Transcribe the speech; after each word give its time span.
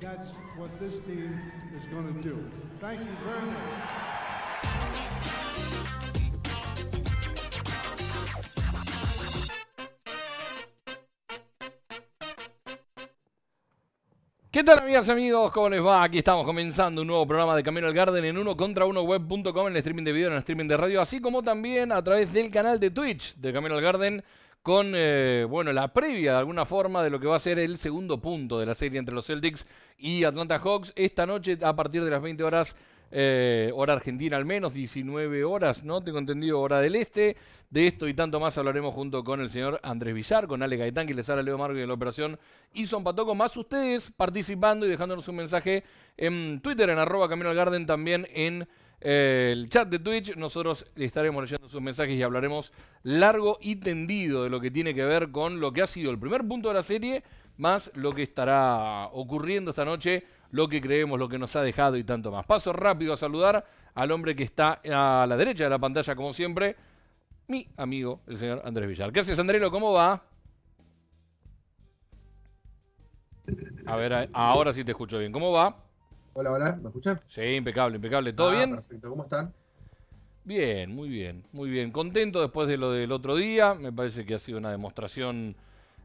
that's 0.00 0.28
what 0.56 0.70
this 0.80 0.94
team 1.04 1.38
is 1.76 1.84
going 1.92 2.06
to 2.06 2.22
do. 2.22 2.42
Thank 2.80 3.00
you 3.00 3.06
very 3.24 3.46
much. 3.46 3.56
¿Qué 14.50 14.64
tal 14.64 14.80
amigas 14.80 15.06
y 15.06 15.10
amigos? 15.12 15.52
¿Cómo 15.52 15.68
les 15.68 15.84
va? 15.84 16.02
Aquí 16.02 16.18
estamos 16.18 16.44
comenzando 16.44 17.02
un 17.02 17.06
nuevo 17.06 17.24
programa 17.26 17.54
de 17.54 17.62
Camino 17.62 17.86
al 17.86 17.94
Garden 17.94 18.24
en 18.24 18.36
uno 18.36 18.56
contra 18.56 18.84
uno 18.84 19.02
web.com 19.02 19.68
en 19.68 19.74
el 19.74 19.76
streaming 19.76 20.02
de 20.02 20.12
video, 20.12 20.26
en 20.26 20.34
el 20.34 20.40
streaming 20.40 20.66
de 20.66 20.76
radio, 20.76 21.00
así 21.00 21.20
como 21.20 21.42
también 21.42 21.92
a 21.92 22.02
través 22.02 22.32
del 22.32 22.50
canal 22.50 22.80
de 22.80 22.90
Twitch 22.90 23.36
de 23.36 23.52
Camino 23.52 23.76
al 23.76 23.80
Garden 23.80 24.24
con 24.62 24.92
eh, 24.94 25.46
bueno, 25.48 25.72
la 25.72 25.92
previa 25.92 26.32
de 26.32 26.38
alguna 26.38 26.66
forma 26.66 27.02
de 27.02 27.10
lo 27.10 27.18
que 27.18 27.26
va 27.26 27.36
a 27.36 27.40
ser 27.40 27.58
el 27.58 27.78
segundo 27.78 28.20
punto 28.20 28.58
de 28.58 28.66
la 28.66 28.74
serie 28.74 28.98
entre 28.98 29.14
los 29.14 29.26
Celtics 29.26 29.66
y 29.96 30.24
Atlanta 30.24 30.58
Hawks 30.58 30.92
esta 30.96 31.24
noche 31.26 31.58
a 31.62 31.74
partir 31.74 32.04
de 32.04 32.10
las 32.10 32.20
20 32.20 32.42
horas 32.44 32.76
eh, 33.12 33.72
hora 33.74 33.94
argentina 33.94 34.36
al 34.36 34.44
menos, 34.44 34.72
19 34.72 35.42
horas, 35.44 35.82
¿no? 35.82 36.00
Tengo 36.00 36.18
entendido, 36.18 36.60
hora 36.60 36.80
del 36.80 36.94
este. 36.94 37.36
De 37.68 37.86
esto 37.86 38.08
y 38.08 38.14
tanto 38.14 38.40
más 38.40 38.58
hablaremos 38.58 38.92
junto 38.92 39.22
con 39.22 39.40
el 39.40 39.48
señor 39.48 39.78
Andrés 39.84 40.12
Villar, 40.12 40.48
con 40.48 40.60
Ale 40.60 40.76
Gaitán, 40.76 41.06
que 41.06 41.14
les 41.14 41.28
habla 41.28 41.44
Leo 41.44 41.56
Margo 41.56 41.78
de 41.78 41.86
la 41.86 41.94
operación 41.94 42.36
y 42.72 42.86
Son 42.86 43.04
Patoco, 43.04 43.36
más 43.36 43.56
ustedes 43.56 44.10
participando 44.10 44.86
y 44.86 44.90
dejándonos 44.90 45.28
un 45.28 45.36
mensaje 45.36 45.84
en 46.16 46.60
Twitter, 46.62 46.90
en 46.90 46.98
arroba 46.98 47.28
Camino 47.28 47.48
al 47.48 47.54
Garden, 47.54 47.86
también 47.86 48.26
en 48.34 48.66
el 49.00 49.68
chat 49.68 49.88
de 49.88 49.98
Twitch. 49.98 50.36
Nosotros 50.36 50.86
estaremos 50.96 51.42
leyendo 51.42 51.68
sus 51.68 51.80
mensajes 51.80 52.14
y 52.14 52.22
hablaremos 52.22 52.72
largo 53.02 53.58
y 53.60 53.76
tendido 53.76 54.44
de 54.44 54.50
lo 54.50 54.60
que 54.60 54.70
tiene 54.70 54.94
que 54.94 55.04
ver 55.04 55.30
con 55.30 55.60
lo 55.60 55.72
que 55.72 55.82
ha 55.82 55.86
sido 55.86 56.10
el 56.10 56.18
primer 56.18 56.46
punto 56.46 56.68
de 56.68 56.74
la 56.74 56.82
serie, 56.82 57.22
más 57.56 57.90
lo 57.94 58.12
que 58.12 58.22
estará 58.22 59.08
ocurriendo 59.12 59.70
esta 59.70 59.84
noche 59.84 60.24
lo 60.52 60.68
que 60.68 60.80
creemos, 60.80 61.18
lo 61.18 61.28
que 61.28 61.38
nos 61.38 61.54
ha 61.56 61.62
dejado 61.62 61.96
y 61.96 62.04
tanto 62.04 62.30
más. 62.30 62.44
Paso 62.46 62.72
rápido 62.72 63.12
a 63.12 63.16
saludar 63.16 63.64
al 63.94 64.10
hombre 64.10 64.34
que 64.34 64.44
está 64.44 64.80
a 64.84 65.26
la 65.26 65.36
derecha 65.36 65.64
de 65.64 65.70
la 65.70 65.78
pantalla, 65.78 66.14
como 66.14 66.32
siempre, 66.32 66.76
mi 67.48 67.68
amigo, 67.76 68.20
el 68.26 68.38
señor 68.38 68.62
Andrés 68.64 68.88
Villar. 68.88 69.12
¿Qué 69.12 69.20
haces, 69.20 69.38
Andrelo? 69.38 69.70
¿Cómo 69.70 69.92
va? 69.92 70.22
A 73.86 73.96
ver, 73.96 74.28
ahora 74.32 74.72
sí 74.72 74.84
te 74.84 74.92
escucho 74.92 75.18
bien. 75.18 75.32
¿Cómo 75.32 75.50
va? 75.52 75.76
Hola, 76.40 76.52
hola, 76.52 76.78
¿me 76.80 76.88
escuchan? 76.88 77.20
Sí, 77.28 77.42
impecable, 77.42 77.96
impecable. 77.96 78.32
¿Todo 78.32 78.48
Ah, 78.48 78.54
bien? 78.54 78.76
Perfecto, 78.76 79.10
¿cómo 79.10 79.24
están? 79.24 79.52
Bien, 80.42 80.90
muy 80.90 81.10
bien, 81.10 81.44
muy 81.52 81.68
bien. 81.68 81.90
Contento 81.90 82.40
después 82.40 82.66
de 82.66 82.78
lo 82.78 82.92
del 82.92 83.12
otro 83.12 83.36
día. 83.36 83.74
Me 83.74 83.92
parece 83.92 84.24
que 84.24 84.36
ha 84.36 84.38
sido 84.38 84.56
una 84.56 84.70
demostración 84.70 85.54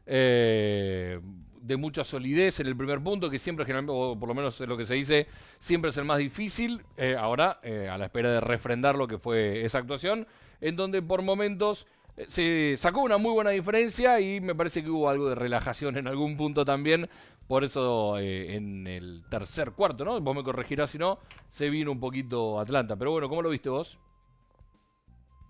eh, 0.04 1.18
de 1.62 1.76
mucha 1.78 2.04
solidez 2.04 2.60
en 2.60 2.66
el 2.66 2.76
primer 2.76 3.00
punto, 3.02 3.30
que 3.30 3.38
siempre, 3.38 3.64
generalmente, 3.64 3.94
o 3.96 4.14
por 4.20 4.28
lo 4.28 4.34
menos 4.34 4.60
es 4.60 4.68
lo 4.68 4.76
que 4.76 4.84
se 4.84 4.92
dice, 4.92 5.26
siempre 5.58 5.88
es 5.88 5.96
el 5.96 6.04
más 6.04 6.18
difícil. 6.18 6.82
Eh, 6.98 7.16
ahora, 7.18 7.58
eh, 7.62 7.88
a 7.90 7.96
la 7.96 8.04
espera 8.04 8.30
de 8.30 8.40
refrendar 8.42 8.94
lo 8.94 9.08
que 9.08 9.16
fue 9.16 9.64
esa 9.64 9.78
actuación, 9.78 10.26
en 10.60 10.76
donde 10.76 11.00
por 11.00 11.22
momentos 11.22 11.86
eh, 12.18 12.26
se 12.28 12.76
sacó 12.76 13.00
una 13.00 13.16
muy 13.16 13.32
buena 13.32 13.50
diferencia 13.50 14.20
y 14.20 14.42
me 14.42 14.54
parece 14.54 14.84
que 14.84 14.90
hubo 14.90 15.08
algo 15.08 15.30
de 15.30 15.34
relajación 15.34 15.96
en 15.96 16.06
algún 16.06 16.36
punto 16.36 16.66
también. 16.66 17.08
Por 17.48 17.62
eso 17.62 18.18
eh, 18.18 18.56
en 18.56 18.86
el 18.86 19.22
tercer 19.30 19.72
cuarto, 19.72 20.04
¿no? 20.04 20.20
Vos 20.20 20.34
me 20.34 20.42
corregirás 20.42 20.90
si 20.90 20.98
no, 20.98 21.18
se 21.50 21.70
vino 21.70 21.92
un 21.92 22.00
poquito 22.00 22.58
Atlanta. 22.58 22.96
Pero 22.96 23.12
bueno, 23.12 23.28
¿cómo 23.28 23.42
lo 23.42 23.50
viste 23.50 23.68
vos? 23.68 23.98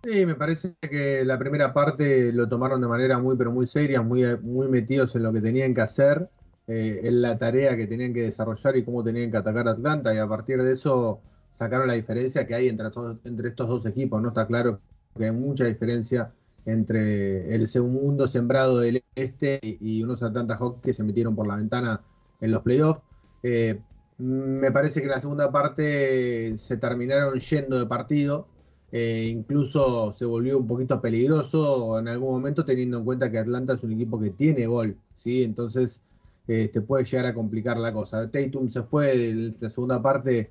Sí, 0.04 0.24
me 0.24 0.34
parece 0.34 0.76
que 0.80 1.24
la 1.24 1.38
primera 1.38 1.72
parte 1.72 2.32
lo 2.32 2.48
tomaron 2.48 2.80
de 2.80 2.86
manera 2.86 3.18
muy, 3.18 3.36
pero 3.36 3.50
muy 3.50 3.66
seria, 3.66 4.02
muy, 4.02 4.22
muy 4.42 4.68
metidos 4.68 5.16
en 5.16 5.22
lo 5.24 5.32
que 5.32 5.40
tenían 5.40 5.74
que 5.74 5.80
hacer, 5.80 6.28
eh, 6.68 7.00
en 7.02 7.22
la 7.22 7.36
tarea 7.36 7.76
que 7.76 7.86
tenían 7.86 8.14
que 8.14 8.22
desarrollar 8.22 8.76
y 8.76 8.84
cómo 8.84 9.02
tenían 9.02 9.32
que 9.32 9.38
atacar 9.38 9.66
a 9.66 9.72
Atlanta, 9.72 10.14
y 10.14 10.18
a 10.18 10.28
partir 10.28 10.62
de 10.62 10.74
eso 10.74 11.20
sacaron 11.50 11.88
la 11.88 11.94
diferencia 11.94 12.46
que 12.46 12.54
hay 12.54 12.68
entre, 12.68 12.88
entre 13.24 13.48
estos 13.48 13.68
dos 13.68 13.86
equipos. 13.86 14.22
No 14.22 14.28
está 14.28 14.46
claro 14.46 14.80
que 15.16 15.24
hay 15.24 15.32
mucha 15.32 15.64
diferencia 15.64 16.32
entre 16.66 17.54
el 17.54 17.66
segundo 17.68 18.26
sembrado 18.26 18.80
del 18.80 19.02
este 19.14 19.60
y 19.62 20.02
unos 20.02 20.22
Atlanta 20.22 20.56
Hawks 20.56 20.82
que 20.82 20.92
se 20.92 21.04
metieron 21.04 21.34
por 21.34 21.46
la 21.46 21.56
ventana 21.56 22.02
en 22.40 22.50
los 22.50 22.62
playoffs. 22.62 23.00
Eh, 23.42 23.80
me 24.18 24.70
parece 24.72 25.00
que 25.00 25.06
en 25.06 25.12
la 25.12 25.20
segunda 25.20 25.50
parte 25.52 26.58
se 26.58 26.76
terminaron 26.76 27.38
yendo 27.38 27.78
de 27.78 27.86
partido. 27.86 28.48
Eh, 28.92 29.28
incluso 29.30 30.12
se 30.12 30.24
volvió 30.24 30.58
un 30.58 30.66
poquito 30.66 31.00
peligroso 31.00 31.98
en 31.98 32.08
algún 32.08 32.30
momento, 32.30 32.64
teniendo 32.64 32.98
en 32.98 33.04
cuenta 33.04 33.30
que 33.30 33.38
Atlanta 33.38 33.74
es 33.74 33.82
un 33.82 33.92
equipo 33.92 34.18
que 34.18 34.30
tiene 34.30 34.66
gol, 34.66 34.96
¿sí? 35.16 35.42
Entonces 35.42 36.02
eh, 36.48 36.68
te 36.68 36.80
puede 36.80 37.04
llegar 37.04 37.26
a 37.26 37.34
complicar 37.34 37.76
la 37.78 37.92
cosa. 37.92 38.30
Tatum 38.30 38.68
se 38.68 38.82
fue 38.82 39.16
de 39.16 39.54
la 39.60 39.70
segunda 39.70 40.00
parte 40.02 40.50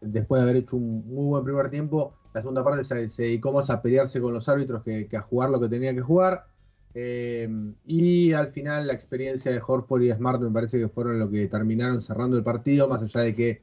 después 0.00 0.40
de 0.40 0.42
haber 0.42 0.56
hecho 0.56 0.76
un 0.76 1.06
muy 1.06 1.26
buen 1.26 1.44
primer 1.44 1.70
tiempo. 1.70 2.14
La 2.36 2.42
segunda 2.42 2.62
parte 2.62 2.84
se, 2.84 3.08
se 3.08 3.22
dedicó 3.22 3.50
más 3.50 3.70
a 3.70 3.80
pelearse 3.80 4.20
con 4.20 4.34
los 4.34 4.46
árbitros 4.46 4.82
que, 4.82 5.06
que 5.08 5.16
a 5.16 5.22
jugar 5.22 5.48
lo 5.48 5.58
que 5.58 5.70
tenía 5.70 5.94
que 5.94 6.02
jugar. 6.02 6.44
Eh, 6.92 7.48
y 7.86 8.34
al 8.34 8.48
final 8.52 8.86
la 8.86 8.92
experiencia 8.92 9.50
de 9.50 9.62
Horford 9.66 10.02
y 10.02 10.12
Smart 10.12 10.42
me 10.42 10.50
parece 10.50 10.78
que 10.78 10.90
fueron 10.90 11.18
lo 11.18 11.30
que 11.30 11.46
terminaron 11.46 12.02
cerrando 12.02 12.36
el 12.36 12.44
partido, 12.44 12.88
más 12.88 13.00
allá 13.02 13.20
de 13.22 13.34
que 13.34 13.62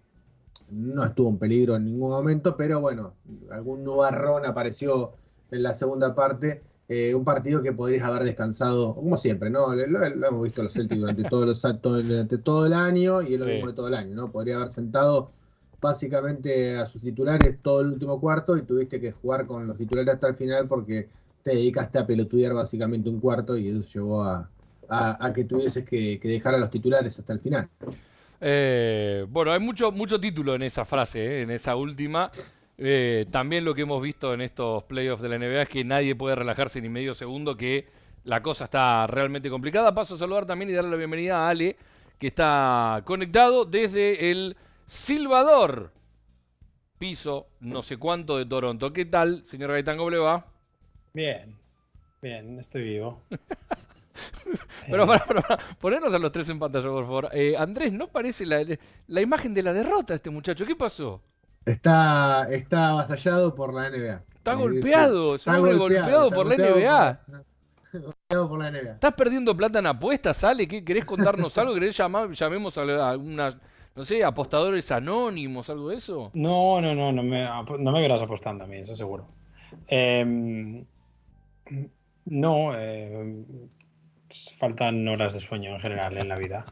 no 0.72 1.03
estuvo 1.03 1.29
en 1.29 1.38
peligro 1.38 1.75
en 1.75 1.85
ningún 1.85 2.09
momento, 2.09 2.57
pero 2.57 2.81
bueno, 2.81 3.13
algún 3.51 3.84
nubarrón 3.84 4.44
apareció 4.47 5.11
en 5.51 5.61
la 5.61 5.75
segunda 5.75 6.16
parte. 6.16 6.63
Eh, 6.90 7.13
un 7.13 7.23
partido 7.23 7.61
que 7.61 7.73
podrías 7.73 8.03
haber 8.03 8.23
descansado, 8.23 8.95
como 8.95 9.17
siempre, 9.17 9.51
¿no? 9.51 9.73
Lo, 9.75 9.85
lo- 9.85 10.09
lo 10.16 10.28
hemos 10.28 10.44
visto 10.45 10.63
los 10.63 10.73
Celtics 10.73 11.00
durante, 11.00 11.23
todos 11.25 11.45
los, 11.45 11.61
todo, 11.79 12.01
durante 12.01 12.40
todo 12.40 12.66
el 12.66 12.73
año 12.73 13.22
y 13.22 13.35
es 13.35 13.40
lo 13.40 13.45
Sí. 13.45 13.51
mismo 13.53 13.67
de 13.67 13.73
todo 13.73 13.88
el 13.88 13.94
año, 13.94 14.16
¿no? 14.16 14.31
Podría 14.31 14.55
haber 14.55 14.72
sentado 14.72 15.29
básicamente 15.84 16.78
a 16.78 16.86
sus 16.86 17.02
titulares 17.02 17.58
todo 17.62 17.82
el 17.82 17.88
último 17.88 18.20
cuarto 18.20 18.58
y 18.58 18.62
tuviste 18.62 19.02
que 19.02 19.12
jugar 19.12 19.46
con 19.46 19.68
los 19.68 19.78
titulares 19.78 20.16
hasta 20.16 20.30
el 20.30 20.36
final 20.36 20.68
porque 20.68 21.10
te 21.44 21.52
dedicaste 21.52 22.00
a 22.00 22.08
pelotudear 22.08 22.54
básicamente 22.54 23.10
un 23.10 23.20
cuarto 23.20 23.58
y 23.58 23.68
eso 23.68 23.82
llevó 23.94 24.24
a, 24.24 24.50
que 25.36 25.44
tuvieses 25.44 25.84
que, 25.84 26.20
que 26.20 26.28
dejar 26.28 26.56
a 26.56 26.58
los 26.58 26.70
titulares 26.70 27.20
hasta 27.20 27.34
el 27.34 27.40
final. 27.40 27.68
Eh, 28.40 29.26
bueno, 29.30 29.52
hay 29.52 29.60
mucho, 29.60 29.92
mucho 29.92 30.20
título 30.20 30.56
en 30.56 30.64
esa 30.64 30.86
frase, 30.86 31.20
¿eh? 31.20 31.42
en 31.42 31.52
esa 31.52 31.76
última. 31.76 32.32
Eh, 32.78 33.26
también 33.32 33.66
lo 33.66 33.76
que 33.76 33.82
hemos 33.82 34.02
visto 34.02 34.34
en 34.34 34.42
estos 34.42 34.84
playoffs 34.84 35.22
de 35.22 35.30
la 35.30 35.38
NBA 35.38 35.64
es 35.64 35.70
que 35.70 35.84
nadie 35.84 36.16
puede 36.16 36.36
relajarse 36.36 36.82
ni 36.82 36.90
medio 36.90 37.14
segundo, 37.14 37.58
que 37.58 37.88
la 38.24 38.42
cosa 38.42 38.66
está 38.66 39.08
realmente 39.08 39.50
complicada. 39.50 39.94
Paso 39.94 40.16
a 40.16 40.18
saludar 40.18 40.46
también 40.46 40.70
y 40.70 40.74
darle 40.74 40.92
la 40.92 40.98
bienvenida 40.98 41.46
a 41.46 41.50
Ale, 41.50 41.76
que 42.20 42.28
está 42.28 43.02
conectado 43.06 43.66
desde 43.66 44.32
el 44.32 44.56
Silvador, 44.86 45.92
piso 46.98 47.48
no 47.62 47.82
sé 47.82 47.98
cuánto 47.98 48.38
de 48.38 48.46
Toronto. 48.46 48.92
¿Qué 48.94 49.06
tal, 49.06 49.44
señor 49.46 49.72
Gaitán, 49.72 49.98
cómo 49.98 50.10
le 50.10 50.18
va? 50.18 50.46
Bien, 51.14 51.56
bien, 52.22 52.60
estoy 52.60 52.84
vivo. 52.84 53.22
Pero 54.90 55.08
para, 55.08 55.26
para, 55.26 55.42
para, 55.42 55.64
ponernos 55.80 56.14
a 56.14 56.20
los 56.20 56.32
tres 56.32 56.48
en 56.50 56.60
pantalla, 56.60 56.88
por 56.90 57.06
favor. 57.06 57.30
Eh, 57.32 57.56
Andrés, 57.58 57.94
¿no 57.94 58.08
parece 58.08 58.46
la, 58.46 58.64
la 59.08 59.22
imagen 59.22 59.53
de 59.53 59.64
la 59.64 59.74
derrota 59.74 60.14
de 60.14 60.18
este 60.18 60.30
muchacho? 60.30 60.66
¿Qué 60.66 60.76
pasó? 60.76 61.22
Está, 61.66 62.47
está 62.52 62.90
avasallado 62.90 63.56
por 63.56 63.74
la 63.74 63.90
NBA. 63.90 64.22
Está 64.36 64.52
Eh, 64.52 64.56
golpeado, 64.56 65.36
es 65.36 65.47
un 65.47 65.53
está 65.53 65.58
hombre 65.62 65.76
golpeado, 65.78 66.26
está 66.26 66.36
por 66.36 66.46
la 66.46 66.56
golpeado 66.56 66.76
NBA. 66.79 67.22
por- 67.26 68.02
golpeado 68.02 68.50
por 68.50 68.59
la 68.59 68.72
NBA. 68.72 68.91
¿Estás 68.94 69.14
perdiendo 69.14 69.56
plata 69.58 69.79
en 69.79 69.88
apuestas, 69.88 70.44
Ale? 70.44 70.68
¿Qué, 70.68 70.84
¿Querés 70.84 71.06
contarnos 71.06 71.58
algo? 71.58 71.74
¿Querés 71.74 71.96
llamar, 71.97 72.29
llamemos 72.32 72.78
a 72.78 72.82
algunas, 73.12 73.56
no 73.95 74.03
sé, 74.03 74.23
apostadores 74.23 74.91
anónimos, 74.91 75.69
algo 75.69 75.90
de 75.90 75.97
eso? 75.97 76.31
No, 76.34 76.81
no, 76.81 76.95
no, 76.95 77.11
no 77.11 77.23
me, 77.23 77.43
no 77.79 77.91
me 77.91 78.01
verás 78.01 78.22
apostando 78.22 78.63
a 78.63 78.67
mí, 78.67 78.78
eso 78.78 78.95
seguro. 78.95 79.28
Em, 79.87 80.84
no, 82.25 82.78
em, 82.78 83.45
faltan 84.57 85.07
horas 85.07 85.34
de 85.34 85.40
sueño 85.40 85.75
en 85.75 85.79
general 85.79 86.17
en 86.17 86.28
la 86.28 86.37
vida. 86.37 86.66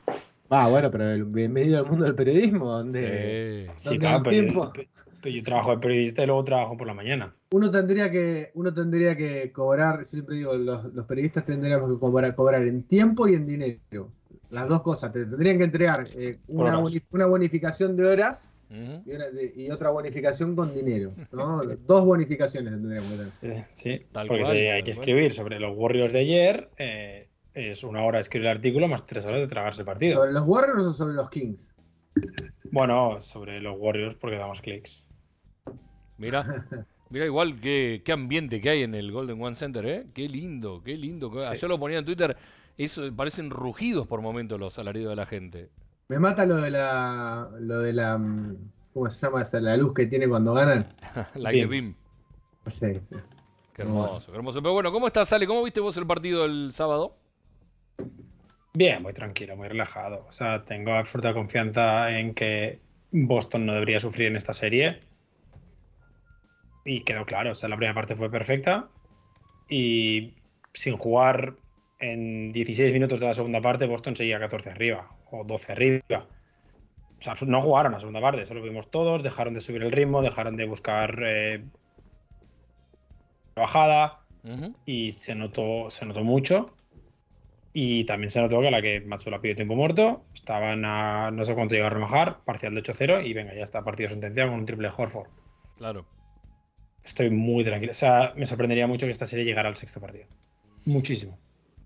Ah, 0.50 0.68
bueno, 0.68 0.90
pero 0.92 1.10
el- 1.10 1.26
bienvenido 1.26 1.80
al 1.80 1.86
mundo 1.86 2.06
del 2.06 2.16
periodismo, 2.16 2.70
donde 2.70 3.68
Sí. 3.68 3.72
Sí, 3.76 3.90
¿Dónde 3.90 4.00
claro, 4.00 4.18
hay 4.18 4.24
pero, 4.24 4.36
yo- 4.36 4.42
tiempo? 4.44 4.74
pe- 4.74 4.90
pero 5.22 5.36
yo 5.36 5.44
trabajo 5.44 5.72
de 5.72 5.78
periodista 5.78 6.24
y 6.24 6.26
luego 6.26 6.44
trabajo 6.44 6.76
por 6.78 6.88
la 6.88 6.94
mañana. 6.94 7.36
uno 7.54 7.70
tendría 7.70 8.10
que, 8.10 8.52
uno 8.56 8.74
tendría 8.74 9.16
que 9.16 9.52
cobrar, 9.52 10.06
siempre 10.06 10.38
digo, 10.38 10.54
los, 10.56 10.86
los 10.94 11.06
periodistas 11.06 11.46
tendríamos 11.46 11.92
que 11.92 12.00
cobrar, 12.00 12.34
cobrar 12.36 12.64
en 12.64 12.84
tiempo 12.84 13.28
y 13.28 13.36
en 13.36 13.46
dinero. 13.46 14.10
Las 14.52 14.68
dos 14.68 14.82
cosas. 14.82 15.12
Te 15.14 15.26
tendrían 15.26 15.58
que 15.58 15.64
entregar 15.64 16.06
eh, 16.16 16.38
una, 16.48 16.78
una 17.12 17.26
bonificación 17.26 17.96
de 17.96 18.06
horas 18.08 18.52
y, 18.70 18.76
una 19.16 19.26
de- 19.28 19.54
y 19.58 19.70
otra 19.72 19.90
bonificación 19.90 20.56
con 20.56 20.74
dinero. 20.74 21.14
¿no? 21.32 21.62
dos 21.88 22.06
bonificaciones 22.06 22.74
tendríamos 22.74 23.12
que 23.12 23.18
tener. 23.18 23.58
Eh, 23.60 23.64
Sí, 23.68 24.06
Tal 24.12 24.28
porque 24.28 24.44
cual, 24.44 24.56
si 24.58 24.64
tal 24.64 24.74
hay 24.76 24.84
que 24.84 24.92
cual. 24.92 25.00
escribir 25.00 25.34
sobre 25.34 25.60
los 25.60 25.76
Warriors 25.78 26.14
de 26.14 26.20
ayer, 26.20 26.70
eh, 26.78 27.28
es 27.54 27.84
una 27.84 28.04
hora 28.04 28.18
de 28.18 28.22
escribir 28.22 28.48
el 28.48 28.56
artículo 28.58 28.88
más 28.88 29.06
tres 29.06 29.26
horas 29.26 29.42
de 29.42 29.48
tragarse 29.48 29.82
el 29.82 29.86
partido. 29.86 30.16
¿Sobre 30.16 30.32
los 30.34 30.44
Warriors 30.46 30.84
o 30.84 30.94
sobre 30.94 31.16
los 31.16 31.30
Kings? 31.30 31.76
Bueno, 32.72 33.20
sobre 33.22 33.60
los 33.62 33.76
Warriors 33.80 34.16
porque 34.16 34.38
damos 34.38 34.62
clics. 34.62 35.06
Mira, 36.18 36.66
mira 37.10 37.26
igual 37.26 37.60
qué, 37.60 38.02
qué 38.06 38.12
ambiente 38.12 38.62
que 38.62 38.70
hay 38.70 38.84
en 38.84 38.96
el 38.96 39.12
Golden 39.12 39.42
One 39.42 39.56
Center, 39.56 39.86
¿eh? 39.86 40.06
Qué 40.14 40.28
lindo, 40.30 40.82
qué 40.84 40.96
lindo. 40.96 41.32
Sí. 41.42 41.48
Ayer 41.50 41.70
lo 41.70 41.80
ponía 41.80 41.98
en 42.00 42.06
Twitter, 42.06 42.36
eso 42.78 43.04
parecen 43.16 43.50
rugidos 43.50 44.08
por 44.08 44.22
momentos 44.22 44.60
los 44.60 44.78
alaridos 44.80 45.12
de 45.12 45.16
la 45.16 45.26
gente. 45.26 45.70
Me 46.08 46.20
mata 46.20 46.46
lo 46.46 46.56
de 46.58 46.72
la. 46.72 47.50
Lo 47.60 47.80
de 47.80 47.94
la. 47.94 48.18
mm, 48.18 48.58
¿Cómo 48.94 49.10
se 49.10 49.26
llama 49.26 49.42
esa? 49.44 49.62
La 49.62 49.78
luz 49.78 49.94
que 49.94 50.06
tiene 50.08 50.28
cuando 50.28 50.54
ganan. 50.54 50.94
like 51.36 51.64
a 51.64 51.68
Bien. 51.68 51.70
beam. 51.70 51.96
Sí, 52.70 53.00
sí. 53.02 53.16
Qué 53.74 53.84
hermoso, 53.84 54.32
qué 54.32 54.38
hermoso. 54.38 54.62
Pero 54.62 54.74
bueno, 54.74 54.92
¿cómo 54.92 55.08
estás, 55.08 55.32
Ale? 55.32 55.48
¿Cómo 55.48 55.64
viste 55.64 55.80
vos 55.80 55.96
el 55.98 56.06
partido 56.06 56.44
el 56.46 56.72
sábado? 56.74 57.16
Bien, 58.74 59.02
muy 59.02 59.14
tranquilo, 59.14 59.56
muy 59.56 59.68
relajado. 59.68 60.26
O 60.28 60.32
sea, 60.32 60.64
tengo 60.64 60.94
absoluta 60.94 61.34
confianza 61.34 62.12
en 62.12 62.34
que 62.34 62.80
Boston 63.12 63.66
no 63.66 63.74
debería 63.74 64.00
sufrir 64.00 64.28
en 64.28 64.36
esta 64.36 64.54
serie. 64.54 65.00
Y 66.86 67.02
quedó 67.02 67.26
claro, 67.26 67.52
o 67.52 67.56
sea, 67.56 67.70
la 67.70 67.76
primera 67.78 67.94
parte 67.94 68.16
fue 68.16 68.30
perfecta. 68.30 68.90
Y 69.70 70.34
sin 70.74 70.98
jugar 70.98 71.56
en 72.02 72.52
16 72.52 72.92
minutos 72.92 73.20
de 73.20 73.28
la 73.28 73.34
segunda 73.34 73.62
parte, 73.62 73.86
Boston 73.86 74.16
seguía 74.16 74.40
14 74.40 74.72
arriba 74.72 75.10
o 75.30 75.44
12 75.44 75.72
arriba. 75.72 76.28
O 77.20 77.24
sea, 77.24 77.36
no 77.46 77.62
jugaron 77.62 77.92
la 77.92 78.00
segunda 78.00 78.20
parte, 78.20 78.42
eso 78.42 78.56
lo 78.56 78.64
vimos 78.64 78.90
todos, 78.90 79.22
dejaron 79.22 79.54
de 79.54 79.62
subir 79.62 79.84
el 79.84 79.92
ritmo, 79.92 80.24
dejaron 80.24 80.58
de 80.58 80.66
buscar 80.66 81.22
eh, 81.24 81.64
bajada 83.56 84.22
y 84.86 85.12
se 85.12 85.36
notó, 85.36 85.92
se 85.92 86.06
notó 86.06 86.24
mucho. 86.24 86.74
Y 87.74 88.04
también 88.06 88.32
se 88.32 88.42
notó 88.42 88.60
que 88.60 88.72
la 88.72 88.82
que 88.82 89.02
Matsuela 89.02 89.40
pidió 89.40 89.56
tiempo 89.56 89.76
muerto, 89.76 90.26
estaban 90.34 90.84
a 90.84 91.32
no 91.32 91.46
sé 91.46 91.54
cuánto 91.54 91.76
llegaron 91.76 92.00
a 92.00 92.06
bajar, 92.06 92.44
parcial 92.44 92.74
de 92.74 92.84
8-0 92.84 93.26
y 93.26 93.34
venga, 93.34 93.54
ya 93.54 93.64
está 93.64 93.84
partido 93.84 94.10
sentenciado 94.10 94.50
con 94.50 94.60
un 94.60 94.66
triple 94.66 94.90
de 94.90 94.94
Horford. 94.98 95.30
Claro. 95.78 96.06
Estoy 97.04 97.30
muy 97.30 97.64
tranquilo. 97.64 97.92
O 97.92 97.96
sea, 97.96 98.34
me 98.36 98.46
sorprendería 98.46 98.88
mucho 98.88 99.06
que 99.06 99.12
esta 99.12 99.26
serie 99.26 99.46
llegara 99.46 99.70
al 99.70 99.78
sexto 99.78 100.02
partido. 100.02 100.26
Muchísimo. 100.86 101.38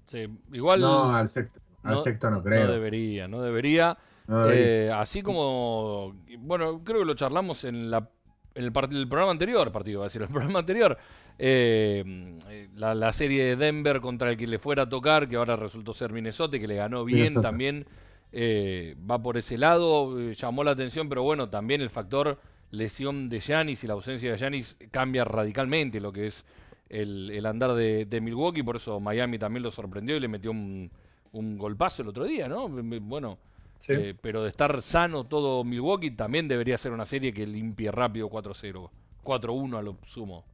Sí, 0.07 0.27
igual 0.53 0.79
No, 0.81 1.13
al 1.15 1.27
sexto. 1.27 1.59
Al 1.83 1.93
no- 1.95 1.97
sexto 1.99 2.29
no 2.31 2.41
creo. 2.43 2.71
debería, 2.71 3.27
no 3.27 3.41
debería. 3.41 3.97
No 4.27 4.39
debería. 4.47 4.87
Eh, 4.87 4.91
así 4.91 5.21
como, 5.21 6.15
bueno, 6.39 6.81
creo 6.83 6.99
que 6.99 7.05
lo 7.05 7.13
charlamos 7.13 7.63
en, 7.63 7.91
la, 7.91 8.09
en 8.55 8.63
el, 8.63 8.71
el 8.91 9.07
programa 9.07 9.31
anterior, 9.31 9.71
partido, 9.71 9.99
va 9.99 10.05
a 10.05 10.07
decir, 10.09 10.21
el 10.23 10.27
programa 10.29 10.59
anterior, 10.59 10.97
eh, 11.37 12.03
eh, 12.49 12.69
la, 12.75 12.95
la 12.95 13.13
serie 13.13 13.43
de 13.45 13.55
Denver 13.55 14.01
contra 14.01 14.31
el 14.31 14.37
que 14.37 14.47
le 14.47 14.57
fuera 14.57 14.83
a 14.83 14.89
tocar, 14.89 15.27
que 15.29 15.35
ahora 15.35 15.55
resultó 15.55 15.93
ser 15.93 16.11
Minnesota, 16.11 16.57
que 16.57 16.67
le 16.67 16.75
ganó 16.75 17.05
bien 17.05 17.19
Minnesota. 17.19 17.47
también, 17.49 17.85
eh, 18.31 18.95
va 19.09 19.21
por 19.21 19.37
ese 19.37 19.57
lado, 19.59 20.19
eh, 20.19 20.33
llamó 20.35 20.63
la 20.63 20.71
atención, 20.71 21.07
pero 21.07 21.21
bueno, 21.21 21.49
también 21.49 21.81
el 21.81 21.89
factor 21.91 22.39
lesión 22.71 23.29
de 23.29 23.39
Giannis 23.41 23.83
y 23.83 23.87
la 23.87 23.93
ausencia 23.93 24.31
de 24.31 24.37
Giannis 24.39 24.75
cambia 24.91 25.23
radicalmente 25.23 26.01
lo 26.01 26.11
que 26.11 26.27
es 26.27 26.43
el, 26.89 27.31
el 27.31 27.45
andar 27.45 27.73
de, 27.73 28.05
de 28.05 28.21
Milwaukee, 28.21 28.63
por 28.63 28.75
eso 28.75 28.99
Miami 28.99 29.37
también 29.39 29.63
lo 29.63 29.71
sorprendió 29.71 30.15
y 30.15 30.19
le 30.19 30.27
metió 30.27 30.51
un, 30.51 30.91
un 31.31 31.57
golpazo 31.57 32.01
el 32.01 32.09
otro 32.09 32.25
día, 32.25 32.47
¿no? 32.47 32.67
Bueno, 32.69 33.37
Sí. 33.77 33.91
eh, 33.93 34.15
pero 34.21 34.41
de 34.41 34.49
estar 34.49 34.81
sano 34.81 35.25
todo 35.25 35.63
Milwaukee 35.65 36.11
también 36.11 36.47
debería 36.47 36.77
ser 36.77 36.93
una 36.93 37.05
serie 37.05 37.33
que 37.33 37.45
limpie 37.45 37.91
rápido 37.91 38.29
4-0. 38.29 38.89
4-1 39.23 39.77
a 39.77 39.81
lo 39.81 39.97
sumo. 40.05 40.45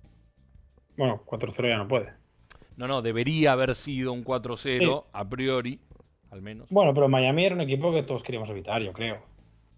Bueno, 0.97 1.21
4-0 1.25 1.69
ya 1.69 1.77
no 1.77 1.87
puede. 1.87 2.13
No, 2.77 2.87
no, 2.87 3.01
debería 3.01 3.51
haber 3.51 3.75
sido 3.75 4.11
un 4.11 4.23
4-0 4.25 5.05
a 5.13 5.29
priori, 5.29 5.79
al 6.31 6.41
menos. 6.41 6.67
Bueno, 6.71 6.93
pero 6.93 7.07
Miami 7.09 7.45
era 7.45 7.55
un 7.55 7.61
equipo 7.61 7.93
que 7.93 8.01
todos 8.03 8.23
queríamos 8.23 8.49
evitar, 8.49 8.81
yo 8.81 8.91
creo. 8.91 9.21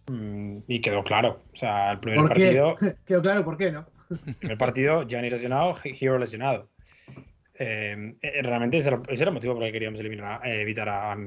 Mm, 0.10 0.60
y 0.68 0.80
quedó 0.82 1.04
claro. 1.04 1.42
O 1.54 1.56
sea, 1.56 1.92
el 1.92 2.00
primer 2.00 2.20
¿Por 2.22 2.34
qué? 2.34 2.44
partido, 2.56 2.76
Quedó 3.06 3.22
claro 3.22 3.44
por 3.44 3.58
qué, 3.58 3.72
¿no? 3.72 3.86
El 4.10 4.36
primer 4.36 4.58
partido, 4.58 5.08
Gianni 5.08 5.30
lesionado, 5.30 5.76
Hero 5.84 6.18
lesionado. 6.18 6.70
Eh, 7.56 8.16
eh, 8.22 8.42
realmente 8.42 8.78
ese 8.78 8.90
era, 8.90 9.02
ese 9.08 9.24
era 9.24 9.30
el 9.30 9.36
motivo 9.36 9.54
por 9.54 9.64
el 9.64 9.70
que 9.70 9.74
queríamos 9.74 10.00
eliminar, 10.00 10.46
eh, 10.46 10.62
evitar 10.62 10.90
a, 10.90 11.18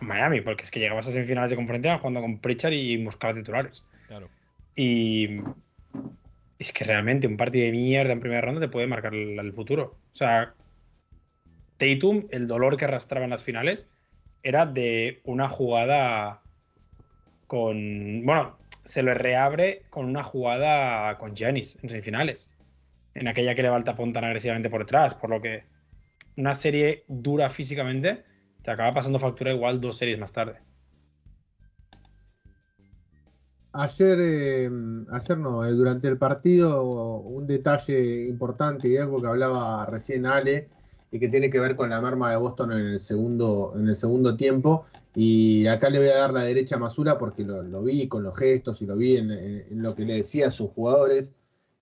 Miami, 0.00 0.40
porque 0.40 0.64
es 0.64 0.70
que 0.70 0.80
llegabas 0.80 1.06
a 1.08 1.12
semifinales 1.12 1.50
de 1.50 1.56
conferencia 1.56 1.98
jugando 1.98 2.20
con 2.20 2.38
Pritchard 2.38 2.72
y 2.72 2.98
Muscala 2.98 3.34
titulares. 3.34 3.84
Claro. 4.08 4.28
Y 4.74 5.40
es 6.58 6.72
que 6.72 6.84
realmente 6.84 7.26
un 7.26 7.36
partido 7.36 7.66
de 7.66 7.72
mierda 7.72 8.12
en 8.12 8.20
primera 8.20 8.40
ronda 8.40 8.60
te 8.60 8.68
puede 8.68 8.86
marcar 8.86 9.14
el, 9.14 9.38
el 9.38 9.52
futuro. 9.52 9.96
O 10.12 10.16
sea, 10.16 10.54
Tatum, 11.76 12.26
el 12.30 12.46
dolor 12.46 12.76
que 12.76 12.86
arrastraba 12.86 13.24
en 13.24 13.30
las 13.30 13.42
finales 13.42 13.88
era 14.42 14.66
de 14.66 15.20
una 15.24 15.48
jugada 15.48 16.42
con. 17.46 18.24
Bueno, 18.24 18.58
se 18.86 19.02
lo 19.02 19.12
reabre 19.14 19.82
con 19.90 20.06
una 20.06 20.24
jugada 20.24 21.18
con 21.18 21.34
Giannis 21.34 21.78
en 21.82 21.90
semifinales. 21.90 22.50
En 23.14 23.28
aquella 23.28 23.54
que 23.54 23.62
le 23.62 23.68
va 23.68 23.76
el 23.76 24.16
agresivamente 24.16 24.70
por 24.70 24.80
detrás. 24.80 25.14
Por 25.14 25.30
lo 25.30 25.42
que 25.42 25.64
una 26.36 26.54
serie 26.54 27.04
dura 27.08 27.50
físicamente 27.50 28.24
te 28.62 28.70
acaba 28.70 28.94
pasando 28.94 29.18
factura 29.18 29.52
igual 29.52 29.80
dos 29.80 29.98
series 29.98 30.18
más 30.18 30.32
tarde. 30.32 30.60
Ayer, 33.72 34.18
eh, 34.20 34.70
ayer 35.12 35.38
no, 35.38 35.64
eh, 35.64 35.72
durante 35.72 36.08
el 36.08 36.16
partido, 36.16 37.20
un 37.20 37.46
detalle 37.46 38.26
importante 38.26 38.88
y 38.88 38.96
algo 38.96 39.20
que 39.20 39.28
hablaba 39.28 39.84
recién 39.86 40.24
Ale, 40.24 40.70
y 41.10 41.18
que 41.18 41.28
tiene 41.28 41.50
que 41.50 41.60
ver 41.60 41.76
con 41.76 41.90
la 41.90 42.00
merma 42.00 42.30
de 42.30 42.36
Boston 42.36 42.72
en 42.72 42.86
el 42.86 43.00
segundo, 43.00 43.74
en 43.76 43.88
el 43.88 43.96
segundo 43.96 44.36
tiempo. 44.36 44.86
Y 45.18 45.66
acá 45.66 45.88
le 45.88 45.98
voy 45.98 46.08
a 46.08 46.18
dar 46.18 46.32
la 46.34 46.42
derecha 46.42 46.76
a 46.76 46.78
Masura 46.78 47.16
porque 47.16 47.42
lo, 47.42 47.62
lo 47.62 47.82
vi 47.82 48.06
con 48.06 48.22
los 48.22 48.36
gestos 48.36 48.82
y 48.82 48.86
lo 48.86 48.96
vi 48.96 49.16
en, 49.16 49.82
lo 49.82 49.94
que 49.94 50.04
le 50.04 50.12
decía 50.12 50.48
a 50.48 50.50
sus 50.50 50.70
jugadores. 50.72 51.32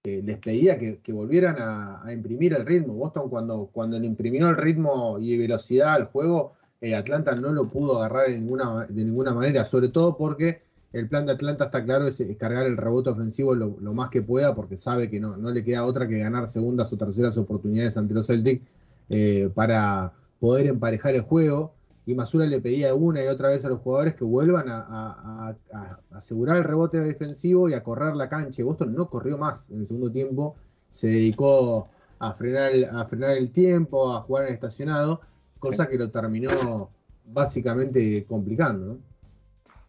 les 0.04 0.38
pedía 0.38 0.78
que, 0.78 1.00
volvieran 1.12 1.56
a, 1.58 2.12
imprimir 2.12 2.54
el 2.54 2.64
ritmo. 2.64 2.94
Boston 2.94 3.28
cuando, 3.28 3.68
cuando 3.72 3.98
le 3.98 4.06
imprimió 4.06 4.48
el 4.48 4.56
ritmo 4.56 5.18
y 5.18 5.36
velocidad 5.36 5.94
al 5.94 6.04
juego, 6.04 6.52
eh, 6.80 6.94
Atlanta 6.94 7.34
no 7.34 7.52
lo 7.52 7.68
pudo 7.68 7.98
agarrar 7.98 8.28
de 8.28 8.38
ninguna, 8.38 9.34
manera, 9.34 9.64
sobre 9.64 9.88
todo 9.88 10.16
porque 10.16 10.62
el 10.92 11.08
plan 11.08 11.26
de 11.26 11.32
Atlanta 11.32 11.64
está 11.64 11.84
claro, 11.84 12.06
es, 12.06 12.22
cargar 12.38 12.66
el 12.66 12.76
rebote 12.76 13.10
ofensivo 13.10 13.56
lo, 13.56 13.94
más 13.94 14.10
que 14.10 14.22
pueda, 14.22 14.54
porque 14.54 14.76
sabe 14.76 15.10
que 15.10 15.18
no, 15.18 15.36
no 15.36 15.50
le 15.50 15.64
queda 15.64 15.84
otra 15.84 16.06
que 16.06 16.18
ganar 16.18 16.46
segundas 16.46 16.92
o 16.92 16.96
terceras 16.96 17.36
oportunidades 17.36 17.96
ante 17.96 18.14
los 18.14 18.28
Celtics 18.28 18.62
eh, 19.08 19.50
para 19.52 20.12
poder 20.38 20.68
emparejar 20.68 21.16
el 21.16 21.22
juego. 21.22 21.74
Y 22.06 22.14
Masura 22.14 22.44
le 22.46 22.60
pedía 22.60 22.94
una 22.94 23.22
y 23.24 23.26
otra 23.28 23.48
vez 23.48 23.64
a 23.64 23.68
los 23.68 23.80
jugadores 23.80 24.14
que 24.14 24.24
vuelvan 24.24 24.68
a, 24.68 24.80
a- 24.80 25.48
a- 25.48 25.56
a 25.78 25.98
asegurar 26.18 26.58
el 26.58 26.64
rebote 26.64 27.00
defensivo 27.00 27.68
y 27.68 27.74
a 27.74 27.82
correr 27.82 28.14
la 28.14 28.28
cancha. 28.28 28.62
Boston 28.62 28.94
no 28.94 29.08
corrió 29.08 29.38
más 29.38 29.70
en 29.70 29.80
el 29.80 29.86
segundo 29.86 30.10
tiempo, 30.12 30.54
se 30.90 31.06
dedicó 31.08 31.88
a 32.18 32.32
frenar 32.34 32.70
el, 32.72 32.84
a 32.84 33.04
frenar 33.06 33.36
el 33.36 33.50
tiempo, 33.50 34.12
a 34.14 34.20
jugar 34.20 34.46
en 34.48 34.54
estacionado, 34.54 35.20
cosa 35.58 35.88
que 35.88 35.96
lo 35.98 36.10
terminó 36.10 36.90
básicamente 37.26 38.24
complicando. 38.28 38.86
¿no? 38.94 38.98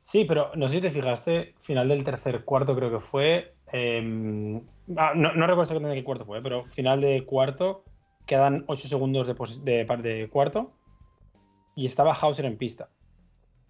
Sí, 0.04 0.24
pero 0.26 0.52
no 0.56 0.68
sé 0.68 0.76
si 0.76 0.82
te 0.82 0.92
fijaste, 0.92 1.54
final 1.62 1.90
del 1.90 2.04
tercer 2.04 2.44
cuarto 2.46 2.76
creo 2.76 2.92
que 2.92 3.00
fue. 3.00 3.54
eh, 3.74 4.62
ah, 4.96 5.14
no, 5.16 5.34
no 5.34 5.48
recuerdo 5.48 5.64
exactamente 5.64 5.98
qué 6.00 6.04
cuarto 6.06 6.26
fue, 6.26 6.42
pero 6.42 6.64
final 6.66 7.02
de 7.02 7.26
cuarto, 7.26 7.84
quedan 8.26 8.64
8 8.68 8.88
segundos 8.88 9.28
de, 9.28 9.34
de, 9.64 9.98
de 9.98 10.30
cuarto 10.30 10.72
y 11.76 11.86
estaba 11.86 12.14
Hauser 12.14 12.46
en 12.46 12.58
pista. 12.58 12.90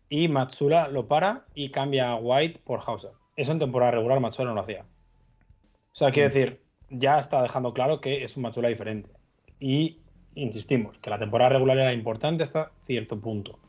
Y 0.08 0.28
Matsula 0.28 0.88
lo 0.88 1.08
para 1.08 1.46
y 1.56 1.70
cambia 1.70 2.12
a 2.12 2.16
White 2.16 2.62
por 2.64 2.80
Hauser. 2.86 3.12
Eso 3.36 3.52
en 3.52 3.60
temporada 3.60 3.92
regular 3.92 4.20
Matsula 4.20 4.50
no 4.50 4.56
lo 4.56 4.62
hacía. 4.62 4.84
O 4.84 5.96
sea, 5.98 6.12
quiero 6.12 6.30
decir, 6.30 6.62
ya 6.90 7.20
está 7.20 7.42
dejando 7.42 7.74
claro 7.74 8.02
que 8.02 8.24
es 8.24 8.38
un 8.38 8.44
Matsula 8.44 8.68
diferente. 8.70 9.10
Y 9.60 10.00
insistimos, 10.36 10.98
que 11.00 11.10
la 11.10 11.20
temporada 11.20 11.50
regular 11.50 11.78
era 11.78 11.94
importante 11.94 12.44
hasta 12.44 12.72
cierto 12.80 13.20
punto. 13.20 13.60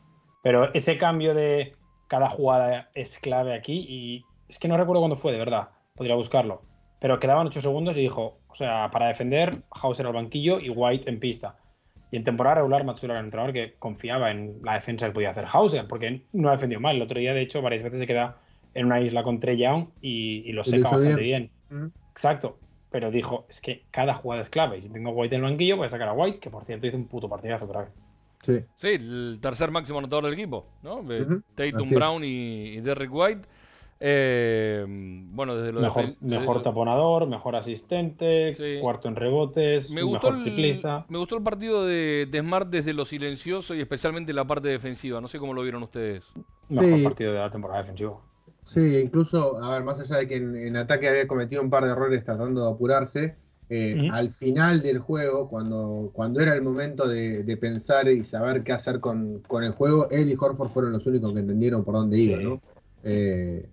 Pero 0.43 0.73
ese 0.73 0.97
cambio 0.97 1.33
de 1.33 1.75
cada 2.07 2.29
jugada 2.29 2.89
es 2.93 3.17
clave 3.17 3.53
aquí 3.53 3.85
y 3.89 4.25
es 4.47 4.59
que 4.59 4.67
no 4.67 4.77
recuerdo 4.77 5.01
cuándo 5.01 5.15
fue, 5.15 5.31
de 5.31 5.39
verdad. 5.39 5.69
Podría 5.95 6.15
buscarlo. 6.15 6.61
Pero 6.99 7.19
quedaban 7.19 7.47
8 7.47 7.61
segundos 7.61 7.97
y 7.97 8.01
dijo, 8.01 8.39
o 8.47 8.55
sea, 8.55 8.89
para 8.91 9.07
defender, 9.07 9.63
Hauser 9.71 10.05
al 10.05 10.13
banquillo 10.13 10.59
y 10.59 10.69
White 10.69 11.09
en 11.09 11.19
pista. 11.19 11.57
Y 12.09 12.17
en 12.17 12.23
temporada 12.23 12.55
regular, 12.57 12.85
Matsura 12.85 13.13
era 13.13 13.19
un 13.19 13.25
entrenador 13.25 13.53
que 13.53 13.75
confiaba 13.79 14.31
en 14.31 14.59
la 14.63 14.75
defensa 14.75 15.07
que 15.07 15.11
podía 15.11 15.31
hacer 15.31 15.45
Hauser, 15.51 15.87
porque 15.87 16.25
no 16.31 16.49
ha 16.49 16.53
defendido 16.53 16.79
mal. 16.79 16.95
El 16.95 17.01
otro 17.01 17.19
día, 17.19 17.33
de 17.33 17.41
hecho, 17.41 17.61
varias 17.61 17.83
veces 17.83 17.99
se 17.99 18.07
queda 18.07 18.37
en 18.73 18.85
una 18.85 19.01
isla 19.01 19.23
con 19.23 19.39
Trey 19.39 19.57
Young 19.57 19.87
y, 20.01 20.43
y 20.45 20.51
lo 20.53 20.63
seca 20.63 20.91
bastante 20.91 21.21
bien. 21.21 21.51
Ujú. 21.69 21.91
Exacto. 22.11 22.59
Pero 22.89 23.11
dijo, 23.11 23.45
es 23.49 23.59
que 23.59 23.83
cada 23.91 24.13
jugada 24.13 24.41
es 24.41 24.49
clave. 24.49 24.77
Y 24.77 24.81
si 24.81 24.89
tengo 24.89 25.09
a 25.09 25.13
White 25.13 25.35
en 25.35 25.43
el 25.43 25.49
banquillo, 25.49 25.75
voy 25.75 25.87
a 25.87 25.89
sacar 25.89 26.07
a 26.07 26.13
White, 26.13 26.39
que 26.39 26.49
por 26.49 26.63
cierto 26.63 26.87
hizo 26.87 26.95
un 26.95 27.07
puto 27.07 27.27
partidazo, 27.27 27.67
crack. 27.67 27.91
Sí. 28.41 28.63
Sí, 28.77 28.87
el 28.87 29.39
tercer 29.41 29.71
máximo 29.71 29.99
anotador 29.99 30.25
del 30.25 30.33
equipo, 30.33 30.65
¿no? 30.83 30.99
Ujú, 30.99 31.41
Tatum 31.55 31.81
así. 31.81 31.95
Brown 31.95 32.23
y, 32.23 32.75
y 32.75 32.81
Derrick 32.81 33.13
White. 33.13 33.41
Eh, 33.99 34.85
bueno, 34.87 35.55
desde 35.55 35.71
lo 35.71 35.81
Mejor, 35.81 36.15
mejor 36.21 36.57
desde- 36.57 36.63
taponador, 36.69 37.27
mejor 37.27 37.55
asistente, 37.55 38.53
Sí. 38.53 38.79
cuarto 38.81 39.07
en 39.07 39.15
rebotes, 39.15 39.89
Me 39.91 40.03
gustó, 40.03 40.27
mejor 40.27 40.35
el, 40.35 40.41
triplista. 40.53 41.05
me 41.09 41.17
gustó 41.17 41.37
el 41.37 41.43
partido 41.43 41.85
de, 41.85 42.27
de 42.29 42.39
Smart 42.39 42.69
desde 42.69 42.93
lo 42.93 43.05
silencioso 43.05 43.73
y 43.75 43.81
especialmente 43.81 44.33
la 44.33 44.45
parte 44.45 44.67
defensiva. 44.69 45.19
No 45.21 45.27
sé 45.27 45.39
cómo 45.39 45.53
lo 45.53 45.63
vieron 45.63 45.83
ustedes. 45.83 46.31
Mejor 46.69 46.97
Sí. 46.97 47.03
partido 47.03 47.33
de 47.33 47.39
la 47.39 47.51
temporada 47.51 47.79
defensiva. 47.81 48.17
Sí, 48.63 48.97
incluso, 49.03 49.63
a 49.63 49.71
ver, 49.73 49.83
más 49.83 49.99
allá 49.99 50.17
de 50.17 50.27
que 50.27 50.35
en, 50.35 50.55
en 50.57 50.75
ataque 50.77 51.07
había 51.07 51.25
cometido 51.27 51.61
un 51.61 51.69
par 51.69 51.85
de 51.85 51.91
errores 51.91 52.23
tratando 52.23 52.65
de 52.65 52.71
apurarse, 52.71 53.35
eh, 53.69 54.09
al 54.11 54.31
final 54.31 54.81
del 54.81 54.99
juego, 54.99 55.49
cuando, 55.49 56.09
cuando 56.13 56.39
era 56.41 56.53
el 56.53 56.61
momento 56.61 57.07
de, 57.07 57.43
de 57.43 57.57
pensar 57.57 58.07
y 58.09 58.23
saber 58.23 58.63
qué 58.63 58.71
hacer 58.73 58.99
con, 58.99 59.39
con 59.47 59.63
el 59.63 59.71
juego, 59.71 60.07
él 60.11 60.29
y 60.29 60.35
Horford 60.39 60.69
fueron 60.69 60.91
los 60.93 61.05
únicos 61.07 61.33
que 61.33 61.39
entendieron 61.39 61.83
por 61.83 61.95
dónde 61.95 62.17
iba, 62.19 62.37
Sí. 62.37 62.43
¿no? 62.43 62.61
Eh, 63.03 63.69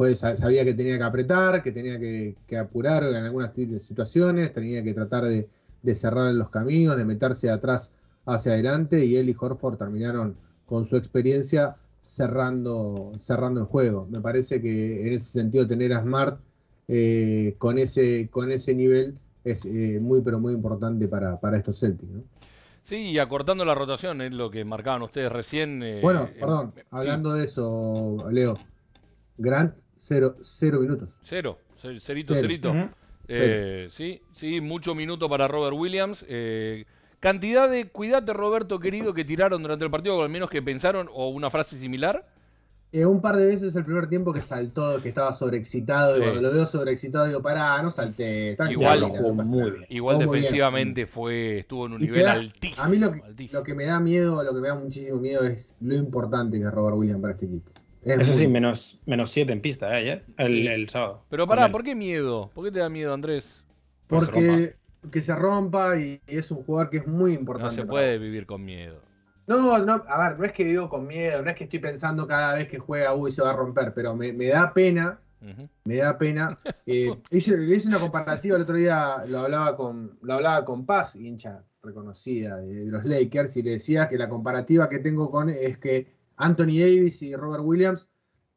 fue, 0.00 0.16
sabía 0.16 0.64
que 0.64 0.72
tenía 0.72 0.96
que 0.96 1.04
apretar, 1.04 1.62
que 1.62 1.72
tenía 1.72 2.00
que, 2.00 2.34
que 2.46 2.56
apurar 2.56 3.02
en 3.04 3.16
algunas 3.16 3.52
situaciones, 3.82 4.50
tenía 4.50 4.82
que 4.82 4.94
tratar 4.94 5.26
de, 5.26 5.46
de 5.82 5.94
cerrar 5.94 6.32
los 6.32 6.48
caminos, 6.48 6.96
de 6.96 7.04
meterse 7.04 7.48
de 7.48 7.52
atrás 7.52 7.92
hacia 8.24 8.52
adelante, 8.52 9.04
y 9.04 9.16
él 9.16 9.28
y 9.28 9.36
Horford 9.38 9.76
terminaron 9.76 10.38
con 10.64 10.86
su 10.86 10.96
experiencia 10.96 11.76
cerrando, 12.00 13.12
cerrando 13.18 13.60
el 13.60 13.66
juego. 13.66 14.06
Me 14.10 14.22
parece 14.22 14.62
que 14.62 15.06
en 15.06 15.12
ese 15.12 15.38
sentido 15.38 15.68
tener 15.68 15.92
a 15.92 16.00
Smart 16.00 16.40
eh, 16.88 17.54
con, 17.58 17.76
ese, 17.76 18.30
con 18.30 18.50
ese 18.50 18.74
nivel 18.74 19.18
es 19.44 19.66
eh, 19.66 19.98
muy 20.00 20.22
pero 20.22 20.40
muy 20.40 20.54
importante 20.54 21.08
para, 21.08 21.38
para 21.38 21.58
estos 21.58 21.78
Celtics. 21.78 22.10
¿no? 22.10 22.22
Sí, 22.84 22.96
y 22.96 23.18
acortando 23.18 23.66
la 23.66 23.74
rotación, 23.74 24.22
es 24.22 24.32
lo 24.32 24.50
que 24.50 24.64
marcaban 24.64 25.02
ustedes 25.02 25.30
recién. 25.30 25.82
eh, 25.82 26.00
Bueno, 26.02 26.26
perdón, 26.40 26.72
sí, 26.74 26.80
hablando 26.90 27.34
de 27.34 27.44
eso, 27.44 28.30
Leo, 28.30 28.58
Grant, 29.36 29.74
cero, 30.00 30.34
cero 30.40 30.80
minutos. 30.80 31.20
cero, 31.22 31.58
cer- 31.80 32.00
cerito, 32.00 32.34
Cero. 32.34 32.40
cerito. 32.48 32.74
Eh, 33.28 33.86
sí, 33.90 34.20
sí, 34.34 34.60
mucho 34.60 34.94
minuto 34.94 35.28
para 35.28 35.46
Robert 35.46 35.76
Williams. 35.76 36.24
eh, 36.28 36.84
cantidad 37.20 37.68
de 37.70 37.88
cuídate, 37.88 38.32
Roberto 38.32 38.80
querido, 38.80 39.12
que 39.14 39.24
tiraron 39.24 39.62
durante 39.62 39.84
el 39.84 39.90
partido, 39.90 40.16
o 40.18 40.22
al 40.22 40.30
menos 40.30 40.48
que 40.50 40.62
pensaron, 40.62 41.08
o 41.12 41.28
una 41.28 41.50
frase 41.50 41.78
similar. 41.78 42.26
Eh, 42.92 43.06
un 43.06 43.20
par 43.20 43.36
de 43.36 43.44
veces 43.46 43.76
el 43.76 43.84
primer 43.84 44.08
tiempo 44.08 44.32
que 44.32 44.40
saltó, 44.42 45.00
que 45.00 45.10
estaba 45.10 45.32
sobreexcitado, 45.32 46.14
Sí. 46.16 46.20
y 46.20 46.24
cuando 46.24 46.42
lo 46.42 46.52
veo 46.52 46.66
sobreexcitado 46.66 47.26
digo, 47.26 47.40
pará, 47.40 47.80
no 47.82 47.90
salté, 47.92 48.56
tranquilo, 48.56 48.80
Igual 48.80 49.00
no 49.02 49.08
jugó 49.10 49.36
pasa 49.36 49.48
muy 49.50 49.58
nada". 49.60 49.70
bien. 49.74 49.86
Igual 49.90 50.16
Jugó 50.16 50.26
muy 50.26 50.34
bien. 50.34 50.42
defensivamente 50.42 51.06
fue, 51.06 51.58
estuvo 51.60 51.86
en 51.86 51.92
un 51.92 52.00
Y 52.02 52.06
nivel 52.06 52.26
altísimo. 52.26 52.82
A 52.82 52.88
mí 52.88 52.96
lo 52.98 53.12
que, 53.12 53.20
altísimo. 53.20 53.60
lo 53.60 53.64
que 53.64 53.74
me 53.76 53.84
da 53.84 54.00
miedo, 54.00 54.42
lo 54.42 54.52
que 54.52 54.60
me 54.60 54.66
da 54.68 54.74
muchísimo 54.74 55.20
miedo 55.20 55.44
es 55.44 55.76
lo 55.80 55.94
importante 55.94 56.58
que 56.58 56.64
es 56.64 56.70
Robert 56.72 56.96
Williams 56.96 57.20
para 57.22 57.34
este 57.34 57.46
equipo. 57.46 57.70
Es 58.02 58.18
Eso 58.20 58.32
muy- 58.32 58.38
sí, 58.40 58.48
menos, 58.48 59.00
menos 59.06 59.30
7 59.30 59.52
en 59.52 59.60
pista, 59.60 60.00
¿eh? 60.00 60.24
el, 60.38 60.48
Sí. 60.62 60.66
el 60.66 60.88
sábado. 60.88 61.24
Pero 61.28 61.46
pará. 61.46 61.70
¿por 61.70 61.84
qué 61.84 61.94
miedo? 61.94 62.50
¿Por 62.54 62.64
qué 62.64 62.70
te 62.72 62.78
da 62.78 62.88
miedo, 62.88 63.12
Andrés? 63.12 63.62
Porque 64.06 64.62
se 65.02 65.08
que 65.10 65.22
se 65.22 65.34
rompa 65.34 65.98
y, 65.98 66.20
y 66.26 66.36
es 66.38 66.50
un 66.50 66.62
jugador 66.62 66.90
que 66.90 66.98
es 66.98 67.06
muy 67.06 67.32
No 67.34 67.40
importante. 67.40 67.74
se 67.76 67.80
para 67.82 67.90
puede 67.90 68.18
vivir 68.18 68.46
con 68.46 68.64
miedo. 68.64 69.00
No, 69.46 69.78
no, 69.78 70.04
a 70.06 70.28
ver, 70.28 70.38
no 70.38 70.44
es 70.44 70.52
que 70.52 70.64
vivo 70.64 70.88
con 70.88 71.06
miedo, 71.06 71.42
no 71.42 71.50
es 71.50 71.56
que 71.56 71.64
estoy 71.64 71.78
pensando 71.78 72.26
cada 72.26 72.54
vez 72.54 72.68
que 72.68 72.78
juega, 72.78 73.14
uy, 73.14 73.32
se 73.32 73.42
va 73.42 73.50
a 73.50 73.56
romper, 73.56 73.92
pero 73.94 74.14
me, 74.14 74.32
me 74.32 74.46
da 74.46 74.72
pena, 74.74 75.18
me 75.84 75.96
da 75.96 76.16
pena. 76.18 76.58
Eh, 76.86 77.10
hice, 77.30 77.62
hice 77.64 77.88
una 77.88 77.98
comparativa 77.98 78.56
el 78.56 78.62
otro 78.62 78.76
día, 78.76 79.24
lo 79.26 79.40
hablaba 79.40 79.76
con, 79.76 80.18
lo 80.22 80.34
hablaba 80.34 80.64
con 80.64 80.84
Paz, 80.86 81.16
hincha 81.16 81.64
reconocida 81.82 82.58
de, 82.58 82.84
de 82.84 82.90
los 82.90 83.04
Lakers, 83.04 83.56
y 83.56 83.62
le 83.62 83.70
decía 83.72 84.08
que 84.08 84.18
la 84.18 84.28
comparativa 84.28 84.88
que 84.88 84.98
tengo 84.98 85.30
con 85.30 85.48
es 85.50 85.78
que 85.78 86.19
Anthony 86.40 86.78
Davis 86.78 87.22
y 87.22 87.34
Robert 87.34 87.62
Williams 87.64 88.08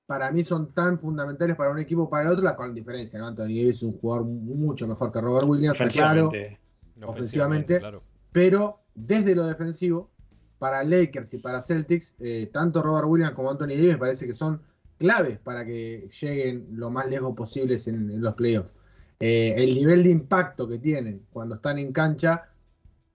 para 0.05 0.31
mí 0.31 0.43
son 0.43 0.73
tan 0.73 0.99
fundamentales 0.99 1.55
para 1.55 1.71
un 1.71 1.79
equipo 1.79 2.09
para 2.09 2.23
el 2.23 2.33
otro, 2.33 2.43
la 2.43 2.55
con 2.55 2.73
diferencia, 2.73 3.19
¿no? 3.19 3.27
Anthony 3.27 3.55
Davis 3.55 3.77
es 3.77 3.83
un 3.83 3.97
jugador 3.97 4.25
mucho 4.25 4.87
mejor 4.87 5.11
que 5.11 5.21
Robert 5.21 5.45
Williams, 5.47 5.77
claro. 5.77 6.27
Ofensivamente. 6.27 6.59
Ofensivamente. 7.03 7.79
claro. 7.79 8.03
Pero 8.31 8.79
desde 8.95 9.35
lo 9.35 9.45
defensivo, 9.45 10.11
para 10.59 10.83
Lakers 10.83 11.33
y 11.33 11.37
para 11.39 11.61
Celtics, 11.61 12.15
eh, 12.19 12.49
tanto 12.51 12.81
Robert 12.81 13.07
Williams 13.07 13.33
como 13.33 13.51
Anthony 13.51 13.75
Davis 13.75 13.97
parece 13.97 14.25
que 14.25 14.33
son 14.33 14.61
claves 14.97 15.39
para 15.39 15.65
que 15.65 16.07
lleguen 16.21 16.67
lo 16.71 16.89
más 16.89 17.07
lejos 17.09 17.35
posibles 17.35 17.87
en, 17.87 18.09
en 18.09 18.21
los 18.21 18.33
playoffs. 18.35 18.69
Eh, 19.19 19.53
el 19.57 19.75
nivel 19.75 20.03
de 20.03 20.09
impacto 20.09 20.67
que 20.67 20.79
tienen 20.79 21.25
cuando 21.31 21.55
están 21.55 21.79
en 21.79 21.91
cancha 21.91 22.49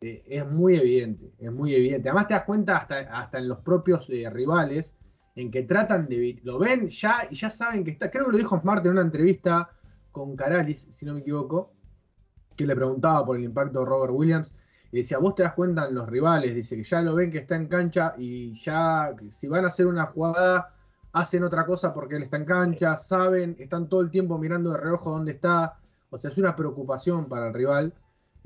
eh, 0.01 0.23
es 0.29 0.47
muy 0.47 0.77
evidente, 0.77 1.33
es 1.39 1.53
muy 1.53 1.75
evidente. 1.75 2.09
Además 2.09 2.29
te 2.29 2.35
das 2.35 2.45
cuenta 2.45 2.77
hasta, 2.77 2.97
hasta 3.19 3.39
en 3.39 3.49
los 3.49 3.59
propios 3.59 4.09
eh, 4.11 4.31
rivales 4.31 4.95
en 5.35 5.51
que 5.51 5.63
tratan 5.65 6.09
de 6.09 6.41
lo 6.45 6.59
ven 6.59 6.89
ya 6.89 7.21
y 7.31 7.35
ya 7.35 7.51
saben 7.51 7.85
que 7.85 7.93
está. 7.93 8.11
Creo 8.11 8.27
que 8.27 8.33
lo 8.33 8.39
dijo 8.39 8.61
Smart 8.61 8.85
en 8.87 8.93
una 8.93 9.03
entrevista 9.03 9.71
con 10.13 10.37
Caralis, 10.37 10.87
si 10.91 11.05
no 11.05 11.15
me 11.15 11.21
equivoco, 11.21 11.73
que 12.57 12.67
le 12.67 12.77
preguntaba 12.77 13.25
por 13.25 13.37
el 13.37 13.45
impacto 13.45 13.81
de 13.81 13.87
Robert 13.87 14.13
Williams. 14.15 14.55
Y 14.91 14.99
decía, 14.99 15.19
vos 15.19 15.35
te 15.35 15.43
das 15.43 15.53
cuenta 15.53 15.87
en 15.87 15.95
los 15.95 16.09
rivales, 16.09 16.55
dice 16.55 16.77
que 16.77 16.83
ya 16.83 17.03
lo 17.03 17.15
ven 17.15 17.31
que 17.31 17.39
está 17.39 17.57
en 17.57 17.67
cancha 17.67 18.15
y 18.17 18.55
ya 18.55 19.15
si 19.29 19.47
van 19.47 19.65
a 19.65 19.69
hacer 19.69 19.87
una 19.87 20.07
jugada, 20.07 20.75
hacen 21.13 21.45
otra 21.45 21.67
cosa 21.67 21.93
porque 21.93 22.17
él 22.17 22.23
está 22.23 22.39
en 22.39 22.47
cancha, 22.47 22.97
saben, 22.97 23.55
están 23.59 23.89
todo 23.89 24.01
el 24.01 24.11
tiempo 24.11 24.39
mirando 24.39 24.71
de 24.71 24.79
reojo 24.79 25.11
dónde 25.11 25.33
está. 25.33 25.79
O 26.11 26.19
sea, 26.19 26.31
es 26.31 26.39
una 26.39 26.57
preocupación 26.57 27.29
para 27.29 27.49
el 27.49 27.55
rival 27.55 27.95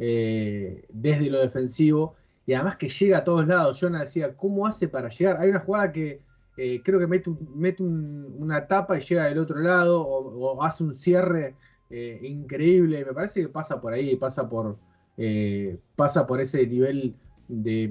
eh, 0.05 0.85
desde 0.93 1.31
lo 1.31 1.39
defensivo. 1.41 2.15
Y 2.45 2.55
además 2.55 2.77
que 2.77 2.89
llega 2.89 3.19
a 3.19 3.25
todos 3.25 3.47
lados. 3.47 3.79
Jonah 3.81 4.01
decía, 4.01 4.37
¿cómo 4.37 4.67
hace 4.67 4.89
para 4.89 5.09
llegar? 5.09 5.37
Hay 5.41 5.51
una 5.51 5.61
jugada 5.61 5.93
que 5.93 6.19
eh, 6.57 6.83
creo 6.83 6.99
que 6.99 7.07
mete, 7.07 7.31
un- 7.31 7.39
mete 7.57 7.83
un- 7.83 8.35
una 8.39 8.67
tapa 8.67 8.99
y 8.99 9.01
llega 9.01 9.27
del 9.27 9.39
otro 9.39 9.59
lado 9.61 10.03
o, 10.03 10.55
o 10.57 10.63
hace 10.63 10.83
un 10.85 10.93
cierre 10.95 11.55
eh, 11.91 12.19
increíble. 12.25 13.05
Me 13.05 13.13
parece 13.15 13.43
que 13.43 13.49
pasa 13.49 13.81
por 13.81 13.93
ahí, 13.93 14.17
pasa 14.17 14.49
por, 14.49 14.77
eh, 15.17 15.79
pasa 15.97 16.27
por 16.27 16.41
ese 16.41 16.67
nivel 16.67 17.15
de, 17.49 17.89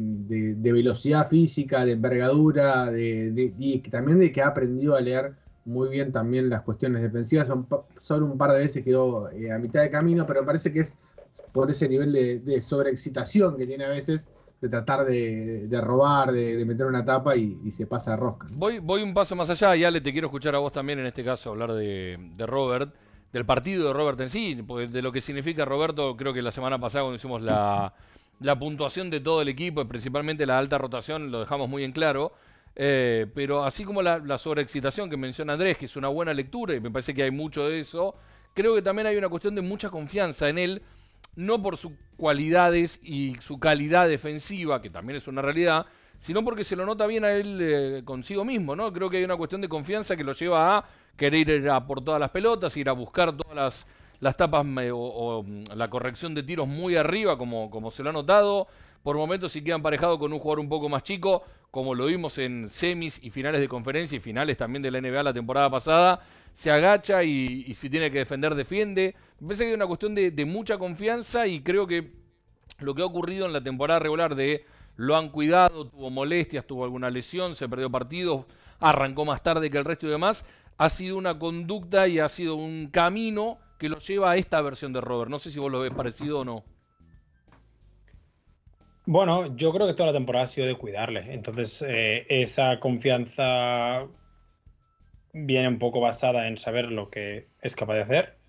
velocidad 0.57 1.27
física, 1.27 1.85
de 1.85 1.93
envergadura, 1.93 2.91
y 2.95 3.79
también 3.89 4.19
de 4.19 4.31
que 4.31 4.41
ha 4.41 4.47
aprendido 4.47 4.95
a 4.95 5.01
leer 5.01 5.33
muy 5.65 5.89
bien 5.89 6.11
también 6.11 6.49
las 6.49 6.61
cuestiones 6.63 7.01
defensivas. 7.03 7.47
Son, 7.47 7.67
solo 7.95 8.25
un 8.25 8.37
par 8.37 8.51
de 8.51 8.59
veces 8.59 8.83
quedó 8.83 9.29
eh, 9.31 9.51
a 9.51 9.59
mitad 9.59 9.81
de 9.81 9.89
camino, 9.91 10.25
pero 10.25 10.45
parece 10.45 10.71
que 10.73 10.79
es 10.81 10.95
por 11.51 11.69
ese 11.69 11.87
nivel 11.89 12.13
de, 12.13 12.61
sobreexcitación 12.61 13.57
que 13.57 13.67
tiene 13.67 13.85
a 13.85 13.89
veces 13.89 14.27
de 14.61 14.69
tratar 14.69 15.05
de, 15.05 15.81
robar, 15.81 16.31
de, 16.31 16.63
meter 16.65 16.85
una 16.85 17.03
tapa 17.03 17.35
y, 17.35 17.71
se 17.71 17.87
pasa 17.87 18.11
de 18.11 18.17
rosca. 18.17 18.47
Voy, 18.51 18.79
voy 18.79 19.01
un 19.01 19.13
paso 19.13 19.35
más 19.35 19.49
allá 19.49 19.75
y 19.75 19.83
Ale, 19.83 20.01
te 20.01 20.11
quiero 20.11 20.27
escuchar 20.27 20.55
a 20.55 20.59
vos 20.59 20.71
también 20.71 20.99
en 20.99 21.07
este 21.07 21.23
caso 21.23 21.51
hablar 21.51 21.73
de, 21.73 22.17
Robert, 22.37 22.93
del 23.33 23.45
partido 23.45 23.87
de 23.87 23.93
Robert 23.93 24.19
en 24.21 24.29
sí, 24.29 24.55
de 24.55 25.01
lo 25.01 25.11
que 25.11 25.21
significa 25.21 25.65
Roberto, 25.65 26.15
creo 26.15 26.33
que 26.33 26.41
la 26.41 26.51
semana 26.51 26.79
pasada 26.79 27.03
cuando 27.03 27.15
hicimos 27.15 27.41
la, 27.41 27.93
la 28.39 28.57
puntuación 28.57 29.09
de 29.09 29.19
todo 29.19 29.41
el 29.41 29.47
equipo, 29.47 29.85
principalmente 29.85 30.45
la 30.45 30.57
alta 30.57 30.77
rotación, 30.77 31.31
lo 31.31 31.39
dejamos 31.41 31.69
muy 31.69 31.83
en 31.83 31.91
claro. 31.91 32.33
eh, 32.75 33.27
pero 33.33 33.63
así 33.63 33.83
como 33.83 34.01
la, 34.01 34.19
la 34.19 34.37
sobreexcitación 34.37 35.09
que 35.09 35.17
menciona 35.17 35.53
Andrés, 35.53 35.77
que 35.77 35.85
es 35.85 35.95
una 35.95 36.07
buena 36.07 36.33
lectura, 36.33 36.75
y 36.75 36.79
me 36.79 36.91
parece 36.91 37.13
que 37.13 37.23
hay 37.23 37.31
mucho 37.31 37.67
de 37.67 37.79
eso, 37.79 38.15
creo 38.53 38.75
que 38.75 38.81
también 38.81 39.07
hay 39.07 39.17
una 39.17 39.29
cuestión 39.29 39.55
de 39.55 39.61
mucha 39.61 39.89
confianza 39.89 40.49
en 40.49 40.57
él, 40.57 40.81
no 41.35 41.61
por 41.61 41.77
sus 41.77 41.93
cualidades 42.17 42.99
y 43.03 43.35
su 43.39 43.59
calidad 43.59 44.07
defensiva, 44.07 44.81
que 44.81 44.89
también 44.89 45.17
es 45.17 45.27
una 45.27 45.41
realidad, 45.41 45.85
sino 46.19 46.43
porque 46.43 46.63
se 46.63 46.75
lo 46.75 46.85
nota 46.85 47.07
bien 47.07 47.25
a 47.25 47.31
él 47.31 47.57
eh, 47.61 48.01
consigo 48.05 48.45
mismo, 48.45 48.75
¿no? 48.75 48.93
Creo 48.93 49.09
que 49.09 49.17
hay 49.17 49.23
una 49.23 49.37
cuestión 49.37 49.61
de 49.61 49.67
confianza 49.67 50.15
que 50.15 50.23
lo 50.23 50.33
lleva 50.33 50.77
a 50.77 50.85
querer 51.17 51.49
ir 51.49 51.69
a 51.69 51.85
por 51.85 52.03
todas 52.03 52.19
las 52.19 52.29
pelotas, 52.29 52.77
ir 52.77 52.89
a 52.89 52.91
buscar 52.91 53.35
todas 53.35 53.55
las, 53.55 53.87
las 54.19 54.37
tapas 54.37 54.65
eh, 54.81 54.91
o, 54.93 55.43
mm, 55.43 55.63
la 55.75 55.89
corrección 55.89 56.35
de 56.35 56.43
tiros 56.43 56.67
muy 56.67 56.95
arriba, 56.95 57.37
como, 57.37 57.71
como 57.71 57.89
se 57.89 58.03
lo 58.03 58.09
ha 58.11 58.13
notado. 58.13 58.67
Por 59.01 59.17
momentos 59.17 59.51
si 59.51 59.63
queda 59.63 59.75
emparejado 59.75 60.19
con 60.19 60.31
un 60.31 60.37
jugador 60.37 60.59
un 60.59 60.69
poco 60.69 60.87
más 60.87 61.01
chico, 61.01 61.43
como 61.71 61.95
lo 61.95 62.05
vimos 62.05 62.37
en 62.37 62.69
semis 62.69 63.19
y 63.23 63.31
finales 63.31 63.59
de 63.59 63.67
conferencia 63.67 64.15
y 64.15 64.19
finales 64.19 64.57
también 64.57 64.83
de 64.83 64.91
la 64.91 65.01
NBA 65.01 65.23
la 65.23 65.33
temporada 65.33 65.71
pasada, 65.71 66.21
se 66.55 66.69
agacha 66.69 67.23
y 67.23 67.73
si 67.73 67.89
tiene 67.89 68.11
que 68.11 68.19
defender, 68.19 68.53
defiende. 68.53 69.15
Me 69.41 69.47
parece 69.47 69.63
que 69.63 69.69
hay 69.69 69.75
una 69.75 69.87
cuestión 69.87 70.15
de, 70.15 70.29
de 70.29 70.45
mucha 70.45 70.77
confianza 70.77 71.47
y 71.47 71.61
creo 71.61 71.87
que 71.87 72.13
lo 72.77 72.93
que 72.93 73.01
ha 73.01 73.05
ocurrido 73.05 73.47
en 73.47 73.53
la 73.53 73.63
temporada 73.63 73.99
regular 73.99 74.35
de 74.35 74.63
lo 74.95 75.15
han 75.17 75.29
cuidado, 75.29 75.87
tuvo 75.87 76.11
molestias, 76.11 76.65
tuvo 76.67 76.83
alguna 76.83 77.09
lesión, 77.09 77.55
se 77.55 77.67
perdió 77.67 77.89
partidos, 77.89 78.45
arrancó 78.79 79.25
más 79.25 79.41
tarde 79.41 79.71
que 79.71 79.79
el 79.79 79.85
resto 79.85 80.05
y 80.05 80.11
demás, 80.11 80.45
ha 80.77 80.89
sido 80.91 81.17
una 81.17 81.39
conducta 81.39 82.07
y 82.07 82.19
ha 82.19 82.29
sido 82.29 82.55
un 82.55 82.87
camino 82.91 83.57
que 83.79 83.89
lo 83.89 83.97
lleva 83.97 84.29
a 84.29 84.37
esta 84.37 84.61
versión 84.61 84.93
de 84.93 85.01
Robert. 85.01 85.31
No 85.31 85.39
sé 85.39 85.49
si 85.49 85.57
vos 85.57 85.71
lo 85.71 85.79
ves 85.79 85.91
parecido 85.91 86.41
o 86.41 86.45
no. 86.45 86.63
Bueno, 89.07 89.55
yo 89.57 89.73
creo 89.73 89.87
que 89.87 89.95
toda 89.95 90.07
la 90.11 90.13
temporada 90.13 90.45
ha 90.45 90.47
sido 90.47 90.67
de 90.67 90.75
cuidarle. 90.75 91.33
Entonces, 91.33 91.83
eh, 91.87 92.27
esa 92.29 92.79
confianza 92.79 94.05
viene 95.33 95.67
un 95.67 95.79
poco 95.79 95.99
basada 95.99 96.47
en 96.47 96.59
saber 96.59 96.91
lo 96.91 97.09
que 97.09 97.47
es 97.61 97.75
capaz 97.75 97.95
de 97.95 98.01
hacer. 98.01 98.40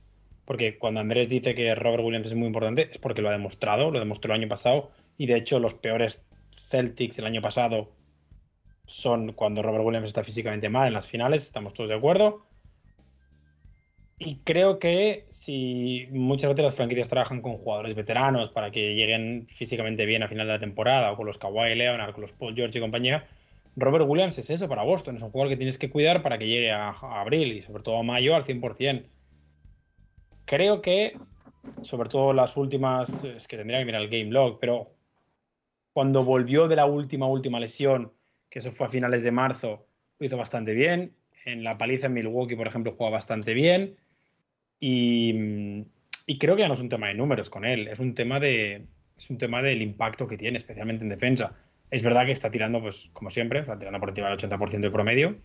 Porque 0.52 0.76
cuando 0.76 1.00
Andrés 1.00 1.30
dice 1.30 1.54
que 1.54 1.74
Robert 1.74 2.04
Williams 2.04 2.26
es 2.26 2.34
muy 2.34 2.46
importante, 2.46 2.90
es 2.90 2.98
porque 2.98 3.22
lo 3.22 3.30
ha 3.30 3.32
demostrado, 3.32 3.90
lo 3.90 3.98
demostró 3.98 4.34
el 4.34 4.38
año 4.38 4.48
pasado. 4.50 4.90
Y 5.16 5.24
de 5.24 5.36
hecho, 5.36 5.58
los 5.58 5.72
peores 5.72 6.20
Celtics 6.52 7.18
el 7.18 7.24
año 7.24 7.40
pasado 7.40 7.90
son 8.84 9.32
cuando 9.32 9.62
Robert 9.62 9.82
Williams 9.82 10.08
está 10.08 10.22
físicamente 10.22 10.68
mal 10.68 10.88
en 10.88 10.92
las 10.92 11.06
finales, 11.06 11.46
estamos 11.46 11.72
todos 11.72 11.88
de 11.88 11.96
acuerdo. 11.96 12.44
Y 14.18 14.40
creo 14.44 14.78
que 14.78 15.24
si 15.30 16.06
muchas 16.10 16.50
veces 16.50 16.66
las 16.66 16.74
franquicias 16.74 17.08
trabajan 17.08 17.40
con 17.40 17.56
jugadores 17.56 17.94
veteranos 17.94 18.50
para 18.50 18.70
que 18.70 18.94
lleguen 18.94 19.46
físicamente 19.48 20.04
bien 20.04 20.22
a 20.22 20.28
final 20.28 20.46
de 20.46 20.52
la 20.52 20.58
temporada, 20.58 21.12
o 21.12 21.16
con 21.16 21.24
los 21.24 21.38
Kawhi 21.38 21.74
Leonard, 21.74 22.12
con 22.12 22.20
los 22.20 22.34
Paul 22.34 22.54
George 22.54 22.76
y 22.76 22.82
compañía, 22.82 23.26
Robert 23.74 24.04
Williams 24.06 24.36
es 24.36 24.50
eso 24.50 24.68
para 24.68 24.82
Boston. 24.82 25.16
Es 25.16 25.22
un 25.22 25.30
jugador 25.30 25.48
que 25.50 25.56
tienes 25.56 25.78
que 25.78 25.88
cuidar 25.88 26.22
para 26.22 26.36
que 26.36 26.46
llegue 26.46 26.72
a, 26.72 26.90
a 26.90 27.20
abril 27.22 27.54
y 27.54 27.62
sobre 27.62 27.82
todo 27.82 27.96
a 27.96 28.02
mayo 28.02 28.36
al 28.36 28.44
100%. 28.44 29.06
Creo 30.44 30.82
que, 30.82 31.18
sobre 31.82 32.08
todo 32.08 32.32
las 32.32 32.56
últimas, 32.56 33.24
es 33.24 33.46
que 33.48 33.56
tendría 33.56 33.78
que 33.78 33.84
mirar 33.84 34.02
el 34.02 34.10
game 34.10 34.30
log, 34.30 34.58
pero 34.60 34.92
cuando 35.92 36.24
volvió 36.24 36.68
de 36.68 36.76
la 36.76 36.86
última, 36.86 37.26
última 37.26 37.60
lesión, 37.60 38.12
que 38.48 38.58
eso 38.58 38.72
fue 38.72 38.86
a 38.86 38.90
finales 38.90 39.22
de 39.22 39.30
marzo, 39.30 39.86
lo 40.18 40.26
hizo 40.26 40.36
bastante 40.36 40.74
bien. 40.74 41.14
En 41.44 41.64
la 41.64 41.78
paliza 41.78 42.06
en 42.06 42.14
Milwaukee, 42.14 42.56
por 42.56 42.66
ejemplo, 42.66 42.92
juega 42.92 43.12
bastante 43.12 43.54
bien. 43.54 43.96
Y, 44.78 45.84
creo 46.38 46.56
que 46.56 46.62
ya 46.62 46.68
no 46.68 46.74
es 46.74 46.80
un 46.80 46.88
tema 46.88 47.08
de 47.08 47.14
números 47.14 47.50
con 47.50 47.64
él, 47.64 47.88
es 47.88 48.00
un 48.00 48.14
tema 48.14 48.40
de 48.40 48.86
es 49.16 49.30
un 49.30 49.38
tema 49.38 49.62
del 49.62 49.82
impacto 49.82 50.26
que 50.26 50.36
tiene, 50.36 50.58
especialmente 50.58 51.04
en 51.04 51.10
defensa. 51.10 51.54
Es 51.90 52.02
verdad 52.02 52.26
que 52.26 52.32
está 52.32 52.50
tirando, 52.50 52.80
pues, 52.80 53.10
como 53.12 53.30
siempre, 53.30 53.60
está 53.60 53.78
tirando 53.78 54.00
por 54.00 54.08
encima 54.08 54.28
del 54.28 54.38
80% 54.38 54.80
de 54.80 54.90
promedio, 54.90 55.36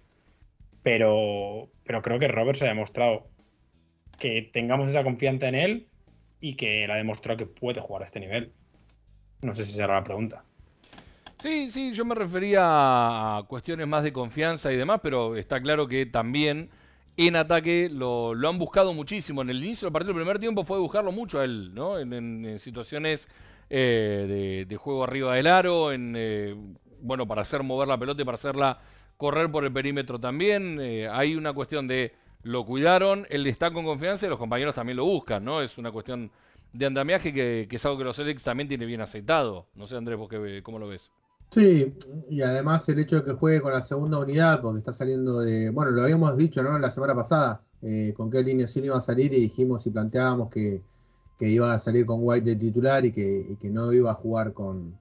pero, 0.82 1.70
pero 1.84 2.02
creo 2.02 2.18
que 2.18 2.28
Roberts 2.28 2.64
ha 2.64 2.68
demostrado 2.68 3.30
que 4.18 4.50
tengamos 4.54 4.90
esa 4.90 5.04
confianza 5.04 5.48
en 5.48 5.56
él 5.56 5.88
y 6.40 6.56
que 6.56 6.84
él 6.84 6.92
ha 6.92 6.96
demostrado 6.96 7.38
que 7.38 7.46
puede 7.46 7.82
jugar 7.82 8.04
a 8.04 8.06
este 8.06 8.20
nivel. 8.20 8.52
No 9.42 9.54
sé 9.54 9.66
si 9.66 9.74
será 9.74 9.96
la 9.96 10.04
pregunta. 10.04 10.44
Sí, 11.40 11.70
sí, 11.70 11.94
yo 11.94 12.04
me 12.04 12.16
refería 12.16 12.62
a 12.64 13.44
cuestiones 13.48 13.88
más 13.88 14.04
de 14.04 14.12
confianza 14.12 14.72
y 14.72 14.78
demás, 14.78 15.00
pero 15.04 15.36
está 15.36 15.62
claro 15.62 15.88
que 15.88 16.08
también 16.08 16.70
en 17.16 17.36
ataque 17.36 17.90
lo, 17.92 18.34
lo, 18.34 18.50
han 18.50 18.58
buscado 18.58 18.94
muchísimo. 18.94 19.44
En 19.44 19.52
el 19.52 19.64
inicio 19.64 19.88
del 19.88 19.94
partido 19.94 20.14
del 20.14 20.24
primer 20.24 20.40
tiempo 20.40 20.64
fue 20.64 20.80
buscarlo 20.80 21.12
mucho 21.12 21.40
a 21.40 21.44
él, 21.44 21.74
¿no? 21.76 22.00
En, 22.00 22.58
situaciones 22.60 23.28
eh, 23.70 24.26
de, 24.28 24.66
de, 24.66 24.78
juego 24.78 25.04
arriba 25.04 25.36
del 25.36 25.48
aro, 25.48 25.92
en 25.92 26.16
eh, 26.18 26.56
bueno, 27.02 27.28
para 27.28 27.42
hacer 27.42 27.62
mover 27.62 27.88
la 27.88 27.98
pelota 27.98 28.22
y 28.22 28.26
para 28.26 28.36
hacerla 28.36 28.80
correr 29.18 29.52
por 29.52 29.64
el 29.64 29.72
perímetro 29.72 30.20
también. 30.20 30.80
Eh, 30.80 31.08
hay 31.08 31.36
una 31.36 31.54
cuestión 31.54 31.88
de 31.88 32.14
lo 32.44 32.66
cuidaron, 32.66 33.26
él 33.30 33.46
está 33.48 33.72
con 33.72 33.86
confianza 33.86 34.26
y 34.26 34.30
los 34.30 34.40
compañeros 34.40 34.76
también 34.76 34.98
lo 34.98 35.06
buscan, 35.06 35.44
¿no? 35.44 35.62
Es 35.62 35.78
una 35.78 35.92
cuestión 35.92 36.32
de 36.74 36.86
andamiaje 36.86 37.34
que, 37.34 37.68
que 37.70 37.76
es 37.76 37.86
algo 37.86 37.98
que 37.98 38.04
los 38.04 38.16
Celtics 38.16 38.44
también 38.44 38.68
tiene 38.68 38.86
bien 38.86 39.02
aceitado. 39.02 39.68
No 39.76 39.88
sé, 39.88 39.96
Andrés, 39.96 40.18
¿vos 40.18 40.30
qué, 40.30 40.62
cómo 40.64 40.80
lo 40.80 40.88
ves? 40.88 41.10
Sí, 41.50 41.96
y 42.30 42.42
además 42.42 42.88
el 42.90 43.00
hecho 43.00 43.18
de 43.18 43.24
que 43.24 43.34
juegue 43.34 43.62
con 43.62 43.72
la 43.72 43.82
segunda 43.82 44.20
unidad, 44.20 44.62
porque 44.62 44.80
está 44.80 44.92
saliendo 44.92 45.40
de. 45.40 45.70
Bueno, 45.70 45.92
lo 45.92 46.04
habíamos 46.04 46.36
dicho, 46.38 46.62
¿no? 46.62 46.78
La 46.78 46.92
semana 46.92 47.16
pasada, 47.16 47.62
eh, 47.82 48.14
con 48.16 48.30
qué 48.30 48.40
alineación 48.40 48.86
iba 48.86 48.98
a 48.98 49.02
salir 49.02 49.34
y 49.34 49.40
dijimos 49.40 49.86
y 49.88 49.92
planteábamos 49.92 50.50
que, 50.50 50.82
que 51.40 51.48
iba 51.48 51.74
a 51.74 51.80
salir 51.80 52.06
con 52.06 52.20
White 52.22 52.50
de 52.50 52.56
titular 52.58 53.06
y 53.06 53.12
que, 53.14 53.56
que, 53.62 53.70
no 53.70 53.94
iba 53.94 54.12
a 54.12 54.16
jugar 54.16 54.54
con. 54.54 54.98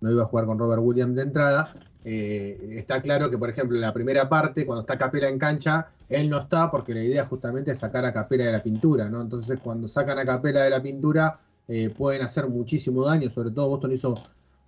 No 0.00 0.10
iba 0.10 0.22
a 0.22 0.26
jugar 0.26 0.46
con 0.46 0.58
Robert 0.58 0.82
Williams 0.82 1.16
de 1.16 1.22
entrada. 1.22 1.74
Eh, 2.04 2.76
está 2.76 3.00
claro 3.02 3.30
que, 3.30 3.38
por 3.38 3.50
ejemplo, 3.50 3.76
en 3.76 3.82
la 3.82 3.92
primera 3.92 4.28
parte, 4.28 4.64
cuando 4.64 4.82
está 4.82 4.98
Capela 4.98 5.28
en 5.28 5.38
cancha, 5.38 5.90
él 6.20 6.30
no 6.30 6.38
está 6.38 6.70
porque 6.70 6.94
la 6.94 7.02
idea 7.02 7.24
justamente 7.24 7.72
es 7.72 7.78
sacar 7.78 8.04
a 8.04 8.12
Capela 8.12 8.44
de 8.44 8.52
la 8.52 8.62
pintura, 8.62 9.08
¿no? 9.08 9.20
Entonces, 9.20 9.58
cuando 9.62 9.88
sacan 9.88 10.18
a 10.18 10.24
Capela 10.24 10.62
de 10.62 10.70
la 10.70 10.82
pintura, 10.82 11.40
eh, 11.68 11.90
pueden 11.90 12.22
hacer 12.22 12.48
muchísimo 12.48 13.04
daño. 13.04 13.30
Sobre 13.30 13.50
todo, 13.50 13.68
Boston 13.68 13.92
hizo 13.92 14.14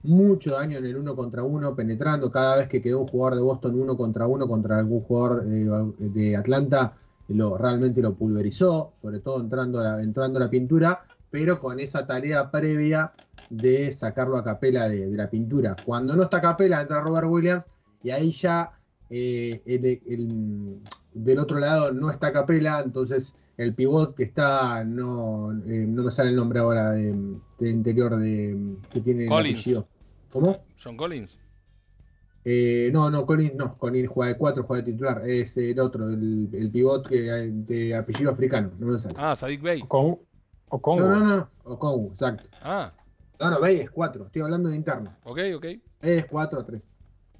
mucho 0.05 0.53
daño 0.53 0.79
en 0.79 0.85
el 0.85 0.97
uno 0.97 1.17
contra 1.17 1.43
uno, 1.43 1.75
penetrando 1.75 2.31
cada 2.31 2.57
vez 2.57 2.69
que 2.69 2.81
quedó 2.81 3.01
un 3.01 3.09
jugador 3.09 3.37
de 3.37 3.43
Boston 3.43 3.81
uno 3.81 3.97
contra 3.97 4.27
uno 4.27 4.47
contra 4.47 4.79
algún 4.79 5.01
jugador 5.01 5.45
eh, 5.49 5.69
de 5.99 6.37
Atlanta, 6.37 6.95
lo, 7.29 7.57
realmente 7.57 8.03
lo 8.03 8.15
pulverizó, 8.15 8.93
sobre 9.01 9.21
todo 9.21 9.41
entrando 9.41 9.81
a, 9.81 9.85
la, 9.85 10.03
entrando 10.03 10.38
la 10.38 10.51
pintura, 10.51 11.05
pero 11.31 11.59
con 11.59 11.81
esa 11.81 12.07
tarea 12.07 12.51
previa 12.51 13.12
de 13.49 13.92
sacarlo 13.92 14.37
a 14.37 14.45
capela 14.45 14.88
de, 14.88 15.09
de, 15.09 15.16
la 15.16 15.31
pintura. 15.31 15.75
Cuando 15.85 16.14
no 16.16 16.25
está 16.25 16.40
capela, 16.40 16.83
entra 16.83 17.01
Robert 17.01 17.27
Williams 17.29 17.66
y 18.03 18.11
ahí 18.11 18.31
ya 18.31 18.73
eh, 19.11 19.62
el, 19.67 19.85
el, 19.85 20.81
del 21.12 21.38
otro 21.38 21.59
lado 21.59 21.93
no 21.93 22.11
está 22.11 22.33
capela, 22.33 22.81
entonces 22.85 23.35
el 23.57 23.75
pivot 23.75 24.14
que 24.14 24.25
está, 24.25 24.85
no, 24.85 25.53
eh, 25.67 25.87
no 25.87 26.05
me 26.05 26.11
sale 26.11 26.31
el 26.31 26.37
nombre 26.37 26.59
ahora 26.59 26.90
de, 26.90 27.12
del 27.59 27.71
interior 27.73 28.17
de 28.17 28.77
que 28.90 29.01
tiene 29.01 29.27
Collins. 29.27 29.59
el 29.59 29.61
apellido. 29.61 29.88
¿Cómo? 30.31 30.64
John 30.83 30.97
Collins. 30.97 31.38
Eh, 32.45 32.90
no, 32.93 33.11
no, 33.11 33.25
Collins 33.25 33.55
no, 33.55 33.79
Collins 33.79 34.09
juega 34.09 34.33
de 34.33 34.38
4, 34.38 34.64
juega 34.64 34.83
de 34.85 34.93
titular, 34.93 35.23
es 35.25 35.57
el 35.57 35.79
otro, 35.81 36.11
el, 36.11 36.51
el 36.53 36.71
pivot 36.71 37.09
que, 37.09 37.23
de 37.23 37.95
apellido 37.95 38.33
africano, 38.33 38.73
no 38.79 38.88
me 38.88 38.99
sale. 38.99 39.14
Ah, 39.17 39.35
Sadik 39.35 39.62
Bey. 39.62 39.83
Con, 39.88 40.19
o 40.69 40.81
Congo. 40.81 41.09
No, 41.09 41.21
no, 41.21 41.37
no, 41.37 41.49
o 41.62 41.79
Congo, 41.79 42.09
exacto. 42.11 42.45
Ah. 42.61 42.93
No, 43.40 43.51
no, 43.51 43.61
Bey 43.61 43.81
es 43.81 43.90
4, 43.90 44.27
estoy 44.27 44.43
hablando 44.43 44.69
de 44.69 44.77
interno. 44.77 45.17
Ok, 45.25 45.38
ok. 45.57 45.67
Es 46.03 46.27
4 46.27 46.61
o 46.61 46.64
3. 46.64 46.88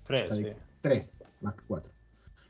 3, 0.07 0.37
sí. 0.37 0.47
3, 0.85 1.19
más 1.41 1.55
que 1.55 1.63
4. 1.67 1.91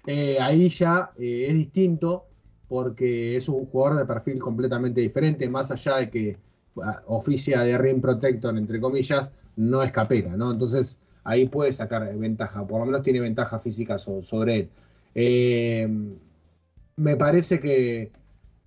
Eh, 0.07 0.37
ahí 0.41 0.69
ya 0.69 1.13
eh, 1.19 1.47
es 1.49 1.55
distinto 1.55 2.27
porque 2.69 3.37
es 3.37 3.49
un 3.49 3.65
jugador 3.67 4.01
de 4.01 4.07
perfil 4.07 4.41
completamente 4.41 5.01
diferente, 5.01 5.49
más 5.49 5.71
allá 5.71 5.99
de 5.99 6.11
que 6.11 6.37
uh, 6.75 6.83
oficia 7.07 7.61
de 7.61 7.79
rim 7.79 8.01
protector, 8.01 8.59
entre 8.59 8.81
comillas, 8.81 9.33
no 9.55 9.83
es 9.85 9.93
¿no? 10.37 10.51
Entonces 10.51 10.99
ahí 11.23 11.47
puede 11.47 11.73
sacar 11.73 12.13
ventaja, 12.19 12.67
por 12.67 12.81
lo 12.81 12.87
menos 12.87 13.03
tiene 13.03 13.21
ventaja 13.21 13.61
física 13.61 13.99
so 13.99 14.21
sobre 14.21 14.57
él. 14.57 14.71
Eh, 15.15 15.89
me 16.97 17.17
parece 17.17 17.61
que 17.61 18.11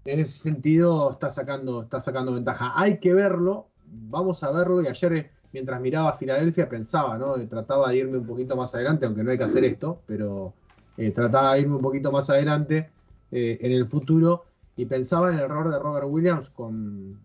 en 0.05 0.19
ese 0.19 0.39
sentido 0.39 1.11
está 1.11 1.29
sacando, 1.29 1.83
está 1.83 1.99
sacando 1.99 2.33
ventaja. 2.33 2.71
Hay 2.75 2.99
que 2.99 3.13
verlo, 3.13 3.67
vamos 3.85 4.43
a 4.43 4.51
verlo, 4.51 4.81
y 4.81 4.87
ayer 4.87 5.29
mientras 5.57 5.81
miraba 5.81 6.09
a 6.09 6.13
Filadelfia 6.13 6.69
pensaba, 6.69 7.17
¿no? 7.17 7.33
Trataba 7.47 7.89
de 7.89 7.97
irme 7.97 8.17
un 8.17 8.27
poquito 8.27 8.55
más 8.55 8.75
adelante, 8.75 9.07
aunque 9.07 9.23
no 9.23 9.31
hay 9.31 9.39
que 9.39 9.45
hacer 9.45 9.65
esto, 9.65 10.03
pero 10.05 10.53
eh, 10.97 11.09
trataba 11.09 11.55
de 11.55 11.61
irme 11.61 11.77
un 11.77 11.81
poquito 11.81 12.11
más 12.11 12.29
adelante 12.29 12.91
eh, 13.31 13.57
en 13.59 13.71
el 13.71 13.87
futuro 13.87 14.45
y 14.75 14.85
pensaba 14.85 15.29
en 15.29 15.37
el 15.37 15.41
error 15.41 15.71
de 15.71 15.79
Robert 15.79 16.05
Williams 16.07 16.51
con, 16.51 17.19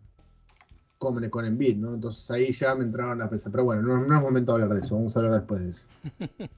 con, 0.97 1.29
con 1.29 1.45
Embiid, 1.45 1.77
¿no? 1.77 1.92
Entonces 1.92 2.31
ahí 2.31 2.53
ya 2.53 2.75
me 2.75 2.85
entraron 2.85 3.21
a 3.21 3.29
pensar, 3.29 3.53
pero 3.53 3.64
bueno, 3.64 3.83
no, 3.83 3.99
no, 3.99 4.16
es 4.16 4.23
momento 4.23 4.57
de 4.57 4.62
hablar 4.62 4.79
de 4.81 4.87
eso, 4.87 4.95
vamos 4.95 5.14
a 5.14 5.18
hablar 5.18 5.35
después 5.35 5.61
de 5.61 5.68
eso. 5.68 5.87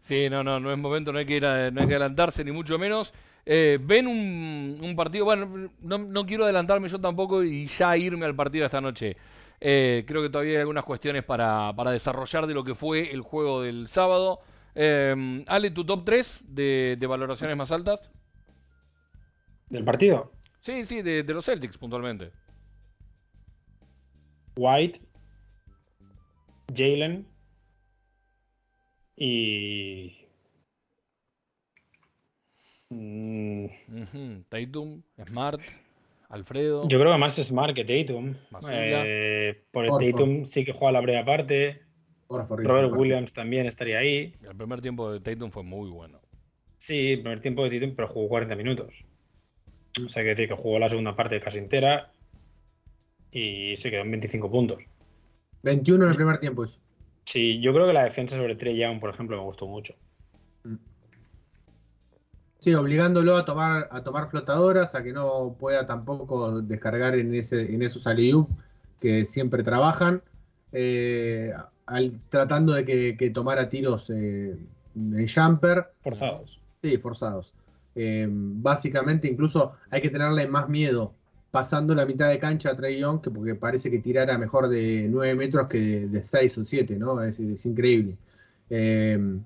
sí, 0.00 0.30
no, 0.30 0.42
no, 0.42 0.58
no 0.58 0.72
es 0.72 0.78
momento, 0.78 1.12
no 1.12 1.18
hay 1.18 1.26
que, 1.26 1.36
ir 1.36 1.44
a, 1.44 1.70
no 1.70 1.82
hay 1.82 1.86
que 1.86 1.94
adelantarse, 1.94 2.42
ni 2.42 2.52
mucho 2.52 2.78
menos. 2.78 3.12
Eh, 3.44 3.78
ven 3.82 4.06
un, 4.06 4.78
un, 4.82 4.96
partido, 4.96 5.26
bueno, 5.26 5.70
no, 5.82 5.98
no, 5.98 6.24
quiero 6.24 6.44
adelantarme 6.44 6.88
yo 6.88 6.98
tampoco 6.98 7.42
y 7.42 7.66
ya 7.66 7.98
irme 7.98 8.24
al 8.24 8.34
partido 8.34 8.64
esta 8.64 8.80
noche. 8.80 9.16
Eh, 9.60 10.04
creo 10.06 10.22
que 10.22 10.30
todavía 10.30 10.52
hay 10.54 10.60
algunas 10.60 10.84
cuestiones 10.84 11.24
para, 11.24 11.72
para, 11.74 11.90
desarrollar 11.90 12.46
de 12.46 12.54
lo 12.54 12.64
que 12.64 12.74
fue 12.74 13.12
el 13.12 13.22
juego 13.22 13.62
del 13.62 13.88
sábado. 13.88 14.40
Eh, 14.74 15.44
Ale, 15.46 15.70
tu 15.70 15.84
top 15.84 16.04
3 16.04 16.40
de, 16.44 16.96
de, 16.98 17.06
valoraciones 17.06 17.56
más 17.56 17.72
altas. 17.72 18.12
¿Del 19.68 19.84
partido? 19.84 20.32
Sí, 20.60 20.84
sí, 20.84 21.02
de, 21.02 21.22
de 21.22 21.34
los 21.34 21.44
Celtics 21.44 21.76
puntualmente. 21.76 22.30
White, 24.56 25.00
Jalen 26.74 27.26
y. 29.16 30.14
Mm. 32.90 33.64
Uh 33.64 34.06
-huh. 34.12 34.44
Tatum, 34.48 35.02
Smart, 35.26 35.60
Alfredo. 36.28 36.86
Yo 36.88 36.98
creo 36.98 37.12
que 37.12 37.18
más 37.18 37.36
Smart 37.36 37.74
que 37.74 37.84
Tatum. 37.84 38.34
Eh, 38.70 39.64
por 39.70 39.84
el 39.84 39.90
Orford. 39.90 40.10
Tatum 40.10 40.44
sí 40.44 40.64
que 40.64 40.72
juega 40.72 40.92
la 40.92 41.00
breve 41.00 41.24
parte. 41.24 41.82
Orford, 42.26 42.66
Robert 42.66 42.92
Williams 42.94 43.32
también 43.32 43.66
estaría 43.66 43.98
ahí. 43.98 44.34
El 44.42 44.56
primer 44.56 44.82
tiempo 44.82 45.10
de 45.10 45.20
Tatum 45.20 45.50
fue 45.50 45.62
muy 45.62 45.88
bueno. 45.88 46.20
Sí, 46.78 47.12
el 47.12 47.22
primer 47.22 47.40
tiempo 47.40 47.66
de 47.66 47.78
Tatum, 47.78 47.96
pero 47.96 48.08
jugó 48.08 48.28
40 48.28 48.56
minutos. 48.56 48.94
O 50.04 50.08
sea, 50.08 50.20
hay 50.20 50.26
que 50.26 50.30
decir 50.30 50.48
que 50.48 50.54
jugó 50.54 50.78
la 50.78 50.88
segunda 50.88 51.16
parte 51.16 51.40
casi 51.40 51.58
entera 51.58 52.12
y 53.32 53.76
se 53.76 53.90
quedó 53.90 54.02
en 54.02 54.10
25 54.10 54.50
puntos. 54.50 54.78
21 55.62 56.04
en 56.04 56.10
el 56.10 56.16
primer 56.16 56.38
tiempo. 56.38 56.66
Sí, 57.24 57.60
yo 57.60 57.72
creo 57.74 57.86
que 57.86 57.92
la 57.92 58.04
defensa 58.04 58.36
sobre 58.36 58.54
Trey 58.54 58.76
Young, 58.78 59.00
por 59.00 59.10
ejemplo, 59.10 59.36
me 59.36 59.42
gustó 59.42 59.66
mucho. 59.66 59.94
Sí, 62.60 62.74
obligándolo 62.74 63.36
a 63.36 63.44
tomar, 63.44 63.88
a 63.90 64.02
tomar 64.02 64.30
flotadoras, 64.30 64.94
a 64.94 65.02
que 65.02 65.12
no 65.12 65.54
pueda 65.58 65.86
tampoco 65.86 66.60
descargar 66.60 67.14
en, 67.14 67.34
ese, 67.34 67.72
en 67.72 67.82
esos 67.82 68.06
alley 68.06 68.34
que 69.00 69.24
siempre 69.24 69.62
trabajan, 69.62 70.22
eh, 70.72 71.52
al, 71.86 72.20
tratando 72.28 72.72
de 72.72 72.84
que, 72.84 73.16
que 73.16 73.30
tomara 73.30 73.68
tiros 73.68 74.10
eh, 74.10 74.56
en 74.96 75.28
jumper. 75.28 75.86
Forzados. 76.02 76.60
Sí, 76.82 76.98
forzados. 76.98 77.54
Eh, 77.94 78.28
básicamente, 78.30 79.28
incluso 79.28 79.72
hay 79.90 80.00
que 80.00 80.10
tenerle 80.10 80.46
más 80.46 80.68
miedo 80.68 81.12
pasando 81.50 81.94
la 81.94 82.06
mitad 82.06 82.28
de 82.28 82.38
cancha 82.38 82.70
a 82.70 82.76
Trey 82.76 83.00
Young, 83.00 83.20
que 83.20 83.30
porque 83.30 83.54
parece 83.54 83.90
que 83.90 83.98
tirara 83.98 84.36
mejor 84.38 84.68
de 84.68 85.08
9 85.08 85.34
metros 85.34 85.68
que 85.68 86.06
de, 86.06 86.22
6 86.22 86.58
o 86.58 86.64
7, 86.64 86.96
¿no? 86.96 87.20
Es, 87.22 87.40
increíble. 87.66 88.16
Em, 88.70 89.42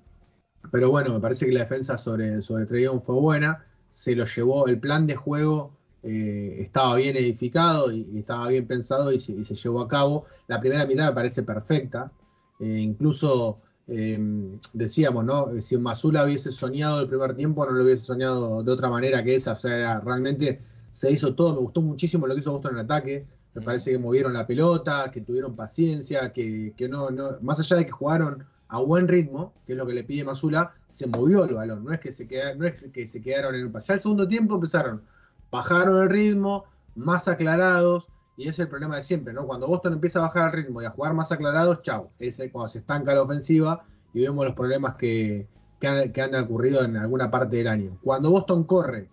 pero 0.71 0.89
bueno, 0.89 1.13
me 1.13 1.19
parece 1.19 1.45
que 1.45 1.51
la 1.51 1.61
defensa 1.61 1.97
sobre, 1.97 2.41
sobre 2.41 2.65
fue 2.99 3.15
buena. 3.15 3.65
Se 3.89 4.15
lo 4.15 4.25
llevó, 4.25 4.67
el 4.67 4.79
plan 4.79 5.05
de 5.05 5.15
juego 5.15 5.71
eh, 6.01 6.57
estaba 6.59 6.95
bien 6.95 7.15
edificado 7.15 7.91
y, 7.91 8.17
estaba 8.17 8.47
bien 8.49 8.67
pensado 8.67 9.11
y 9.11 9.19
se, 9.19 9.43
llevó 9.43 9.81
a 9.81 9.87
cabo. 9.87 10.25
La 10.47 10.59
primera 10.59 10.85
mitad 10.85 11.07
me 11.07 11.13
parece 11.13 11.43
perfecta. 11.43 12.11
Eh, 12.59 12.79
incluso 12.79 13.59
em, 13.87 14.57
decíamos, 14.73 15.25
¿no? 15.25 15.49
Si 15.61 15.77
Mazula 15.77 16.25
hubiese 16.25 16.51
soñado 16.51 17.01
el 17.01 17.07
primer 17.07 17.35
tiempo, 17.35 17.65
no 17.65 17.71
lo 17.73 17.83
hubiese 17.83 18.05
soñado 18.05 18.63
de 18.63 18.71
otra 18.71 18.89
manera 18.89 19.23
que 19.23 19.35
esa. 19.35 19.53
O 19.53 19.55
sea, 19.55 19.75
era 19.75 19.99
realmente 19.99 20.61
se 20.93 21.11
hizo 21.11 21.33
todo, 21.33 21.55
me 21.55 21.59
gustó 21.59 21.81
muchísimo 21.81 22.27
lo 22.27 22.35
que 22.35 22.41
hizo 22.41 22.51
Boston 22.51 22.73
en 22.73 22.77
el 22.77 22.85
ataque, 22.85 23.25
me 23.55 23.61
parece 23.63 23.91
que 23.91 23.97
movieron 23.97 24.33
la 24.33 24.45
pelota, 24.45 25.09
que 25.11 25.21
tuvieron 25.21 25.55
paciencia, 25.55 26.31
que, 26.31 26.73
no, 26.87 27.09
no, 27.09 27.37
más 27.41 27.59
allá 27.59 27.77
de 27.77 27.85
que 27.85 27.91
jugaron 27.91 28.45
a 28.73 28.79
buen 28.79 29.07
ritmo, 29.07 29.53
que 29.65 29.73
es 29.73 29.77
lo 29.77 29.85
que 29.85 29.93
le 29.93 30.03
pide 30.03 30.23
Masula, 30.23 30.73
se 30.87 31.05
movió 31.07 31.45
el 31.45 31.53
balón, 31.53 31.83
no 31.85 31.93
es 31.93 31.99
que 31.99 32.11
se, 32.11 32.27
quedaron, 32.27 32.59
no 32.59 32.65
es 32.65 32.83
que 32.91 33.07
se 33.07 33.21
quedaron 33.21 33.53
en 33.53 33.67
un 33.67 33.73
Ya 33.73 33.93
el 33.93 33.99
segundo 33.99 34.27
tiempo 34.27 34.55
empezaron, 34.55 35.03
bajaron 35.51 36.01
el 36.01 36.09
ritmo, 36.09 36.65
más 36.95 37.27
aclarados, 37.27 38.07
y 38.35 38.43
ese 38.43 38.49
es 38.49 38.59
el 38.59 38.69
problema 38.69 38.95
de 38.95 39.03
siempre, 39.03 39.31
¿no? 39.31 39.45
Cuando 39.45 39.67
Boston 39.67 39.93
empieza 39.93 40.19
a 40.19 40.23
bajar 40.23 40.47
el 40.47 40.63
ritmo 40.63 40.81
y 40.81 40.85
a 40.85 40.89
jugar 40.89 41.13
más 41.13 41.31
aclarados, 41.31 41.83
chau, 41.83 42.09
es 42.17 42.41
cuando 42.51 42.67
se 42.67 42.79
estanca 42.79 43.13
la 43.13 43.21
ofensiva 43.21 43.85
y 44.11 44.21
vemos 44.21 44.43
los 44.43 44.55
problemas 44.55 44.95
que, 44.95 45.47
han, 45.83 46.11
que 46.11 46.21
han 46.21 46.33
ocurrido 46.35 46.83
en 46.83 46.97
alguna 46.97 47.29
parte 47.29 47.57
del 47.57 47.67
año. 47.67 47.99
Cuando 48.01 48.31
Boston 48.31 48.63
corre 48.63 49.07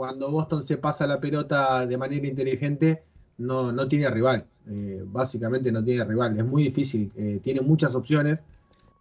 cuando 0.00 0.30
Boston 0.30 0.62
se 0.62 0.78
pasa 0.78 1.06
la 1.06 1.20
pelota 1.20 1.84
de 1.84 1.98
manera 1.98 2.26
inteligente, 2.26 3.02
no, 3.36 3.70
no 3.70 3.86
tiene 3.86 4.08
rival. 4.08 4.46
Eh, 4.66 5.04
básicamente 5.04 5.70
no 5.70 5.84
tiene 5.84 6.04
rival. 6.04 6.38
Es 6.38 6.44
muy 6.46 6.62
difícil. 6.62 7.12
Eh, 7.16 7.38
tiene 7.42 7.60
muchas 7.60 7.94
opciones 7.94 8.40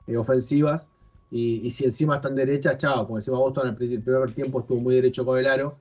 eh, 0.10 0.18
ofensivas. 0.18 0.88
Y, 1.32 1.70
si 1.70 1.86
encima 1.86 2.16
están 2.16 2.36
derechas, 2.36 2.78
chao. 2.78 3.06
Como 3.06 3.18
decía 3.18 3.34
Boston, 3.34 3.70
el 3.70 3.76
primer 3.76 4.34
tiempo 4.34 4.62
estuvo 4.62 4.80
muy 4.80 4.96
derecho 4.96 5.24
con 5.26 5.38
el 5.38 5.46
aro, 5.46 5.78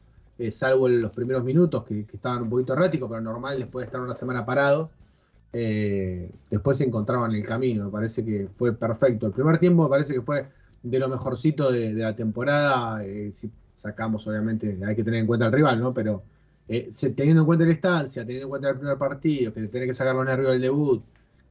salvo 0.51 0.89
en 0.89 1.03
los 1.03 1.11
primeros 1.13 1.43
minutos 1.43 1.85
que, 1.85 2.07
estaban 2.13 2.43
un 2.43 2.51
poquito 2.51 2.75
erráticos, 2.75 3.09
pero 3.09 3.21
normal 3.23 3.59
después 3.59 3.85
de 3.85 3.87
estar 3.87 4.01
una 4.01 4.15
semana 4.15 4.45
parado. 4.45 4.91
después 5.51 6.77
se 6.77 6.85
encontraban 6.85 7.31
en 7.31 7.39
el 7.39 7.47
camino. 7.47 7.87
Me 7.87 7.91
parece 7.91 8.25
que 8.25 8.49
fue 8.57 8.75
perfecto. 8.75 9.27
El 9.27 9.33
primer 9.33 9.57
tiempo 9.59 9.85
me 9.85 9.89
parece 9.89 10.13
que 10.13 10.21
fue 10.21 10.49
de 10.83 10.99
lo 10.99 11.09
mejorcito 11.09 11.73
de, 11.73 11.95
la 11.95 12.15
temporada 12.15 13.03
sacamos 13.79 14.27
obviamente, 14.27 14.77
hay 14.85 14.97
que 14.97 15.05
tener 15.05 15.21
en 15.21 15.27
cuenta 15.27 15.47
el 15.47 15.53
rival, 15.53 15.81
¿no? 15.81 15.95
Pero 15.95 16.23
eh, 16.69 16.91
teniendo 17.15 17.43
en 17.43 17.47
cuenta 17.47 17.65
la 17.65 17.73
estancia, 17.73 18.23
teniendo 18.23 18.47
en 18.47 18.51
cuenta 18.51 18.69
el 18.71 18.77
primer 18.77 18.99
partido, 18.99 19.55
que 19.55 19.63
te 19.63 19.69
tenés 19.69 19.89
que 19.89 19.95
sacar 19.95 20.15
los 20.15 20.27
nervios 20.27 20.53
del 20.53 20.61
debut, 20.61 21.03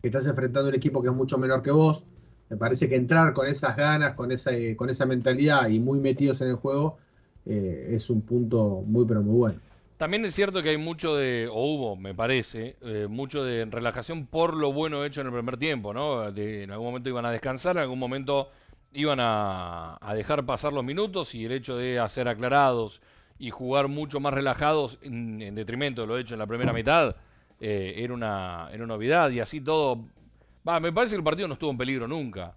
que 0.02 0.10
estás 0.10 0.28
enfrentando 0.28 0.70
un 0.70 0.76
equipo 0.76 1.02
que 1.02 1.08
es 1.08 1.16
mucho 1.16 1.38
menor 1.38 1.64
que 1.64 1.72
vos, 1.72 2.06
me 2.50 2.58
parece 2.58 2.88
que 2.88 2.96
entrar 2.96 3.34
con 3.34 3.48
esas 3.48 3.76
ganas, 3.76 4.14
con 4.16 4.32
esa, 4.32 4.52
eh, 4.52 4.76
con 4.76 4.90
esa 4.90 5.06
mentalidad 5.06 5.68
y 5.68 5.80
muy 5.80 6.00
metidos 6.00 6.42
en 6.42 6.50
el 6.50 6.56
juego, 6.56 6.98
eh, 7.46 7.90
es 7.92 8.10
un 8.10 8.22
punto 8.22 8.84
muy, 8.86 9.06
pero 9.06 9.22
muy 9.22 9.38
bueno. 9.38 9.60
También 9.98 10.24
es 10.26 10.36
cierto 10.36 10.62
que 10.62 10.70
hay 10.70 10.78
mucho 10.78 11.16
de, 11.16 11.50
o 11.52 11.64
hubo, 11.64 11.96
me 11.96 12.14
parece, 12.14 12.76
mucho 13.10 13.44
de 13.44 13.66
relajación 13.66 14.28
por 14.28 14.56
lo 14.56 14.72
bueno 14.72 15.04
hecho 15.04 15.22
en 15.22 15.28
el 15.28 15.34
primer 15.34 15.58
tiempo, 15.58 15.92
¿no? 15.92 16.28
en 16.28 16.70
algún 16.70 16.86
momento 16.86 17.10
iban 17.10 17.26
a 17.26 17.32
descansar, 17.32 17.78
en 17.78 17.82
algún 17.82 17.98
momento 17.98 18.50
iban 18.94 19.20
a, 19.22 20.00
dejar 20.16 20.46
pasar 20.46 20.74
los 20.74 20.84
minutos 20.84 21.36
y 21.36 21.46
el 21.46 21.52
hecho 21.52 21.78
de 21.78 22.00
hacer 22.00 22.28
aclarados 22.28 23.02
y 23.38 23.52
jugar 23.52 23.88
mucho 23.88 24.20
más 24.20 24.34
relajados 24.34 24.98
en, 25.02 25.54
detrimento 25.56 26.02
de 26.02 26.08
lo 26.08 26.18
hecho 26.18 26.34
en 26.34 26.40
la 26.40 26.48
primera 26.48 26.74
mitad 26.74 27.16
eh, 27.60 27.96
era, 27.98 28.14
una, 28.14 28.70
era 28.72 28.86
novedad 28.86 29.30
y 29.30 29.40
así 29.40 29.62
todo. 29.62 30.06
Va, 30.68 30.80
me 30.80 30.92
parece 30.92 31.12
que 31.12 31.20
el 31.20 31.24
partido 31.24 31.48
no 31.48 31.54
estuvo 31.54 31.72
en 31.72 31.78
peligro 31.78 32.08
nunca. 32.08 32.54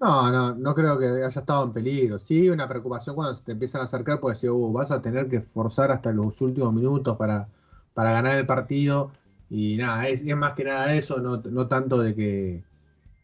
No, 0.00 0.32
no, 0.32 0.54
no 0.54 0.74
creo 0.74 0.98
que 0.98 1.06
haya 1.06 1.28
estado 1.28 1.64
en 1.64 1.72
peligro. 1.72 2.18
Sí, 2.18 2.48
una 2.48 2.66
preocupación 2.66 3.14
cuando 3.14 3.34
se 3.34 3.42
te 3.44 3.52
empiezan 3.52 3.82
a 3.82 3.84
acercar, 3.84 4.18
pues 4.18 4.38
decir, 4.38 4.50
uh, 4.50 4.72
vas 4.72 4.90
a 4.90 5.02
tener 5.02 5.28
que 5.28 5.42
forzar 5.42 5.90
hasta 5.90 6.10
los 6.10 6.40
últimos 6.40 6.72
minutos 6.72 7.16
para, 7.18 7.48
para 7.92 8.12
ganar 8.12 8.36
el 8.36 8.46
partido. 8.46 9.12
Y 9.50 9.76
nada, 9.76 10.08
es, 10.08 10.22
es 10.22 10.36
más 10.36 10.54
que 10.54 10.64
nada 10.64 10.94
eso, 10.94 11.18
no, 11.18 11.36
no 11.36 11.68
tanto 11.68 11.98
de 11.98 12.14
que, 12.14 12.64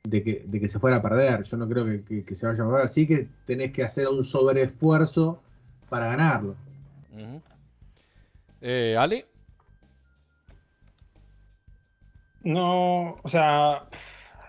de 0.04 0.22
que, 0.22 0.68
se 0.68 0.78
fuera 0.78 0.98
a 0.98 1.02
perder. 1.02 1.42
Yo 1.44 1.56
no 1.56 1.66
creo 1.66 1.86
que, 2.04 2.36
se 2.36 2.46
vaya 2.46 2.62
a 2.62 2.66
perder. 2.66 2.84
Así 2.84 3.06
que 3.06 3.28
tenés 3.46 3.72
que 3.72 3.82
hacer 3.82 4.06
un 4.08 4.22
sobreesfuerzo 4.22 5.40
para 5.88 6.08
ganarlo. 6.08 6.56
Eh, 8.60 8.96
¿Ale? 8.98 9.26
No, 12.46 13.16
o 13.24 13.28
sea, 13.28 13.88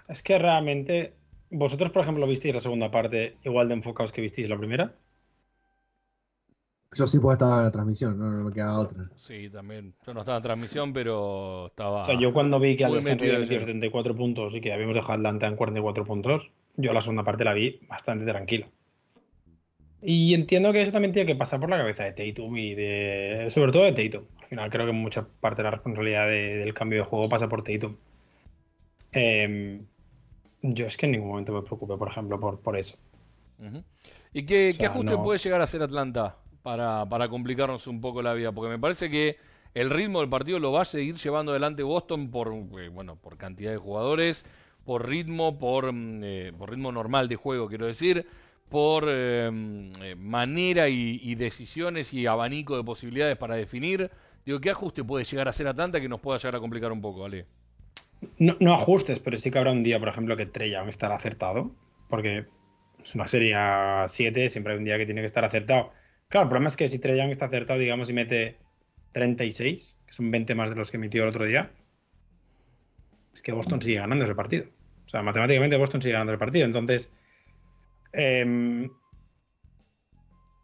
es 0.08 0.22
que 0.22 0.38
realmente. 0.38 1.16
¿Vosotros, 1.50 1.90
por 1.90 2.04
ejemplo, 2.04 2.28
visteis 2.28 2.54
la 2.54 2.62
segunda 2.62 2.92
parte 2.92 3.38
igual 3.44 3.70
de 3.70 3.74
enfocados 3.74 4.12
que 4.12 4.22
visteis 4.22 4.48
la 4.48 4.58
primera? 4.58 4.94
Yo 6.94 7.08
sí 7.08 7.20
puedo 7.20 7.34
estar 7.34 7.58
en 7.58 7.64
la 7.64 7.72
transmisión, 7.72 8.20
no, 8.20 8.46
me 8.46 8.54
queda 8.54 8.78
otra. 8.78 9.10
Sí, 9.16 9.50
también. 9.50 9.96
Yo 10.06 10.14
no 10.14 10.20
estaba 10.20 10.38
en 10.38 10.44
transmisión, 10.44 10.94
pero 10.94 11.68
estaba. 11.68 12.02
O 12.02 12.04
sea, 12.04 12.20
yo 12.20 12.34
cuando 12.34 12.60
vi 12.60 12.78
que 12.78 12.86
al 12.86 12.94
descanso 12.94 13.26
había 13.26 13.40
metido 13.40 13.62
74 13.62 14.16
puntos 14.16 14.54
y 14.54 14.62
que 14.62 14.74
habíamos 14.74 14.94
dejado 14.94 15.14
Atlanta 15.14 15.48
en 15.48 15.56
44 15.56 16.06
puntos, 16.06 16.52
yo 16.76 16.94
la 16.94 17.02
segunda 17.02 17.24
parte 17.24 17.46
la 17.46 17.54
vi 17.54 17.80
bastante 17.90 18.26
tranquila. 18.26 18.68
Y 20.02 20.34
entiendo 20.34 20.72
que 20.72 20.82
eso 20.82 20.92
también 20.92 21.14
tiene 21.14 21.26
que 21.26 21.36
pasar 21.36 21.60
por 21.60 21.70
la 21.70 21.78
cabeza 21.78 22.04
de 22.04 22.12
Tatum 22.12 22.56
y 22.58 22.76
de. 22.76 23.48
sobre 23.50 23.72
todo 23.72 23.84
de 23.84 23.92
Tatum. 23.92 24.26
Al 24.42 24.48
final 24.48 24.70
creo 24.70 24.86
que 24.86 24.92
mucha 24.92 25.28
parte 25.40 25.62
de 25.62 25.64
la 25.64 25.72
responsabilidad 25.72 26.28
del 26.28 26.74
cambio 26.74 27.00
de 27.00 27.06
juego 27.06 27.28
pasa 27.28 27.50
por 27.50 27.64
Tatum. 27.64 27.96
Em, 29.12 29.86
yo 30.62 30.86
es 30.86 30.98
que 30.98 31.08
en 31.08 31.14
ningún 31.14 31.30
momento 31.30 31.54
me 31.54 31.62
preocupé, 31.62 31.98
por 31.98 32.10
ejemplo, 32.10 32.40
por, 32.40 32.60
por 32.60 32.78
eso. 32.78 32.98
¿Y 34.34 34.46
qué, 34.46 34.76
ajuste 34.86 35.18
puede 35.18 35.40
llegar 35.40 35.62
a 35.62 35.64
hacer 35.64 35.82
Atlanta? 35.82 36.38
para, 37.08 37.30
complicarnos 37.30 37.88
un 37.88 38.02
poco 38.02 38.22
la 38.22 38.34
vida, 38.34 38.52
porque 38.52 38.70
me 38.70 38.80
parece 38.80 39.10
que 39.10 39.38
el 39.74 39.90
ritmo 39.90 40.20
del 40.20 40.30
partido 40.30 40.60
lo 40.60 40.72
va 40.72 40.82
a 40.82 40.86
seguir 40.86 41.16
llevando 41.16 41.52
adelante 41.52 41.84
Boston 41.84 42.30
por, 42.30 42.54
eh, 42.80 42.90
bueno, 42.90 43.16
por 43.16 43.38
cantidad 43.38 43.72
de 43.72 43.78
jugadores, 43.78 44.46
por 44.84 45.08
ritmo, 45.08 45.58
por, 45.58 45.94
mm, 45.94 46.24
eh, 46.24 46.54
por 46.58 46.72
ritmo 46.72 46.92
normal 46.92 47.30
de 47.30 47.36
juego, 47.36 47.70
quiero 47.70 47.86
decir, 47.86 48.28
por 48.70 49.06
eh, 49.08 49.50
mm, 49.52 50.18
manera 50.18 50.90
y, 50.90 51.36
decisiones 51.36 52.14
y 52.14 52.26
abanico 52.26 52.78
de 52.78 52.84
posibilidades 52.84 53.38
para 53.38 53.56
definir. 53.56 54.10
Digo, 54.46 54.60
¿qué 54.60 54.70
ajuste 54.70 55.04
puede 55.04 55.26
llegar 55.26 55.48
a 55.48 55.54
ser 55.54 55.68
Atlanta 55.68 56.00
que 56.00 56.10
nos 56.10 56.22
pueda 56.22 56.38
llegar 56.38 56.56
a 56.56 56.60
complicar 56.60 56.92
un 56.92 57.02
poco, 57.02 57.26
Ale? 57.26 57.46
No, 58.40 58.74
ajustes, 58.74 59.20
pero 59.20 59.38
sí 59.38 59.52
que 59.52 59.60
habrá 59.60 59.72
un 59.72 59.84
día, 59.84 60.00
por 60.00 60.08
ejemplo, 60.10 60.36
que 60.36 60.48
Trey 60.48 60.74
estará 60.88 61.16
acertado, 61.16 61.72
porque 62.10 62.46
es 63.04 63.14
una 63.14 63.28
serie 63.28 63.56
7, 64.08 64.50
siempre 64.50 64.74
hay 64.74 64.80
un 64.80 64.86
día 64.86 64.98
que 64.98 65.06
tiene 65.06 65.22
que 65.22 65.28
estar 65.28 65.46
acertado. 65.46 65.92
Claro, 66.28 66.46
el 66.46 66.50
problema 66.50 66.70
es 66.70 66.78
que 66.78 66.90
si 66.90 67.00
Trey 67.00 67.20
está 67.30 67.46
acertado, 67.46 67.80
digamos, 67.80 68.10
y 68.10 68.14
mete 68.14 68.58
36, 69.12 69.96
que 70.06 70.14
son 70.14 70.32
20 70.32 70.56
más 70.56 70.70
de 70.70 70.76
los 70.76 70.90
que 70.90 70.98
emitió 70.98 71.24
el 71.24 71.30
otro 71.30 71.46
día, 71.46 71.72
es 73.34 73.42
que 73.42 73.52
Boston 73.52 73.82
sigue 73.82 74.00
ganando 74.00 74.26
ese 74.26 74.36
partido. 74.36 74.66
O 75.06 75.10
sea, 75.10 75.22
matemáticamente 75.22 75.78
Boston 75.78 76.02
sigue 76.02 76.14
ganando 76.14 76.34
el 76.34 76.40
partido. 76.40 76.66
Entonces, 76.66 77.12
em, 78.14 78.90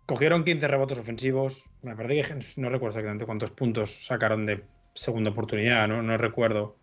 cogieron 0.05 0.43
15 0.43 0.67
rebotes 0.67 0.97
ofensivos. 0.97 1.69
Me 1.81 1.95
parece 1.95 2.21
que 2.21 2.45
no 2.61 2.69
recuerdo 2.69 2.89
exactamente 2.89 3.25
cuántos 3.25 3.51
puntos 3.51 4.05
sacaron 4.05 4.45
de 4.45 4.63
segunda 4.93 5.31
oportunidad, 5.31 5.87
no, 5.87 6.17
recuerdo. 6.17 6.77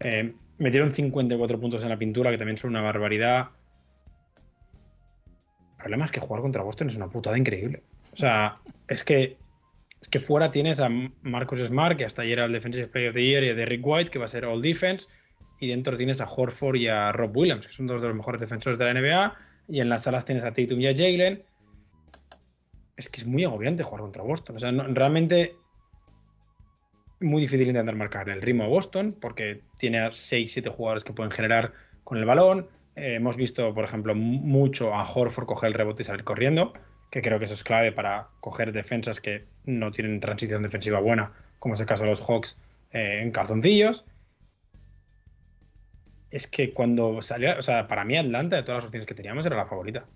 Em, 0.00 0.36
metieron 0.58 0.92
54 0.92 1.60
puntos 1.60 1.82
en 1.82 1.88
la 1.88 1.98
pintura, 1.98 2.30
que 2.30 2.38
también 2.38 2.56
son 2.56 2.70
una 2.70 2.82
barbaridad. 2.82 3.50
El 5.78 5.82
problema 5.82 6.04
es 6.04 6.10
que 6.10 6.20
jugar 6.20 6.42
contra 6.42 6.62
Boston 6.62 6.88
es 6.88 6.96
una 6.96 7.08
putada 7.08 7.38
increíble. 7.38 7.82
O 8.12 8.16
sea, 8.16 8.56
es 8.88 9.04
que, 9.04 9.36
es 10.00 10.08
que 10.08 10.20
fuera 10.20 10.50
tienes 10.50 10.80
a 10.80 10.88
Marcus 11.22 11.60
Smart, 11.60 11.96
que 11.96 12.04
hasta 12.04 12.22
ayer 12.22 12.38
era 12.38 12.46
el 12.46 12.52
Defensive 12.52 12.88
Player 12.88 13.10
of 13.10 13.14
the 13.14 13.24
Year, 13.24 13.44
y 13.44 13.50
a 13.50 13.54
Derrick 13.54 13.84
White, 13.84 14.10
que 14.10 14.18
va 14.18 14.24
a 14.24 14.28
ser 14.28 14.44
All 14.44 14.62
Defense. 14.62 15.06
Y 15.60 15.68
dentro 15.68 15.96
tienes 15.96 16.20
a 16.20 16.26
Horford 16.26 16.76
y 16.76 16.88
a 16.88 17.12
Rob 17.12 17.36
Williams, 17.36 17.66
que 17.66 17.72
son 17.72 17.86
dos 17.86 18.00
de 18.00 18.08
los 18.08 18.16
mejores 18.16 18.40
defensores 18.40 18.78
de 18.78 18.92
la 18.92 19.00
NBA. 19.00 19.36
Y 19.68 19.80
en 19.80 19.88
las 19.88 20.04
salas 20.04 20.24
tienes 20.24 20.44
a 20.44 20.52
Tatum 20.52 20.80
y 20.80 20.88
a 20.88 20.94
Jalen. 20.94 21.44
Es 22.96 23.08
que 23.08 23.20
es 23.20 23.26
muy 23.26 23.44
agobiante 23.44 23.82
jugar 23.82 24.00
contra 24.02 24.22
Boston. 24.22 24.56
O 24.56 24.58
sea, 24.58 24.72
realmente 24.72 25.54
muy 27.20 27.42
difícil 27.42 27.68
intentar 27.68 27.94
marcar 27.96 28.28
el 28.28 28.42
ritmo 28.42 28.64
a 28.64 28.68
Boston, 28.68 29.16
porque 29.20 29.62
tiene 29.76 30.00
a 30.00 30.10
6-7 30.10 30.70
jugadores 30.70 31.04
que 31.04 31.12
pueden 31.12 31.30
generar 31.30 31.72
con 32.04 32.18
el 32.18 32.24
balón. 32.24 32.68
Eh, 32.96 33.14
hemos 33.14 33.36
visto, 33.36 33.74
por 33.74 33.84
ejemplo, 33.84 34.14
mucho 34.14 34.94
a 34.94 35.08
Horford 35.08 35.46
coger 35.46 35.68
el 35.68 35.74
rebote 35.74 36.02
y 36.02 36.04
salir 36.04 36.24
corriendo, 36.24 36.72
que 37.10 37.22
creo 37.22 37.38
que 37.38 37.46
eso 37.46 37.54
es 37.54 37.64
clave 37.64 37.92
para 37.92 38.28
coger 38.40 38.72
defensas 38.72 39.20
que 39.20 39.44
no 39.64 39.92
tienen 39.92 40.20
transición 40.20 40.62
defensiva 40.62 41.00
buena, 41.00 41.32
como 41.58 41.74
es 41.74 41.80
el 41.80 41.86
caso 41.86 42.04
de 42.04 42.10
los 42.10 42.20
Hawks 42.20 42.56
eh, 42.92 43.20
en 43.22 43.30
calzoncillos. 43.30 44.04
Es 46.30 46.46
que 46.46 46.72
cuando 46.74 47.22
salió, 47.22 47.58
o 47.58 47.62
sea, 47.62 47.88
para 47.88 48.04
mí 48.04 48.16
Atlanta, 48.16 48.56
de 48.56 48.62
todas 48.62 48.78
las 48.78 48.86
opciones 48.86 49.06
que 49.06 49.14
teníamos, 49.14 49.46
era 49.46 49.56
la 49.56 49.66
favorita. 49.66 50.06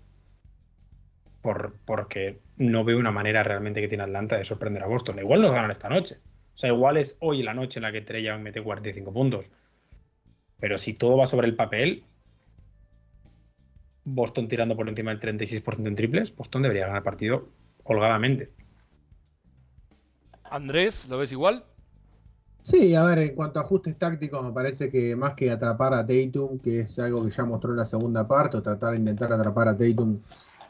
por, 1.41 1.75
porque 1.85 2.39
no 2.57 2.83
veo 2.83 2.97
una 2.97 3.11
manera 3.11 3.43
realmente 3.43 3.81
que 3.81 3.87
tiene 3.87 4.03
Atlanta 4.03 4.37
de 4.37 4.45
sorprender 4.45 4.83
a 4.83 4.87
Boston. 4.87 5.19
Igual 5.19 5.41
nos 5.41 5.51
ganan 5.51 5.71
esta 5.71 5.89
noche. 5.89 6.17
O 6.55 6.57
sea, 6.57 6.69
igual 6.69 6.97
es 6.97 7.17
hoy 7.19 7.41
la 7.41 7.53
noche 7.53 7.79
en 7.79 7.83
la 7.83 7.91
que 7.91 8.23
Young 8.23 8.41
mete 8.41 8.61
45 8.61 9.11
puntos. 9.11 9.51
Pero 10.59 10.77
si 10.77 10.93
todo 10.93 11.17
va 11.17 11.27
sobre 11.27 11.47
el 11.47 11.55
papel, 11.55 12.03
Boston 14.05 14.47
tirando 14.47 14.75
por 14.75 14.87
encima 14.87 15.13
del 15.13 15.19
36% 15.19 15.87
en 15.87 15.95
triples, 15.95 16.35
Boston 16.35 16.61
debería 16.61 16.83
ganar 16.83 16.99
el 16.99 17.03
partido 17.03 17.49
holgadamente. 17.83 18.51
Andrés, 20.43 21.07
¿lo 21.09 21.17
ves 21.17 21.31
igual? 21.31 21.65
Sí, 22.63 22.95
a 22.95 23.03
ver, 23.03 23.19
en 23.19 23.35
cuanto 23.35 23.59
a 23.59 23.63
ajustes 23.63 23.97
tácticos, 23.97 24.41
me 24.41 24.53
parece 24.53 24.89
que 24.89 25.15
más 25.17 25.33
que 25.33 25.51
atrapar 25.51 25.93
a 25.93 26.05
Tatum, 26.05 26.59
que 26.59 26.79
es 26.79 26.97
algo 26.97 27.23
que 27.23 27.29
ya 27.29 27.43
mostró 27.43 27.71
en 27.71 27.77
la 27.77 27.85
segunda 27.85 28.25
parte, 28.25 28.55
o 28.57 28.63
tratar 28.63 28.91
de 28.91 28.99
intentar 28.99 29.33
atrapar 29.33 29.67
a 29.67 29.75
Tatum 29.75 30.19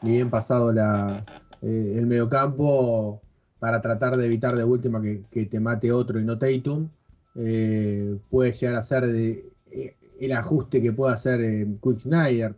ni 0.02 0.10
bien 0.10 0.28
pasado 0.28 0.72
la, 0.72 1.24
eh, 1.62 1.94
el 1.96 2.06
mediocampo, 2.06 3.22
para 3.60 3.80
tratar 3.80 4.16
de 4.16 4.26
evitar 4.26 4.56
de 4.56 4.64
última 4.64 5.00
que, 5.00 5.22
que 5.30 5.46
te 5.46 5.60
mate 5.60 5.92
otro 5.92 6.18
y 6.18 6.24
no 6.24 6.36
Tatum, 6.36 6.90
eh, 7.36 8.18
puede 8.28 8.52
llegar 8.52 8.74
a 8.76 8.82
ser 8.82 9.06
de, 9.06 9.50
eh, 9.70 9.96
el 10.20 10.32
ajuste 10.32 10.82
que 10.82 10.92
puede 10.92 11.14
hacer 11.14 11.40
eh, 11.40 11.66
Quinn 11.82 11.98
Snyder. 11.98 12.54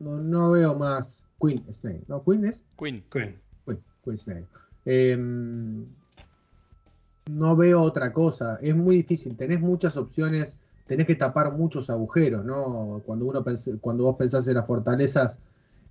No, 0.00 0.18
no 0.18 0.50
veo 0.50 0.74
más. 0.74 1.24
Quinn 1.40 1.64
Snyder. 1.72 2.04
¿No? 2.08 2.22
¿Quinn 2.24 2.44
es? 2.44 2.66
Quinn. 2.76 3.04
Quinn. 3.10 3.40
Quinn, 3.64 3.82
Quinn 4.04 4.18
Snyder. 4.18 4.46
No 7.36 7.56
veo 7.56 7.80
otra 7.82 8.12
cosa. 8.12 8.56
Es 8.60 8.74
muy 8.74 8.96
difícil. 8.96 9.36
Tenés 9.36 9.60
muchas 9.60 9.96
opciones. 9.96 10.56
Tenés 10.86 11.06
que 11.06 11.14
tapar 11.14 11.52
muchos 11.52 11.88
agujeros, 11.88 12.44
¿no? 12.44 13.02
Cuando 13.06 13.26
uno 13.26 13.44
cuando 13.80 14.04
vos 14.04 14.16
pensás 14.16 14.48
en 14.48 14.54
las 14.54 14.66
fortalezas 14.66 15.38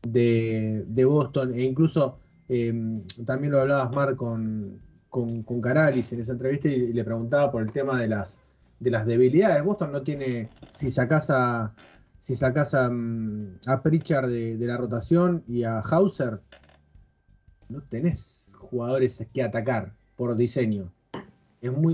de, 0.01 0.85
de 0.87 1.05
Boston, 1.05 1.53
e 1.53 1.61
incluso 1.61 2.17
em, 2.49 3.03
también 3.25 3.53
lo 3.53 3.61
hablabas, 3.61 3.91
Mar, 3.91 4.15
con, 4.15 4.79
con, 5.09 5.43
con 5.43 5.61
Caralis 5.61 6.11
en 6.11 6.19
esa 6.19 6.33
entrevista 6.33 6.67
y 6.67 6.93
le 6.93 7.03
preguntaba 7.03 7.51
por 7.51 7.61
el 7.61 7.71
tema 7.71 7.99
de 7.99 8.09
las, 8.09 8.39
de 8.79 8.91
las 8.91 9.05
debilidades. 9.05 9.63
Boston 9.63 9.91
no 9.91 10.01
tiene, 10.01 10.49
si 10.69 10.89
sacás 10.91 11.29
a, 11.29 11.73
si 12.19 12.35
sacás 12.35 12.73
a, 12.73 12.89
mm, 12.89 13.59
a 13.67 13.81
Pritchard 13.81 14.29
de, 14.29 14.57
de 14.57 14.67
la 14.67 14.77
rotación 14.77 15.43
y 15.47 15.63
a 15.63 15.79
Hauser, 15.79 16.41
no 17.69 17.81
tenés 17.83 18.53
jugadores 18.57 19.23
que 19.33 19.43
atacar 19.43 19.93
por 20.15 20.35
diseño. 20.35 20.91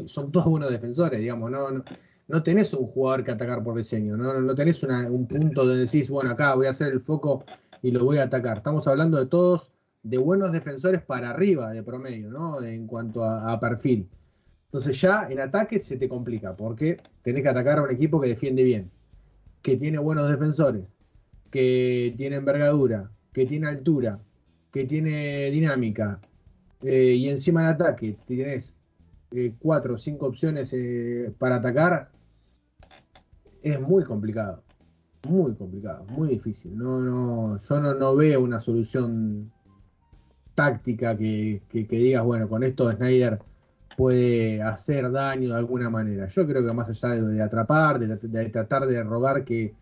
Son 0.07 0.31
todos 0.31 0.45
buenos 0.45 0.69
defensores, 0.69 1.19
digamos, 1.19 1.49
no, 1.49 1.83
no, 2.27 2.43
tenés 2.43 2.73
un 2.73 2.87
jugador 2.87 3.23
que 3.23 3.31
atacar 3.31 3.63
por 3.63 3.75
diseño, 3.75 4.15
no, 4.15 4.39
no 4.39 4.55
tenés 4.55 4.83
un 4.83 5.27
punto 5.27 5.65
donde 5.65 5.85
decís, 5.85 6.09
bueno, 6.09 6.31
acá 6.31 6.55
voy 6.55 6.67
a 6.67 6.71
hacer 6.71 6.93
el 6.93 7.01
foco 7.01 7.43
y 7.81 7.91
lo 7.91 8.03
voy 8.03 8.17
a 8.17 8.23
atacar. 8.23 8.57
Estamos 8.57 8.87
hablando 8.87 9.17
de 9.17 9.27
todos 9.27 9.71
de 10.05 10.19
buenos 10.19 10.51
defensores 10.51 11.01
para 11.01 11.31
arriba 11.31 11.71
de 11.71 11.81
promedio, 11.81 12.29
¿no? 12.29 12.61
En 12.61 12.85
cuanto 12.85 13.23
a, 13.23 13.59
perfil. 13.59 14.07
Entonces 14.65 15.01
ya 15.01 15.27
en 15.29 15.39
ataque 15.39 15.79
se 15.79 15.97
te 15.97 16.07
complica, 16.07 16.55
porque 16.55 16.97
tenés 17.23 17.41
que 17.41 17.49
atacar 17.49 17.79
a 17.79 17.83
un 17.83 17.91
equipo 17.91 18.21
que 18.21 18.29
defiende 18.29 18.63
bien, 18.63 18.91
que 19.63 19.77
tiene 19.77 19.97
buenos 19.97 20.29
defensores, 20.29 20.93
que 21.49 22.13
tiene 22.17 22.35
envergadura, 22.35 23.09
que 23.33 23.47
tiene 23.47 23.67
altura, 23.67 24.19
que 24.71 24.85
tiene 24.85 25.49
dinámica, 25.49 26.19
eh, 26.83 27.13
y 27.13 27.29
encima 27.29 27.61
en 27.61 27.67
ataque 27.67 28.17
tienes 28.25 28.83
eh, 29.31 29.55
cuatro 29.59 29.95
o 29.95 29.97
cinco 29.97 30.27
opciones 30.27 30.71
eh, 30.73 31.33
para 31.37 31.55
atacar, 31.57 32.09
es 33.63 33.79
muy 33.81 34.03
complicado. 34.03 34.63
Muy 35.23 35.55
complicado, 35.55 36.05
muy 36.05 36.29
difícil. 36.29 36.77
No, 36.77 36.99
no, 37.01 37.57
yo 37.57 37.79
no, 37.79 37.93
no 37.95 38.15
veo 38.15 38.41
una 38.41 38.59
solución 38.59 39.51
táctica 40.53 41.17
que, 41.17 41.61
que- 41.69 41.85
digas, 41.85 42.23
bueno, 42.23 42.47
con 42.47 42.63
esto 42.63 42.89
Snyder 42.91 43.39
puede 43.97 44.61
hacer 44.61 45.11
daño 45.11 45.49
de 45.49 45.55
alguna 45.57 45.89
manera. 45.89 46.27
Yo 46.27 46.45
creo 46.47 46.65
que 46.65 46.73
más 46.73 46.89
allá 46.89 47.15
de, 47.15 47.33
de 47.33 47.41
atrapar, 47.41 47.99
de, 47.99 48.07
de 48.17 48.49
tratar 48.49 48.85
de 48.85 49.03
rogar 49.03 49.43
que, 49.43 49.73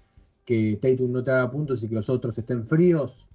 que 0.46 0.78
Tatum 0.82 1.12
no 1.12 1.24
te 1.24 1.32
haga 1.32 1.52
puntos 1.52 1.84
y 1.84 1.90
que 1.90 1.96
los 1.96 2.10
otros 2.10 2.38
estén 2.38 2.68
fríos, 2.68 3.28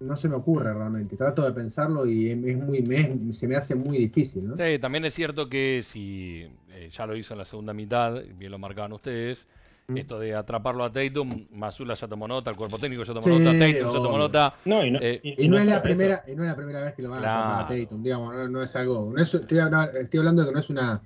no 0.00 0.16
se 0.16 0.28
me 0.28 0.34
ocurre 0.34 0.72
realmente. 0.72 1.16
Trato 1.16 1.44
de 1.44 1.52
pensarlo 1.52 2.06
y 2.06 2.30
es 2.30 2.56
muy, 2.58 2.82
me 2.82 3.32
se 3.32 3.46
me 3.46 3.56
hace 3.56 3.74
muy 3.74 3.98
difícil, 3.98 4.48
¿no? 4.48 4.56
Sí, 4.56 4.78
también 4.78 5.04
es 5.04 5.14
cierto 5.14 5.48
que 5.48 5.82
si 5.86 6.46
eh, 6.70 6.90
ya 6.92 7.06
lo 7.06 7.16
hizo 7.16 7.34
en 7.34 7.38
la 7.38 7.44
segunda 7.44 7.72
mitad, 7.72 8.14
bien 8.36 8.50
lo 8.50 8.58
marcaban 8.58 8.92
ustedes, 8.92 9.46
Mm. 9.88 9.96
esto 9.96 10.20
de 10.20 10.36
atraparlo 10.36 10.84
a 10.84 10.92
Tatum, 10.92 11.46
Mazula 11.50 11.94
ya 11.94 12.06
tomó 12.06 12.28
nota, 12.28 12.48
el 12.50 12.56
cuerpo 12.56 12.78
técnico 12.78 13.02
ya 13.02 13.12
tomó 13.12 13.22
Sí, 13.26 13.30
nota, 13.30 13.50
Tatum 13.58 13.72
ya 13.72 13.80
tomó 13.82 14.08
obvio. 14.10 14.18
nota. 14.18 14.54
No, 14.64 14.84
y 14.86 14.90
no, 14.92 14.98
Eh, 15.02 15.20
Y 15.36 15.48
no, 15.48 15.58
es 15.58 15.66
la 15.66 15.82
primera, 15.82 16.22
y 16.28 16.34
no 16.36 16.44
es 16.44 16.48
la 16.48 16.54
primera 16.54 16.80
vez 16.80 16.94
que 16.94 17.02
lo 17.02 17.10
van 17.10 17.24
a 17.24 17.26
hacer 17.26 17.66
Claro. 17.66 17.76
a 17.82 17.84
Tatum, 17.86 18.02
digamos, 18.04 18.32
no, 18.32 18.48
no 18.48 18.62
es 18.62 18.76
algo, 18.76 19.12
no 19.12 19.20
es- 19.20 19.34
estoy, 19.34 19.58
habla- 19.58 19.90
estoy 20.00 20.18
hablando 20.18 20.42
de 20.42 20.48
que 20.48 20.54
no 20.54 20.60
es 20.60 20.70
una, 20.70 21.02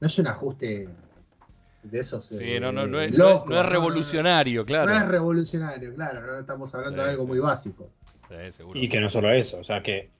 no 0.00 0.06
es 0.08 0.18
un 0.18 0.26
ajuste 0.26 0.88
de 1.84 1.98
esos. 2.00 2.24
Sí, 2.24 2.36
eh, 2.40 2.58
no, 2.60 2.72
no, 2.72 2.88
no, 2.88 3.00
es, 3.00 3.12
no 3.12 3.14
es- 3.14 3.18
locos, 3.34 3.50
no 3.50 3.60
es 3.60 3.66
revolucionario, 3.66 4.64
claro. 4.66 4.90
No 4.90 4.96
es 4.98 5.06
revolucionario, 5.06 5.94
claro, 5.94 6.26
no 6.26 6.38
estamos 6.40 6.74
hablando 6.74 6.98
Sí, 7.02 7.04
de 7.04 7.10
algo 7.12 7.22
sí. 7.22 7.28
muy 7.28 7.38
básico. 7.38 7.88
Sí, 8.28 8.52
seguro. 8.52 8.80
Y 8.80 8.88
que 8.88 9.00
no 9.00 9.08
solo 9.08 9.30
eso, 9.30 9.58
o 9.58 9.64
sea 9.64 9.82
que 9.82 10.10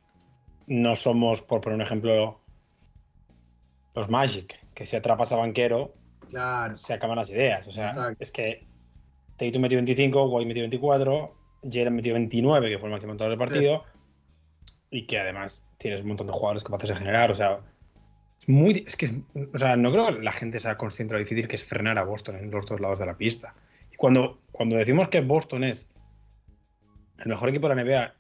no 0.66 0.96
somos, 0.96 1.42
por 1.42 1.60
poner 1.60 1.76
un 1.76 1.82
ejemplo, 1.82 2.40
los 3.94 4.08
Magic, 4.08 4.58
que 4.74 4.86
si 4.86 4.96
atrapas 4.96 5.32
a 5.32 5.36
banquero, 5.36 5.94
Claro. 6.30 6.76
se 6.76 6.94
acaban 6.94 7.16
las 7.16 7.30
ideas. 7.30 7.66
O 7.66 7.72
sea, 7.72 7.90
Exacto. 7.90 8.16
es 8.20 8.30
que 8.30 8.66
Tatum 9.36 9.62
metió 9.62 9.76
25, 9.78 10.24
White 10.26 10.46
metió 10.48 10.62
24, 10.62 11.34
Jalen 11.70 11.94
metió 11.94 12.12
29, 12.14 12.68
que 12.70 12.78
fue 12.78 12.88
el 12.88 12.92
máximo 12.92 13.12
en 13.12 13.18
todo 13.18 13.30
el 13.32 13.38
partido, 13.38 13.84
y 14.90 15.06
que 15.06 15.18
además 15.18 15.68
tienes 15.78 16.00
un 16.02 16.08
montón 16.08 16.26
de 16.26 16.32
jugadores 16.32 16.64
capaces 16.64 16.88
de 16.90 16.96
generar. 16.96 17.30
O 17.30 17.34
sea, 17.34 17.60
es 18.38 18.48
muy. 18.48 18.84
Es 18.86 18.96
que 18.96 19.06
es- 19.06 19.12
o 19.52 19.58
sea, 19.58 19.76
no 19.76 19.90
creo 19.92 20.06
que 20.16 20.22
la 20.22 20.32
gente 20.32 20.60
sea 20.60 20.76
consciente 20.76 21.14
de 21.14 21.20
lo 21.20 21.24
difícil 21.24 21.48
que 21.48 21.56
es 21.56 21.64
frenar 21.64 21.98
a 21.98 22.04
Boston 22.04 22.36
en 22.36 22.50
los 22.50 22.66
dos 22.66 22.80
lados 22.80 22.98
de 22.98 23.06
la 23.06 23.16
pista. 23.16 23.54
Y 23.92 23.96
cuando, 23.96 24.40
cuando 24.52 24.76
decimos 24.76 25.08
que 25.08 25.20
Boston 25.20 25.64
es 25.64 25.90
el 27.18 27.28
mejor 27.28 27.48
equipo 27.48 27.68
de 27.68 27.74
la 27.76 27.82
NBA, 27.82 28.14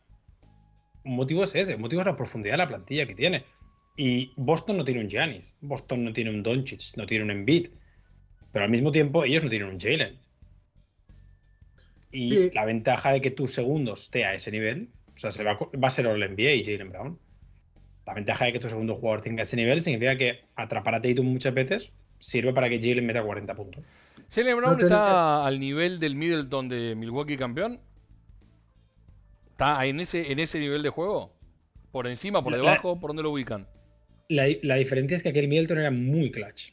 un 1.04 1.16
motivo 1.16 1.44
es 1.44 1.54
ese, 1.54 1.74
un 1.74 1.82
motivo 1.82 2.00
es 2.02 2.06
la 2.06 2.16
profundidad 2.16 2.54
de 2.54 2.58
la 2.58 2.68
plantilla 2.68 3.06
que 3.06 3.14
tiene. 3.14 3.44
Y 3.96 4.32
Boston 4.36 4.76
no 4.76 4.84
tiene 4.84 5.00
un 5.00 5.08
Giannis, 5.08 5.54
Boston 5.60 6.04
no 6.04 6.12
tiene 6.12 6.30
un 6.30 6.42
Doncic, 6.42 6.96
no 6.96 7.06
tiene 7.06 7.24
un 7.24 7.30
Embiid, 7.30 7.68
pero 8.52 8.64
al 8.64 8.70
mismo 8.70 8.90
tiempo 8.90 9.24
ellos 9.24 9.44
no 9.44 9.50
tienen 9.50 9.68
un 9.68 9.78
Jalen. 9.78 10.18
Y 12.10 12.36
Sí. 12.36 12.50
la 12.54 12.64
ventaja 12.64 13.10
de 13.12 13.20
que 13.20 13.30
tu 13.30 13.48
segundo 13.48 13.94
esté 13.94 14.24
a 14.24 14.34
ese 14.34 14.50
nivel, 14.50 14.88
o 15.14 15.18
sea, 15.18 15.30
se 15.32 15.42
va, 15.44 15.52
a 15.52 15.58
co- 15.58 15.70
va 15.82 15.88
a 15.88 15.90
ser 15.90 16.06
All 16.06 16.22
NBA 16.22 16.52
y 16.54 16.64
Jalen 16.64 16.90
Brown. 16.90 17.18
La 18.06 18.14
ventaja 18.14 18.44
de 18.44 18.52
que 18.52 18.60
tu 18.60 18.68
segundo 18.68 18.94
jugador 18.96 19.22
tenga 19.22 19.42
ese 19.42 19.56
nivel 19.56 19.82
significa 19.82 20.16
que 20.16 20.40
atrapar 20.56 20.94
a 20.94 21.02
Tatum 21.02 21.26
muchas 21.26 21.54
veces 21.54 21.92
sirve 22.18 22.52
para 22.52 22.68
que 22.68 22.78
Jalen 22.80 23.06
meta 23.06 23.22
40 23.22 23.54
puntos. 23.54 23.84
¿Jalen 24.30 24.56
Brown 24.56 24.76
No 24.76 24.82
está 24.82 25.44
al 25.44 25.58
nivel 25.58 25.98
del 26.00 26.14
Middleton 26.14 26.68
de 26.68 26.94
Milwaukee 26.94 27.36
campeón? 27.36 27.80
¿Está 29.54 29.86
en 29.86 30.00
ese, 30.00 30.32
en 30.32 30.40
ese 30.40 30.58
nivel 30.58 30.82
de 30.82 30.88
juego? 30.90 31.32
¿Por 31.92 32.08
encima, 32.08 32.42
por 32.42 32.50
La- 32.52 32.58
debajo? 32.58 32.98
¿Por 32.98 33.10
dónde 33.10 33.22
lo 33.22 33.30
ubican? 33.30 33.68
La, 34.28 34.46
la 34.62 34.74
diferencia 34.76 35.16
es 35.16 35.22
que 35.22 35.28
aquel 35.28 35.46
Middleton 35.46 35.78
era 35.78 35.92
muy 35.92 36.32
clutch. 36.32 36.72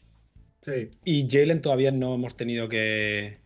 Sí, 0.63 0.89
Y 1.05 1.27
Jalen 1.29 1.61
todavía 1.61 1.91
no 1.91 2.15
hemos 2.15 2.35
tenido 2.35 2.67
que 2.69 3.37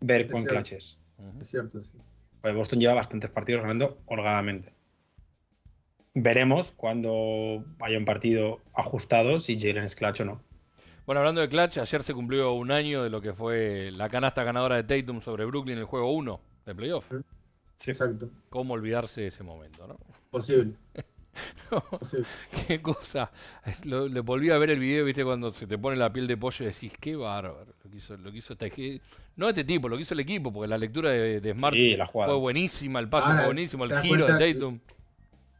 ver 0.00 0.22
Es 0.22 0.26
cuán 0.28 0.42
cierto. 0.42 0.54
clutch 0.56 0.72
es. 0.72 0.98
Cierto, 1.42 1.82
sí. 1.82 1.90
Pues 2.42 2.54
Boston 2.54 2.80
lleva 2.80 2.92
bastantes 2.94 3.30
partidos 3.30 3.62
ganando 3.62 3.98
holgadamente. 4.06 4.74
Veremos 6.14 6.70
cuando 6.72 7.64
haya 7.80 7.96
un 7.98 8.04
partido 8.04 8.60
ajustado 8.74 9.40
si 9.40 9.58
Jalen 9.58 9.84
es 9.84 9.94
clutch 9.96 10.20
o 10.20 10.24
no. 10.26 10.42
Bueno, 11.06 11.20
hablando 11.20 11.40
de 11.42 11.48
Clutch, 11.50 11.78
ayer 11.78 12.02
se 12.02 12.14
cumplió 12.14 12.52
un 12.52 12.70
año 12.70 13.02
de 13.02 13.10
lo 13.10 13.20
que 13.20 13.32
fue 13.34 13.90
la 13.92 14.08
canasta 14.08 14.42
ganadora 14.42 14.82
de 14.82 14.84
Tatum 14.84 15.20
sobre 15.20 15.44
Brooklyn 15.44 15.74
en 15.74 15.80
el 15.80 15.84
juego 15.86 16.12
1 16.12 16.40
de 16.66 16.74
playoff. 16.74 17.04
Exacto. 17.86 18.30
¿Cómo 18.50 18.74
olvidarse 18.74 19.22
de 19.22 19.26
ese 19.28 19.42
momento, 19.42 19.86
no? 19.86 19.96
Posible. 20.30 20.74
Posible. 21.90 22.26
Qué 22.68 22.80
cosa. 22.80 23.30
Lo- 23.84 24.06
le 24.08 24.20
volví 24.20 24.50
a 24.50 24.58
ver 24.58 24.70
el 24.70 24.78
video, 24.78 25.04
viste, 25.04 25.24
cuando 25.24 25.52
se 25.52 25.66
te 25.66 25.76
pone 25.76 25.96
la 25.96 26.12
piel 26.12 26.26
de 26.28 26.36
pollo 26.36 26.64
y 26.64 26.68
decís, 26.68 26.92
qué 27.00 27.16
bárbaro. 27.16 27.66
Lo 27.84 27.90
que 27.90 27.96
hizo, 27.96 28.16
lo 28.16 28.30
que 28.30 28.38
hizo 28.38 28.52
este, 28.52 28.70
que- 28.70 29.00
no 29.36 29.48
este 29.48 29.64
tipo, 29.64 29.88
lo 29.88 29.96
que 29.96 30.02
hizo 30.02 30.14
el 30.14 30.20
equipo, 30.20 30.52
porque 30.52 30.68
la 30.68 30.78
lectura 30.78 31.10
de, 31.10 31.40
de 31.40 31.58
Smart 31.58 31.74
Sí, 31.74 31.96
la 31.96 32.06
jugada. 32.06 32.32
fue 32.32 32.40
buenísima, 32.40 33.00
el 33.00 33.08
pase 33.08 33.26
Ahora, 33.28 33.38
fue 33.40 33.46
buenísimo, 33.46 33.84
el 33.84 33.88
¿te 33.90 33.94
das 33.96 34.04
giro 34.04 34.24
cuenta? 34.26 34.44
de 34.44 34.54
Tatum. 34.54 34.78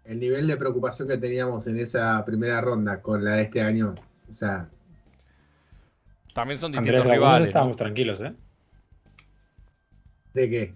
El 0.04 0.20
nivel 0.20 0.46
de 0.46 0.56
preocupación 0.56 1.08
que 1.08 1.16
teníamos 1.18 1.66
en 1.66 1.78
esa 1.78 2.24
primera 2.24 2.60
ronda 2.60 3.00
con 3.02 3.24
la 3.24 3.32
de 3.36 3.42
este 3.42 3.60
año, 3.62 3.94
o 4.30 4.34
sea, 4.34 4.68
También 6.34 6.58
son 6.58 6.68
Andrés, 6.76 6.84
distintos 6.84 7.10
algunos 7.10 7.16
rivales. 7.16 7.40
¿no? 7.40 7.48
estábamos 7.48 7.76
tranquilos, 7.76 8.20
¿eh? 8.20 8.32
¿de 10.34 10.50
qué? 10.50 10.74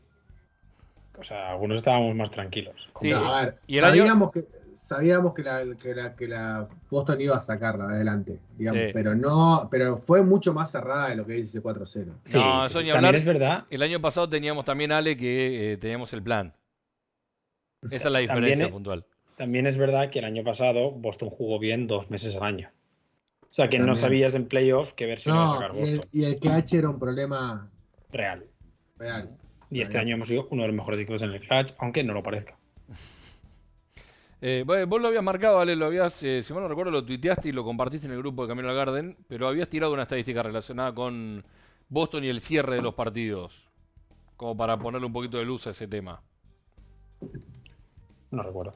O 1.19 1.23
sea, 1.25 1.51
algunos 1.51 1.79
estábamos 1.79 2.15
más 2.15 2.31
tranquilos. 2.31 2.75
Sí, 3.01 3.11
No, 3.11 3.35
a 3.35 3.45
ver, 3.45 3.59
y 3.67 3.79
el 3.79 3.85
año- 3.85 3.97
sabíamos 4.03 4.31
que 4.33 4.47
sabíamos 4.75 5.35
que 5.35 5.43
la, 5.43 5.65
que 5.77 5.93
la 5.95 6.15
que 6.15 6.29
la 6.29 6.69
Boston 6.89 7.21
iba 7.21 7.37
a 7.37 7.41
sacarla 7.41 7.87
adelante, 7.87 8.39
digamos, 8.57 8.81
Sí. 8.85 8.91
pero 8.95 9.15
no, 9.17 9.67
pero 9.71 9.99
fue 9.99 10.23
mucho 10.23 10.55
más 10.55 10.71
cerrada 10.71 11.09
de 11.09 11.17
lo 11.17 11.27
que 11.27 11.33
dice 11.33 11.61
4-0. 11.61 12.15
Sí, 12.23 12.39
No, 12.39 12.63
sí, 12.63 12.69
eso 12.71 12.79
sí. 12.79 12.85
ni 12.85 12.91
También 12.93 12.95
hablar. 12.97 13.15
es 13.17 13.25
verdad. 13.25 13.65
El 13.71 13.83
año 13.83 14.01
pasado 14.01 14.29
teníamos 14.29 14.65
también, 14.65 14.93
Ale, 14.93 15.17
que 15.17 15.73
eh, 15.73 15.77
teníamos 15.79 16.13
el 16.13 16.23
plan. 16.23 16.55
Esa 17.83 17.97
es 17.97 18.05
la 18.05 18.09
También 18.11 18.29
diferencia 18.29 18.67
es- 18.67 18.73
puntual. 18.73 19.05
También 19.37 19.67
es 19.67 19.77
verdad 19.77 20.11
que 20.11 20.19
el 20.21 20.25
año 20.25 20.43
pasado 20.45 20.91
Boston 20.93 21.31
jugó 21.31 21.59
bien 21.59 21.87
dos 21.87 22.11
meses 22.11 22.35
al 22.37 22.43
año. 22.45 22.71
O 23.43 23.47
sea 23.51 23.69
que 23.69 23.79
no 23.79 23.87
También. 23.87 24.01
sabías 24.03 24.35
en 24.35 24.47
playoff 24.47 24.93
qué 24.95 25.07
versión 25.07 25.35
iba 25.37 25.45
a 25.45 25.47
No, 25.47 25.61
sacar 25.61 25.77
y 25.77 25.79
el, 25.81 25.97
Boston. 25.97 26.11
y 26.13 26.25
el 26.25 26.39
clutch 26.41 26.75
era 26.75 26.89
un 26.89 26.99
problema 26.99 27.71
Real. 28.13 28.45
real. 28.97 29.37
Y 29.71 29.81
este 29.81 29.99
año 29.99 30.15
hemos 30.15 30.29
sido 30.29 30.49
uno 30.51 30.63
de 30.63 30.69
los 30.69 30.77
mejores 30.77 31.01
equipos 31.01 31.23
en 31.23 31.31
el 31.33 31.41
clutch, 31.41 31.75
aunque 31.79 32.03
no 32.03 32.13
lo 32.15 32.23
parezca. 32.23 32.57
Eh, 34.41 34.63
vos 34.65 35.01
lo 35.03 35.09
habías 35.09 35.25
marcado, 35.25 35.59
Ale, 35.59 35.75
lo 35.75 35.87
habías, 35.87 36.23
eh, 36.23 36.45
si 36.45 36.53
mal 36.53 36.63
no 36.63 36.69
recuerdo, 36.69 36.93
lo 36.93 37.05
tuiteaste 37.05 37.49
y 37.49 37.51
lo 37.51 37.65
compartiste 37.65 38.07
en 38.07 38.13
el 38.13 38.19
grupo 38.19 38.43
de 38.43 38.49
Camino 38.49 38.69
al 38.69 38.77
Garden, 38.77 39.17
pero 39.27 39.49
habías 39.49 39.69
tirado 39.69 39.93
una 39.93 40.03
estadística 40.05 40.45
relacionada 40.45 40.95
con 40.95 41.45
Boston 41.89 42.23
y 42.23 42.29
el 42.29 42.41
cierre 42.41 42.77
de 42.77 42.83
los 42.83 42.95
partidos, 42.95 43.69
como 44.37 44.57
para 44.57 44.79
ponerle 44.79 45.09
un 45.09 45.13
poquito 45.13 45.39
de 45.39 45.45
luz 45.45 45.67
a 45.67 45.71
ese 45.71 45.89
tema. 45.89 46.23
No 48.31 48.45
recuerdo. 48.45 48.73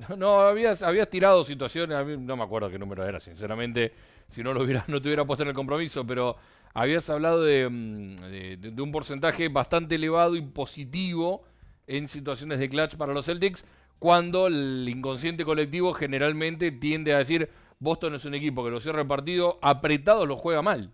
No, 0.16 0.40
habías, 0.40 0.82
habías 0.82 1.10
tirado 1.10 1.44
situaciones, 1.44 2.18
no 2.20 2.36
me 2.36 2.44
acuerdo 2.44 2.70
qué 2.70 2.78
número 2.78 3.04
era, 3.04 3.20
sinceramente, 3.20 3.92
si 4.30 4.42
no 4.42 4.54
lo 4.54 4.62
hubiera, 4.62 4.84
no 4.88 5.00
te 5.00 5.08
hubiera 5.08 5.24
puesto 5.24 5.42
en 5.42 5.50
el 5.50 5.54
compromiso, 5.54 6.06
pero 6.06 6.36
habías 6.74 7.08
hablado 7.10 7.42
de, 7.42 7.68
mm, 7.68 8.16
de- 8.60 8.82
un 8.82 8.92
porcentaje 8.92 9.48
bastante 9.48 9.96
elevado 9.96 10.36
y 10.36 10.40
positivo 10.42 11.42
en 11.86 12.08
situaciones 12.08 12.58
de 12.58 12.68
clutch 12.68 12.96
para 12.96 13.12
los 13.12 13.26
Celtics, 13.26 13.64
cuando 13.98 14.46
el 14.46 14.86
inconsciente 14.88 15.44
colectivo 15.44 15.92
generalmente 15.92 16.70
tiende 16.72 17.12
a 17.14 17.18
decir, 17.18 17.50
Boston 17.80 18.14
es 18.14 18.24
un 18.24 18.34
equipo 18.34 18.64
que 18.64 18.70
lo 18.70 18.80
cierra 18.80 19.02
el 19.02 19.06
partido, 19.08 19.58
apretado 19.62 20.26
lo 20.26 20.36
juega 20.36 20.62
mal. 20.62 20.92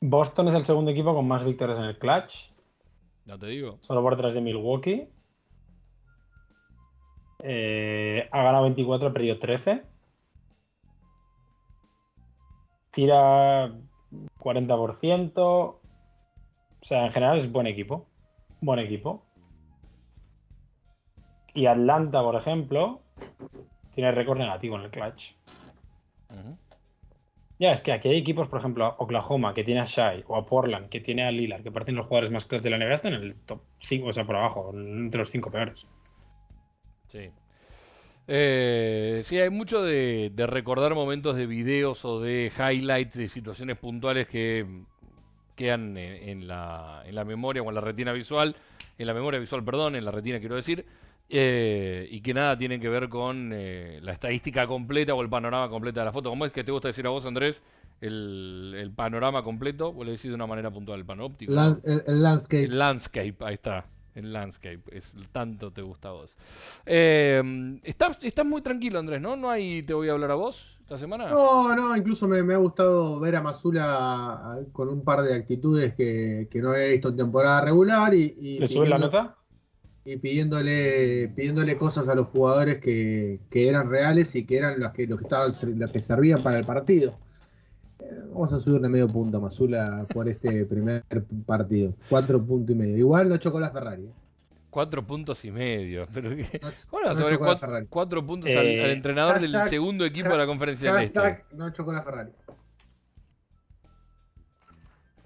Boston 0.00 0.48
es 0.48 0.54
el 0.54 0.64
segundo 0.64 0.90
equipo 0.92 1.14
con 1.14 1.26
más 1.26 1.44
victorias 1.44 1.78
en 1.78 1.84
el 1.86 1.98
clutch, 1.98 2.50
Ya 3.26 3.36
te 3.36 3.46
digo. 3.48 3.78
solo 3.80 4.00
por 4.02 4.14
detrás 4.14 4.34
de 4.34 4.40
Milwaukee. 4.40 5.08
Eh, 7.40 8.28
ha 8.30 8.42
ganado 8.42 8.64
24, 8.64 9.08
ha 9.08 9.12
perdido 9.12 9.38
13. 9.38 9.82
Tira 12.98 13.70
40%. 14.40 15.38
O 15.38 15.80
sea, 16.82 17.04
en 17.04 17.12
general 17.12 17.38
es 17.38 17.52
buen 17.52 17.68
equipo. 17.68 18.08
Buen 18.60 18.80
equipo. 18.80 19.24
Y 21.54 21.66
Atlanta, 21.66 22.24
por 22.24 22.34
ejemplo, 22.34 23.02
tiene 23.92 24.10
récord 24.10 24.38
negativo 24.38 24.74
en 24.74 24.82
el 24.82 24.90
clutch. 24.90 25.36
Ya, 27.60 27.70
es 27.70 27.84
que 27.84 27.92
aquí 27.92 28.08
hay 28.08 28.16
equipos, 28.16 28.48
por 28.48 28.58
ejemplo, 28.58 28.96
Oklahoma, 28.98 29.54
que 29.54 29.62
tiene 29.62 29.80
a 29.80 29.84
Shai, 29.86 30.24
o 30.26 30.34
a 30.34 30.44
Portland, 30.44 30.88
que 30.88 30.98
tiene 30.98 31.24
a 31.24 31.30
Lillard, 31.30 31.62
que 31.62 31.70
parecen 31.70 31.94
los 31.94 32.08
jugadores 32.08 32.32
más 32.32 32.46
clutch 32.46 32.62
de 32.62 32.70
la 32.70 32.78
NBA, 32.78 32.94
están 32.94 33.14
en 33.14 33.22
el 33.22 33.36
top 33.36 33.60
5, 33.78 34.08
o 34.08 34.12
sea, 34.12 34.26
por 34.26 34.34
abajo, 34.34 34.72
entre 34.74 35.20
los 35.20 35.30
5 35.30 35.52
peores. 35.52 35.86
Sí. 37.06 37.30
Eh, 38.30 39.22
sí, 39.24 39.38
hay 39.38 39.48
mucho 39.48 39.82
de, 39.82 40.30
de 40.34 40.46
recordar 40.46 40.94
momentos 40.94 41.34
de 41.34 41.46
videos 41.46 42.04
o 42.04 42.20
de 42.20 42.52
highlights 42.56 43.16
de 43.16 43.26
situaciones 43.26 43.78
puntuales 43.78 44.28
que 44.28 44.66
quedan 45.56 45.96
en, 45.96 46.28
en 46.28 46.46
la, 46.46 47.02
en 47.06 47.14
la 47.14 47.24
memoria 47.24 47.62
o 47.62 47.68
en 47.70 47.74
la 47.74 47.80
retina 47.80 48.12
visual, 48.12 48.54
en 48.98 49.06
la 49.06 49.14
memoria 49.14 49.40
visual, 49.40 49.64
perdón, 49.64 49.96
en 49.96 50.04
la 50.04 50.10
retina 50.10 50.40
quiero 50.40 50.56
decir, 50.56 50.84
eh, 51.30 52.06
y 52.10 52.20
que 52.20 52.34
nada 52.34 52.56
tienen 52.58 52.80
que 52.80 52.90
ver 52.90 53.08
con 53.08 53.50
eh, 53.54 53.98
la 54.02 54.12
estadística 54.12 54.66
completa 54.66 55.14
o 55.14 55.22
el 55.22 55.30
panorama 55.30 55.70
completo 55.70 56.00
de 56.00 56.06
la 56.06 56.12
foto. 56.12 56.28
¿Cómo 56.28 56.44
es 56.44 56.52
que 56.52 56.64
te 56.64 56.70
gusta 56.70 56.88
decir 56.88 57.06
a 57.06 57.10
vos, 57.10 57.24
Andrés? 57.24 57.62
El, 58.00 58.74
el 58.78 58.92
panorama 58.92 59.42
completo, 59.42 59.88
o 59.88 60.04
le 60.04 60.12
decís 60.12 60.28
de 60.28 60.34
una 60.34 60.46
manera 60.46 60.70
puntual, 60.70 61.00
el 61.00 61.06
panóptico. 61.06 61.50
el 61.52 62.22
landscape. 62.22 62.64
El 62.64 62.78
landscape, 62.78 63.36
ahí 63.40 63.54
está. 63.54 63.86
El 64.18 64.32
landscape, 64.32 64.82
es 64.90 65.12
tanto 65.30 65.72
te 65.72 65.80
gusta 65.80 66.08
a 66.08 66.12
vos. 66.12 66.36
Eh, 66.84 67.80
estás, 67.84 68.18
estás 68.22 68.44
muy 68.44 68.62
tranquilo, 68.62 68.98
Andrés, 68.98 69.20
¿no? 69.20 69.36
No 69.36 69.48
hay 69.48 69.82
te 69.84 69.94
voy 69.94 70.08
a 70.08 70.12
hablar 70.12 70.32
a 70.32 70.34
vos 70.34 70.76
esta 70.80 70.98
semana. 70.98 71.28
No, 71.28 71.74
no, 71.76 71.96
incluso 71.96 72.26
me, 72.26 72.42
me 72.42 72.54
ha 72.54 72.58
gustado 72.58 73.20
ver 73.20 73.36
a 73.36 73.42
Masula 73.42 73.84
ah, 73.86 74.58
con 74.72 74.88
un 74.88 75.04
par 75.04 75.22
de 75.22 75.34
actitudes 75.34 75.94
que, 75.94 76.48
que 76.50 76.60
no 76.60 76.74
he 76.74 76.92
visto 76.92 77.10
en 77.10 77.16
temporada 77.16 77.60
regular 77.60 78.12
y, 78.12 78.34
y 78.40 78.58
¿Le 78.58 78.66
suben 78.66 78.90
la 78.90 78.98
nota? 78.98 79.36
y 80.04 80.16
pidiéndole, 80.16 81.28
pidiéndole 81.36 81.76
cosas 81.76 82.08
a 82.08 82.14
los 82.14 82.28
jugadores 82.28 82.78
que, 82.78 83.40
que 83.50 83.68
eran 83.68 83.90
reales 83.90 84.34
y 84.34 84.46
que 84.46 84.56
eran 84.56 84.80
los 84.80 84.92
que, 84.92 85.06
los 85.06 85.18
que 85.18 85.24
estaban 85.24 85.52
los 85.78 85.90
que 85.92 86.02
servían 86.02 86.42
para 86.42 86.58
el 86.58 86.64
partido. 86.64 87.18
Eh, 88.00 88.04
Vamos 88.32 88.52
a 88.52 88.60
subirle 88.60 88.88
medio 88.88 89.08
punto 89.08 89.38
a 89.38 89.40
Masula 89.40 90.06
por 90.12 90.28
este 90.28 90.64
primer 90.66 91.02
partido. 91.46 91.94
Cuatro 92.08 92.44
puntos 92.44 92.74
y 92.74 92.78
medio. 92.78 92.96
Igual 92.96 93.28
no 93.28 93.36
chocó 93.36 93.58
la 93.60 93.70
Ferrari. 93.70 94.04
eh. 94.04 94.12
Cuatro 94.70 95.04
puntos 95.06 95.44
y 95.44 95.50
medio. 95.50 96.06
Pero 96.12 96.30
¿qué? 96.36 96.60
No, 96.62 96.70
¿Cómo 96.90 97.02
le 97.02 97.08
vas 97.08 97.18
a 97.18 97.20
no 97.20 97.24
poner 97.26 97.38
chocó 97.38 97.44
la 97.66 97.84
cuatro, 97.88 98.26
puntos 98.26 98.50
Eh, 98.50 98.58
al, 98.58 98.84
al 98.84 98.90
entrenador 98.90 99.40
del 99.40 99.56
segundo 99.68 100.04
equipo 100.04 100.28
de 100.28 100.36
la 100.36 100.46
conferencia 100.46 100.92
del 100.92 101.04
Este? 101.04 101.44
No 101.52 101.70
chocó 101.70 101.92
la 101.92 102.02
Ferrari. 102.02 102.30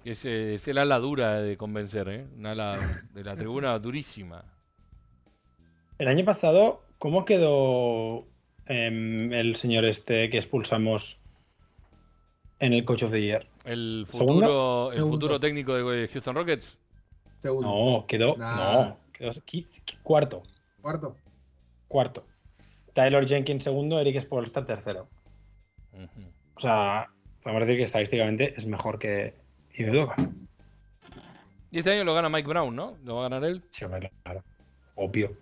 Es, 0.05 0.25
eh, 0.25 0.55
es 0.55 0.67
el 0.67 0.77
ala 0.77 0.99
dura 0.99 1.41
de 1.41 1.55
convencer, 1.55 2.09
¿eh? 2.09 2.25
Una 2.37 2.51
ala 2.51 2.77
de 3.13 3.23
la 3.23 3.35
tribuna 3.35 3.77
durísima. 3.79 4.43
El 5.97 6.07
año 6.09 6.25
pasado, 6.25 6.81
¿cómo 6.97 7.23
quedó 7.23 8.25
em, 8.65 9.31
el 9.31 9.55
señor 9.55 9.85
este 9.85 10.29
que 10.29 10.37
expulsamos 10.37 11.19
en 12.65 12.73
el 12.73 12.85
Coach 12.85 13.03
of 13.03 13.11
the 13.11 13.21
Year? 13.21 13.47
El 13.65 14.05
¿Segundo? 14.09 14.33
futuro, 14.41 14.87
el 14.89 14.95
Segundo. 14.95 15.15
futuro 15.17 15.39
técnico 15.39 15.73
de 15.75 16.07
Houston 16.07 16.35
Rockets. 16.35 16.77
Segundo. 17.39 17.67
No, 17.67 18.05
quedó. 18.07 18.35
Nah. 18.37 18.55
No, 18.85 18.97
quedó 19.11 19.31
cuarto. 20.03 20.43
Cuarto. 20.81 21.15
Cuarto. 21.87 22.25
Tyler 22.93 23.27
Jenkins 23.27 23.63
segundo, 23.63 23.99
Eric 23.99 24.21
Spoelstra 24.21 24.63
tercero. 24.65 25.07
O 26.55 26.59
sea, 26.59 27.09
podemos 27.41 27.61
decir 27.67 27.77
que 27.77 27.83
estadísticamente 27.83 28.53
es 28.55 28.65
mejor 28.65 28.99
que 28.99 29.33
Ibedoga. 29.75 30.15
Y 31.71 31.79
este 31.79 31.91
año 31.91 32.03
lo 32.03 32.13
gana 32.13 32.29
Mike 32.29 32.47
Brown, 32.47 32.75
¿no? 32.75 32.97
¿Lo 33.03 33.15
va 33.15 33.21
a 33.25 33.29
ganar 33.29 33.43
él? 33.49 33.63
Sí, 33.71 33.85
claro. 34.23 34.43
Obvio. 34.95 35.35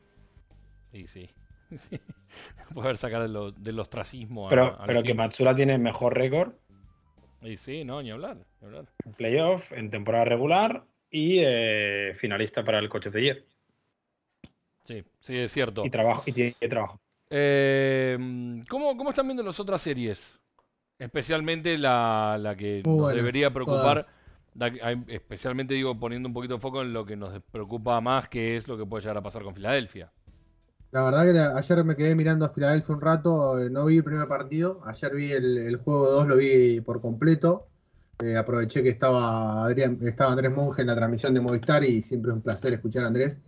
Sí, 0.94 1.06
sí. 1.08 1.30
sí. 1.78 2.00
Poder 2.74 2.98
sacar 2.98 3.22
del, 3.30 3.54
del 3.58 3.80
ostracismo 3.80 4.48
a- 4.48 4.50
Pero, 4.50 4.64
a 4.66 4.86
pero 4.86 5.00
los 5.00 5.04
que. 5.04 5.14
Matsura 5.14 5.54
tiene 5.56 5.78
mejor 5.78 6.16
récord 6.16 6.54
Y 7.42 7.58
sí, 7.58 7.84
no, 7.84 8.02
ni 8.02 8.12
hablar. 8.12 8.38
ni 8.60 8.68
hablar. 8.68 8.86
en 9.06 9.14
playoff, 9.14 9.72
en 9.72 9.90
temporada 9.90 10.26
regular 10.26 10.86
y 11.10 11.40
eh, 11.40 12.14
finalista 12.16 12.64
para 12.64 12.80
el 12.80 12.90
Coach 12.90 13.08
of 13.08 13.14
the 13.14 13.22
Year. 13.22 13.44
Sí, 14.86 15.04
sí, 15.20 15.38
es 15.38 15.52
cierto. 15.52 15.86
Y 15.86 15.90
trabajo, 15.90 16.24
y 16.26 16.32
tiene 16.32 16.54
trabajo. 16.70 17.00
Eh, 17.30 18.18
¿cómo, 18.70 18.96
¿Cómo 18.98 19.10
están 19.10 19.28
viendo 19.28 19.44
las 19.44 19.60
otras 19.60 19.82
series? 19.82 20.40
Especialmente 21.00 21.78
la, 21.78 22.38
la 22.40 22.56
que 22.56 22.82
Muy 22.86 22.94
nos 22.94 23.02
buenas, 23.04 23.24
debería 23.24 23.52
preocupar, 23.52 24.02
la 24.54 24.68
especialmente 25.08 25.74
digo 25.74 26.00
poniendo 26.00 26.28
un 26.28 26.34
poquito 26.34 26.56
de 26.56 26.60
foco 26.60 26.82
en 26.82 26.94
lo 26.94 27.06
que 27.06 27.16
nos 27.16 27.42
preocupa 27.52 28.00
más, 28.02 28.30
que 28.30 28.58
es 28.58 28.68
lo 28.68 28.78
que 28.78 28.86
puede 28.86 29.02
llegar 29.02 29.18
a 29.18 29.24
pasar 29.24 29.44
con 29.44 29.56
Filadelfia. 29.56 30.12
La 30.92 31.04
verdad 31.04 31.24
que 31.24 31.40
ayer 31.58 31.86
me 31.86 31.96
quedé 31.96 32.16
mirando 32.16 32.46
a 32.46 32.50
Filadelfia 32.50 32.96
un 32.96 33.02
rato, 33.02 33.60
eh, 33.60 33.70
no 33.70 33.86
vi 33.86 33.98
el 33.98 34.04
primer 34.04 34.28
partido, 34.28 34.82
ayer 34.86 35.16
vi 35.16 35.32
el, 35.32 35.78
juego 35.78 36.10
2, 36.10 36.28
lo 36.28 36.38
vi 36.38 36.82
por 36.82 37.02
completo. 37.02 37.68
Eh, 38.20 38.38
aproveché 38.38 38.84
que 38.84 38.90
estaba, 38.90 39.66
Adrián, 39.66 39.98
estaba 40.02 40.32
Andrés 40.32 40.52
Monge 40.52 40.82
en 40.82 40.88
la 40.88 40.96
transmisión 40.96 41.34
de 41.34 41.42
Movistar 41.42 41.84
y 41.84 42.04
siempre 42.04 42.32
es 42.32 42.36
un 42.36 42.42
placer 42.42 42.74
escuchar 42.74 43.06
a 43.06 43.08
Andrés. 43.08 43.40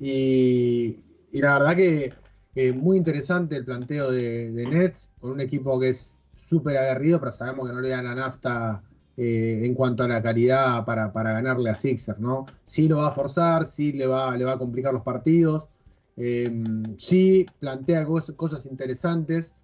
Y, 0.00 0.98
la 1.32 1.54
verdad 1.54 1.76
que 1.76 2.12
eh, 2.54 2.72
muy 2.72 2.96
interesante 2.96 3.56
el 3.56 3.64
planteo 3.64 4.10
de, 4.10 4.52
de 4.52 4.66
Nets, 4.66 5.10
con 5.20 5.32
un 5.32 5.40
equipo 5.40 5.78
que 5.78 5.90
es 5.90 6.14
súper 6.40 6.76
aguerrido, 6.76 7.20
pero 7.20 7.32
sabemos 7.32 7.68
que 7.68 7.74
no 7.74 7.80
le 7.80 7.90
dan 7.90 8.04
la 8.04 8.14
nafta 8.14 8.82
eh, 9.16 9.60
en 9.64 9.74
cuanto 9.74 10.02
a 10.02 10.08
la 10.08 10.22
calidad 10.22 10.84
para, 10.84 11.12
para 11.12 11.32
ganarle 11.32 11.70
a 11.70 11.76
Sixer, 11.76 12.18
¿no? 12.20 12.46
Sí 12.64 12.88
lo 12.88 12.98
va 12.98 13.08
a 13.08 13.12
forzar, 13.12 13.64
sí 13.66 13.92
le 13.92 14.06
va, 14.06 14.36
le 14.36 14.44
va 14.44 14.52
a 14.52 14.58
complicar 14.58 14.92
los 14.92 15.02
partidos. 15.02 15.68
Eh, 16.16 16.50
sí, 16.98 17.54
plantea 17.58 18.06
cos- 18.06 18.34
cosas 18.36 18.66
interesantes, 18.66 19.56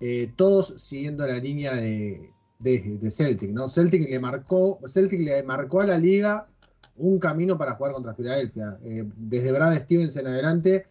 eh, 0.00 0.32
todos 0.36 0.74
siguiendo 0.78 1.26
la 1.26 1.38
línea 1.38 1.74
de, 1.74 2.34
de- 2.58 3.10
Celtic, 3.10 3.50
¿no? 3.50 3.68
Celtic 3.68 4.08
le 4.08 4.18
marcó, 4.20 4.78
Celtic 4.86 5.20
le 5.20 5.42
marcó 5.42 5.80
a 5.80 5.86
la 5.86 5.98
liga 5.98 6.48
un 6.94 7.18
camino 7.18 7.56
para 7.58 7.74
jugar 7.74 7.92
contra 7.92 8.14
Filadelfia. 8.14 8.78
Eh, 8.84 9.04
desde 9.16 9.52
Brad 9.52 9.76
Stevens 9.78 10.16
en 10.16 10.26
adelante, 10.26 10.86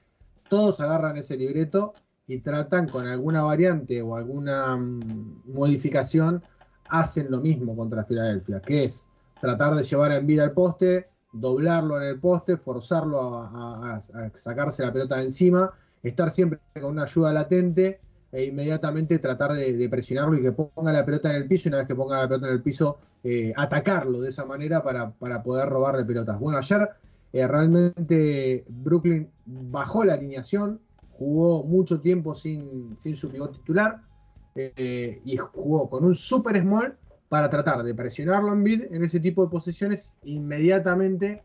todos 0.48 0.80
agarran 0.80 1.18
ese 1.18 1.36
libreto 1.38 2.00
y 2.28 2.40
tratan 2.42 2.90
con 2.90 3.08
alguna 3.08 3.44
variante 3.44 4.02
o 4.02 4.16
alguna 4.16 4.78
mm, 4.78 5.44
modificación, 5.54 6.44
hacen 6.88 7.30
lo 7.32 7.42
mismo 7.42 7.76
contra 7.76 8.06
Filadelfia, 8.06 8.62
que 8.62 8.86
es 8.86 9.08
tratar 9.40 9.76
de 9.76 9.84
llevar 9.84 10.12
a 10.12 10.20
vida 10.20 10.44
al 10.44 10.54
poste, 10.54 11.10
doblarlo 11.40 11.98
en 11.98 12.04
el 12.04 12.20
poste, 12.20 12.58
forzarlo 12.58 13.38
a, 13.38 14.00
sacarse 14.36 14.84
la 14.84 14.94
pelota 14.94 15.18
de 15.18 15.26
encima, 15.26 15.72
estar 16.04 16.32
siempre 16.32 16.60
con 16.74 16.92
una 16.92 17.04
ayuda 17.04 17.34
latente 17.34 18.00
e 18.32 18.46
inmediatamente 18.46 19.20
tratar 19.20 19.54
de, 19.54 19.88
presionarlo 19.90 20.38
y 20.38 20.42
que 20.42 20.52
ponga 20.52 20.92
la 20.92 21.06
pelota 21.06 21.30
en 21.30 21.38
el 21.38 21.48
piso 21.48 21.68
y 21.68 21.70
una 21.70 21.78
vez 21.78 21.88
que 21.88 21.96
ponga 21.96 22.22
la 22.22 22.28
pelota 22.28 22.48
en 22.48 22.54
el 22.54 22.62
piso, 22.62 22.98
eh, 23.24 23.54
atacarlo 23.56 24.20
de 24.20 24.30
esa 24.30 24.46
manera 24.46 24.84
para, 24.84 25.12
poder 25.44 25.70
robarle 25.70 26.06
pelotas. 26.06 26.40
Bueno, 26.40 26.58
ayer 26.58 26.90
Eh, 27.34 27.46
realmente 27.46 28.64
Brooklyn 28.70 29.30
bajó 29.46 30.04
la 30.06 30.14
alineación, 30.14 30.80
jugó 31.18 31.64
mucho 31.64 32.00
tiempo 32.00 32.36
sin, 32.36 32.96
sin 32.98 33.16
su 33.18 33.30
pivot 33.30 33.52
titular 33.52 34.02
eh, 34.56 35.22
y 35.26 35.38
jugó 35.38 35.90
con 35.90 36.06
un 36.06 36.16
super 36.16 36.60
small 36.60 36.98
para 37.30 37.50
tratar 37.50 37.84
de 37.84 37.94
presionarlo 37.96 38.54
en 38.54 38.64
bid 38.64 38.84
en 38.92 39.04
ese 39.04 39.20
tipo 39.20 39.44
de 39.44 39.50
posiciones 39.52 40.18
inmediatamente 40.24 41.44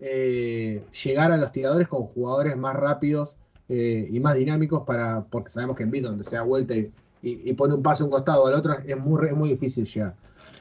eh, 0.00 0.84
llegar 1.04 1.32
a 1.32 1.36
los 1.36 1.52
tiradores 1.52 1.88
con 1.88 2.02
jugadores 2.06 2.56
más 2.56 2.74
rápidos 2.76 3.36
eh, 3.68 4.06
y 4.10 4.20
más 4.20 4.36
dinámicos 4.36 4.84
para 4.86 5.24
porque 5.24 5.50
sabemos 5.50 5.76
que 5.76 5.82
en 5.84 5.90
bid 5.90 6.04
donde 6.04 6.22
se 6.24 6.36
da 6.36 6.42
vuelta 6.42 6.74
y, 6.76 6.92
y- 7.22 7.52
pone 7.54 7.74
un 7.74 7.82
pase 7.82 8.02
a 8.02 8.06
un 8.06 8.12
costado 8.12 8.46
al 8.46 8.54
otro 8.54 8.74
es 8.84 8.96
muy, 8.98 9.26
es 9.26 9.34
muy 9.34 9.48
difícil 9.50 9.84
llegar. 9.84 10.14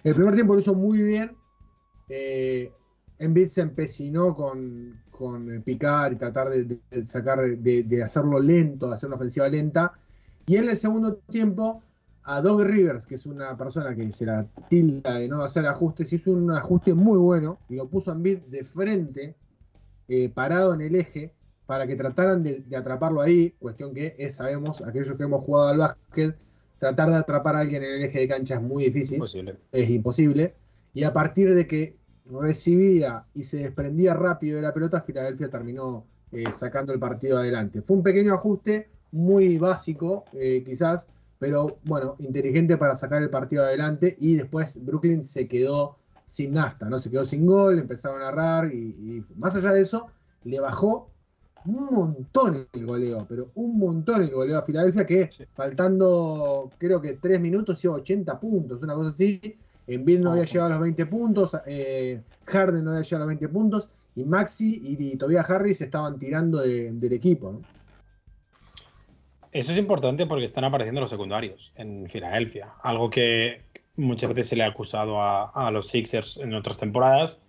El 0.03 0.15
primer 0.15 0.33
tiempo 0.35 0.53
lo 0.53 0.59
hizo 0.59 0.73
muy 0.73 1.01
bien. 1.01 1.35
Eh, 2.09 2.71
Embiid 3.19 3.47
se 3.47 3.61
empecinó 3.61 4.35
con, 4.35 5.01
con 5.11 5.61
picar 5.63 6.13
y 6.13 6.15
tratar 6.17 6.49
de, 6.49 6.79
sacar, 7.03 7.39
de 7.57 8.03
hacerlo 8.03 8.39
lento, 8.39 8.87
de 8.87 8.95
hacer 8.95 9.07
una 9.07 9.15
ofensiva 9.17 9.47
lenta. 9.49 9.93
Y 10.45 10.57
en 10.57 10.69
el 10.69 10.77
segundo 10.77 11.15
tiempo, 11.29 11.81
a 12.25 12.41
Doug 12.41 12.63
Rivers, 12.63 13.05
que 13.05 13.15
es 13.15 13.25
una 13.25 13.55
persona 13.55 13.95
que 13.95 14.11
se 14.11 14.25
la 14.25 14.45
tilda 14.67 15.13
de 15.15 15.27
no 15.27 15.41
hacer 15.43 15.65
ajustes, 15.67 16.11
hizo 16.11 16.31
un 16.31 16.51
ajuste 16.51 16.93
muy 16.93 17.17
bueno 17.19 17.59
y 17.69 17.75
lo 17.75 17.87
puso 17.87 18.11
a 18.11 18.15
Embiid 18.15 18.39
de 18.47 18.63
frente, 18.65 19.35
eh, 20.07 20.29
parado 20.29 20.73
en 20.73 20.81
el 20.81 20.95
eje, 20.95 21.31
para 21.65 21.87
que 21.87 21.95
trataran 21.95 22.43
de, 22.43 22.59
de 22.61 22.75
atraparlo 22.77 23.21
ahí. 23.21 23.55
Cuestión 23.59 23.93
que 23.93 24.15
es, 24.17 24.35
sabemos, 24.35 24.81
aquellos 24.81 25.15
que 25.15 25.23
hemos 25.23 25.43
jugado 25.43 25.69
al 25.69 25.77
básquet, 25.77 26.35
tratar 26.79 27.09
de 27.09 27.15
atrapar 27.15 27.55
a 27.55 27.59
alguien 27.59 27.83
en 27.83 27.91
el 27.93 28.03
eje 28.03 28.19
de 28.19 28.27
cancha 28.27 28.55
es 28.55 28.61
muy 28.61 28.85
difícil 28.85 29.15
Imposible. 29.15 29.57
es 29.71 29.89
imposible. 29.89 30.55
Y 30.93 31.03
a 31.03 31.13
partir 31.13 31.53
de 31.53 31.65
que 31.67 31.95
recibía 32.25 33.25
y 33.33 33.43
se 33.43 33.57
desprendía 33.57 34.13
rápido 34.13 34.57
de 34.57 34.63
la 34.63 34.73
pelota, 34.73 35.01
Filadelfia 35.01 35.49
terminó 35.49 36.05
eh, 36.31 36.51
sacando 36.51 36.91
el 36.93 36.99
partido 36.99 37.37
adelante. 37.37 37.81
Fue 37.81 37.97
un 37.97 38.03
pequeño 38.03 38.33
ajuste, 38.33 38.89
muy 39.11 39.57
básico, 39.57 40.25
eh, 40.33 40.63
quizás, 40.65 41.07
pero 41.39 41.77
bueno, 41.83 42.15
inteligente 42.19 42.77
para 42.77 42.95
sacar 42.95 43.21
el 43.21 43.29
partido 43.29 43.63
adelante. 43.63 44.15
Y 44.19 44.35
después 44.35 44.83
Brooklyn 44.83 45.23
se 45.23 45.47
quedó 45.47 45.97
sin 46.27 46.53
nafta, 46.53 46.89
¿no? 46.89 46.99
Se 46.99 47.09
quedó 47.11 47.25
sin 47.25 47.45
gol, 47.45 47.77
empezaron 47.79 48.21
a 48.21 48.25
narrar 48.25 48.73
y, 48.73 48.77
y 48.77 49.23
más 49.37 49.55
allá 49.55 49.71
de 49.71 49.81
eso, 49.81 50.07
le 50.43 50.59
bajó 50.59 51.09
un 51.65 51.85
montón 51.85 52.67
el 52.73 52.85
goleo, 52.85 53.25
pero 53.27 53.49
un 53.55 53.77
montón 53.79 54.21
el 54.23 54.29
goleo 54.31 54.59
a 54.59 54.61
Filadelfia 54.63 55.05
que 55.05 55.29
Sí. 55.31 55.43
faltando 55.55 56.69
creo 56.77 57.01
que 57.01 57.13
3 57.13 57.39
minutos 57.39 57.83
iba 57.83 57.93
80 57.95 58.39
puntos, 58.39 58.81
una 58.81 58.93
cosa 58.95 59.09
así. 59.09 59.39
Embiid 59.87 60.19
no 60.19 60.31
había 60.31 60.45
llegado 60.45 60.67
a 60.67 60.69
los 60.71 60.79
20 60.81 61.05
puntos, 61.05 61.55
eh, 61.67 62.21
Harden 62.45 62.83
no 62.85 62.91
había 62.91 63.03
llegado 63.03 63.17
a 63.23 63.25
los 63.25 63.27
20 63.39 63.49
puntos 63.49 63.89
y 64.15 64.23
Maxi 64.23 64.79
y, 64.83 65.11
y 65.13 65.15
Tobias 65.17 65.47
Harris 65.49 65.81
estaban 65.81 66.17
tirando 66.17 66.59
de- 66.59 66.91
del 66.91 67.13
equipo. 67.13 67.51
¿no? 67.51 67.61
Eso 69.55 69.71
es 69.71 69.77
importante 69.77 70.25
porque 70.25 70.43
están 70.43 70.65
apareciendo 70.65 70.99
los 70.99 71.09
secundarios 71.09 71.71
en 71.77 72.09
Filadelfia. 72.09 72.73
Algo 72.83 73.09
que 73.09 73.61
muchas 73.95 74.27
veces 74.27 74.49
se 74.49 74.57
le 74.57 74.63
ha 74.63 74.67
acusado 74.67 75.21
a, 75.21 75.71
los 75.71 75.87
Sixers 75.87 76.35
en 76.35 76.53
otras 76.53 76.77
temporadas. 76.77 77.39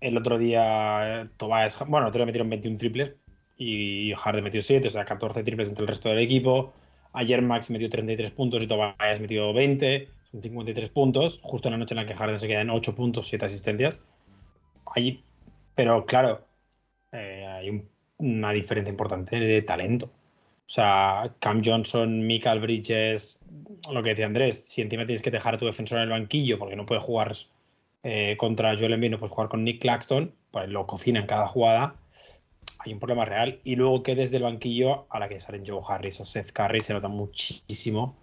El 0.00 0.16
otro 0.16 0.36
día, 0.36 1.20
eh, 1.20 1.28
Tobias, 1.36 1.78
bueno, 1.86 2.06
el 2.06 2.08
otro 2.08 2.18
día 2.18 2.26
metieron 2.26 2.50
21 2.50 2.76
triples 2.76 3.14
y 3.56 4.12
Harden 4.14 4.42
metió 4.42 4.60
7, 4.62 4.88
o 4.88 4.90
sea, 4.90 5.04
14 5.04 5.44
triples 5.44 5.68
entre 5.68 5.82
el 5.82 5.88
resto 5.88 6.08
del 6.08 6.18
equipo. 6.18 6.72
Ayer 7.12 7.40
Max 7.40 7.70
metió 7.70 7.88
33 7.88 8.32
puntos 8.32 8.60
y 8.60 8.66
Tobias 8.66 9.20
metió 9.20 9.52
20, 9.52 10.08
son 10.32 10.42
53 10.42 10.90
puntos, 10.90 11.38
justo 11.40 11.68
en 11.68 11.74
la 11.74 11.78
noche 11.78 11.94
en 11.94 12.00
la 12.00 12.06
que 12.06 12.14
Harden 12.14 12.40
se 12.40 12.48
queda 12.48 12.62
en 12.62 12.70
8 12.70 12.96
puntos, 12.96 13.28
7 13.28 13.44
asistencias. 13.44 14.04
Ahí, 14.86 15.22
pero 15.76 16.04
claro, 16.04 16.48
eh, 17.12 17.46
hay 17.46 17.70
un- 17.70 17.88
una 18.18 18.50
diferencia 18.50 18.90
importante 18.90 19.38
de 19.38 19.62
talento. 19.62 20.10
O 20.66 20.70
sea, 20.74 21.34
Cam 21.40 21.62
Johnson, 21.64 22.26
Michael 22.26 22.60
Bridges, 22.60 23.38
lo 23.92 24.02
que 24.02 24.10
decía 24.10 24.26
Andrés, 24.26 24.64
si 24.66 24.80
encima 24.80 25.04
tienes 25.04 25.22
que 25.22 25.30
dejar 25.30 25.54
a 25.54 25.58
tu 25.58 25.66
defensor 25.66 25.98
en 25.98 26.04
el 26.04 26.10
banquillo 26.10 26.58
porque 26.58 26.76
no 26.76 26.86
puede 26.86 27.00
jugar 27.00 27.32
eh, 28.02 28.36
contra 28.38 28.76
Joel 28.76 28.94
Embiid, 28.94 29.10
no 29.10 29.18
puedes 29.18 29.34
jugar 29.34 29.50
con 29.50 29.64
Nick 29.64 29.80
Claxton, 29.82 30.32
pues 30.50 30.68
lo 30.68 30.86
cocina 30.86 31.20
en 31.20 31.26
cada 31.26 31.46
jugada, 31.46 31.96
hay 32.78 32.92
un 32.92 32.98
problema 32.98 33.24
real. 33.24 33.60
Y 33.64 33.76
luego 33.76 34.02
que 34.02 34.14
desde 34.14 34.38
el 34.38 34.44
banquillo, 34.44 35.06
a 35.10 35.18
la 35.18 35.28
que 35.28 35.40
salen 35.40 35.64
Joe 35.66 35.80
Harris 35.86 36.20
o 36.20 36.24
Seth 36.24 36.52
Curry, 36.52 36.80
se 36.80 36.94
nota 36.94 37.08
muchísimo 37.08 38.16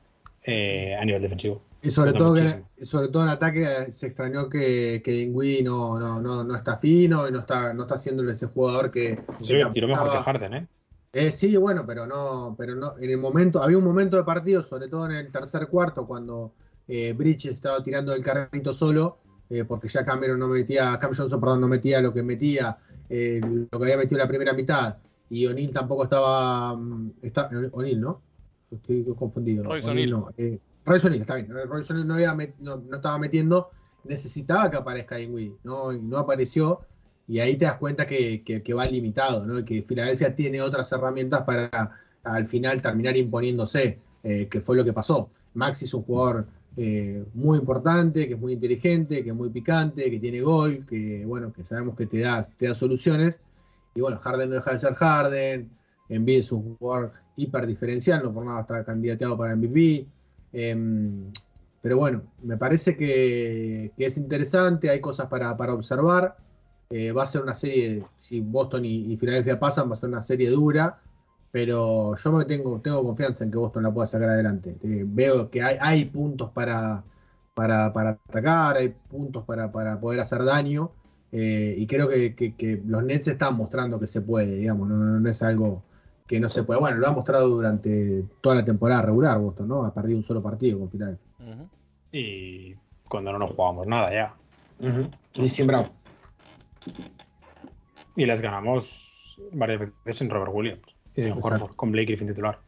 eh, 0.44 0.96
a 1.00 1.06
nivel 1.06 1.22
defensivo. 1.22 1.62
Y 1.82 1.92
sobre 1.92 2.12
todo, 2.12 2.34
que, 2.34 2.64
sobre 2.84 3.08
todo 3.08 3.24
en 3.24 3.30
ataque 3.30 3.92
se 3.92 4.08
extrañó 4.08 4.50
que, 4.50 5.02
que 5.04 5.12
Dinwiddie 5.12 5.64
no, 5.64 5.98
no, 5.98 6.22
no, 6.22 6.44
no 6.44 6.56
está 6.56 6.78
fino 6.78 7.28
y 7.28 7.32
no 7.32 7.40
está, 7.40 7.74
no 7.74 7.84
está 7.84 7.96
haciéndole 7.96 8.34
ese 8.34 8.48
jugador 8.48 8.92
que, 8.92 9.22
Sí, 9.42 9.54
tiró 9.72 9.88
mejor 9.88 10.12
que. 10.12 10.18
Harden, 10.18 10.54
¿eh? 10.54 10.68
Eh, 11.12 11.32
sí, 11.32 11.58
bueno, 11.58 11.86
pero 11.88 12.06
no, 12.06 12.56
pero 12.58 12.76
no, 12.76 12.98
en 13.00 13.10
el 13.10 13.18
momento, 13.18 13.64
había 13.64 13.78
un 13.78 13.84
momento 13.84 14.18
de 14.18 14.24
partido, 14.24 14.62
sobre 14.62 14.88
todo 14.88 15.06
en 15.06 15.14
el 15.14 15.32
tercer 15.32 15.68
cuarto, 15.68 16.06
cuando 16.06 16.54
eh, 16.88 17.14
Bridges 17.14 17.54
estaba 17.54 17.84
tirando 17.84 18.14
el 18.14 18.24
carrito 18.24 18.74
solo, 18.74 19.18
eh, 19.50 19.66
porque 19.66 19.88
ya 19.88 20.06
Cameron 20.06 20.40
no 20.40 20.48
metía, 20.48 20.98
Cam 21.00 21.12
Johnson, 21.16 21.40
perdón, 21.40 21.62
no 21.62 21.68
metía 21.68 22.02
lo 22.02 22.14
que 22.14 22.22
metía, 22.22 22.78
eh, 23.10 23.42
lo 23.42 23.80
que 23.80 23.86
había 23.86 23.98
metido 23.98 24.18
en 24.18 24.24
la 24.24 24.28
primera 24.28 24.54
mitad, 24.54 24.98
y 25.30 25.48
O'Neal 25.48 25.72
tampoco 25.72 26.04
estaba, 26.04 26.76
mm, 26.76 27.14
está, 27.24 27.50
O'Neal, 27.72 28.00
¿no? 28.00 28.22
Estoy 28.70 29.04
confundido. 29.18 29.64
Royce 29.64 29.90
O'Neal. 29.90 30.10
no, 30.12 30.30
eh, 30.38 30.60
Royce 30.86 31.08
O'Neal, 31.08 31.22
está 31.22 31.36
bien, 31.36 31.50
Royce 31.50 31.94
O'Neal 31.94 32.08
no, 32.08 32.46
no, 32.60 32.84
no 32.88 32.96
estaba 32.96 33.18
metiendo, 33.18 33.72
necesitaba 34.04 34.70
que 34.70 34.78
aparezca 34.78 35.16
Dinwiddie, 35.16 35.58
¿no? 35.64 35.92
Y 35.92 36.00
no 36.00 36.18
apareció, 36.18 36.82
y 37.30 37.40
ahí 37.40 37.56
te 37.58 37.66
das 37.66 37.78
cuenta 37.78 38.08
que, 38.08 38.44
que- 38.44 38.74
va 38.76 38.86
limitado, 38.88 39.46
¿no? 39.46 39.64
Que 39.66 39.84
Filadelfia 39.84 40.36
tiene 40.36 40.62
otras 40.62 40.92
herramientas 40.92 41.44
para 41.44 41.70
al 42.24 42.48
final 42.48 42.82
terminar 42.82 43.16
imponiéndose, 43.18 44.00
eh, 44.24 44.48
que 44.50 44.62
fue 44.62 44.76
lo 44.78 44.84
que 44.86 44.94
pasó. 44.94 45.32
Maxi 45.54 45.86
es 45.86 45.94
un 45.94 46.04
jugador 46.04 46.48
eh, 46.78 47.26
muy 47.34 47.60
importante, 47.60 48.28
que 48.28 48.34
es 48.36 48.40
muy 48.40 48.54
inteligente, 48.54 49.24
que 49.24 49.30
es 49.32 49.36
muy 49.36 49.50
picante, 49.50 50.10
que 50.12 50.20
tiene 50.20 50.42
gol, 50.42 50.86
que 50.88 51.26
bueno, 51.26 51.54
que 51.54 51.64
sabemos 51.66 51.96
que 51.96 52.08
te 52.08 52.20
da, 52.22 52.44
te 52.44 52.68
da 52.68 52.76
soluciones. 52.76 53.40
Y 53.96 54.02
bueno, 54.02 54.20
Harden 54.20 54.50
no 54.50 54.56
deja 54.56 54.72
de 54.74 54.80
ser 54.80 54.94
Harden, 54.96 55.70
Embiid 56.10 56.40
es 56.40 56.52
un 56.52 56.78
jugador 56.78 57.14
hiper 57.36 57.68
diferencial, 57.68 58.24
no 58.24 58.34
por 58.34 58.46
nada 58.46 58.62
está 58.62 58.84
candidateado 58.86 59.38
para 59.38 59.54
MVP. 59.54 60.08
Em, 60.54 61.32
pero 61.82 61.98
bueno, 61.98 62.24
me 62.44 62.58
parece 62.58 62.96
que, 62.98 63.94
que 63.98 64.06
es 64.06 64.18
interesante, 64.18 64.90
hay 64.90 65.00
cosas 65.02 65.28
para, 65.28 65.56
para 65.58 65.74
observar. 65.74 66.38
Eh, 66.92 67.12
va 67.12 67.24
a 67.24 67.26
ser 67.28 67.42
una 67.44 67.54
serie, 67.54 68.04
si 68.18 68.40
Boston 68.42 68.84
y, 68.86 69.14
y 69.14 69.18
Filadelfia 69.18 69.60
pasan, 69.60 69.90
va 69.90 69.94
a 69.94 69.96
ser 69.96 70.10
una 70.10 70.24
serie 70.24 70.50
dura, 70.50 71.00
pero 71.52 72.16
yo 72.16 72.32
me 72.32 72.46
tengo, 72.46 72.80
tengo 72.82 73.04
confianza 73.04 73.44
en 73.44 73.52
que 73.52 73.58
Boston 73.58 73.84
la 73.84 73.94
pueda 73.94 74.08
sacar 74.08 74.30
adelante. 74.30 74.76
Eh, 74.84 75.04
veo 75.06 75.50
que 75.52 75.62
hay, 75.62 75.78
hay 75.80 76.06
puntos 76.06 76.50
para, 76.52 77.04
para, 77.54 77.94
para 77.94 78.10
atacar, 78.12 78.78
hay 78.78 78.90
puntos 78.90 79.44
para, 79.46 79.72
para 79.72 80.00
poder 80.00 80.20
hacer 80.20 80.44
daño, 80.44 80.92
eh, 81.32 81.76
y 81.78 81.86
creo 81.86 82.10
que, 82.10 82.34
que- 82.36 82.56
que 82.56 82.82
los 82.86 83.04
Nets 83.04 83.28
están 83.28 83.56
mostrando 83.56 84.00
que 84.00 84.08
se 84.08 84.22
puede, 84.22 84.56
digamos, 84.56 84.88
no, 84.90 84.96
no- 84.98 85.20
no 85.20 85.30
es 85.30 85.44
algo 85.44 85.84
que 86.26 86.40
no 86.40 86.50
se 86.50 86.64
puede. 86.64 86.80
Bueno, 86.80 86.98
lo 86.98 87.08
ha 87.08 87.12
mostrado 87.12 87.50
durante 87.50 88.24
toda 88.42 88.56
la 88.56 88.66
temporada 88.66 89.04
regular 89.04 89.38
Boston, 89.40 89.68
¿no? 89.68 89.86
Ha 89.86 89.94
perdido 89.94 90.18
un 90.18 90.24
solo 90.24 90.42
partido 90.42 90.80
con 90.80 90.90
Filadelfia. 90.90 91.26
Y 92.12 92.76
cuando 93.08 93.32
no 93.32 93.38
nos 93.38 93.52
jugábamos 93.52 93.86
nada 93.86 94.12
ya. 94.12 94.34
Y 95.36 95.50
sin 95.50 95.68
Brown. 95.68 95.92
Y 98.16 98.26
les 98.26 98.42
ganamos 98.42 99.38
varias 99.54 99.80
veces 100.04 100.18
sin 100.18 100.30
Robert 100.30 100.52
Williams 100.54 100.82
y 101.16 101.22
sin 101.22 101.32
Exacto. 101.34 101.56
Horford, 101.56 101.76
con 101.76 101.92
Blake 101.92 102.08
Griffin 102.08 102.28
titular. 102.28 102.60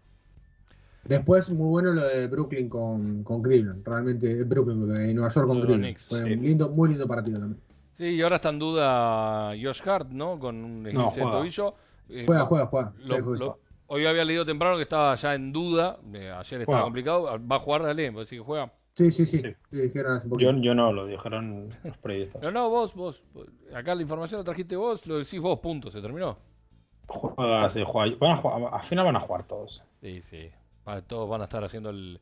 Después, 1.04 1.50
muy 1.50 1.68
bueno 1.68 1.94
lo 1.94 2.04
de 2.08 2.28
Brooklyn 2.28 2.70
con, 2.70 3.24
con 3.24 3.42
Cleveland. 3.42 3.86
Realmente, 3.86 4.44
Brooklyn, 4.44 4.84
eh, 4.96 5.14
Nueva 5.14 5.30
York 5.30 5.48
con 5.48 5.58
Los 5.58 5.66
Cleveland. 5.66 5.84
Knicks, 5.84 6.08
Fue 6.08 6.24
sí. 6.24 6.34
un 6.34 6.42
lindo, 6.44 6.70
muy 6.70 6.90
lindo 6.90 7.08
partido 7.08 7.40
también. 7.40 7.60
Sí, 7.98 8.06
y 8.06 8.22
ahora 8.22 8.36
está 8.38 8.50
en 8.50 8.60
duda 8.60 9.50
Josh 9.62 9.82
Hart, 9.88 10.10
¿no? 10.10 10.40
Con 10.40 10.64
un 10.64 10.88
esguince 10.88 11.20
de 11.20 11.24
juega. 11.26 11.38
tobillo. 11.40 11.76
Eh, 12.10 12.24
Juega, 12.28 12.46
juega, 12.46 12.66
juega. 12.68 12.94
lo- 13.00 13.16
Sí, 13.16 13.22
juega. 13.24 13.40
lo- 13.46 13.60
hoy 13.88 14.06
había 14.06 14.24
leído 14.26 14.46
temprano 14.46 14.76
que 14.78 14.84
estaba 14.84 15.16
ya 15.16 15.34
en 15.34 15.52
duda. 15.52 15.98
eh, 16.14 16.32
ayer 16.32 16.62
estaba 16.62 16.66
Juega. 16.66 16.84
complicado. 16.84 17.48
Va 17.48 17.56
a 17.56 17.60
jugar, 17.60 17.84
dale, 17.84 18.08
así 18.22 18.36
que 18.38 18.42
juega. 18.42 18.72
Sí, 19.02 19.12
sí, 19.12 19.26
sí. 19.26 19.38
Sí. 19.40 19.56
Sí, 19.72 19.82
dijeron 19.82 20.14
hace 20.14 20.28
poquito. 20.28 20.52
Yo, 20.52 20.58
yo 20.60 20.76
no, 20.76 20.92
lo 20.94 21.06
dijeron 21.08 21.70
los 21.84 21.98
periodistas. 21.98 22.42
No, 22.42 22.52
no, 22.52 22.70
vos, 22.70 22.94
vos. 22.94 23.24
Acá 23.74 23.96
la 23.96 24.02
información 24.02 24.40
la 24.40 24.46
trajiste 24.46 24.76
vos, 24.76 25.06
lo 25.08 25.18
decís 25.18 25.40
vos, 25.40 25.60
punto, 25.60 25.90
se 25.90 26.02
terminó. 26.02 26.38
Juega, 27.08 27.70
sí, 27.70 27.84
juega. 27.86 28.16
Van 28.20 28.32
a 28.32 28.36
jugar- 28.38 28.74
al 28.74 28.84
final 28.84 29.06
van 29.06 29.16
a 29.16 29.20
jugar 29.20 29.48
todos. 29.48 29.84
Sí, 30.02 30.22
sí. 30.30 30.50
Todos 31.08 31.30
van 31.30 31.42
a 31.42 31.46
estar 31.46 31.64
haciendo 31.64 31.90
el, 31.90 32.20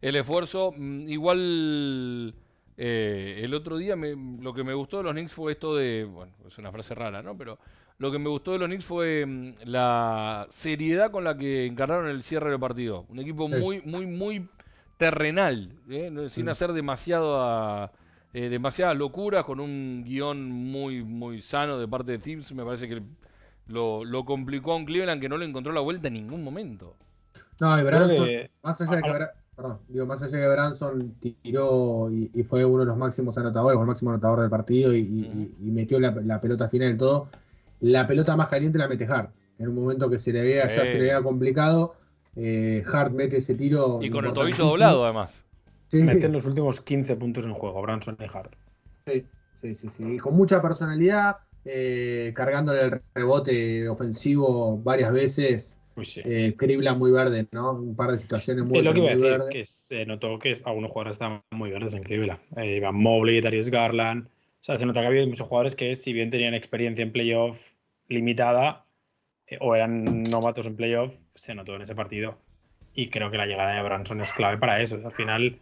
el 0.00 0.16
esfuerzo. 0.16 0.72
Mm, 0.76 1.08
Igual 1.08 2.34
eh, 2.76 3.40
el 3.42 3.54
otro 3.54 3.76
día 3.76 3.96
me- 3.96 4.16
lo 4.42 4.52
que 4.54 4.64
me 4.64 4.74
gustó 4.74 4.98
de 4.98 5.02
los 5.04 5.12
Knicks 5.12 5.32
fue 5.34 5.52
esto 5.52 5.74
de. 5.76 6.04
Bueno, 6.04 6.32
es 6.46 6.56
una 6.58 6.70
frase 6.72 6.94
rara, 6.94 7.22
¿no? 7.22 7.36
Pero 7.36 7.58
lo 7.98 8.10
que 8.10 8.18
me 8.18 8.28
gustó 8.30 8.52
de 8.52 8.58
los 8.58 8.68
Knicks 8.68 8.84
fue 8.84 9.26
mm, 9.26 9.54
la 9.64 10.46
seriedad 10.50 11.10
con 11.10 11.24
la 11.24 11.36
que 11.36 11.66
encargaron 11.66 12.08
el 12.08 12.22
cierre 12.22 12.50
del 12.50 12.60
partido. 12.60 13.04
Un 13.08 13.18
equipo 13.20 13.48
muy, 13.48 13.82
muy, 13.82 14.06
muy 14.06 14.48
terrenal, 15.00 15.72
¿eh? 15.88 16.12
Sin 16.28 16.44
Mm. 16.46 16.48
hacer 16.50 16.72
demasiado 16.74 17.40
a- 17.42 17.90
eh, 18.34 18.48
demasiadas 18.50 18.96
locuras 18.96 19.44
con 19.44 19.58
un 19.58 20.04
guion 20.06 20.48
muy, 20.52 21.02
muy 21.02 21.40
sano 21.42 21.78
de 21.78 21.88
parte 21.88 22.12
de 22.12 22.18
Tibbs. 22.18 22.52
Me 22.52 22.64
parece 22.64 22.86
que 22.86 23.02
lo, 23.66 24.04
lo 24.04 24.24
complicó 24.24 24.72
a 24.72 24.76
un 24.76 24.84
Cleveland 24.84 25.20
que 25.20 25.28
no 25.28 25.36
le 25.38 25.46
encontró 25.46 25.72
la 25.72 25.80
vuelta 25.80 26.08
en 26.08 26.14
ningún 26.14 26.44
momento. 26.44 26.94
No, 27.60 27.80
y 27.80 27.82
Branson, 27.82 28.26
que- 28.26 28.50
más 28.62 28.80
allá 28.80 28.96
de 28.96 29.02
que 29.02 29.08
Ah, 29.10 29.18
Bra- 29.18 29.32
perdón, 29.56 29.78
digo, 29.88 30.06
más 30.06 30.22
allá 30.22 30.36
de 30.38 30.42
que 30.44 30.48
Branson 30.50 31.14
tiró 31.42 32.10
y, 32.10 32.30
y 32.34 32.42
fue 32.44 32.64
uno 32.64 32.80
de 32.80 32.86
los 32.86 32.96
máximos 32.96 33.36
anotadores, 33.38 33.76
o 33.78 33.80
el 33.80 33.86
máximo 33.86 34.10
anotador 34.10 34.40
del 34.40 34.50
partido 34.50 34.94
y, 34.94 34.98
y- 35.00 35.54
y 35.60 35.70
metió 35.70 35.98
la, 35.98 36.10
la 36.24 36.40
pelota 36.40 36.68
final 36.68 36.90
y 36.92 36.96
todo, 36.96 37.28
la 37.80 38.06
pelota 38.06 38.36
más 38.36 38.48
caliente 38.48 38.78
la 38.78 38.86
mete 38.86 39.06
Hart. 39.06 39.30
En 39.58 39.68
un 39.68 39.74
momento 39.74 40.08
que 40.08 40.18
se 40.18 40.32
le 40.32 40.40
veía, 40.42 40.68
ya 40.68 40.86
se 40.86 40.94
le 40.94 41.00
veía 41.00 41.22
complicado, 41.22 41.94
eh, 42.36 42.82
Hart 42.92 43.12
mete 43.12 43.38
ese 43.38 43.54
tiro. 43.54 44.00
Y 44.02 44.10
con 44.10 44.24
el 44.24 44.32
tobillo 44.32 44.64
doblado, 44.64 45.04
además. 45.04 45.32
Sí, 45.88 46.02
Meten 46.04 46.32
los 46.32 46.46
últimos 46.46 46.80
15 46.80 47.16
puntos 47.16 47.44
en 47.44 47.52
juego, 47.52 47.82
Branson 47.82 48.16
y 48.20 48.24
Hart. 48.24 48.54
sí, 49.06 49.26
sí, 49.60 49.74
sí, 49.74 49.88
sí. 49.88 50.14
Y 50.14 50.18
con 50.18 50.36
mucha 50.36 50.62
personalidad, 50.62 51.38
eh, 51.64 52.32
cargándole 52.34 52.82
el 52.82 53.00
rebote 53.14 53.88
ofensivo 53.88 54.78
varias 54.78 55.12
veces. 55.12 55.78
Uy, 55.96 56.06
sí. 56.06 56.20
Eh, 56.24 56.54
muy 56.96 57.10
verde, 57.10 57.48
¿no? 57.50 57.72
Un 57.72 57.96
par 57.96 58.12
de 58.12 58.20
situaciones 58.20 58.64
muy, 58.64 58.78
es 58.78 58.84
lo 58.84 58.94
que 58.94 59.00
iba 59.00 59.08
a 59.08 59.16
decir, 59.16 59.30
verde. 59.30 59.50
que 59.50 59.64
se 59.64 60.06
notó 60.06 60.38
que 60.38 60.56
algunos 60.64 60.92
jugadores 60.92 61.16
estaban 61.16 61.42
muy 61.50 61.70
verdes 61.70 61.94
en 61.94 62.04
Cleveland. 62.04 62.40
Eh, 62.56 62.76
Ivan 62.76 62.94
Mobley, 62.94 63.40
Darius 63.40 63.68
Garland. 63.68 64.26
O 64.26 64.64
sea, 64.64 64.78
se 64.78 64.86
nota 64.86 65.00
que 65.00 65.06
había 65.08 65.26
muchos 65.26 65.48
jugadores 65.48 65.74
que, 65.74 65.96
si 65.96 66.12
bien 66.12 66.30
tenían 66.30 66.54
experiencia 66.54 67.02
en 67.02 67.12
playoff 67.12 67.72
limitada 68.08 68.86
o 69.60 69.74
eran 69.74 70.22
novatos 70.22 70.66
en 70.66 70.76
playoff, 70.76 71.14
se 71.34 71.54
notó 71.54 71.74
en 71.74 71.82
ese 71.82 71.94
partido. 71.94 72.38
Y 72.94 73.08
creo 73.08 73.30
que 73.30 73.36
la 73.38 73.46
llegada 73.46 73.74
de 73.74 73.82
Branson 73.82 74.20
es 74.20 74.32
clave 74.32 74.58
para 74.58 74.80
eso. 74.80 75.00
Al 75.04 75.12
final, 75.12 75.58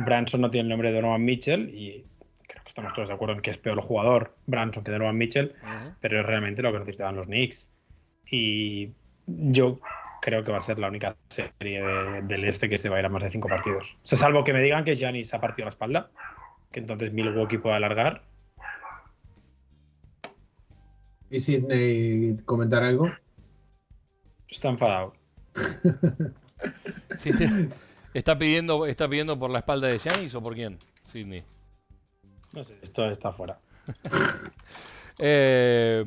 Branson 0.00 0.40
no 0.40 0.50
tiene 0.50 0.64
el 0.64 0.68
nombre 0.70 0.90
de 0.90 0.96
Donovan 1.00 1.24
Mitchell 1.24 1.68
y 1.74 2.04
creo 2.46 2.62
que 2.62 2.68
estamos 2.68 2.92
todos 2.94 3.08
de 3.08 3.14
acuerdo 3.14 3.34
en 3.34 3.40
que 3.42 3.50
es 3.50 3.58
peor 3.58 3.80
jugador 3.80 4.34
Branson 4.46 4.82
que 4.84 4.90
Donovan 4.92 5.16
Mitchell 5.18 5.54
pero 6.00 6.20
es 6.20 6.26
realmente 6.26 6.62
lo 6.62 6.72
que 6.72 6.78
necesitaban 6.78 7.16
los 7.16 7.26
Knicks. 7.26 7.70
Y 8.30 8.92
yo 9.26 9.80
creo 10.22 10.42
que 10.44 10.52
va 10.52 10.58
a 10.58 10.62
ser 10.62 10.78
la 10.78 10.88
única 10.88 11.16
serie 11.28 11.82
de- 11.82 12.22
del 12.22 12.44
este 12.44 12.68
que 12.68 12.78
se 12.78 12.88
va 12.88 12.96
a 12.96 13.00
ir 13.00 13.06
a 13.06 13.08
más 13.08 13.22
de 13.22 13.30
cinco 13.30 13.48
partidos. 13.48 13.94
O 14.02 14.06
sea, 14.06 14.18
salvo 14.18 14.44
que 14.44 14.52
me 14.52 14.62
digan 14.62 14.84
que 14.84 14.94
Giannis 14.96 15.32
ha 15.34 15.40
partido 15.40 15.66
la 15.66 15.70
espalda, 15.70 16.10
que 16.72 16.80
entonces 16.80 17.12
Milwaukee 17.12 17.58
puede 17.58 17.76
alargar. 17.76 18.22
¿Y 21.30 21.40
Sidney 21.40 22.36
comentar 22.44 22.82
algo? 22.82 23.10
Está 24.50 24.68
enfadado. 24.70 25.14
Sí, 27.18 27.32
te- 27.32 27.68
¿Está, 28.12 28.38
pidiendo, 28.38 28.84
¿Está 28.86 29.08
pidiendo 29.08 29.38
por 29.38 29.50
la 29.50 29.60
espalda 29.60 29.88
de 29.88 29.98
Giannis 29.98 30.34
o 30.34 30.42
por 30.42 30.54
quién? 30.54 30.78
Sidney. 31.10 31.42
No 32.52 32.62
sé, 32.62 32.76
esto 32.82 33.08
está 33.08 33.32
fuera. 33.32 33.58
Eh, 35.22 36.02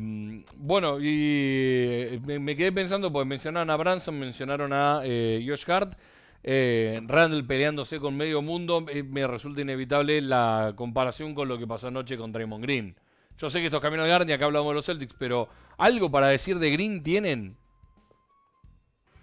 bueno, 0.57 0.99
y 0.99 1.05
eh, 1.07 2.19
me, 2.25 2.39
me 2.39 2.55
quedé 2.55 2.71
pensando, 2.71 3.11
pues 3.13 3.27
mencionaron 3.27 3.69
a 3.69 3.75
Branson, 3.77 4.17
mencionaron 4.17 4.73
a 4.73 5.01
eh, 5.03 5.45
Josh 5.47 5.69
Hart, 5.69 5.93
eh, 6.41 6.99
Randall 7.05 7.45
peleándose 7.45 7.99
con 7.99 8.17
medio 8.17 8.41
mundo, 8.41 8.83
eh, 8.89 9.03
me 9.03 9.27
resulta 9.27 9.61
inevitable 9.61 10.19
la 10.19 10.73
comparación 10.75 11.35
con 11.35 11.47
lo 11.47 11.59
que 11.59 11.67
pasó 11.67 11.89
anoche 11.89 12.17
con 12.17 12.31
Draymond 12.31 12.63
Green. 12.63 12.95
Yo 13.37 13.51
sé 13.51 13.59
que 13.59 13.65
esto 13.65 13.77
es 13.77 13.83
Camino 13.83 14.03
Garden 14.03 14.29
y 14.29 14.33
acá 14.33 14.45
hablamos 14.45 14.71
de 14.71 14.75
los 14.77 14.85
Celtics, 14.87 15.13
pero 15.13 15.47
¿algo 15.77 16.09
para 16.09 16.29
decir 16.29 16.57
de 16.57 16.71
Green 16.71 17.03
tienen? 17.03 17.55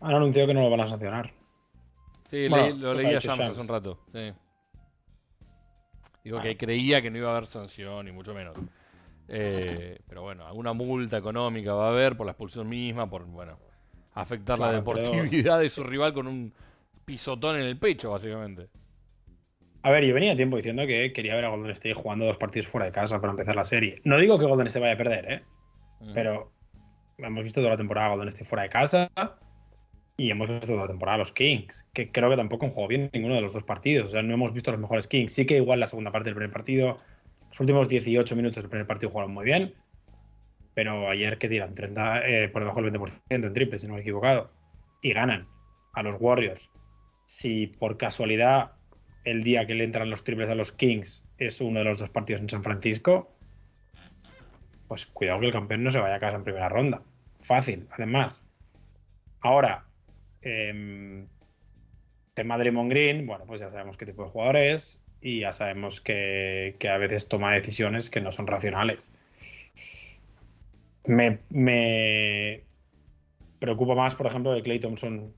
Han 0.00 0.14
anunciado 0.14 0.48
que 0.48 0.54
no 0.54 0.62
lo 0.62 0.70
van 0.70 0.80
a 0.80 0.86
sancionar. 0.86 1.32
Sí, 2.28 2.48
Bueno, 2.48 2.66
leí- 2.68 2.78
lo 2.78 2.94
leí 2.94 3.14
a 3.14 3.18
Shams 3.18 3.40
hace 3.40 3.60
un 3.60 3.68
rato. 3.68 3.98
sí. 4.12 4.32
Digo 6.22 6.38
Ah. 6.38 6.42
que 6.42 6.56
creía 6.56 7.00
que 7.00 7.10
no 7.10 7.18
iba 7.18 7.28
a 7.28 7.36
haber 7.36 7.46
sanción, 7.46 8.04
ni 8.04 8.12
mucho 8.12 8.34
menos. 8.34 8.56
Eh, 9.28 9.98
pero 10.08 10.22
bueno, 10.22 10.46
alguna 10.46 10.72
multa 10.72 11.16
económica 11.16 11.72
va 11.72 11.86
a 11.86 11.90
haber 11.90 12.16
por 12.16 12.26
la 12.26 12.32
expulsión 12.32 12.68
misma, 12.68 13.08
por 13.08 13.24
bueno, 13.24 13.58
afectar 14.14 14.58
la 14.58 14.66
pero- 14.66 14.78
deportividad 14.78 15.58
de 15.60 15.68
su 15.70 15.82
rival 15.82 16.12
con 16.12 16.26
un 16.26 16.52
pisotón 17.04 17.56
en 17.56 17.62
el 17.62 17.78
pecho, 17.78 18.10
básicamente. 18.10 18.68
A 19.82 19.90
ver, 19.90 20.04
yo 20.04 20.12
venía 20.12 20.36
tiempo 20.36 20.56
diciendo 20.56 20.86
que 20.86 21.12
quería 21.14 21.34
ver 21.36 21.46
a 21.46 21.48
Golden 21.48 21.70
State 21.70 21.94
jugando 21.94 22.26
dos 22.26 22.36
partidos 22.36 22.66
fuera 22.66 22.84
de 22.86 22.92
casa 22.92 23.18
para 23.18 23.30
empezar 23.30 23.56
la 23.56 23.64
serie. 23.64 24.00
No 24.04 24.18
digo 24.18 24.38
que 24.38 24.44
Golden 24.44 24.66
State 24.66 24.82
vaya 24.82 24.94
a 24.94 24.98
perder, 24.98 25.32
¿eh? 25.32 25.44
Pero 26.12 26.52
hemos 27.16 27.42
visto 27.44 27.60
toda 27.60 27.70
la 27.72 27.76
temporada 27.78 28.08
Golden 28.10 28.28
State 28.28 28.44
fuera 28.44 28.64
de 28.64 28.68
casa 28.68 29.10
y 30.20 30.30
hemos 30.30 30.50
visto 30.50 30.66
toda 30.66 30.82
la 30.82 30.88
temporada 30.88 31.16
los 31.16 31.32
Kings, 31.32 31.88
que 31.94 32.12
creo 32.12 32.28
que 32.28 32.36
tampoco 32.36 32.66
han 32.66 32.72
jugado 32.72 32.88
bien 32.88 33.08
ninguno 33.14 33.36
de 33.36 33.40
los 33.40 33.54
dos 33.54 33.64
partidos. 33.64 34.08
O 34.08 34.10
sea, 34.10 34.22
no 34.22 34.34
hemos 34.34 34.52
visto 34.52 34.70
los 34.70 34.78
mejores 34.78 35.08
Kings. 35.08 35.32
Sí 35.32 35.46
que 35.46 35.56
igual 35.56 35.80
la 35.80 35.86
segunda 35.86 36.12
parte 36.12 36.28
del 36.28 36.34
primer 36.34 36.52
partido, 36.52 36.98
los 37.48 37.58
últimos 37.58 37.88
18 37.88 38.36
minutos 38.36 38.62
del 38.62 38.68
primer 38.68 38.86
partido 38.86 39.10
jugaron 39.10 39.32
muy 39.32 39.46
bien, 39.46 39.72
pero 40.74 41.08
ayer 41.08 41.38
que 41.38 41.48
tiran 41.48 41.74
30, 41.74 42.28
eh, 42.28 42.48
por 42.50 42.60
debajo 42.60 42.82
del 42.82 42.92
20% 42.92 43.18
en 43.30 43.52
triple, 43.54 43.78
si 43.78 43.86
no 43.86 43.94
me 43.94 44.00
he 44.00 44.02
equivocado, 44.02 44.52
y 45.00 45.14
ganan 45.14 45.48
a 45.94 46.02
los 46.02 46.16
Warriors. 46.20 46.68
Si 47.24 47.68
por 47.68 47.96
casualidad 47.96 48.72
el 49.24 49.42
día 49.42 49.66
que 49.66 49.74
le 49.74 49.84
entran 49.84 50.10
los 50.10 50.22
triples 50.22 50.50
a 50.50 50.54
los 50.54 50.70
Kings 50.70 51.26
es 51.38 51.62
uno 51.62 51.78
de 51.78 51.86
los 51.86 51.96
dos 51.96 52.10
partidos 52.10 52.42
en 52.42 52.50
San 52.50 52.62
Francisco, 52.62 53.34
pues 54.86 55.06
cuidado 55.06 55.40
que 55.40 55.46
el 55.46 55.52
campeón 55.52 55.82
no 55.82 55.90
se 55.90 55.98
vaya 55.98 56.16
a 56.16 56.20
casa 56.20 56.36
en 56.36 56.44
primera 56.44 56.68
ronda. 56.68 57.02
Fácil, 57.40 57.88
además. 57.90 58.46
Ahora, 59.40 59.86
em, 60.42 61.26
tema 62.34 62.58
Draymond 62.58 62.90
Green, 62.90 63.26
bueno, 63.26 63.44
pues 63.46 63.60
ya 63.60 63.70
sabemos 63.70 63.96
qué 63.96 64.06
tipo 64.06 64.24
de 64.24 64.30
jugador 64.30 64.56
es 64.56 65.04
y 65.20 65.40
ya 65.40 65.52
sabemos 65.52 66.00
que, 66.00 66.76
a 66.90 66.96
veces 66.98 67.28
toma 67.28 67.52
decisiones 67.52 68.10
que 68.10 68.20
no 68.20 68.32
son 68.32 68.46
racionales. 68.46 69.12
Me, 71.04 71.40
me 71.50 72.62
preocupa 73.58 73.94
más, 73.94 74.14
por 74.14 74.26
ejemplo, 74.26 74.54
que 74.54 74.62
Clay 74.62 74.80
Thompson 74.80 75.34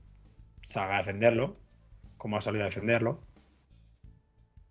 salga 0.61 0.95
a 0.95 0.97
defenderlo, 0.99 1.55
como 2.17 2.37
ha 2.37 2.41
salido 2.41 2.63
a 2.63 2.67
defenderlo. 2.67 3.19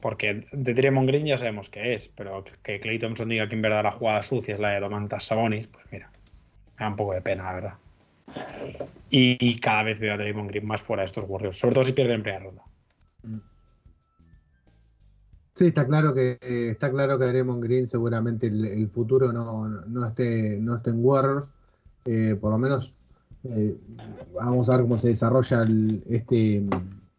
Porque 0.00 0.46
de 0.50 0.74
Draymond 0.74 1.08
Green 1.08 1.26
ya 1.26 1.38
sabemos 1.38 1.68
qué 1.68 1.94
es, 1.94 2.08
pero 2.08 2.44
que 2.62 2.80
Clay 2.80 2.98
Thompson 2.98 3.28
diga 3.28 3.48
que 3.48 3.54
en 3.54 3.62
verdad 3.62 3.84
la 3.84 3.92
jugada 3.92 4.22
sucia 4.22 4.54
es 4.54 4.60
la 4.60 4.70
de 4.70 4.80
Domantas 4.80 5.26
Sabonis, 5.26 5.68
pues 5.68 5.84
mira, 5.92 6.10
me 6.76 6.84
da 6.84 6.88
un 6.88 6.96
poco 6.96 7.12
de 7.12 7.20
pena, 7.20 7.44
la 7.44 7.52
verdad. 7.52 7.81
Y, 9.10 9.60
cada 9.60 9.82
vez 9.82 10.00
veo 10.00 10.14
a 10.14 10.16
Draymond 10.16 10.48
Green 10.48 10.66
más 10.66 10.80
fuera 10.80 11.02
de 11.02 11.06
estos 11.06 11.24
Warriors, 11.28 11.58
sobre 11.58 11.74
todo 11.74 11.84
si 11.84 11.92
pierden 11.92 12.16
en 12.16 12.22
primera 12.22 12.44
ronda. 12.44 12.62
Sí, 15.54 15.66
está 15.66 15.86
claro 15.86 16.14
que 16.14 16.38
está 16.40 16.90
claro 16.90 17.18
que 17.18 17.26
Draymond 17.26 17.62
Green 17.62 17.86
seguramente 17.86 18.46
el, 18.46 18.88
futuro 18.88 19.30
no, 19.32 19.68
no 19.68 20.08
esté 20.08 20.58
no 20.60 20.76
esté 20.76 20.90
en 20.90 21.04
Warriors. 21.04 21.52
Eh, 22.06 22.36
por 22.40 22.50
lo 22.50 22.58
menos 22.58 22.94
eh, 23.44 23.76
vamos 24.34 24.68
a 24.68 24.76
ver 24.76 24.82
cómo 24.82 24.98
se 24.98 25.08
desarrolla 25.08 25.66
este, 26.08 26.64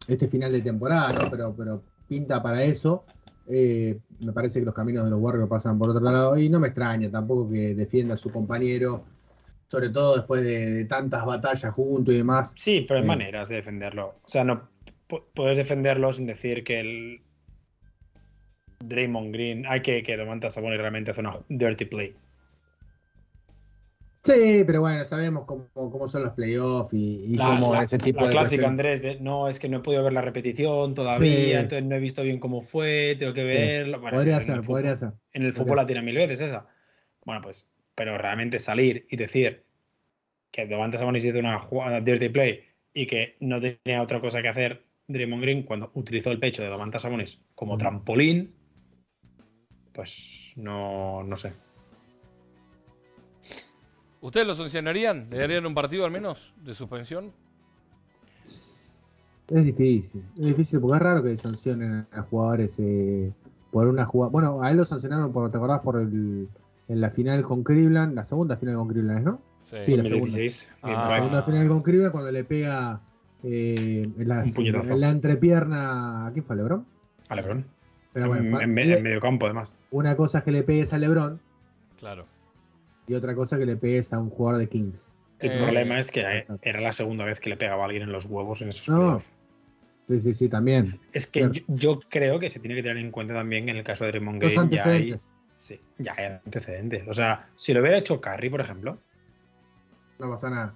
este 0.08 0.28
final 0.28 0.52
de 0.52 0.62
temporada, 0.62 1.12
¿no? 1.12 1.30
Pero, 1.30 1.54
pero 1.56 1.82
pinta 2.08 2.42
para 2.42 2.64
eso. 2.64 3.04
Eh, 3.46 4.00
me 4.20 4.32
parece 4.32 4.58
que 4.58 4.64
los 4.64 4.74
caminos 4.74 5.04
de 5.04 5.10
los 5.10 5.20
Warriors 5.20 5.48
pasan 5.48 5.78
por 5.78 5.90
otro 5.90 6.02
lado 6.02 6.36
y 6.38 6.48
no 6.48 6.58
me 6.58 6.68
extraña 6.68 7.10
tampoco 7.10 7.50
que 7.50 7.74
defienda 7.74 8.14
a 8.14 8.16
su 8.16 8.30
compañero, 8.32 9.04
sobre 9.74 9.90
todo 9.90 10.14
después 10.16 10.42
de, 10.44 10.70
de 10.72 10.84
tantas 10.84 11.24
batallas 11.24 11.72
juntos 11.74 12.14
y 12.14 12.18
demás. 12.18 12.54
Sí, 12.56 12.84
pero 12.86 12.98
hay 12.98 13.04
Eh. 13.04 13.08
maneras 13.08 13.48
de 13.48 13.56
defenderlo. 13.56 14.20
O 14.22 14.28
sea, 14.28 14.44
no 14.44 14.68
pu- 15.08 15.24
puedes 15.34 15.56
defenderlo 15.58 16.12
sin 16.12 16.26
decir 16.26 16.62
que 16.62 16.78
el 16.80 17.22
Draymond 18.80 19.32
Green, 19.32 19.64
hay 19.66 19.80
que 19.80 20.02
que 20.02 20.16
Domantas 20.16 20.54
Sabonis 20.54 20.78
realmente 20.78 21.10
hace 21.10 21.20
una 21.20 21.38
dirty 21.48 21.86
play. 21.86 22.14
Sí, 24.22 24.62
pero 24.66 24.80
bueno, 24.80 25.04
sabemos 25.04 25.44
cómo, 25.44 25.66
cómo 25.74 26.08
son 26.08 26.22
los 26.22 26.32
playoffs 26.32 26.94
y, 26.94 27.32
y 27.34 27.36
La, 27.36 27.46
cómo 27.48 27.74
la- 27.74 27.82
ese 27.82 27.98
tipo 27.98 28.20
la 28.22 28.26
de 28.28 28.32
clásica, 28.32 28.62
cuestiones- 28.62 28.70
Andrés, 28.70 29.02
de 29.02 29.20
no, 29.20 29.48
es 29.48 29.58
que 29.58 29.68
no 29.68 29.78
he 29.78 29.80
podido 29.80 30.02
ver 30.02 30.14
la 30.14 30.22
repetición 30.22 30.94
todavía, 30.94 31.30
Sí. 31.34 31.52
entonces 31.52 31.84
no 31.84 31.94
he 31.96 31.98
visto 32.00 32.22
bien 32.22 32.38
cómo 32.40 32.62
fue, 32.62 33.16
tengo 33.18 33.34
que 33.34 33.44
verlo. 33.44 34.00
Bueno, 34.00 34.16
podría 34.16 34.40
ser, 34.40 34.60
fútbol- 34.60 34.66
podría 34.66 34.96
ser. 34.96 35.08
En 35.32 35.42
el 35.42 35.50
podría 35.52 35.64
fútbol 35.64 35.76
la 35.76 35.86
tira 35.86 36.00
mil 36.02 36.16
veces 36.16 36.40
esa. 36.40 36.66
Bueno, 37.26 37.42
pues, 37.42 37.70
pero 37.94 38.16
realmente 38.16 38.58
salir 38.58 39.06
y 39.10 39.16
decir 39.16 39.63
que 40.54 40.68
Domantas 40.68 41.00
Sabonis 41.00 41.24
hizo 41.24 41.40
una 41.40 41.58
jugada 41.58 42.00
dirty 42.00 42.28
play 42.28 42.60
y 42.94 43.08
que 43.08 43.36
no 43.40 43.60
tenía 43.60 44.00
otra 44.00 44.20
cosa 44.20 44.40
que 44.40 44.48
hacer 44.48 44.84
Draymond 45.08 45.42
Green 45.42 45.64
cuando 45.64 45.90
utilizó 45.94 46.30
el 46.30 46.38
pecho 46.38 46.62
de 46.62 46.68
Domantas 46.68 47.02
Sabonis 47.02 47.40
como 47.56 47.72
Ujú. 47.72 47.80
trampolín, 47.80 48.54
pues 49.92 50.52
no, 50.54 51.24
no 51.24 51.36
sé. 51.36 51.52
¿Ustedes 54.20 54.46
lo 54.46 54.54
sancionarían? 54.54 55.28
¿Le 55.28 55.38
darían 55.38 55.66
un 55.66 55.74
partido 55.74 56.04
al 56.04 56.12
menos 56.12 56.54
de 56.62 56.72
suspensión? 56.72 57.32
Es 58.44 59.64
difícil, 59.64 60.22
es 60.38 60.46
difícil 60.46 60.80
porque 60.80 60.96
es 60.96 61.02
raro 61.02 61.22
que 61.24 61.36
sancionen 61.36 62.06
a 62.12 62.22
jugadores 62.22 62.78
eh, 62.78 63.32
por 63.72 63.88
una 63.88 64.06
jugada. 64.06 64.30
Bueno, 64.30 64.62
a 64.62 64.70
él 64.70 64.76
lo 64.76 64.84
sancionaron 64.84 65.32
por, 65.32 65.50
¿te 65.50 65.56
acordás? 65.56 65.80
Por 65.80 66.00
el, 66.00 66.48
en 66.86 67.00
la 67.00 67.10
final 67.10 67.42
con 67.42 67.64
Cleveland, 67.64 68.14
la 68.14 68.22
segunda 68.22 68.56
final 68.56 68.76
con 68.76 68.88
Cleveland, 68.88 69.24
¿no? 69.24 69.53
Sí, 69.64 69.96
la 69.96 70.02
2016, 70.02 70.70
Ah. 70.82 71.06
La 71.08 71.14
segunda 71.16 71.42
final 71.42 71.68
con 71.68 71.82
Cleveland 71.82 72.12
cuando 72.12 72.30
le 72.32 72.44
pega 72.44 73.00
eh, 73.42 74.02
en, 74.18 74.28
las- 74.28 74.56
en 74.58 75.00
la 75.00 75.10
entrepierna. 75.10 76.26
¿A 76.26 76.32
quién 76.32 76.44
fue, 76.44 76.56
Lebron? 76.56 76.86
A 77.28 77.34
LeBron. 77.36 77.66
Pero 78.12 78.28
bueno, 78.28 78.60
en, 78.60 78.72
medio 78.74 79.20
campo, 79.20 79.46
además. 79.46 79.74
una 79.90 80.14
cosa 80.16 80.38
es 80.38 80.44
que 80.44 80.52
le 80.52 80.62
pegues 80.62 80.92
a 80.92 80.98
LeBron 80.98 81.40
Claro. 81.98 82.26
y 83.08 83.14
otra 83.14 83.34
cosa 83.34 83.58
que 83.58 83.66
le 83.66 83.76
pegues 83.76 84.12
a 84.12 84.20
un 84.20 84.30
jugador 84.30 84.60
de 84.60 84.68
Kings. 84.68 85.16
El 85.40 85.52
Eh, 85.52 85.58
problema 85.58 85.98
es 85.98 86.10
que 86.12 86.20
eh, 86.20 86.46
era 86.62 86.80
la 86.80 86.92
segunda 86.92 87.24
vez 87.24 87.40
que 87.40 87.50
le 87.50 87.56
pegaba 87.56 87.82
a 87.82 87.86
alguien 87.86 88.04
en 88.04 88.12
los 88.12 88.26
huevos 88.26 88.62
en 88.62 88.68
esos 88.68 88.88
No. 88.88 89.20
Sí, 90.06 90.20
sí, 90.20 90.34
sí, 90.34 90.48
también. 90.48 91.00
Es 91.12 91.26
que 91.26 91.40
yo, 91.50 91.62
yo 91.66 92.00
creo 92.10 92.38
que 92.38 92.50
se 92.50 92.60
tiene 92.60 92.74
que 92.76 92.82
tener 92.82 92.98
en 92.98 93.10
cuenta 93.10 93.34
también 93.34 93.68
en 93.68 93.76
el 93.78 93.84
caso 93.84 94.04
de 94.04 94.10
Draymond 94.12 94.42
Los 94.42 94.52
Green. 94.54 94.68
Ya 94.68 94.84
hay, 94.84 94.90
antecedentes. 94.90 95.32
sí, 95.56 95.80
ya 95.98 96.14
hay 96.16 96.24
antecedentes. 96.44 97.08
O 97.08 97.14
sea, 97.14 97.48
si 97.56 97.72
lo 97.74 97.80
hubiera 97.80 97.96
hecho 97.98 98.20
Curry, 98.20 98.48
por 98.50 98.60
ejemplo, 98.60 98.98
No 100.18 100.30
pasa 100.30 100.50
nada. 100.50 100.74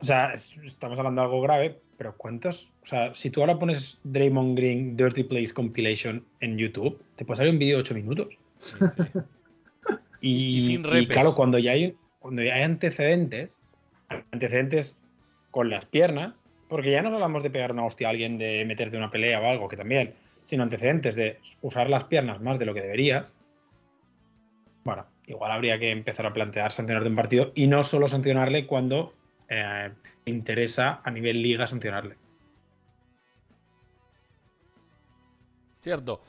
o 0.00 0.04
sea, 0.04 0.32
es- 0.34 0.56
estamos 0.58 0.98
hablando 0.98 1.20
de 1.22 1.24
algo 1.26 1.40
grave, 1.40 1.80
pero 1.96 2.14
¿cuántos? 2.16 2.70
O 2.82 2.86
sea, 2.86 3.14
si 3.14 3.30
tú 3.30 3.40
ahora 3.40 3.58
pones 3.58 3.98
Draymond 4.04 4.56
Green 4.56 4.96
Dirty 4.96 5.24
Plays 5.24 5.52
Compilation 5.52 6.24
en 6.40 6.58
YouTube, 6.58 7.00
te 7.14 7.24
puede 7.24 7.38
salir 7.38 7.52
un 7.52 7.58
vídeo 7.58 7.76
de 7.76 7.80
8 7.82 7.94
minutos. 7.94 8.28
Sí, 8.58 8.76
sí. 8.78 8.78
Y, 10.20 10.56
Y 10.58 10.60
sin 10.66 10.80
y 10.80 10.84
repes. 10.84 11.08
claro, 11.08 11.34
cuando 11.34 11.58
ya 11.58 11.72
hay, 11.72 11.96
cuando 12.18 12.42
ya 12.42 12.54
hay 12.54 12.62
antecedentes, 12.62 13.60
antecedentes 14.32 14.98
con 15.50 15.68
las 15.70 15.84
piernas, 15.84 16.48
porque 16.68 16.90
ya 16.90 17.02
no 17.02 17.12
hablamos 17.14 17.42
de 17.42 17.50
pegar 17.50 17.70
una 17.72 17.84
hostia 17.84 18.08
a 18.08 18.10
alguien, 18.10 18.36
de 18.38 18.64
meterte 18.64 18.96
una 18.96 19.10
pelea 19.10 19.40
o 19.40 19.46
algo, 19.46 19.68
que 19.68 19.76
también, 19.76 20.14
sino 20.42 20.62
antecedentes 20.62 21.16
de 21.16 21.38
usar 21.60 21.88
las 21.90 22.04
piernas 22.04 22.40
más 22.40 22.58
de 22.58 22.64
lo 22.66 22.74
que 22.74 22.80
deberías, 22.80 23.36
bueno, 24.84 25.06
igual 25.26 25.50
habría 25.52 25.78
que 25.78 25.90
empezar 25.90 26.26
a 26.26 26.32
plantear 26.32 26.72
sancionarte 26.72 27.08
un 27.08 27.16
partido 27.16 27.52
y 27.54 27.66
no 27.66 27.82
solo 27.82 28.08
sancionarle 28.08 28.66
cuando 28.66 29.12
eh, 29.48 29.92
te 30.24 30.30
interesa 30.30 31.00
a 31.04 31.10
nivel 31.10 31.42
liga 31.42 31.66
sancionarle. 31.66 32.16
Cierto. 35.80 36.20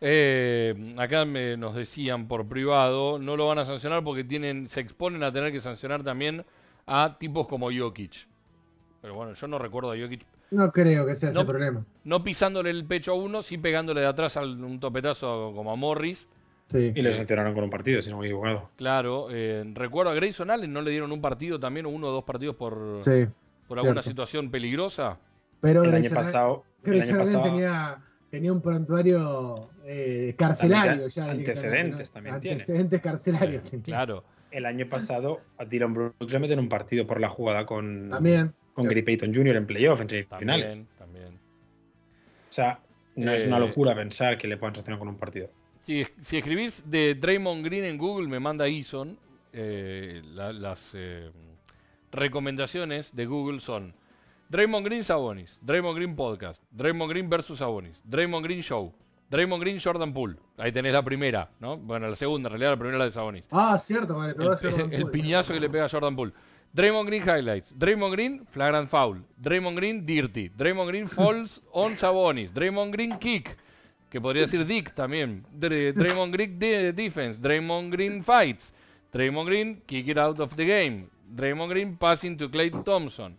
Eh, 0.00 0.94
acá 0.98 1.24
me- 1.24 1.56
nos 1.56 1.74
decían 1.74 2.26
por 2.26 2.46
privado, 2.48 3.18
no 3.18 3.36
lo 3.36 3.46
van 3.46 3.58
a 3.58 3.64
sancionar 3.64 4.02
porque 4.02 4.24
tienen, 4.24 4.68
se 4.68 4.80
exponen 4.80 5.22
a 5.22 5.32
tener 5.32 5.52
que 5.52 5.60
sancionar 5.60 6.02
también 6.02 6.44
a 6.86 7.16
tipos 7.18 7.46
como 7.46 7.70
Jokic. 7.72 8.26
Pero 9.00 9.14
bueno, 9.14 9.34
yo 9.34 9.46
no 9.46 9.58
recuerdo 9.58 9.92
a 9.92 9.96
Jokic 9.96 10.24
No 10.50 10.70
creo 10.72 11.06
que 11.06 11.14
sea 11.14 11.30
No. 11.32 11.40
ese 11.40 11.46
problema. 11.48 11.84
no 12.04 12.24
pisándole 12.24 12.70
el 12.70 12.84
pecho 12.84 13.12
a 13.12 13.14
uno, 13.14 13.40
sí 13.42 13.56
pegándole 13.56 14.00
de 14.00 14.06
atrás 14.08 14.36
a 14.36 14.42
un 14.42 14.80
topetazo 14.80 15.52
como 15.54 15.72
a 15.72 15.76
Morris. 15.76 16.28
Sí. 16.68 16.92
Y 16.94 17.02
le 17.02 17.12
sancionaron 17.12 17.54
con 17.54 17.62
un 17.64 17.70
partido, 17.70 18.00
si 18.02 18.10
no 18.10 18.18
me 18.18 18.24
he 18.24 18.28
equivocado. 18.28 18.70
Claro, 18.76 19.28
eh, 19.30 19.64
recuerdo 19.74 20.10
a 20.10 20.14
Grayson 20.14 20.50
Allen, 20.50 20.72
¿no 20.72 20.80
le 20.82 20.90
dieron 20.90 21.12
un 21.12 21.20
partido 21.20 21.60
también 21.60 21.86
o 21.86 21.90
uno 21.90 22.08
o 22.08 22.10
dos 22.10 22.24
partidos 22.24 22.56
por, 22.56 23.00
Sí. 23.02 23.26
por 23.68 23.78
alguna 23.78 24.02
cierto. 24.02 24.10
situación 24.10 24.50
peligrosa? 24.50 25.18
Pero 25.60 25.82
El 25.82 25.90
año 25.90 25.98
Grayson 25.98 26.12
Allen- 26.12 26.24
pasado, 26.24 26.64
el 26.84 26.90
Grayson 26.90 27.14
año 27.16 27.22
Allen 27.22 27.32
pasado 27.34 27.44
tenía, 27.54 27.98
tenía 28.30 28.52
un 28.52 28.62
prontuario 28.62 29.68
eh, 29.86 30.34
carcelario 30.38 30.90
También 30.92 31.10
ya. 31.10 31.24
antecedentes 31.26 32.10
también 32.12 32.40
tiene. 32.40 32.54
Antecedentes 32.54 33.00
carcelarios. 33.02 33.62
Claro. 33.84 34.24
el 34.50 34.66
año 34.66 34.88
pasado 34.88 35.40
a 35.58 35.64
Dylan 35.64 35.92
Brooks 35.92 36.32
le 36.32 36.38
meten 36.38 36.58
un 36.60 36.68
partido 36.68 37.06
por 37.06 37.20
la 37.20 37.28
jugada 37.28 37.66
con, 37.66 38.08
También. 38.10 38.54
con 38.72 38.84
Sí. 38.84 38.88
Gary 38.88 39.02
Payton 39.02 39.34
Jr. 39.34 39.56
en 39.56 39.66
playoff, 39.66 40.00
en 40.00 40.08
semifinales. 40.08 40.68
También, 40.74 40.88
también. 40.96 41.34
O 42.48 42.52
sea, 42.52 42.78
no 43.16 43.32
es 43.32 43.44
Eh, 43.44 43.48
una 43.48 43.58
locura 43.58 43.94
pensar 43.96 44.38
que 44.38 44.46
le 44.48 44.56
puedan 44.56 44.74
sancionar 44.76 44.98
con 45.00 45.08
un 45.08 45.16
partido. 45.16 45.50
Si, 45.84 46.06
si 46.22 46.38
escribís 46.38 46.82
de 46.86 47.14
Draymond 47.14 47.62
Green 47.62 47.84
en 47.84 47.98
Google, 47.98 48.26
me 48.26 48.40
manda 48.40 48.64
eh, 48.66 50.22
la- 50.32 50.52
las 50.52 50.92
eh, 50.94 51.30
recomendaciones 52.10 53.14
de 53.14 53.26
Google 53.26 53.60
son 53.60 53.94
Draymond 54.48 54.86
Green 54.86 55.04
Sabonis, 55.04 55.58
Draymond 55.62 55.96
Green 55.96 56.16
Podcast, 56.16 56.62
Draymond 56.70 57.10
Green 57.10 57.28
versus 57.28 57.58
Sabonis, 57.58 58.02
Draymond 58.04 58.44
Green 58.46 58.62
Show, 58.62 58.94
Draymond 59.30 59.62
Green 59.62 59.78
Jordan 59.78 60.12
Poole. 60.14 60.36
Ahí 60.56 60.72
tenés 60.72 60.92
la 60.94 61.02
primera, 61.02 61.50
¿no? 61.60 61.76
Bueno, 61.76 62.08
la 62.08 62.16
segunda, 62.16 62.48
en 62.48 62.52
realidad 62.52 62.70
la 62.70 62.76
primera 62.78 62.98
la 62.98 63.04
de 63.04 63.12
Sabonis. 63.12 63.46
Ah, 63.50 63.76
cierto, 63.78 64.16
vale. 64.16 64.34
El, 64.38 64.92
el 64.94 65.10
piñazo 65.10 65.52
que 65.52 65.60
le 65.60 65.68
pega 65.68 65.84
a 65.84 65.88
Jordan 65.90 66.16
Poole. 66.16 66.32
Draymond 66.72 67.06
Green 67.08 67.22
Highlights. 67.22 67.78
Draymond 67.78 68.12
Green 68.14 68.46
Flagrant 68.50 68.88
Foul. 68.88 69.22
Draymond 69.36 69.76
Green 69.76 70.04
Dirty. 70.06 70.48
Draymond 70.48 70.88
Green 70.88 71.06
Falls 71.06 71.62
on 71.72 71.96
Sabonis. 71.96 72.52
Draymond 72.52 72.92
Green 72.92 73.18
Kick. 73.18 73.56
Que 74.14 74.20
podría 74.20 74.42
decir 74.42 74.64
Dick 74.64 74.92
también. 74.94 75.44
Dr- 75.58 75.92
Draymond 75.92 76.32
Green 76.32 76.56
de- 76.56 76.92
Defense. 76.92 77.40
Draymond 77.42 77.90
Green 77.92 78.22
Fights. 78.22 78.72
Draymond 79.12 79.48
Green 79.48 79.82
Kick 79.86 80.06
It 80.06 80.18
Out 80.18 80.38
of 80.38 80.54
the 80.54 80.64
Game. 80.64 81.08
Draymond 81.34 81.68
Green 81.72 81.96
Passing 81.96 82.36
to 82.36 82.48
Clay 82.48 82.70
Thompson. 82.70 83.36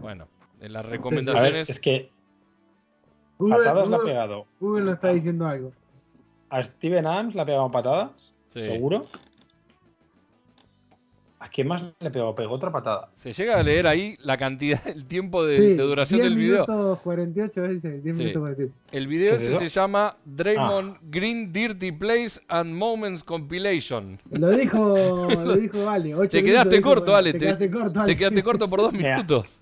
Bueno, 0.00 0.26
en 0.60 0.72
las 0.72 0.82
ver, 0.82 0.90
recomendaciones. 0.90 1.68
es 1.70 1.78
que 1.78 2.10
Google, 3.38 3.58
patadas 3.58 3.88
le 3.88 3.94
ha 3.94 3.98
Google- 3.98 4.10
pegado. 4.12 4.46
Google 4.58 4.84
nos 4.86 4.94
está 4.94 5.12
diciendo 5.12 5.46
algo. 5.46 5.72
A 6.48 6.60
Steven 6.64 7.06
Adams 7.06 7.36
le 7.36 7.42
ha 7.42 7.46
pegado 7.46 7.70
patadas, 7.70 8.34
Sí. 8.48 8.62
seguro. 8.62 9.06
¿A 11.42 11.48
quién 11.48 11.68
más 11.68 11.82
le 12.00 12.10
pegó? 12.10 12.34
Pegó 12.34 12.52
otra 12.54 12.70
patada. 12.70 13.08
Se 13.16 13.32
llega 13.32 13.58
a 13.58 13.62
leer 13.62 13.86
ahí 13.86 14.14
la 14.20 14.36
cantidad, 14.36 14.86
el 14.86 15.06
tiempo 15.06 15.42
de, 15.44 15.56
Sí, 15.56 15.62
de 15.68 15.82
duración 15.82 16.18
10 16.20 16.24
del 16.30 16.36
video. 16.38 16.52
minutos 16.66 16.98
48, 17.00 17.62
dice, 17.68 18.00
10 18.02 18.04
Sí. 18.16 18.22
minutos 18.22 18.40
48. 18.42 18.74
El 18.92 19.06
video 19.06 19.28
¿Qué 19.30 19.44
es 19.46 19.50
se 19.58 19.68
llama 19.70 20.16
Draymond 20.26 20.98
Green 21.10 21.50
Dirty 21.50 21.92
Plays 21.92 22.42
and 22.48 22.74
Moments 22.74 23.24
Compilation. 23.24 24.20
Lo 24.30 24.50
dijo, 24.50 24.96
lo 25.44 25.56
dijo 25.56 25.88
Ale. 25.88 26.02
Te 26.10 26.12
minutos 26.12 26.40
quedaste 26.42 26.76
dijo, 26.76 26.88
corto, 26.90 27.16
Ale. 27.16 27.32
Te 27.32 27.38
Te, 27.38 27.44
quedaste 27.46 27.70
corto, 27.70 28.00
Ale. 28.00 28.12
te 28.12 28.18
quedaste 28.18 28.42
corto 28.42 28.68
por 28.68 28.80
dos 28.82 28.92
Mira. 28.92 29.16
minutos. 29.16 29.60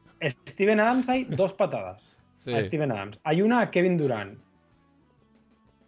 Steven 0.48 0.80
Adams 0.80 1.08
hay 1.08 1.24
dos 1.26 1.54
patadas. 1.54 2.02
Sí. 2.44 2.52
A 2.54 2.60
Steven 2.60 2.90
Adams. 2.90 3.20
Hay 3.22 3.40
una 3.40 3.60
a 3.60 3.70
Kevin 3.70 3.96
Durant. 3.96 4.36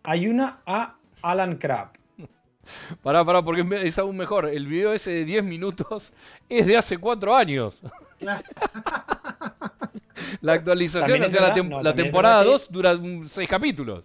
Hay 0.04 0.28
una 0.28 0.60
a 0.66 0.96
Alan 1.22 1.56
Crabb. 1.56 1.90
Pará, 3.02 3.24
pará, 3.24 3.42
porque 3.42 3.64
es 3.86 3.98
aún 3.98 4.16
mejor. 4.16 4.46
El 4.46 4.66
video 4.66 4.92
ese 4.92 5.10
de 5.10 5.24
10 5.24 5.44
minutos 5.44 6.12
es 6.48 6.66
de 6.66 6.76
hace 6.76 6.98
4 6.98 7.34
años. 7.36 7.82
Claro. 8.18 8.42
La 10.42 10.52
actualización, 10.52 11.22
o 11.22 11.28
sea, 11.30 11.40
la, 11.40 11.54
tem- 11.54 11.68
no, 11.68 11.82
la 11.82 11.94
temporada 11.94 12.38
verdad 12.38 12.52
que- 12.52 12.58
2 12.58 12.70
dura 12.72 12.98
6 13.26 13.48
capítulos. 13.48 14.04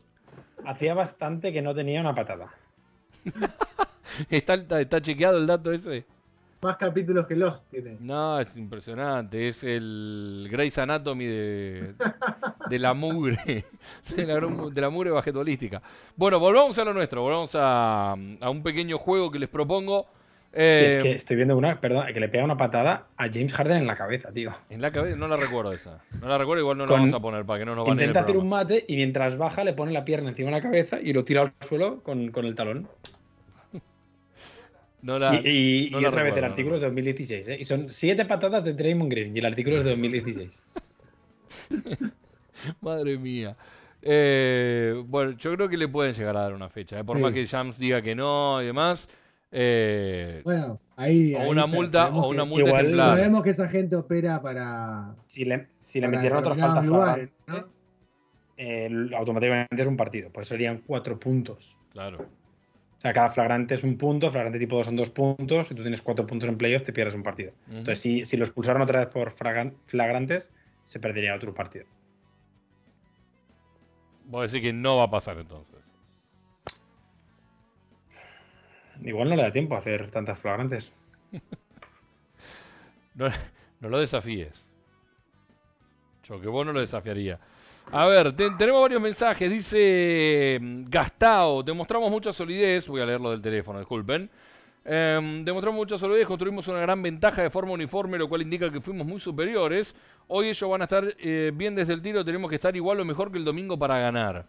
Hacía 0.65 0.93
bastante 0.93 1.53
que 1.53 1.61
no 1.61 1.75
tenía 1.75 2.01
una 2.01 2.15
patada. 2.15 2.49
¿Está, 4.29 4.55
está, 4.55 4.81
está 4.81 5.01
chequeado 5.01 5.37
el 5.37 5.45
dato 5.45 5.71
ese? 5.71 6.05
Más 6.65 6.77
capítulos 6.77 7.27
que 7.27 7.35
Lost 7.35 7.63
tiene. 7.69 7.97
No, 7.99 8.39
es 8.39 8.55
impresionante. 8.57 9.47
Es 9.49 9.63
el 9.63 10.47
Grey's 10.51 10.77
Anatomy 10.77 11.25
de, 11.25 11.93
de 12.69 12.79
la 12.79 12.93
mugre. 12.93 13.65
De 14.15 14.25
la, 14.25 14.35
de 14.39 14.81
la 14.81 14.89
mugre 14.89 15.11
basquetbolística. 15.11 15.81
Bueno, 16.15 16.39
volvamos 16.39 16.77
a 16.79 16.83
lo 16.85 16.93
nuestro. 16.93 17.21
Volvamos 17.21 17.51
a, 17.55 18.11
a 18.13 18.49
un 18.49 18.63
pequeño 18.63 18.97
juego 18.97 19.31
que 19.31 19.39
les 19.39 19.49
propongo. 19.49 20.07
Sí, 20.51 20.61
es 20.61 20.97
Eh, 20.97 21.01
que 21.03 21.11
estoy 21.11 21.35
viendo 21.35 21.57
una, 21.57 21.81
perdón, 21.81 22.05
que 22.13 22.19
le 22.19 22.29
pega 22.29 22.43
una 22.45 22.55
patada 22.55 23.07
a 23.17 23.27
James 23.31 23.53
Harden 23.53 23.77
en 23.77 23.87
la 23.87 23.97
cabeza, 23.97 24.31
tío. 24.31 24.53
En 24.69 24.81
la 24.81 24.89
cabeza, 24.91 25.17
no 25.17 25.27
la 25.27 25.35
recuerdo 25.35 25.71
esa. 25.73 25.99
No 26.21 26.27
la 26.29 26.37
recuerdo, 26.37 26.61
igual 26.61 26.77
no 26.77 26.85
la 26.85 26.91
Con- 26.91 26.99
vamos 27.01 27.13
a 27.13 27.19
poner 27.19 27.45
para 27.45 27.59
que 27.59 27.65
no 27.65 27.75
nos 27.75 27.85
van 27.85 27.93
Intenta 27.99 28.21
hacer 28.21 28.37
un 28.37 28.47
mate 28.49 28.85
y 28.87 28.95
mientras 28.95 29.37
baja 29.37 29.63
le 29.65 29.73
pone 29.73 29.91
la 29.91 30.05
pierna 30.05 30.29
encima 30.29 30.49
de 30.51 30.55
la 30.57 30.61
cabeza 30.61 30.99
y 31.01 31.11
lo 31.13 31.25
tira 31.25 31.41
al 31.41 31.53
suelo 31.59 32.01
con, 32.03 32.31
con 32.31 32.45
el 32.45 32.55
talón. 32.55 32.87
No 35.05 35.19
la, 35.19 35.35
y 35.35 35.85
y- 35.87 35.89
no 35.91 35.99
y 35.99 36.01
la 36.03 36.09
otra 36.09 36.23
vez 36.23 36.35
el 36.35 36.43
artículo 36.43 36.75
es 36.75 36.81
de 36.81 36.87
2016, 36.87 37.47
¿eh? 37.49 37.57
Y 37.59 37.63
son 37.65 37.91
siete 37.91 38.25
patadas 38.25 38.63
de 38.63 38.73
Draymond 38.73 39.11
Green 39.11 39.35
y 39.35 39.39
el 39.39 39.45
artículo 39.45 39.77
es 39.77 39.83
de 39.83 39.91
2016. 39.91 40.65
Madre 42.81 43.17
mía. 43.17 43.55
Eh, 44.01 44.95
bueno, 45.07 45.31
yo 45.37 45.55
creo 45.55 45.69
que 45.69 45.77
le 45.77 45.87
pueden 45.87 46.13
llegar 46.13 46.35
a 46.37 46.41
dar 46.41 46.53
una 46.53 46.69
fecha. 46.69 46.99
¿eh? 46.99 47.03
Por 47.03 47.17
Sí. 47.17 47.23
más 47.23 47.33
que 47.33 47.45
Jams 47.47 47.77
diga 47.77 48.01
que 48.01 48.15
no 48.15 48.61
y 48.61 48.65
demás. 48.65 49.07
eh, 49.51 50.41
Bueno, 50.43 50.79
ahí. 50.97 51.33
o 51.35 51.39
ahí 51.39 51.49
una 51.49 51.65
multa, 51.65 52.09
o 52.09 52.29
una 52.29 52.43
que- 52.43 52.49
multa 52.49 52.67
igual 52.67 52.85
ejemplar. 52.85 53.15
Sabemos 53.17 53.43
que 53.43 53.49
esa 53.51 53.67
gente 53.69 53.95
opera 53.95 54.41
para. 54.41 55.15
Si 55.27 55.45
le, 55.45 55.67
si 55.77 56.01
le 56.01 56.07
para 56.07 56.17
metieran 56.17 56.39
otra 56.39 56.55
falta 56.55 56.81
determinados 56.81 57.05
lugares, 57.07 57.29
flagrante, 57.45 57.69
¿no? 57.69 57.75
eh, 58.57 59.15
automáticamente 59.17 59.81
es 59.81 59.87
un 59.87 59.97
partido. 59.97 60.29
Pues 60.31 60.47
serían 60.47 60.81
cuatro 60.85 61.17
puntos. 61.19 61.75
Claro. 61.93 62.25
Sea, 63.05 63.13
cada 63.13 63.29
flagrante 63.29 63.75
es 63.75 63.83
un 63.83 63.99
punto, 63.99 64.31
flagrante 64.31 64.57
tipo 64.57 64.77
2 64.77 64.87
son 64.87 64.95
dos 64.95 65.11
puntos. 65.11 65.67
Si 65.67 65.75
tú 65.75 65.83
tienes 65.83 66.01
cuatro 66.01 66.25
puntos 66.25 66.49
en 66.49 66.57
playoff, 66.57 66.81
te 66.81 66.91
pierdes 66.91 67.13
un 67.13 67.21
partido. 67.21 67.51
Entonces, 67.67 68.01
si, 68.01 68.25
si 68.25 68.35
lo 68.35 68.45
expulsaron 68.45 68.81
otra 68.81 69.01
vez 69.01 69.09
por 69.09 69.29
flagrantes, 69.29 70.51
se 70.85 70.99
perdería 70.99 71.35
otro 71.35 71.53
partido. 71.53 71.85
Voy 74.23 74.39
a 74.39 74.43
decir 74.45 74.59
que 74.59 74.73
no 74.73 74.97
va 74.97 75.03
a 75.03 75.11
pasar 75.11 75.37
entonces. 75.37 75.83
Igual 79.03 79.29
no 79.29 79.35
le 79.35 79.43
da 79.43 79.51
tiempo 79.51 79.75
a 79.75 79.77
hacer 79.77 80.09
tantas 80.09 80.39
flagrantes. 80.39 80.91
No, 83.13 83.27
no 83.81 83.87
lo 83.87 83.99
desafíes. 83.99 84.65
Vos 86.27 86.65
no 86.65 86.73
lo 86.73 86.81
desafiaría. 86.81 87.39
A 87.91 88.05
ver, 88.07 88.35
te- 88.35 88.51
tenemos 88.51 88.81
varios 88.81 89.01
mensajes. 89.01 89.49
Dice 89.49 90.57
mm, 90.61 90.83
Gastao, 90.89 91.63
demostramos 91.63 92.09
mucha 92.11 92.33
solidez. 92.33 92.87
Voy 92.87 93.01
a 93.01 93.05
leerlo 93.05 93.31
del 93.31 93.41
teléfono, 93.41 93.79
disculpen. 93.79 94.29
Em, 94.83 95.43
demostramos 95.43 95.77
mucha 95.79 95.97
solidez, 95.97 96.27
construimos 96.27 96.67
una 96.67 96.79
gran 96.79 97.01
ventaja 97.01 97.41
de 97.41 97.49
forma 97.49 97.71
uniforme, 97.71 98.17
lo 98.19 98.29
cual 98.29 98.43
indica 98.43 98.71
que 98.71 98.81
fuimos 98.81 99.07
muy 99.07 99.19
superiores. 99.19 99.95
Hoy 100.27 100.49
ellos 100.49 100.69
van 100.69 100.81
a 100.81 100.83
estar 100.85 101.15
eh, 101.19 101.51
bien 101.55 101.73
desde 101.73 101.93
el 101.93 102.01
tiro, 102.03 102.23
tenemos 102.23 102.49
que 102.49 102.55
estar 102.55 102.75
igual 102.75 102.99
o 102.99 103.05
mejor 103.05 103.31
que 103.31 103.37
el 103.39 103.45
domingo 103.45 103.79
para 103.79 103.97
ganar. 103.97 104.45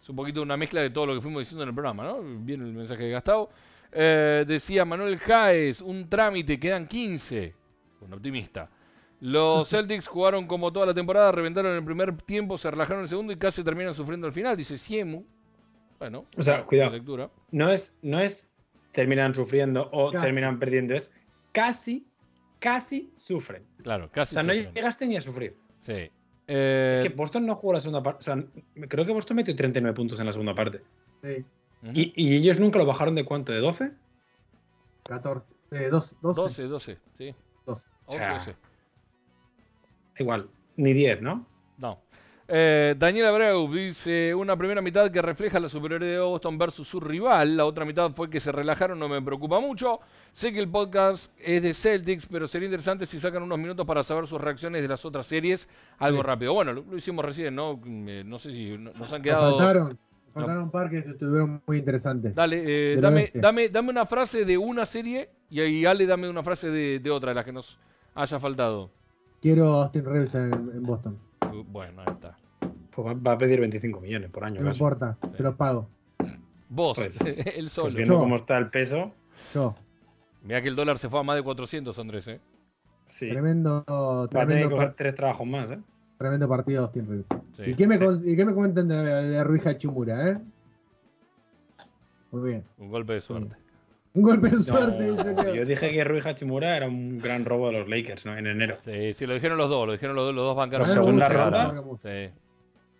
Es 0.00 0.08
un 0.08 0.14
poquito 0.16 0.42
una 0.42 0.56
mezcla 0.56 0.80
de 0.80 0.90
todo 0.90 1.06
lo 1.06 1.14
que 1.14 1.20
fuimos 1.20 1.40
diciendo 1.40 1.64
en 1.64 1.70
el 1.70 1.74
programa, 1.74 2.04
¿no? 2.04 2.18
Viene 2.22 2.64
el 2.66 2.72
mensaje 2.72 3.04
de 3.04 3.10
Gastavo. 3.10 3.50
Eh, 3.90 4.44
decía 4.46 4.84
Manuel 4.84 5.18
Jaez, 5.18 5.80
un 5.82 6.08
trámite, 6.08 6.58
quedan 6.60 6.86
15. 6.86 7.54
Un 8.02 8.12
optimista. 8.14 8.70
Los 9.20 9.68
Celtics 9.70 10.06
jugaron 10.06 10.46
como 10.46 10.72
toda 10.72 10.86
la 10.86 10.94
temporada, 10.94 11.32
reventaron 11.32 11.72
en 11.72 11.78
el 11.78 11.84
primer 11.84 12.16
tiempo, 12.22 12.56
se 12.56 12.70
relajaron 12.70 13.00
en 13.00 13.02
el 13.04 13.08
segundo 13.08 13.32
y 13.32 13.36
casi 13.36 13.64
terminan 13.64 13.92
sufriendo 13.94 14.26
al 14.26 14.32
final, 14.32 14.56
dice 14.56 14.78
Siemu. 14.78 15.24
Bueno, 15.98 16.26
O 16.36 16.42
sea, 16.42 16.64
cuidado. 16.64 16.90
lectura. 16.92 17.28
No 17.50 17.68
es, 17.70 17.96
no 18.02 18.20
es 18.20 18.48
terminan 18.92 19.34
sufriendo 19.34 19.88
o 19.92 20.12
Casi. 20.12 20.24
terminan 20.26 20.58
perdiendo, 20.60 20.94
es 20.94 21.10
casi, 21.52 22.06
casi 22.60 23.10
sufren. 23.16 23.64
Claro, 23.82 24.04
O 24.06 24.10
casi. 24.10 24.34
sea, 24.34 24.42
no 24.44 24.52
sufren. 24.54 24.72
llegaste 24.74 25.06
ni 25.08 25.16
a 25.16 25.20
sufrir. 25.20 25.56
Sí. 25.82 26.10
Eh, 26.46 26.94
Es 26.96 27.00
que 27.00 27.08
Boston 27.14 27.44
no 27.44 27.54
jugó 27.56 27.72
la 27.74 27.80
segunda 27.80 28.02
parte. 28.02 28.20
O 28.20 28.22
sea, 28.22 28.44
creo 28.88 29.04
que 29.04 29.12
Boston 29.12 29.36
metió 29.36 29.54
39 29.56 29.94
puntos 29.94 30.20
en 30.20 30.26
la 30.26 30.32
segunda 30.32 30.54
parte. 30.54 30.80
Sí. 31.22 31.44
Y, 31.92 32.12
y 32.16 32.36
ellos 32.36 32.58
nunca 32.60 32.78
lo 32.78 32.86
bajaron 32.86 33.14
de 33.16 33.24
cuánto, 33.24 33.52
¿de 33.52 33.58
12? 33.58 33.92
14. 35.04 35.46
Eh, 35.72 35.88
12. 35.90 36.16
12. 36.22 36.40
12, 36.40 36.62
12, 36.64 36.98
sí. 37.18 37.34
12. 37.66 37.88
11, 38.06 38.18
sea, 38.18 38.32
12. 38.34 38.56
Igual, 40.18 40.48
ni 40.76 40.92
10, 40.92 41.22
¿no? 41.22 41.46
No. 41.78 42.00
Eh, 42.50 42.94
Daniel 42.98 43.26
Abreu 43.26 43.70
dice 43.70 44.34
una 44.34 44.56
primera 44.56 44.80
mitad 44.80 45.10
que 45.10 45.20
refleja 45.20 45.60
la 45.60 45.68
superioridad 45.68 46.12
de 46.12 46.18
Boston 46.20 46.56
versus 46.56 46.88
su 46.88 46.98
rival. 46.98 47.56
La 47.58 47.66
otra 47.66 47.84
mitad 47.84 48.10
fue 48.12 48.30
que 48.30 48.40
se 48.40 48.50
relajaron, 48.50 48.98
no 48.98 49.06
me 49.06 49.20
preocupa 49.20 49.60
mucho. 49.60 50.00
Sé 50.32 50.50
que 50.52 50.58
el 50.60 50.68
podcast 50.70 51.30
es 51.38 51.62
de 51.62 51.74
Celtics, 51.74 52.24
pero 52.26 52.48
sería 52.48 52.64
interesante 52.66 53.04
si 53.04 53.20
sacan 53.20 53.42
unos 53.42 53.58
minutos 53.58 53.84
para 53.86 54.02
saber 54.02 54.26
sus 54.26 54.40
reacciones 54.40 54.80
de 54.80 54.88
las 54.88 55.04
otras 55.04 55.26
series. 55.26 55.68
Algo 55.98 56.22
Sí. 56.22 56.26
rápido. 56.26 56.54
Bueno, 56.54 56.72
lo, 56.72 56.84
lo 56.90 56.96
hicimos 56.96 57.22
recién, 57.22 57.54
¿no? 57.54 57.78
Eh, 57.84 58.22
no 58.24 58.38
sé 58.38 58.50
si 58.50 58.70
no- 58.78 58.92
nos 58.94 59.12
han 59.12 59.20
Nos 59.20 59.22
quedado. 59.22 59.58
faltaron, 59.58 59.88
nos 59.88 60.34
faltaron 60.34 60.62
un 60.62 60.70
par 60.70 60.88
que 60.88 60.98
estuvieron 61.00 61.62
muy 61.66 61.76
interesantes. 61.76 62.34
Dale, 62.34 62.62
eh, 62.66 62.96
dame, 62.98 63.30
dame, 63.34 63.68
dame 63.68 63.90
una 63.90 64.06
frase 64.06 64.46
de 64.46 64.56
una 64.56 64.86
serie 64.86 65.28
y 65.50 65.60
ahí 65.60 65.84
Ale 65.84 66.06
dame 66.06 66.26
una 66.30 66.42
frase 66.42 66.70
de, 66.70 66.98
de 66.98 67.10
otra 67.10 67.32
de 67.32 67.34
las 67.34 67.44
que 67.44 67.52
nos 67.52 67.78
haya 68.14 68.40
faltado. 68.40 68.90
Quiero 69.40 69.74
a 69.74 69.82
Austin 69.84 70.04
Reeves 70.04 70.34
en, 70.34 70.52
en 70.52 70.82
Boston. 70.82 71.18
Uh, 71.42 71.62
Bueno, 71.64 72.02
ahí 72.02 72.12
está. 72.12 72.36
Pues 72.90 73.06
va, 73.06 73.14
va 73.14 73.32
a 73.32 73.38
pedir 73.38 73.60
25 73.60 74.00
millones 74.00 74.30
por 74.30 74.44
año. 74.44 74.60
No 74.60 74.66
casi. 74.68 74.78
importa, 74.82 75.16
se 75.32 75.42
los 75.42 75.54
pago. 75.54 75.88
Vos, 76.68 76.96
Pues, 76.98 77.46
el 77.56 77.70
solo. 77.70 77.84
pues 77.86 77.94
viendo 77.94 78.14
Yo. 78.14 78.20
cómo 78.20 78.36
está 78.36 78.58
el 78.58 78.70
peso, 78.70 79.12
Yo. 79.54 79.74
Mira 80.42 80.62
que 80.62 80.68
el 80.68 80.76
dólar 80.76 80.98
se 80.98 81.08
fue 81.08 81.20
a 81.20 81.22
más 81.22 81.36
de 81.36 81.42
400, 81.42 81.98
Andrés, 81.98 82.28
¿eh? 82.28 82.40
sí. 83.04 83.28
Tremendo, 83.30 83.84
Va 83.88 84.22
a 84.24 84.28
tener 84.28 84.46
que 84.46 84.46
tremendo, 84.46 84.70
coger 84.70 84.94
tres 84.94 85.14
trabajos 85.14 85.46
más, 85.46 85.70
¿eh? 85.70 85.78
tremendo 86.18 86.48
partido 86.48 86.82
Austin 86.82 87.06
Reeves. 87.08 87.28
Sí. 87.56 87.62
¿Y, 87.66 87.74
qué 87.74 87.86
me, 87.86 87.96
Sí. 87.98 88.04
con- 88.04 88.20
¿Y 88.28 88.36
qué 88.36 88.44
me 88.44 88.54
cuentan 88.54 88.88
de, 88.88 88.96
de 88.96 89.44
Rui 89.44 89.60
Hachimura, 89.64 90.28
eh? 90.28 90.38
Muy 92.30 92.50
bien. 92.50 92.64
Un 92.78 92.90
golpe 92.90 93.14
de 93.14 93.20
suerte. 93.20 93.56
Un 94.18 94.22
golpe 94.24 94.48
de 94.48 94.56
No, 94.56 94.62
suerte, 94.62 95.10
dice 95.12 95.34
Leo. 95.34 95.54
yo 95.54 95.64
dije 95.64 95.90
que 95.92 96.02
Rui 96.04 96.20
Hachimura 96.24 96.76
era 96.76 96.86
un 96.88 97.18
gran 97.18 97.44
robo 97.44 97.68
de 97.68 97.78
los 97.78 97.88
Lakers, 97.88 98.26
¿no? 98.26 98.36
En 98.36 98.46
enero. 98.48 98.76
Sí, 98.84 99.12
sí, 99.14 99.26
lo 99.26 99.34
dijeron 99.34 99.56
los 99.58 99.68
dos, 99.70 99.86
lo 99.86 99.92
dijeron 99.92 100.16
los 100.16 100.26
dos, 100.26 100.34
los 100.34 100.44
dos 100.44 100.56
bancaron. 100.56 100.86
¿Por 100.86 100.90
A 100.90 100.94
mí 100.94 100.98
me 100.98 101.04
segunda 101.04 101.28
ronda? 101.28 101.70
Sí. 102.02 102.32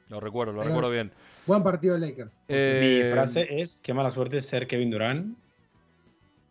Lo 0.08 0.20
recuerdo, 0.20 0.52
lo 0.52 0.60
Pero- 0.60 0.68
recuerdo 0.74 0.90
bien. 0.90 1.10
Buen 1.46 1.62
partido 1.62 1.94
de 1.98 2.06
Lakers. 2.06 2.40
Eh, 2.48 3.02
Mi 3.04 3.10
frase 3.12 3.60
es: 3.60 3.80
Qué 3.80 3.92
mala 3.94 4.10
suerte 4.10 4.40
ser 4.40 4.66
Kevin 4.66 4.90
Durant, 4.90 5.36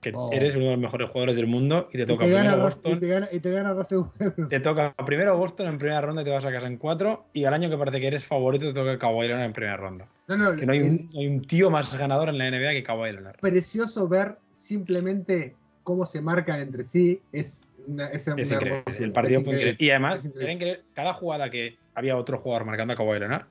que 0.02 0.12
Oh. 0.14 0.30
eres 0.32 0.56
uno 0.56 0.66
de 0.66 0.72
los 0.72 0.80
mejores 0.80 1.10
jugadores 1.10 1.38
del 1.38 1.48
mundo 1.48 1.89
y 1.91 1.98
te 1.98 2.04
Y 2.04 2.06
toca 2.06 2.26
te, 2.26 2.32
gana, 2.32 2.41
primero 2.52 2.58
y 2.60 2.64
Boston. 2.66 3.00
te 3.00 3.08
gana, 3.08 3.30
y 3.32 3.39
te 3.39 3.52
gana. 3.52 3.76
Te 4.50 4.60
toca 4.60 4.93
primero 5.06 5.38
Boston 5.38 5.68
en 5.68 5.78
primera 5.80 6.02
ronda 6.02 6.22
y 6.22 6.26
te 6.26 6.32
vas 6.32 6.45
a 6.45 6.52
casa 6.52 6.68
en 6.68 6.78
cuatro. 6.78 7.26
Y 7.34 7.45
al 7.45 7.54
año 7.56 7.70
que 7.70 7.78
parece 7.78 8.00
que 8.00 8.08
eres 8.08 8.24
favorito, 8.24 8.68
te 8.68 8.74
toca 8.74 8.98
Kawhi 9.00 9.28
Leonard 9.28 9.45
en 9.48 9.54
primera 9.54 9.76
ronda. 9.78 10.08
No, 10.28 10.38
no, 10.38 10.56
Que 10.56 10.66
no 10.68 10.74
hay 10.74 10.82
un, 10.82 11.10
no 11.12 11.20
hay 11.20 11.28
un 11.28 11.41
tío 11.41 11.70
más 11.72 11.95
ganador 11.98 12.30
en 12.30 12.38
la 12.38 12.48
NBA 12.52 12.72
que 12.74 12.84
Kawhi 12.84 13.12
Leonard. 13.14 13.39
precioso 13.39 14.08
ver 14.08 14.38
simplemente 14.52 15.56
cómo 15.84 16.06
se 16.06 16.22
marcan 16.22 16.60
entre 16.62 16.84
sí. 16.84 17.20
Es 17.32 17.60
una, 17.88 18.06
es 18.08 18.28
Es 18.28 18.28
una 18.28 18.41
increíble. 18.41 18.78
hermosura, 18.86 19.06
El 19.06 19.12
partido 19.14 19.41
fue 19.43 19.54
increíble. 19.56 19.78
Y 19.84 19.89
además, 19.89 20.26
increíble. 20.26 20.82
Cada 20.93 21.14
jugada 21.14 21.50
que 21.50 21.76
había 21.95 22.16
otro 22.18 22.38
jugador 22.38 22.66
marcando 22.66 22.93
a 22.93 22.98
Kawhi 22.98 23.18
Leonard 23.20 23.45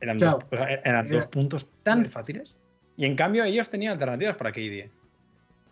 eran, 0.00 0.18
Chao. 0.18 0.38
dos, 0.50 0.60
eran 0.60 1.06
Era- 1.06 1.16
dos 1.18 1.26
puntos 1.26 1.68
tan 1.84 2.06
fáciles. 2.06 2.56
Y 3.00 3.06
en 3.06 3.16
cambio, 3.16 3.44
ellos 3.44 3.70
tenían 3.70 3.94
alternativas 3.94 4.36
para 4.36 4.52
KD. 4.52 4.90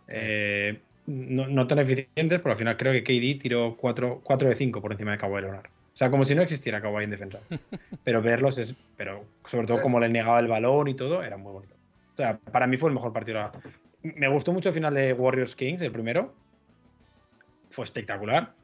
Eh, 0.07 0.79
no, 1.05 1.47
no 1.47 1.67
tan 1.67 1.77
eficientes, 1.77 2.39
pero 2.39 2.53
al 2.53 2.57
final 2.57 2.75
creo 2.75 2.91
que 2.91 3.03
KD 3.03 3.39
tiró 3.39 3.77
4, 3.77 4.23
de 4.39 4.55
5 4.55 4.81
por 4.81 4.93
encima 4.93 5.11
de 5.11 5.19
Kawhi 5.19 5.41
Leonard. 5.41 5.67
O 5.67 5.97
sea, 5.99 6.09
como 6.09 6.25
si 6.25 6.33
no 6.33 6.41
existiera 6.41 6.81
Kawhi 6.81 7.03
en 7.03 7.11
defensa. 7.11 7.39
Pero 8.03 8.23
verlos 8.23 8.57
es. 8.57 8.75
Pero 8.97 9.25
sobre 9.45 9.67
todo 9.67 9.79
como 9.79 9.99
le 9.99 10.09
negaba 10.09 10.39
el 10.39 10.47
balón 10.47 10.87
y 10.87 10.95
todo, 10.95 11.21
era 11.21 11.37
muy 11.37 11.51
bonito. 11.51 11.75
O 12.13 12.17
sea, 12.17 12.39
para 12.39 12.65
mí 12.65 12.77
fue 12.77 12.89
el 12.89 12.95
mejor 12.95 13.13
partido. 13.13 13.51
Me 14.01 14.27
gustó 14.27 14.51
mucho 14.51 14.69
el 14.69 14.73
final 14.73 14.95
de 14.95 15.13
Warriors 15.13 15.55
Kings, 15.55 15.83
el 15.83 15.91
primero. 15.91 16.33
Fue 17.69 17.85
espectacular. 17.85 18.55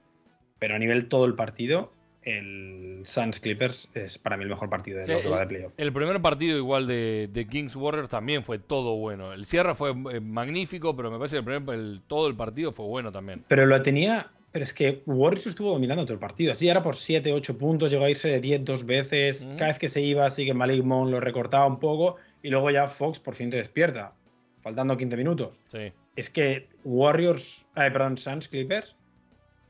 Pero 0.57 0.73
a 0.73 0.79
nivel 0.79 1.07
todo 1.07 1.25
el 1.25 1.35
partido, 1.35 1.93
el 2.25 3.03
Suns 3.05 3.39
Clippers 3.39 3.87
es 3.93 4.17
para 4.17 4.35
mí 4.35 4.43
el 4.43 4.49
mejor 4.49 4.69
partido 4.69 4.99
de 4.99 5.05
Sí, 5.05 5.11
lo 5.11 5.21
que 5.21 5.29
va 5.29 5.39
de 5.41 5.47
playoff. 5.47 5.73
el 5.77 5.93
primer 5.93 6.21
partido 6.21 6.57
igual 6.57 6.87
de, 6.87 7.29
de 7.31 7.47
Kings 7.47 7.75
Warriors 7.75 8.09
también 8.09 8.43
fue 8.43 8.59
todo 8.59 8.95
bueno. 8.97 9.31
El 9.31 9.45
cierre 9.45 9.75
fue 9.75 9.91
eh, 10.11 10.19
magnífico, 10.19 10.95
pero 10.95 11.11
me 11.11 11.17
parece 11.17 11.35
que 11.35 11.39
el 11.39 11.45
primer, 11.45 11.75
el- 11.75 12.01
todo 12.07 12.27
el 12.27 12.35
partido 12.35 12.71
fue 12.73 12.85
bueno 12.87 13.11
también. 13.11 13.43
Pero 13.47 13.65
lo 13.65 13.81
tenía. 13.81 14.31
Pero 14.51 14.63
es 14.63 14.73
que 14.73 15.03
Warriors 15.05 15.47
estuvo 15.47 15.71
dominando 15.73 16.03
todo 16.05 16.13
el 16.13 16.19
partido. 16.19 16.53
Así 16.53 16.69
era 16.69 16.81
por 16.81 16.95
7, 16.95 17.33
8 17.33 17.57
puntos, 17.57 17.91
llegó 17.91 18.05
a 18.05 18.09
irse 18.09 18.29
de 18.29 18.39
10 18.39 18.63
dos 18.63 18.85
veces. 18.85 19.45
Cada 19.57 19.67
vez 19.67 19.79
que 19.79 19.89
se 19.89 20.01
iba, 20.01 20.25
así 20.25 20.45
que 20.45 20.53
Malik 20.53 20.81
Monk 20.83 21.11
lo 21.11 21.19
recortaba 21.19 21.65
un 21.67 21.77
poco. 21.77 22.15
Y 22.41 22.49
luego 22.49 22.71
ya 22.71 22.87
Fox 22.87 23.19
por 23.19 23.35
fin 23.35 23.49
te 23.49 23.57
despierta, 23.57 24.13
faltando 24.61 24.95
15 24.95 25.17
minutos. 25.17 25.59
Sí. 25.67 25.91
Es 26.15 26.29
que 26.29 26.69
Warriors, 26.85 27.65
eh, 27.75 27.91
perdón, 27.91 28.17
Suns 28.17 28.47
Clippers, 28.47 28.95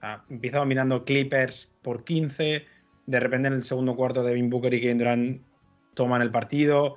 ah, 0.03 0.24
empieza 0.30 0.60
dominando 0.60 1.03
Clippers 1.03 1.68
por 1.86 2.04
15. 2.04 2.66
De 3.06 3.20
repente 3.20 3.48
en 3.48 3.54
el 3.54 3.64
segundo 3.64 3.96
cuarto 3.96 4.24
Devin 4.24 4.50
Booker 4.50 4.74
y 4.74 4.82
Kevin 4.82 4.98
Durant 4.98 5.42
toman 5.94 6.24
el 6.24 6.32
partido. 6.32 6.96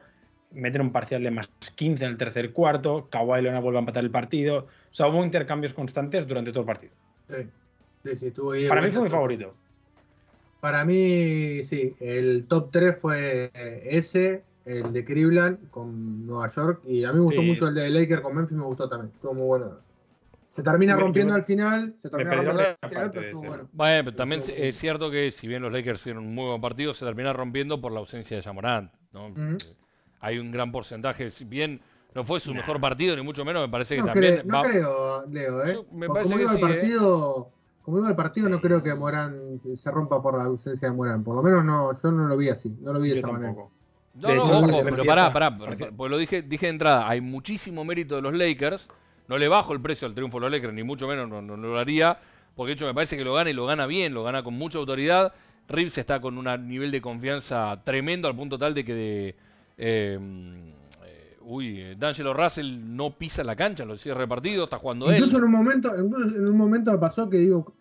Meten 0.51 0.81
un 0.81 0.93
parcial 0.93 1.23
de 1.23 1.31
más 1.31 1.49
15 1.77 2.05
en 2.07 2.11
el 2.13 2.17
tercer 2.17 2.53
cuarto. 2.55 3.09
Kawhi 3.11 3.43
Leonard 3.43 3.63
vuelve 3.63 3.79
a 3.79 3.81
empatar 3.81 4.03
el 4.03 4.11
partido. 4.11 4.61
O 4.61 4.95
sea, 4.95 5.09
hubo 5.09 5.23
intercambios 5.23 5.75
constantes 5.75 6.27
durante 6.27 6.51
todo 6.51 6.61
el 6.61 6.67
partido. 6.67 6.95
Sí, 7.29 7.37
de 8.03 8.69
Para 8.69 8.81
mí 8.81 8.91
fue 8.91 9.03
mi 9.03 9.11
favorito. 9.11 9.55
Para 10.61 10.85
mí, 10.87 11.63
sí, 11.65 11.95
el 12.01 12.47
top 12.49 12.71
3 12.73 12.97
fue 12.99 13.51
ese, 13.85 14.43
el 14.65 14.93
de 14.93 15.05
Cleveland 15.05 15.71
con 15.71 16.27
Nueva 16.27 16.49
York, 16.49 16.81
y 16.87 17.05
a 17.05 17.13
mí 17.13 17.19
me 17.19 17.25
gustó 17.25 17.43
Sí. 17.43 17.47
mucho 17.47 17.69
el 17.69 17.75
de 17.75 17.91
Lakers 17.91 18.23
con 18.23 18.35
Memphis, 18.35 18.57
me 18.57 18.65
gustó 18.65 18.89
también, 18.89 19.13
estuvo 19.15 19.35
muy 19.35 19.47
bueno. 19.47 19.79
Se 20.59 20.65
termina 20.65 20.97
rompiendo 20.97 21.35
me- 21.35 21.39
al 21.39 21.45
final, 21.45 21.95
se 21.99 22.11
termina 22.11 22.35
rompiendo 22.35 22.63
al 22.83 22.89
final, 22.89 23.11
pero 23.13 23.27
estuvo 23.27 23.43
bueno. 23.47 23.69
Bueno, 23.73 24.05
pero 24.07 24.17
también 24.17 24.43
es 24.57 24.77
cierto 24.77 25.09
que 25.09 25.31
si 25.31 25.47
bien 25.47 25.63
los 25.63 25.73
Lakers 25.73 26.01
hicieron 26.01 26.27
un 26.27 26.35
muy 26.35 26.47
buen 26.47 26.61
partido, 26.61 26.93
se 26.95 27.05
termina 27.05 27.33
rompiendo 27.33 27.81
por 27.81 27.93
la 27.93 28.01
ausencia 28.01 28.37
de 28.37 28.43
Jamorant. 28.43 28.91
¿no? 29.13 29.29
Ujú. 29.29 29.57
Hay 30.19 30.39
un 30.41 30.51
gran 30.51 30.73
porcentaje, 30.73 31.31
si 31.31 31.45
bien 31.45 31.81
no 32.13 32.25
fue 32.25 32.41
su 32.41 32.51
Nah. 32.53 32.57
mejor 32.57 32.81
partido, 32.81 33.15
ni 33.15 33.23
mucho 33.23 33.45
menos, 33.45 33.63
me 33.63 33.71
parece 33.71 33.95
que 33.95 34.01
No, 34.01 34.07
también 34.09 34.43
no 34.47 34.57
va- 34.57 34.63
creo, 34.65 35.27
Leo, 35.31 35.65
¿eh? 35.65 35.75
Yo- 35.75 35.87
me 35.93 36.09
parece 36.09 36.25
como 36.25 36.37
que 36.39 36.43
iba 36.43 36.53
el 36.53 36.59
sí, 36.59 36.65
¿eh? 36.65 36.69
partido, 36.69 37.51
como 37.85 37.99
iba 37.99 38.09
el 38.09 38.17
partido, 38.17 38.49
no 38.49 38.61
creo 38.61 38.83
que 38.83 38.93
Morán 38.97 39.61
se 39.77 39.91
rompa 39.93 40.21
por 40.21 40.37
la 40.37 40.45
ausencia 40.47 40.91
de 40.91 40.95
Morán. 40.97 41.23
Por 41.23 41.37
lo 41.37 41.43
menos 41.45 41.65
no, 41.65 41.93
yo 42.03 42.11
no 42.11 42.27
lo 42.27 42.37
vi 42.37 42.49
así, 42.49 42.77
no 42.81 42.93
lo 42.93 43.01
vi 43.01 43.11
de 43.11 43.15
Yo 43.15 43.19
esa 43.21 43.29
manera. 43.33 43.53
No, 43.53 43.71
De 44.29 44.35
no, 44.35 44.43
hecho, 44.43 44.53
ojo, 44.59 44.61
parecía- 44.63 44.85
pero 44.91 45.05
pará, 45.05 45.33
pará, 45.33 45.57
pues 45.97 46.11
lo 46.11 46.19
dije, 46.19 46.43
dije 46.43 46.67
de 46.67 46.71
entrada, 46.71 47.09
hay 47.09 47.21
muchísimo 47.21 47.85
mérito 47.85 48.17
de 48.17 48.23
los 48.23 48.35
Lakers, 48.35 48.89
no 49.29 49.39
le 49.39 49.47
bajo 49.49 49.73
el 49.73 49.81
precio 49.81 50.09
al 50.09 50.15
triunfo 50.15 50.39
de 50.39 50.43
los 50.43 50.53
Lakers, 50.53 50.73
ni 50.75 50.83
mucho 50.83 51.07
menos 51.07 51.29
no, 51.29 51.41
no- 51.43 51.57
no 51.57 51.69
lo 51.69 51.79
haría, 51.79 52.19
porque 52.57 52.71
de 52.71 52.75
hecho 52.75 52.87
me 52.87 52.95
parece 52.95 53.17
que 53.17 53.25
lo 53.25 53.35
gana 53.35 53.51
y 53.51 53.53
lo 53.55 53.67
gana 53.67 53.87
bien, 53.87 54.13
lo 54.15 54.25
gana 54.25 54.43
con 54.43 54.55
mucha 54.55 54.79
autoridad. 54.79 55.33
Reeves 55.69 55.99
está 55.99 56.21
con 56.21 56.39
un 56.39 56.69
nivel 56.69 56.91
de 56.91 57.01
confianza 57.03 57.81
tremendo 57.85 58.27
al 58.27 58.35
punto 58.35 58.59
tal 58.59 58.75
de 58.75 58.85
que 58.85 58.95
de, 58.95 59.29
eh, 59.77 60.19
eh, 61.05 61.37
uy, 61.43 61.81
eh, 61.81 61.97
D'Angelo 61.99 62.33
Russell 62.33 62.79
no 62.97 63.11
pisa 63.11 63.45
la 63.45 63.55
cancha 63.55 63.83
en 63.83 63.91
los 63.91 64.01
cierres 64.01 64.23
de 64.23 64.29
partido, 64.29 64.65
está 64.65 64.79
jugando 64.79 65.09
él. 65.11 65.17
Incluso 65.17 65.37
en 65.39 65.45
un 65.45 65.51
momento, 65.53 65.95
en 65.95 66.49
un 66.49 66.57
momento 66.57 66.91
me 66.93 66.99
pasó 66.99 67.29
que 67.29 67.37
digo, 67.39 67.73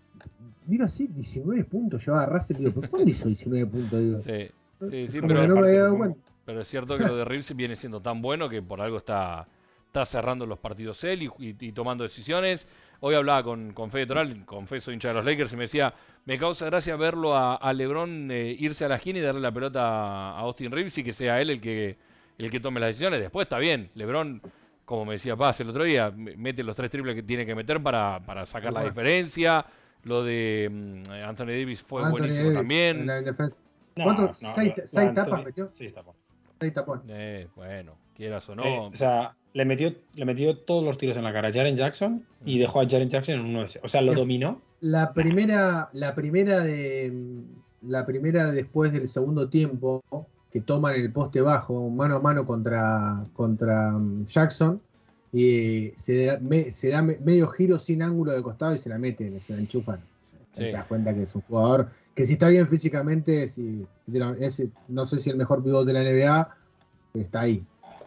miro 0.65 0.83
así, 0.85 1.07
19 1.07 1.63
puntos 1.63 2.05
llevaba 2.05 2.25
Russell, 2.25 2.57
digo, 2.57 2.71
¿pero 2.75 2.89
cuándo 2.91 3.09
hizo 3.09 3.27
19 3.29 3.65
puntos? 3.67 3.99
Digo, 3.99 4.21
Sí, 4.25 4.49
sí, 4.89 5.07
sí, 5.07 5.19
pero- 5.21 5.47
no 5.47 5.55
me 5.55 5.67
había 5.69 5.83
dado 5.83 5.97
cuenta. 5.97 6.19
Pero 6.45 6.61
es 6.61 6.67
cierto 6.67 6.97
que 6.97 7.05
lo 7.05 7.15
de 7.17 7.25
Reeves 7.25 7.55
viene 7.55 7.75
siendo 7.75 8.01
tan 8.01 8.21
bueno 8.21 8.47
que 8.49 8.61
por 8.61 8.79
algo 8.81 8.97
está, 8.97 9.47
está 9.87 10.05
cerrando 10.05 10.45
los 10.45 10.59
partidos 10.59 11.03
él 11.03 11.23
y, 11.23 11.25
y- 11.39 11.55
y 11.59 11.71
tomando 11.71 12.03
decisiones. 12.03 12.67
Hoy 12.99 13.15
hablaba 13.15 13.43
con, 13.43 13.73
con 13.73 13.91
Fede 13.91 14.07
Toral, 14.07 14.45
con 14.45 14.67
Fede 14.67 14.81
soy 14.81 14.95
hincha 14.95 15.09
de 15.09 15.13
los 15.15 15.25
Lakers, 15.25 15.53
y 15.53 15.55
me 15.55 15.63
decía, 15.63 15.93
me 16.25 16.37
causa 16.39 16.65
gracia 16.65 16.95
verlo 16.95 17.35
a, 17.35 17.55
a 17.55 17.71
Lebron 17.73 18.29
eh, 18.31 18.55
irse 18.59 18.85
a 18.85 18.87
la 18.89 18.95
esquina 18.95 19.19
y 19.19 19.21
darle 19.21 19.41
la 19.41 19.51
pelota 19.51 19.81
a 19.83 20.39
Austin 20.39 20.71
Reeves 20.71 20.97
y 20.97 21.03
que 21.03 21.13
sea 21.13 21.39
él 21.41 21.51
el 21.51 21.61
que, 21.61 21.97
el 22.37 22.49
que 22.51 22.59
tome 22.59 22.79
las 22.79 22.89
decisiones. 22.89 23.19
Después 23.19 23.45
está 23.45 23.59
bien, 23.59 23.91
Lebron, 23.93 24.41
como 24.83 25.05
me 25.05 25.13
decía 25.13 25.35
Paz 25.35 25.59
el 25.59 25.69
otro 25.69 25.83
día, 25.83 26.11
me- 26.11 26.35
mete 26.35 26.63
los 26.63 26.75
tres 26.75 26.89
triples 26.89 27.13
que 27.15 27.23
tiene 27.23 27.45
que 27.45 27.53
meter 27.55 27.81
para, 27.81 28.19
para 28.25 28.45
sacar 28.45 28.73
la 28.73 28.83
diferencia. 28.83 29.65
Lo 30.03 30.23
de 30.23 30.69
mm, 30.71 31.11
Anthony 31.27 31.47
Davis 31.47 31.83
fue 31.83 32.01
Anthony 32.01 32.11
buenísimo 32.17 32.43
Davis, 32.45 32.57
también. 32.59 32.99
en 33.01 33.07
la- 33.07 33.17
en 33.19 33.25
defensa. 33.25 33.61
No, 33.95 34.03
¿Cuántos? 34.03 34.41
no, 34.41 34.49
¿Seis, 34.53 34.73
no, 34.77 34.83
seis 34.85 35.07
no, 35.09 35.13
tapas 35.13 35.33
Anthony- 35.33 35.45
metió? 35.45 35.69
Seis 35.71 35.93
tapas. 35.93 36.15
Seis 36.59 36.73
tapones. 36.73 37.05
Eh, 37.09 37.47
bueno, 37.55 37.95
quieras 38.17 38.49
o 38.49 38.55
no. 38.55 38.63
Eh, 38.65 38.79
o 38.91 38.95
sea, 38.95 39.35
le 39.53 39.63
metió, 39.65 39.93
le 40.15 40.25
metió 40.25 40.57
todos 40.57 40.83
los 40.83 40.97
tiros 40.97 41.15
en 41.17 41.23
la 41.23 41.31
cara 41.33 41.47
a 41.47 41.53
Jaren 41.53 41.77
Jackson 41.77 42.25
y 42.45 42.57
Mm. 42.57 42.59
dejó 42.59 42.81
a 42.81 42.87
Jaren 42.89 43.09
Jackson 43.09 43.35
en 43.35 43.41
un 43.41 43.53
9. 43.53 43.69
O 43.83 43.87
sea, 43.87 44.01
lo 44.01 44.13
dominó. 44.13 44.61
La 44.81 45.13
primera, 45.13 45.89
la 45.93 46.13
primera 46.15 46.59
de 46.59 47.13
la 47.83 48.05
primera 48.05 48.51
después 48.51 48.91
del 48.91 49.07
segundo 49.07 49.49
tiempo 49.49 50.03
que 50.51 50.61
toman 50.61 50.95
el 50.95 51.11
poste 51.11 51.41
bajo 51.41 51.89
mano 51.89 52.15
a 52.15 52.19
mano 52.19 52.45
contra, 52.45 53.23
contra 53.33 53.91
mm, 53.91 54.25
Jackson 54.25 54.81
y 55.31 55.91
se 55.95 56.25
da, 56.25 56.39
me- 56.39 56.71
se 56.71 56.89
da 56.89 57.01
me- 57.01 57.17
medio 57.17 57.47
giro 57.47 57.77
sin 57.79 58.01
ángulo 58.01 58.31
de 58.33 58.41
costado 58.41 58.73
y 58.75 58.77
se 58.79 58.89
la 58.89 58.97
meten, 58.97 59.39
se 59.41 59.53
la 59.53 59.59
enchufan. 59.59 59.99
Sí. 60.53 60.63
Te 60.63 60.71
das 60.71 60.85
cuenta 60.85 61.13
que 61.13 61.23
es 61.23 61.35
un 61.35 61.41
jugador 61.43 61.89
que 62.15 62.25
si 62.25 62.33
está 62.33 62.49
bien 62.49 62.67
físicamente, 62.67 63.47
si, 63.47 63.85
es, 64.39 64.63
no 64.87 65.05
sé 65.05 65.19
si 65.19 65.29
el 65.29 65.35
mejor 65.37 65.63
pivot 65.63 65.85
de 65.85 65.93
la 65.93 66.01
NBA, 66.01 66.49
está 67.13 67.41
ahí. 67.41 67.63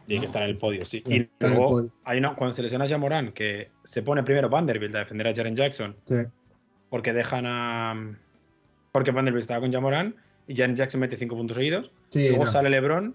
Tiene 0.07 0.21
que 0.21 0.27
estar 0.27 0.43
en 0.43 0.51
el 0.51 0.57
podio, 0.57 0.85
sí. 0.85 1.03
Y 1.07 1.29
luego, 1.39 1.89
hay 2.05 2.19
una, 2.19 2.35
cuando 2.35 2.55
se 2.55 2.63
lesiona 2.63 2.85
a 2.85 2.89
Jamoran, 2.89 3.33
que 3.33 3.71
se 3.85 4.03
pone 4.03 4.23
primero 4.23 4.49
Vanderbilt 4.49 4.95
a 4.97 4.99
defender 5.01 5.29
a 5.29 5.35
Jaren 5.35 5.55
Jackson 5.55 5.97
Sí. 6.05 6.17
porque 6.89 7.13
dejan 7.13 7.45
a. 7.47 8.17
Porque 8.93 9.13
Vanderbilt 9.13 9.43
estaba 9.43 9.61
con 9.61 9.73
Jamoran 9.73 10.17
y 10.49 10.57
Jaren 10.57 10.75
Jackson 10.75 11.01
mete 11.01 11.17
5 11.17 11.37
puntos 11.37 11.57
seguidos. 11.57 11.93
Sí, 12.09 12.29
luego 12.29 12.47
no. 12.47 12.51
sale 12.51 12.71
LeBron, 12.71 13.15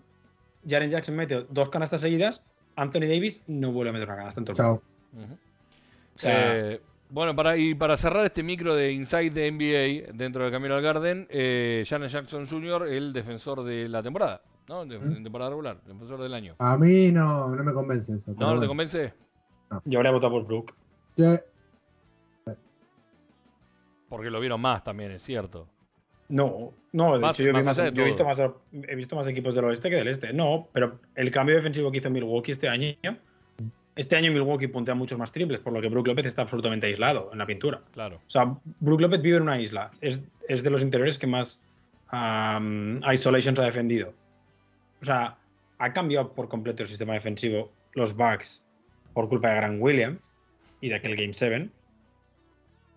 Jaren 0.67 0.89
Jackson 0.89 1.15
mete 1.15 1.45
dos 1.49 1.69
canastas 1.69 1.99
seguidas. 2.01 2.41
Anthony 2.77 3.01
Davis 3.07 3.43
no 3.47 3.71
vuelve 3.71 3.89
a 3.89 3.93
meter 3.93 4.07
una 4.07 4.17
canasta 4.17 4.39
en 4.41 4.45
todo 4.45 4.51
el 4.53 4.57
Chao. 4.57 4.83
O 5.13 6.17
sea, 6.17 6.55
Eh, 6.71 6.81
bueno, 7.09 7.35
para, 7.35 7.55
y 7.57 7.73
para 7.75 7.97
cerrar 7.97 8.25
este 8.25 8.41
micro 8.41 8.73
de 8.75 8.91
Inside 8.93 9.29
de 9.31 9.51
NBA 9.51 10.13
dentro 10.13 10.43
de 10.45 10.51
Camino 10.51 10.75
al 10.75 10.81
Garden, 10.81 11.27
eh, 11.29 11.83
Janet 11.87 12.09
Jackson 12.09 12.47
Jr., 12.47 12.87
el 12.87 13.13
defensor 13.13 13.63
de 13.63 13.87
la 13.87 14.01
temporada, 14.01 14.41
¿no? 14.67 14.85
De, 14.85 14.97
¿Mm? 14.99 15.23
temporada 15.23 15.49
regular, 15.51 15.79
el 15.85 15.93
defensor 15.93 16.21
del 16.21 16.33
año. 16.33 16.55
A 16.59 16.77
mí 16.77 17.11
no, 17.11 17.49
no 17.55 17.63
me 17.63 17.73
convence 17.73 18.13
eso. 18.15 18.33
¿No, 18.37 18.53
no 18.55 18.59
te 18.61 18.67
convence? 18.67 19.13
yo 19.85 19.99
habría 19.99 20.11
votado 20.11 20.31
por 20.33 20.45
Brook. 20.45 20.73
Sí, 21.17 21.23
Porque 24.09 24.29
lo 24.29 24.39
vieron 24.39 24.61
más 24.61 24.83
también, 24.83 25.11
es 25.11 25.23
cierto. 25.23 25.67
No, 26.29 26.73
no, 26.91 27.13
de 27.15 27.19
Más- 27.19 27.35
hecho 27.35 27.43
yo, 27.43 27.49
vi 27.49 27.53
más 27.57 27.65
más- 27.65 27.79
allá 27.79 27.91
de 27.91 27.97
yo 27.97 28.03
he, 28.03 28.05
visto 28.05 28.23
más, 28.25 28.39
he 28.39 28.95
visto 28.95 29.15
más 29.15 29.27
equipos 29.27 29.53
del 29.55 29.65
oeste 29.65 29.89
que 29.89 29.95
del 29.97 30.07
este. 30.07 30.33
No, 30.33 30.67
pero 30.71 30.99
el 31.15 31.29
cambio 31.31 31.55
defensivo 31.55 31.91
que 31.91 31.97
hizo 31.99 32.09
Milwaukee 32.09 32.51
este 32.51 32.67
año, 32.69 32.95
este 33.95 34.15
año 34.15 34.31
Milwaukee 34.31 34.67
puntea 34.67 34.95
muchos 34.95 35.17
más 35.19 35.31
triples, 35.31 35.59
por 35.59 35.73
lo 35.73 35.81
que 35.81 35.89
Brook 35.89 36.07
López 36.07 36.25
está 36.25 36.41
absolutamente 36.43 36.87
aislado 36.87 37.29
en 37.31 37.37
la 37.39 37.45
pintura. 37.45 37.81
Claro. 37.91 38.17
O 38.17 38.29
sea, 38.29 38.55
Brook 38.79 39.01
López 39.01 39.21
vive 39.21 39.37
en 39.37 39.43
una 39.43 39.59
isla. 39.59 39.91
Es, 40.01 40.21
es 40.47 40.63
de 40.63 40.69
los 40.69 40.81
interiores 40.81 41.17
que 41.17 41.27
más 41.27 41.63
um, 42.11 43.01
isolations 43.11 43.59
ha 43.59 43.63
defendido. 43.63 44.13
O 45.05 45.07
sea, 45.07 45.37
ha 45.77 45.93
cambiado 45.93 46.33
por 46.33 46.49
completo 46.49 46.81
el 46.81 46.89
sistema 46.89 47.13
defensivo 47.13 47.71
los 47.93 48.15
Bucks 48.15 48.65
por 49.13 49.29
culpa 49.29 49.49
de 49.49 49.55
Grant 49.57 49.79
Williams 49.79 50.31
y 50.81 50.89
de 50.89 50.95
aquel 50.95 51.15
Game 51.15 51.31
7. 51.35 51.69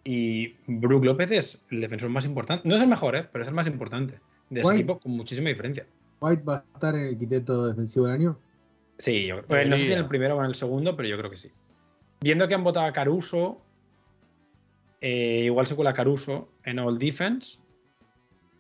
Y 0.05 0.55
Brook 0.67 1.05
López 1.05 1.31
es 1.33 1.59
el 1.71 1.83
defensor 1.83 2.09
más 2.09 2.25
importante. 2.25 2.67
No 2.67 2.75
es 2.77 2.81
el 2.81 2.89
mejor, 2.89 3.15
¿eh? 3.15 3.29
pero 3.31 3.43
es 3.43 3.49
el 3.49 3.55
más 3.55 3.67
importante 3.67 4.21
de 4.49 4.61
ese 4.61 4.69
equipo 4.77 4.99
con 4.99 5.13
muchísima 5.13 5.51
diferencia. 5.51 5.87
White 6.21 6.43
va 6.45 6.55
a 6.57 6.65
estar 6.75 6.95
en 6.95 7.09
el 7.09 7.19
quinteto 7.19 7.67
defensivo 7.67 8.07
del 8.07 8.15
año. 8.15 8.39
Sí, 8.97 9.27
yo 9.27 9.45
creo- 9.45 9.67
no 9.69 9.77
sé 9.77 9.85
si 9.85 9.93
en 9.93 9.99
el 9.99 10.09
primero 10.09 10.37
o 10.37 10.41
en 10.41 10.47
el 10.47 10.55
segundo, 10.55 10.97
pero 10.97 11.11
yo 11.11 11.19
creo 11.19 11.31
que 11.31 11.37
sí. 11.37 11.53
Viendo 12.23 12.49
que 12.49 12.55
han 12.55 12.65
votado 12.65 12.87
a 12.87 12.93
Caruso, 12.95 13.61
eh, 15.03 15.43
igual 15.45 15.67
se 15.67 15.77
cuela 15.77 15.93
Caruso 15.93 16.49
en 16.65 16.79
All 16.79 16.99
Defense, 16.99 17.59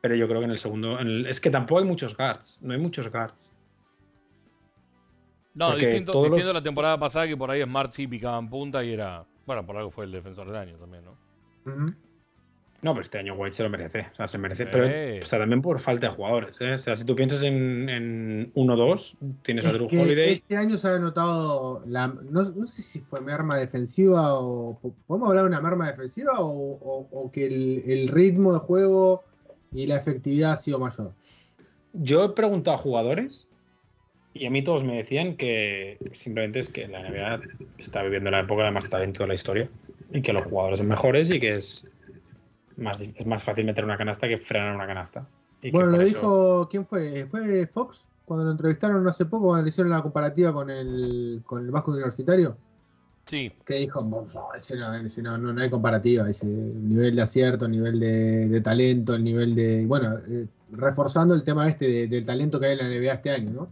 pero 0.08 0.16
yo 0.16 0.26
creo 0.26 0.40
que 0.40 0.46
en 0.46 0.50
el 0.52 0.58
segundo. 0.58 0.98
en 0.98 1.06
el- 1.06 1.26
es 1.26 1.40
que 1.40 1.50
tampoco 1.50 1.80
hay 1.80 1.84
muchos 1.86 2.16
guards, 2.16 2.60
no 2.62 2.72
hay 2.72 2.80
muchos 2.80 3.10
guards. 3.12 3.52
No, 5.54 5.70
Porque 5.70 5.86
distinto, 5.86 6.12
todos 6.12 6.28
los- 6.28 6.36
distinto 6.36 6.50
a 6.52 6.60
la 6.60 6.62
temporada 6.62 6.98
pasada 6.98 7.26
que 7.26 7.36
por 7.36 7.50
ahí 7.50 7.62
Smart 7.62 7.92
sí 7.92 8.06
picaba 8.06 8.38
en 8.38 8.48
punta 8.48 8.84
y 8.84 8.92
era. 8.92 9.24
Bueno, 9.46 9.66
por 9.66 9.76
algo 9.76 9.90
fue 9.90 10.04
el 10.04 10.12
defensor 10.12 10.46
del 10.46 10.56
año 10.56 10.76
también, 10.76 11.04
¿no? 11.04 11.16
No, 12.80 12.92
pero 12.92 13.00
este 13.00 13.18
año 13.18 13.34
White 13.34 13.56
se 13.56 13.64
lo 13.64 13.70
merece. 13.70 14.06
O 14.12 14.16
sea, 14.16 14.28
se 14.28 14.38
merece. 14.38 14.62
Sí. 14.64 14.68
Pero 14.70 15.20
o 15.20 15.26
sea, 15.26 15.40
también 15.40 15.60
por 15.60 15.80
falta 15.80 16.06
de 16.08 16.12
jugadores. 16.14 16.60
¿eh? 16.60 16.74
O 16.74 16.78
sea, 16.78 16.96
si 16.96 17.04
tú 17.04 17.16
piensas 17.16 17.42
en, 17.42 17.88
en 17.88 18.52
1-2, 18.54 19.16
tienes 19.42 19.66
a 19.66 19.70
Es 19.70 19.74
Drew 19.74 19.88
que 19.88 19.98
Holiday. 19.98 20.32
Este 20.34 20.56
año 20.56 20.76
se 20.78 20.86
ha 20.88 20.98
notado, 21.00 21.82
la, 21.86 22.06
no, 22.06 22.44
no 22.44 22.64
sé 22.64 22.82
si 22.82 23.00
fue 23.00 23.20
merma 23.20 23.56
defensiva 23.56 24.38
o. 24.38 24.78
¿Podemos 25.08 25.28
hablar 25.28 25.44
de 25.44 25.48
una 25.48 25.60
merma 25.60 25.88
defensiva 25.88 26.34
o, 26.38 26.46
o- 26.46 27.08
o 27.10 27.32
que 27.32 27.46
el, 27.46 27.82
el 27.84 28.08
ritmo 28.08 28.52
de 28.52 28.60
juego 28.60 29.24
y 29.72 29.86
la 29.86 29.96
efectividad 29.96 30.52
ha 30.52 30.56
sido 30.56 30.78
mayor? 30.78 31.12
Yo 31.92 32.24
he 32.24 32.28
preguntado 32.30 32.76
a 32.76 32.80
jugadores 32.80 33.48
y 34.34 34.46
a 34.46 34.50
mí 34.50 34.62
todos 34.62 34.84
me 34.84 34.96
decían 34.96 35.36
que 35.36 35.98
simplemente 36.12 36.60
es 36.60 36.68
que 36.68 36.86
la 36.86 37.00
NBA 37.00 37.40
está 37.78 38.02
viviendo 38.02 38.30
la 38.30 38.40
época 38.40 38.64
de 38.64 38.70
más 38.70 38.88
talento 38.88 39.22
de 39.24 39.28
la 39.28 39.34
historia 39.34 39.68
y 40.12 40.22
que 40.22 40.32
los 40.32 40.46
jugadores 40.46 40.78
son 40.78 40.88
mejores 40.88 41.30
y 41.34 41.40
que 41.40 41.56
es 41.56 41.86
más, 42.76 43.00
es 43.02 43.26
más 43.26 43.42
fácil 43.42 43.64
meter 43.64 43.84
una 43.84 43.96
canasta 43.98 44.28
que 44.28 44.36
frenar 44.36 44.74
una 44.74 44.86
canasta. 44.86 45.26
Y 45.62 45.70
Bueno, 45.70 45.90
lo 45.90 45.96
por 45.96 46.06
eso- 46.06 46.18
dijo, 46.18 46.68
¿quién 46.70 46.86
fue? 46.86 47.26
¿Fue 47.26 47.66
Fox? 47.66 48.06
Cuando 48.24 48.44
lo 48.44 48.50
entrevistaron 48.52 49.08
hace 49.08 49.24
poco, 49.24 49.46
cuando 49.46 49.64
le 49.64 49.70
hicieron 49.70 49.90
la 49.90 50.02
comparativa 50.02 50.52
con 50.52 50.68
el, 50.70 51.42
con 51.46 51.64
el 51.64 51.70
Vasco 51.70 51.90
Universitario, 51.92 52.56
Sí, 53.28 53.52
que 53.64 53.74
dijo, 53.74 54.02
"No, 54.02 54.26
ese 54.56 54.76
no, 54.76 54.94
ese 54.94 55.22
no, 55.22 55.36
no- 55.36 55.60
hay 55.60 55.68
comparativa, 55.68 56.28
ese 56.28 56.46
nivel 56.46 57.14
de 57.16 57.22
acierto, 57.22 57.66
el 57.66 57.72
nivel 57.72 58.00
de, 58.00 58.48
de 58.48 58.60
talento, 58.62 59.14
el 59.14 59.22
nivel 59.24 59.54
de, 59.54 59.84
bueno, 59.86 60.16
eh, 60.26 60.46
reforzando 60.72 61.34
el 61.34 61.44
tema 61.44 61.68
este 61.68 61.86
de- 61.86 62.06
del 62.08 62.24
talento 62.24 62.58
que 62.58 62.66
hay 62.66 62.72
en 62.72 62.78
la 62.78 62.84
NBA 62.86 63.12
este 63.14 63.30
año, 63.30 63.50
¿no? 63.50 63.68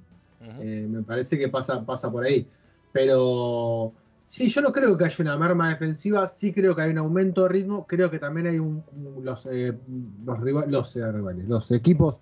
Eh, 0.61 0.87
me 0.89 1.03
parece 1.03 1.39
que 1.39 1.49
pasa, 1.49 1.85
pasa 1.85 2.11
por 2.11 2.25
ahí. 2.25 2.47
Pero 2.93 3.93
sí, 4.27 4.49
yo 4.49 4.61
no 4.61 4.73
creo 4.73 4.97
que 4.97 5.05
haya 5.05 5.17
una 5.21 5.37
merma 5.37 5.69
defensiva, 5.71 6.27
sí 6.29 6.53
creo 6.53 6.75
que 6.77 6.83
hay 6.83 6.91
un 6.91 6.99
aumento 6.99 7.43
de 7.45 7.49
ritmo, 7.51 7.87
creo 7.87 8.11
que 8.11 8.19
también 8.19 8.47
hay 8.47 8.59
un, 8.59 8.83
los, 9.23 9.47
eh, 9.47 9.79
los, 10.25 10.97
eh, 10.97 11.11
rivales, 11.13 11.49
los 11.49 11.71
equipos 11.71 12.21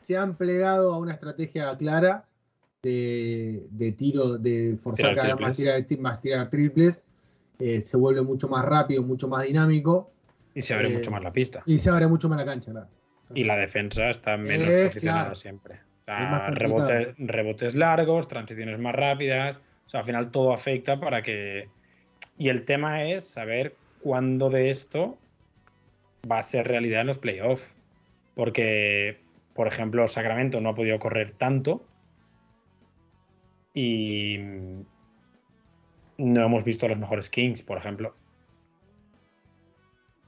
se 0.00 0.16
han 0.18 0.36
plegado 0.36 0.92
a 0.92 0.98
una 0.98 1.14
estrategia 1.14 1.76
clara 1.78 2.26
de, 2.84 3.66
de 3.70 3.92
tiro, 3.92 4.36
de 4.38 4.76
forzar 4.80 5.10
Tirar 5.10 5.16
cada 5.16 5.34
vez 5.34 5.40
más 5.48 5.56
tirar, 5.56 5.84
más 6.00 6.20
tirar 6.20 6.50
triples, 6.50 7.04
eh, 7.58 7.80
se 7.80 7.96
vuelve 7.96 8.22
mucho 8.22 8.46
más 8.48 8.64
rápido, 8.64 9.02
mucho 9.02 9.26
más 9.26 9.44
dinámico 9.44 10.10
y 10.54 10.62
se 10.62 10.74
abre 10.74 10.90
eh, 10.90 10.94
mucho 10.94 11.10
más 11.10 11.22
la 11.22 11.32
pista. 11.32 11.62
y 11.66 11.78
se 11.78 11.90
abre 11.90 12.06
mucho 12.06 12.28
más 12.28 12.38
la 12.38 12.44
cancha, 12.44 12.70
claro. 12.70 12.88
Y 13.34 13.44
la 13.44 13.56
defensa 13.56 14.10
está 14.10 14.36
menos 14.36 14.68
Eh, 14.68 14.84
posicionada 14.86 15.20
claro. 15.22 15.34
siempre. 15.36 15.80
O 16.02 16.04
sea, 16.04 16.50
rebotes, 16.50 17.14
rebotes 17.16 17.74
largos, 17.74 18.28
transiciones 18.28 18.78
más 18.78 18.94
rápidas. 18.94 19.60
O 19.86 19.88
sea, 19.88 20.00
al 20.00 20.06
final 20.06 20.30
todo 20.30 20.52
afecta 20.52 21.00
para 21.00 21.22
que. 21.22 21.68
Y 22.36 22.50
el 22.50 22.64
tema 22.66 23.04
es 23.04 23.26
saber 23.26 23.74
cuándo 24.02 24.50
de 24.50 24.70
esto 24.70 25.16
va 26.30 26.38
a 26.38 26.42
ser 26.42 26.68
realidad 26.68 27.00
en 27.00 27.06
los 27.06 27.18
playoffs. 27.18 27.72
Porque, 28.34 29.18
por 29.54 29.66
ejemplo, 29.66 30.06
Sacramento 30.06 30.60
no 30.60 30.68
ha 30.70 30.74
podido 30.74 30.98
correr 30.98 31.30
tanto. 31.30 31.82
Y 33.74 34.38
no 36.16 36.44
hemos 36.44 36.64
visto 36.64 36.86
a 36.86 36.88
los 36.88 36.98
mejores 36.98 37.28
Kings, 37.28 37.62
por 37.62 37.76
ejemplo. 37.78 38.14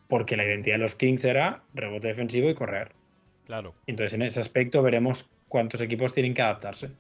Porque 0.09 0.37
la 0.37 0.45
identidad 0.45 0.77
de 0.77 0.83
los 0.83 0.95
Kings 0.95 1.25
era 1.25 1.63
rebote 1.75 2.09
defensivo 2.09 2.51
y 2.51 2.55
correr. 2.55 2.93
claro. 3.45 3.75
Entonces, 3.87 4.15
en 4.15 4.23
ese 4.23 4.41
aspecto 4.41 4.83
veremos 4.83 5.29
cuántos 5.49 5.81
equipos 5.81 6.13
tienen 6.13 6.35
que 6.35 6.43
adaptarse. 6.43 6.91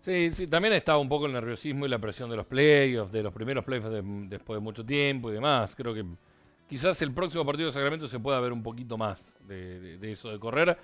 Sí, 0.00 0.30
sí, 0.32 0.46
también 0.46 0.74
estaba 0.74 0.98
un 0.98 1.08
poco 1.08 1.26
el 1.26 1.32
nerviosismo 1.32 1.86
y 1.86 1.88
la 1.88 1.98
presión 1.98 2.28
de 2.28 2.36
los 2.36 2.46
playoffs, 2.46 3.10
de 3.12 3.22
los 3.22 3.32
primeros 3.32 3.64
playoffs 3.64 3.90
de- 3.90 4.02
después 4.28 4.58
de 4.58 4.60
mucho 4.60 4.84
tiempo 4.84 5.30
y 5.30 5.34
demás. 5.34 5.74
Creo 5.74 5.94
que 5.94 6.04
quizás 6.68 7.00
el 7.02 7.12
próximo 7.12 7.44
partido 7.46 7.66
de 7.68 7.72
Sacramento 7.72 8.06
se 8.06 8.20
pueda 8.20 8.38
ver 8.40 8.52
un 8.52 8.62
poquito 8.62 8.98
más 8.98 9.22
de, 9.48 9.80
de- 9.80 9.98
de 9.98 10.12
eso 10.12 10.30
de 10.30 10.38
correr, 10.38 10.76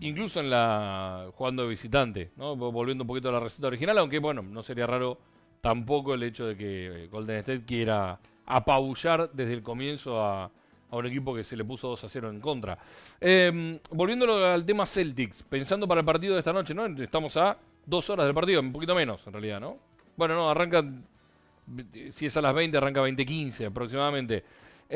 incluso 0.00 0.40
en 0.40 0.50
la 0.50 1.28
jugando 1.34 1.62
de 1.62 1.68
visitante, 1.68 2.30
¿no? 2.36 2.56
Vo- 2.56 2.72
volviendo 2.72 3.04
un 3.04 3.08
poquito 3.08 3.28
a 3.28 3.32
la 3.32 3.40
receta 3.40 3.66
original, 3.68 3.98
aunque 3.98 4.18
bueno, 4.18 4.42
no 4.42 4.62
sería 4.62 4.86
raro 4.86 5.18
tampoco 5.60 6.14
el 6.14 6.22
hecho 6.22 6.46
de 6.46 6.56
que 6.56 7.04
eh, 7.04 7.08
Golden 7.08 7.38
State 7.38 7.64
quiera 7.64 8.18
apabullar 8.46 9.30
desde 9.32 9.54
el 9.54 9.62
comienzo 9.62 10.22
a, 10.22 10.50
un 10.90 11.06
equipo 11.06 11.34
que 11.34 11.42
se 11.42 11.56
le 11.56 11.64
puso 11.64 11.88
2 11.88 12.04
a 12.04 12.08
0 12.08 12.30
en 12.30 12.40
contra. 12.40 12.78
Eh, 13.20 13.80
volviéndolo 13.90 14.46
al 14.46 14.64
tema 14.64 14.86
Celtics, 14.86 15.42
pensando 15.42 15.88
para 15.88 16.00
el 16.00 16.04
partido 16.04 16.34
de 16.34 16.38
esta 16.38 16.52
noche, 16.52 16.72
¿no? 16.72 16.86
Estamos 16.86 17.36
a 17.36 17.56
dos 17.84 18.08
horas 18.10 18.26
del 18.26 18.34
partido, 18.34 18.60
un 18.60 18.70
poquito 18.70 18.94
menos 18.94 19.26
en 19.26 19.32
realidad, 19.32 19.60
¿no? 19.60 19.76
Bueno, 20.16 20.34
no, 20.36 20.48
arranca, 20.48 20.84
si 22.10 22.26
es 22.26 22.36
a 22.36 22.40
las 22.40 22.54
20, 22.54 22.76
arranca 22.76 23.00
20.15 23.02 23.66
aproximadamente. 23.66 24.44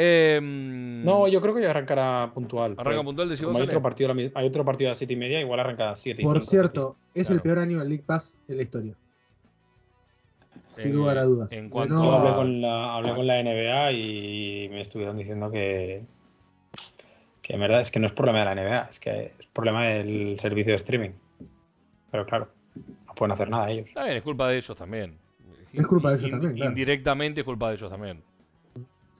Eh, 0.01 0.39
No, 0.41 1.27
yo 1.27 1.41
creo 1.41 1.55
que 1.55 1.63
ya 1.63 1.71
arrancará 1.71 2.31
puntual. 2.33 2.75
Arranca 2.79 3.03
puntual, 3.03 3.29
vos, 3.29 3.41
hay 3.41 3.63
otro, 3.63 3.83
partido 3.83 4.13
hay 4.35 4.47
otro 4.47 4.65
partido 4.65 4.91
a 4.91 4.93
las 4.93 4.99
7 4.99 5.13
y 5.13 5.17
media, 5.17 5.41
igual 5.41 5.59
arranca 5.59 5.85
a 5.85 5.87
las 5.89 5.99
7 6.01 6.23
y 6.23 6.25
Por 6.25 6.41
cierto, 6.43 6.97
es 7.15 7.25
Claro. 7.27 7.35
el 7.37 7.43
peor 7.43 7.59
año 7.59 7.79
del 7.81 7.89
League 7.89 8.05
Pass 8.07 8.37
en 8.49 8.57
la 8.59 8.63
historia. 8.63 8.95
Sin 10.77 10.95
lugar 10.95 11.19
a 11.19 11.25
dudas. 11.25 11.49
en 11.51 11.69
cuanto 11.69 11.95
no- 11.97 12.13
hablé 12.13 12.31
a- 12.31 12.35
con, 12.37 12.61
la, 12.61 12.95
hablé 12.95 13.15
con 13.15 13.27
la 13.27 13.41
NBA 13.43 13.91
y 13.93 14.69
me 14.71 14.81
estuvieron 14.81 15.17
diciendo 15.17 15.51
que, 15.51 16.05
Que 17.43 17.55
en 17.55 17.61
verdad 17.61 17.81
es 17.81 17.91
que 17.91 17.99
no 17.99 18.07
es 18.07 18.13
problema 18.13 18.41
de 18.41 18.45
la 18.45 18.53
NBA, 18.55 18.89
es 18.91 19.01
que 19.01 19.33
es 19.41 19.47
problema 19.53 19.83
del 19.89 20.39
servicio 20.39 20.73
de 20.73 20.77
streaming. 20.77 21.11
Pero 22.13 22.27
claro, 22.27 22.49
no 23.07 23.15
pueden 23.15 23.33
hacer 23.33 23.49
nada 23.51 23.69
ellos. 23.71 23.91
Es 23.97 24.23
culpa 24.23 24.49
de 24.49 24.59
ellos 24.59 24.77
también. 24.77 25.19
Es 25.73 25.87
culpa 25.87 26.11
de 26.11 26.17
ellos 26.17 26.27
In- 26.27 26.31
también, 26.33 26.55
claro. 26.55 26.71
Indirectamente 26.71 27.41
es 27.41 27.45
culpa 27.45 27.71
de 27.71 27.75
ellos 27.77 27.91
también. 27.91 28.23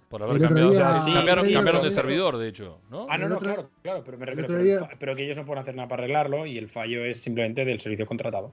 Por 0.09 0.23
haber 0.23 0.41
cambiado. 0.41 0.71
día- 0.71 0.91
o 0.91 0.95
sea, 0.95 1.03
sí, 1.03 1.13
cambiaron 1.13 1.45
sí, 1.45 1.53
cambiaron 1.53 1.83
de 1.83 1.91
servidor, 1.91 2.39
de 2.39 2.49
hecho. 2.49 2.79
¿no? 2.91 3.07
Ah, 3.11 3.19
no, 3.19 3.29
no, 3.29 3.37
otro- 3.37 3.47
claro, 3.47 3.71
claro, 3.83 4.03
pero 4.05 4.17
me 4.19 4.25
refiero 4.27 4.47
pero, 4.99 5.15
que 5.17 5.25
ellos 5.25 5.37
no 5.37 5.45
pueden 5.45 5.61
hacer 5.63 5.75
nada 5.75 5.87
para 5.89 6.03
arreglarlo 6.03 6.47
y 6.47 6.57
el 6.57 6.69
fallo 6.69 7.05
es 7.05 7.21
simplemente 7.21 7.65
del 7.65 7.79
servicio 7.81 8.07
contratado. 8.07 8.53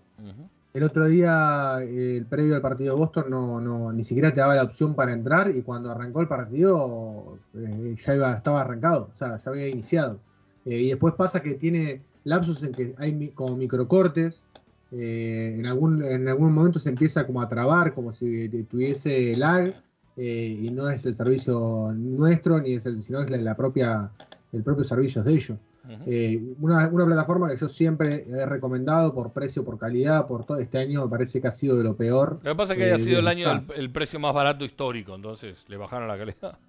El 0.74 0.84
otro 0.84 1.06
día, 1.06 1.78
eh, 1.84 2.18
el 2.18 2.26
previo 2.26 2.56
al 2.56 2.62
partido 2.62 2.93
de 2.95 2.99
Boston, 2.99 3.26
no, 3.30 3.62
no, 3.62 3.93
ni 3.93 4.03
siquiera 4.03 4.34
te 4.34 4.41
daba 4.41 4.56
la 4.56 4.64
opción 4.64 4.93
para 4.93 5.14
entrar 5.14 5.56
y 5.56 5.62
cuando 5.62 5.89
arrancó 5.89 6.20
el 6.20 6.28
partido 6.28 7.38
eh, 7.56 7.95
ya 8.06 8.16
iba, 8.16 8.34
estaba 8.34 8.60
arrancado, 8.60 9.10
o 9.14 9.18
sea, 9.18 9.38
ya 9.38 9.49
había 9.51 9.70
iniciado. 9.70 10.20
Eh, 10.66 10.80
y 10.82 10.88
después 10.89 11.14
pasa 11.14 11.41
que 11.41 11.53
tiene 11.53 12.01
lapsos 12.26 12.62
en 12.64 12.74
que 12.74 12.93
hay 12.97 13.14
mi- 13.14 13.30
como 13.30 13.56
microcortes, 13.56 14.43
eh, 14.91 15.56
en, 15.58 15.66
algún, 15.66 16.03
en 16.03 16.28
algún 16.28 16.53
momento 16.53 16.80
se 16.80 16.89
empieza 16.89 17.26
como 17.26 17.41
a 17.41 17.47
trabar, 17.47 17.93
como 17.93 18.12
si 18.12 18.49
tuviese 18.66 19.38
lag, 19.38 19.82
eh, 20.18 20.57
y 20.61 20.70
no 20.72 20.89
es 20.89 21.05
el 21.05 21.13
servicio 21.13 21.91
nuestro, 21.95 22.59
ni 22.59 22.74
es 22.74 22.86
el, 22.86 23.01
sino 23.01 23.22
es 23.22 23.30
la, 23.30 23.38
la 23.38 23.55
propia, 23.55 24.09
el 24.51 24.63
propio 24.63 24.84
servicio 24.84 25.24
de 25.24 25.34
ellos. 25.34 25.57
Eh, 26.07 26.41
una, 26.59 26.88
una 26.88 27.05
plataforma 27.05 27.47
que 27.47 27.57
yo 27.57 27.68
siempre 27.68 28.26
he 28.28 28.45
recomendado 28.47 29.13
por 29.13 29.32
precio, 29.32 29.63
por 29.63 29.78
calidad, 29.78 30.26
por 30.26 30.43
todo 30.43 30.57
este 30.57 30.80
año 30.80 31.03
me 31.03 31.09
parece 31.09 31.39
que 31.39 31.47
ha 31.47 31.51
sido 31.51 31.78
de 31.78 31.84
lo 31.84 31.95
peor. 31.95 32.39
Lo 32.41 32.51
que 32.51 32.55
pasa 32.55 32.74
es 32.74 32.80
que 32.80 32.88
eh, 32.88 32.93
haya 32.93 33.03
sido 33.03 33.20
el 33.20 33.28
año 33.28 33.51
el, 33.51 33.66
el 33.76 33.91
precio 33.91 34.20
más 34.20 34.34
barato 34.34 34.66
histórico, 34.66 35.13
entonces 35.13 35.63
le 35.68 35.78
bajaron 35.78 36.07
la 36.07 36.18
calidad. 36.18 36.57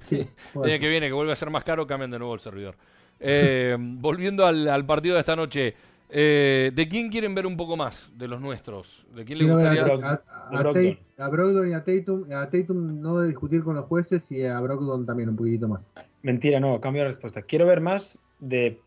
Sí, 0.00 0.26
El 0.56 0.70
año 0.72 0.80
que 0.80 0.88
viene, 0.88 1.06
que 1.06 1.12
vuelve 1.12 1.30
a 1.30 1.36
ser 1.36 1.50
más 1.50 1.62
caro, 1.62 1.86
cambian 1.86 2.10
de 2.10 2.18
nuevo 2.18 2.34
el 2.34 2.40
servidor. 2.40 2.74
Eh, 3.20 3.76
volviendo 3.80 4.44
al, 4.44 4.68
al 4.68 4.84
partido 4.84 5.14
de 5.14 5.20
esta 5.20 5.36
noche, 5.36 5.74
eh, 6.10 6.70
¿de 6.74 6.88
quién 6.88 7.10
quieren 7.10 7.34
ver 7.34 7.46
un 7.46 7.56
poco 7.56 7.76
más 7.76 8.10
de 8.16 8.28
los 8.28 8.40
nuestros? 8.40 9.06
¿De 9.14 9.24
quién 9.24 9.38
le 9.38 9.44
Quiero 9.44 9.56
ver 9.58 9.66
a, 9.66 9.70
gustaría? 9.70 9.94
Brogdon. 9.96 10.04
a- 10.26 10.58
a. 10.58 10.62
Tate- 10.72 10.98
a 11.18 11.28
Brogdon 11.28 11.68
y 11.68 11.72
a 11.72 11.82
Tatum, 11.84 12.24
a 12.32 12.48
Tatum 12.48 13.00
no 13.00 13.18
de 13.18 13.28
discutir 13.28 13.62
con 13.62 13.74
los 13.74 13.84
jueces 13.86 14.30
y 14.32 14.44
a 14.46 14.58
Brogdon 14.60 15.04
también 15.04 15.28
un 15.28 15.36
poquitito 15.36 15.68
más. 15.68 15.92
Mentira, 16.22 16.60
no, 16.60 16.80
cambio 16.80 17.02
de 17.02 17.08
respuesta. 17.08 17.42
Quiero 17.42 17.66
ver 17.66 17.80
más 17.80 18.18
de 18.38 18.80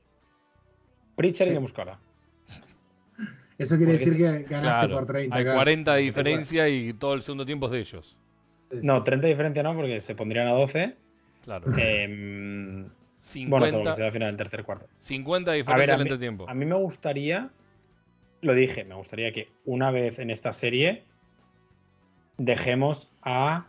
Pritchard 1.15 1.49
y 1.49 1.53
de 1.53 1.59
Muscala. 1.59 1.99
Eso 3.57 3.77
quiere 3.77 3.93
Porque 3.93 4.05
decir 4.05 4.17
que 4.17 4.23
ganaste 4.43 4.47
Claro, 4.87 4.93
por 4.95 5.05
30. 5.05 5.35
hay 5.35 5.41
acá. 5.43 5.53
40 5.53 5.93
de 5.95 6.01
diferencia 6.01 6.67
y 6.69 6.93
todo 6.93 7.13
el 7.13 7.21
segundo 7.21 7.45
tiempo 7.45 7.67
es 7.67 7.71
de 7.73 7.79
ellos. 7.81 8.17
No, 8.81 9.03
30 9.03 9.27
de 9.27 9.33
diferencia 9.33 9.61
no, 9.61 9.75
porque 9.75 10.01
se 10.01 10.15
pondrían 10.15 10.47
a 10.47 10.51
12. 10.53 10.95
Claro. 11.43 11.67
Em, 11.77 12.85
50, 13.31 13.71
bueno, 13.71 13.89
que 13.89 13.95
sea 13.95 14.05
al 14.07 14.11
final 14.11 14.29
del 14.29 14.37
tercer 14.37 14.63
cuarto. 14.63 14.87
50 14.99 15.51
de 15.51 15.55
A 15.55 15.57
diferencia 15.57 15.85
ver, 15.85 15.91
a 15.91 15.97
mí, 15.97 16.01
entretiempo. 16.03 16.49
a 16.49 16.53
mí 16.53 16.65
me 16.65 16.75
gustaría, 16.75 17.49
lo 18.41 18.53
dije, 18.53 18.83
me 18.83 18.95
gustaría 18.95 19.31
que 19.31 19.49
una 19.65 19.91
vez 19.91 20.19
en 20.19 20.29
esta 20.29 20.53
serie 20.53 21.03
dejemos 22.37 23.11
a 23.21 23.67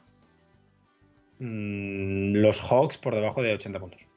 mm, 1.39 2.35
los 2.37 2.61
Hawks 2.61 2.99
por 2.99 3.15
debajo 3.15 3.43
de 3.43 3.55
80 3.55 3.79
puntos. 3.79 4.09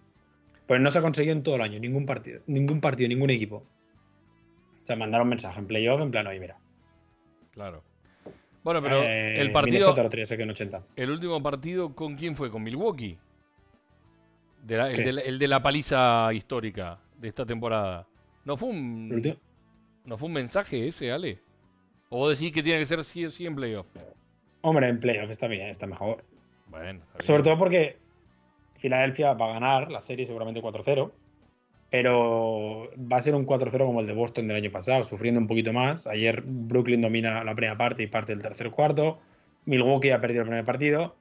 Pues 0.67 0.81
no 0.81 0.89
se 0.89 0.99
ha 0.99 1.01
conseguido 1.01 1.35
en 1.35 1.43
todo 1.43 1.55
el 1.55 1.61
año, 1.61 1.79
ningún 1.79 2.05
partido, 2.05 2.41
ningún 2.47 2.81
partido, 2.81 3.07
ningún 3.07 3.29
equipo. 3.29 3.57
O 4.81 4.85
sea, 4.85 4.95
mandaron 4.95 5.27
mensaje 5.27 5.59
en 5.59 5.67
playoff 5.67 6.01
en 6.01 6.11
plan, 6.11 6.27
oye, 6.27 6.39
mira. 6.39 6.57
Claro. 7.51 7.83
Bueno, 8.63 8.81
pero 8.81 9.03
eh, 9.03 9.39
el 9.41 9.51
partido, 9.51 9.73
Minnesota 9.73 10.03
lo 10.03 10.09
tenía 10.09 10.25
que 10.25 10.41
en 10.41 10.49
80. 10.49 10.83
el 10.95 11.11
último 11.11 11.41
partido, 11.41 11.93
¿con 11.93 12.15
quién 12.15 12.35
fue? 12.35 12.49
¿Con 12.49 12.63
Milwaukee? 12.63 13.17
De 14.65 14.77
la- 14.77 14.89
el, 14.91 15.03
de 15.03 15.11
la, 15.13 15.21
el 15.21 15.39
de 15.39 15.47
la 15.47 15.61
paliza 15.61 16.29
histórica 16.33 16.97
de 17.19 17.27
esta 17.27 17.45
temporada. 17.45 18.07
¿No 18.45 18.57
fue 18.57 18.69
un, 18.69 19.37
¿no 20.05 20.17
fue 20.17 20.27
un 20.27 20.33
mensaje 20.33 20.87
ese, 20.87 21.11
Ale? 21.11 21.39
¿O 22.09 22.17
vos 22.19 22.37
decís 22.37 22.51
que 22.53 22.63
tiene 22.63 22.79
que 22.79 22.85
ser 22.85 23.03
sí 23.03 23.25
o 23.25 23.29
sí 23.31 23.45
en 23.45 23.55
playoff? 23.55 23.87
Hombre, 24.61 24.87
en 24.87 24.99
playoff 24.99 25.29
está 25.29 25.47
bien, 25.47 25.67
está 25.69 25.85
mejor. 25.87 26.23
Bueno. 26.67 27.01
está 27.13 27.23
Sobre 27.23 27.43
todo 27.43 27.57
porque 27.57 27.97
Filadelfia 28.75 29.33
va 29.33 29.49
a 29.49 29.53
ganar 29.53 29.91
la 29.91 30.01
serie 30.01 30.25
seguramente 30.25 30.61
4-0, 30.61 31.11
pero 31.89 32.89
va 33.11 33.17
a 33.17 33.21
ser 33.21 33.35
un 33.35 33.45
4-0 33.45 33.85
como 33.85 34.01
el 34.01 34.07
de 34.07 34.13
Boston 34.13 34.47
del 34.47 34.57
año 34.57 34.71
pasado, 34.71 35.03
sufriendo 35.03 35.39
un 35.39 35.47
poquito 35.47 35.71
más. 35.73 36.07
Ayer 36.07 36.41
Brooklyn 36.45 37.01
domina 37.01 37.43
la 37.43 37.55
primera 37.55 37.77
parte 37.77 38.03
y 38.03 38.07
parte 38.07 38.33
del 38.33 38.41
tercer 38.41 38.71
cuarto. 38.71 39.19
Milwaukee 39.65 40.11
ha 40.11 40.19
perdido 40.21 40.41
el 40.41 40.47
primer 40.47 40.65
partido. 40.65 41.15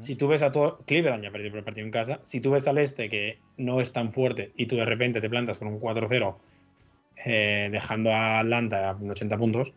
Si 0.00 0.16
tú 0.16 0.28
ves 0.28 0.42
a 0.42 0.52
todo. 0.52 0.78
Cleveland 0.86 1.22
ya 1.22 1.28
ha 1.28 1.32
perdido 1.32 1.56
el 1.56 1.64
partido 1.64 1.84
en 1.84 1.90
casa. 1.90 2.20
Si 2.22 2.40
tú 2.40 2.50
ves 2.50 2.66
al 2.68 2.78
este 2.78 3.08
que 3.08 3.38
no 3.56 3.80
es 3.80 3.92
tan 3.92 4.12
fuerte 4.12 4.52
y 4.56 4.66
tú 4.66 4.76
de 4.76 4.84
repente 4.84 5.20
te 5.20 5.30
plantas 5.30 5.58
con 5.58 5.68
un 5.68 5.80
4-0, 5.80 6.36
eh, 7.24 7.68
dejando 7.70 8.12
a 8.12 8.40
Atlanta 8.40 8.96
en 9.00 9.10
80 9.10 9.36
puntos, 9.38 9.72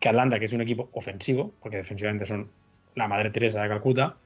que 0.00 0.08
Atlanta, 0.08 0.38
que 0.38 0.44
es 0.46 0.52
un 0.52 0.60
equipo 0.60 0.88
ofensivo, 0.92 1.52
porque 1.60 1.76
defensivamente 1.78 2.26
son 2.26 2.50
la 2.94 3.08
madre 3.08 3.30
Teresa 3.30 3.62
de 3.62 3.68
Calcuta. 3.68 4.16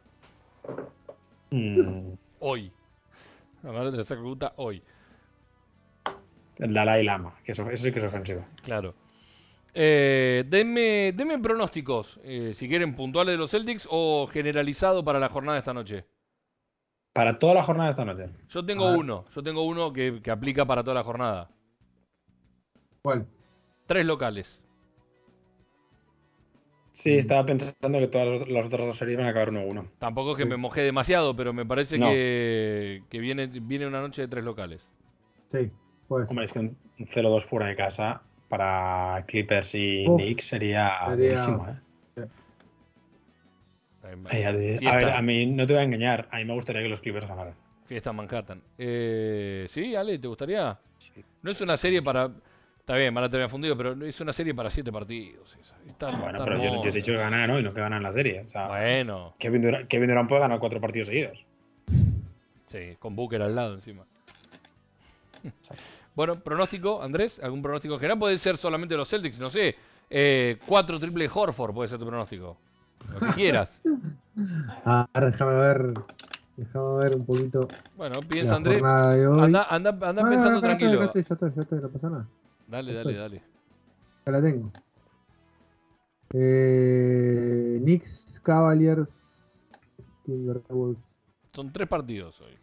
mm, 1.51 2.13
Hoy. 2.41 2.73
La 3.63 3.73
madre 3.73 3.93
de 3.93 3.99
la 3.99 4.05
Calcuta 4.05 4.53
hoy. 4.57 4.83
el 6.59 6.75
Dalai 6.75 7.05
Lama, 7.05 7.35
que 7.45 7.53
eso, 7.53 7.69
eso 7.71 7.85
sí 7.85 7.93
que 7.93 7.99
es 7.99 8.05
ofensivo. 8.05 8.45
Claro. 8.63 8.95
Eh, 9.75 10.45
denme, 10.49 11.13
denme 11.17 11.39
pronósticos, 11.39 12.21
eh, 12.25 12.53
si 12.55 12.69
quieren, 12.69 12.95
puntuales 12.95 13.33
de 13.35 13.39
los 13.39 13.51
Celtics 13.51 13.89
o 13.91 14.27
generalizado 14.31 15.03
para 15.05 15.19
la 15.19 15.29
jornada 15.31 15.55
de 15.55 15.61
esta 15.61 15.73
noche. 15.73 16.05
Para 17.15 17.39
toda 17.39 17.55
la 17.55 17.63
jornada 17.63 17.87
de 17.89 17.91
esta 17.91 18.05
noche. 18.05 18.29
Yo 18.49 18.65
tengo 18.65 18.91
uno, 18.93 19.25
yo 19.35 19.43
tengo 19.43 19.63
uno 19.65 19.93
que, 19.93 20.21
que 20.23 20.31
aplica 20.31 20.65
para 20.67 20.83
toda 20.83 20.95
la 20.95 21.05
jornada. 21.05 21.51
¿Cuál? 23.03 23.27
Tres 23.87 24.05
locales. 24.07 24.63
Sí, 26.91 27.15
estaba 27.15 27.47
pensando 27.47 27.99
que 27.99 28.07
todas 28.09 28.47
las- 28.49 28.67
otras 28.67 28.87
dos 28.87 28.97
series 28.97 29.17
van 29.17 29.27
a 29.27 29.31
acabar 29.31 29.51
1-1. 29.51 29.89
Tampoco 29.99 30.33
es 30.33 30.37
que 30.37 30.43
Sí. 30.45 30.49
me 30.51 30.59
mojé 30.59 30.83
demasiado, 30.83 31.35
pero 31.35 31.53
me 31.55 31.65
parece 31.65 31.97
No. 31.99 32.09
que, 32.11 33.03
que 33.09 33.19
viene, 33.19 33.47
viene 33.47 33.87
una 33.87 34.03
noche 34.03 34.23
de 34.23 34.29
tres 34.29 34.45
locales. 34.45 34.87
Sí, 35.49 35.71
puede 36.07 36.27
ser. 36.27 36.33
Hombre, 36.33 36.45
es 36.45 36.53
que 36.53 36.59
un 36.59 36.77
0-2 37.07 37.45
fuera 37.45 37.67
de 37.67 37.77
casa 37.77 38.23
para 38.57 39.25
Clippers 39.27 39.75
y 39.77 40.07
Uf, 40.07 40.21
Knicks 40.21 40.45
sería, 40.45 40.99
sería- 41.07 41.27
buenísimo, 41.47 41.69
¿eh? 41.69 42.27
Ay, 44.29 44.43
a, 44.43 44.51
ver, 44.53 44.87
a 44.89 44.97
ver, 44.97 45.09
a 45.09 45.23
mí 45.23 45.47
no 45.47 45.67
te 45.67 45.73
voy 45.73 45.81
a 45.81 45.85
engañar. 45.87 46.29
A 46.31 46.37
mí 46.37 46.45
me 46.45 46.53
gustaría 46.53 46.83
que 46.83 46.89
los 46.89 47.01
Clippers 47.01 47.27
ganaran. 47.27 47.55
Fiesta 47.87 48.11
en 48.11 48.17
Manhattan. 48.17 48.63
Eh, 48.77 49.67
sí, 49.71 49.97
Ale, 49.97 50.19
¿te 50.19 50.29
gustaría? 50.29 50.79
Sí. 50.99 51.25
No 51.41 51.51
es 51.51 51.61
una 51.63 51.79
serie 51.79 52.03
para. 52.03 52.31
Está 52.79 52.95
bien, 52.99 53.17
ahora 53.17 53.31
te 53.31 53.37
había 53.37 53.49
fundido, 53.49 53.75
pero 53.75 54.05
es 54.05 54.21
una 54.21 54.35
serie 54.35 54.55
para 54.55 54.71
siete 54.71 54.93
partidos. 54.93 55.57
esa. 55.59 55.75
Está- 55.89 56.11
Bueno, 56.11 56.27
está 56.33 56.45
pero 56.45 56.63
yo, 56.63 56.75
yo 56.75 56.81
te 56.83 56.89
he 56.89 56.93
dicho 56.93 57.13
que 57.13 57.19
ganan 57.19 57.49
hoy, 57.53 57.63
no 57.63 57.73
que 57.73 57.81
ganan 57.81 58.03
la 58.03 58.13
serie. 58.13 58.41
O 58.47 58.51
sea, 58.51 58.69
Bueno, 58.69 59.35
Kevin, 59.39 59.63
Durant, 59.63 59.89
Kevin 59.89 60.09
Durant 60.11 60.29
puede 60.29 60.43
ganar 60.43 60.59
cuatro 60.59 60.79
partidos 60.79 61.07
seguidos. 61.07 61.43
sí, 62.67 62.97
con 62.99 63.17
Booker 63.17 63.41
al 63.41 63.55
lado 63.55 63.73
encima. 63.75 64.05
Bueno, 66.15 66.41
pronóstico, 66.41 67.03
Andrés, 67.03 67.41
¿algún 67.43 67.63
pronóstico 67.63 67.97
general? 67.97 68.19
Puede 68.19 68.39
ser 68.39 68.57
solamente 68.59 68.97
los 68.97 69.09
Celtics, 69.09 69.39
no 69.39 69.49
sé. 69.51 69.77
Eh, 70.11 70.59
cuatro 70.67 70.99
triple 71.01 71.31
Horford 71.33 71.73
puede 71.73 71.89
ser 71.89 71.99
tu 71.99 72.07
pronóstico. 72.07 72.57
Lo 73.15 73.21
que 73.21 73.33
quieras. 73.35 73.81
Ah, 74.87 75.07
déjame 75.21 75.53
ver. 75.55 75.93
Déjame 76.57 76.95
ver 77.01 77.17
un 77.17 77.27
poquito. 77.27 77.69
Bueno, 77.97 78.21
piensa, 78.27 78.57
Andrés. 78.57 78.83
Anda, 78.83 79.65
anda, 79.69 79.91
anda 79.91 80.23
Ah, 80.25 80.31
pensando 80.31 80.59
acá 80.59 80.69
tranquilo. 80.69 81.01
acá 81.03 81.05
estoy, 81.07 81.23
ya 81.23 81.35
estoy, 81.35 81.51
ya 81.55 81.63
estoy, 81.63 81.81
no 81.81 81.89
pasa 81.91 82.09
nada. 82.09 82.29
Dale, 82.67 82.95
dale, 82.95 83.15
dale. 83.15 83.43
Ya 84.25 84.33
la 84.33 84.41
tengo. 84.41 84.73
Eh, 86.33 87.79
Knicks, 87.83 88.41
Cavaliers, 88.43 89.67
Timberwolves. 90.25 91.17
Son 91.53 91.71
tres 91.71 91.89
partidos 91.89 92.41
hoy. 92.41 92.57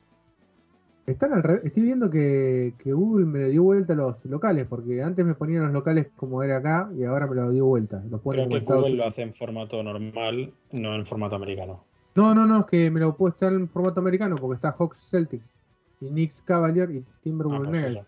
Están 1.10 1.34
al 1.34 1.42
revés. 1.44 1.66
Estoy 1.66 1.84
viendo 1.84 2.10
que, 2.10 2.74
que 2.78 2.94
Google 2.94 3.26
me 3.26 3.40
le 3.40 3.50
dio 3.50 3.64
vuelta 3.64 3.94
a 3.94 3.96
los 3.96 4.26
locales, 4.26 4.66
porque 4.68 5.02
antes 5.02 5.26
me 5.26 5.34
ponían 5.34 5.64
los 5.64 5.72
locales 5.72 6.08
como 6.16 6.44
era 6.44 6.58
acá 6.58 6.92
y 6.96 7.04
ahora 7.04 7.26
me 7.28 7.36
lo 7.36 7.50
dio 7.52 7.66
vuelta. 7.66 8.04
Los 8.10 8.22
pone 8.22 8.38
Creo 8.40 8.50
que 8.50 8.58
Estados 8.58 8.82
Google 8.84 8.96
lo 8.98 9.04
Unidos. 9.04 9.12
hace 9.14 9.22
en 9.24 9.34
formato 9.34 9.82
normal, 9.82 10.54
no 10.72 10.96
en 10.96 11.06
formato 11.06 11.36
americano. 11.36 11.84
No, 12.16 12.36
no, 12.36 12.46
no, 12.46 12.60
es 12.60 12.66
que 12.66 12.92
me 12.92 13.00
lo 13.00 13.16
puedo 13.16 13.32
estar 13.32 13.52
en 13.54 13.68
formato 13.70 14.00
americano 14.02 14.36
porque 14.36 14.56
está 14.56 14.72
Hawks 14.72 15.10
Celtics 15.10 15.56
y 16.02 16.08
Knicks 16.10 16.42
Cavalier 16.44 16.92
y 16.92 17.00
Ah, 17.00 17.04
Timberwolves 17.24 17.70
pues 17.70 17.82
Nuggets. 17.82 17.98
eso. 18.02 18.08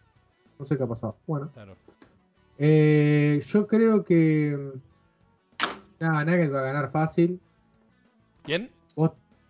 No 0.60 0.66
sé 0.66 0.78
qué 0.78 0.84
ha 0.84 0.88
pasado. 0.88 1.16
Bueno, 1.26 1.49
Claro. 1.54 1.76
eh, 2.58 3.39
yo 3.45 3.68
creo 3.68 4.04
que. 4.04 4.74
Nada, 5.99 6.24
Nuggets 6.26 6.54
va 6.54 6.60
a 6.60 6.64
ganar 6.64 6.89
fácil. 6.91 7.39
¿Quién? 8.43 8.70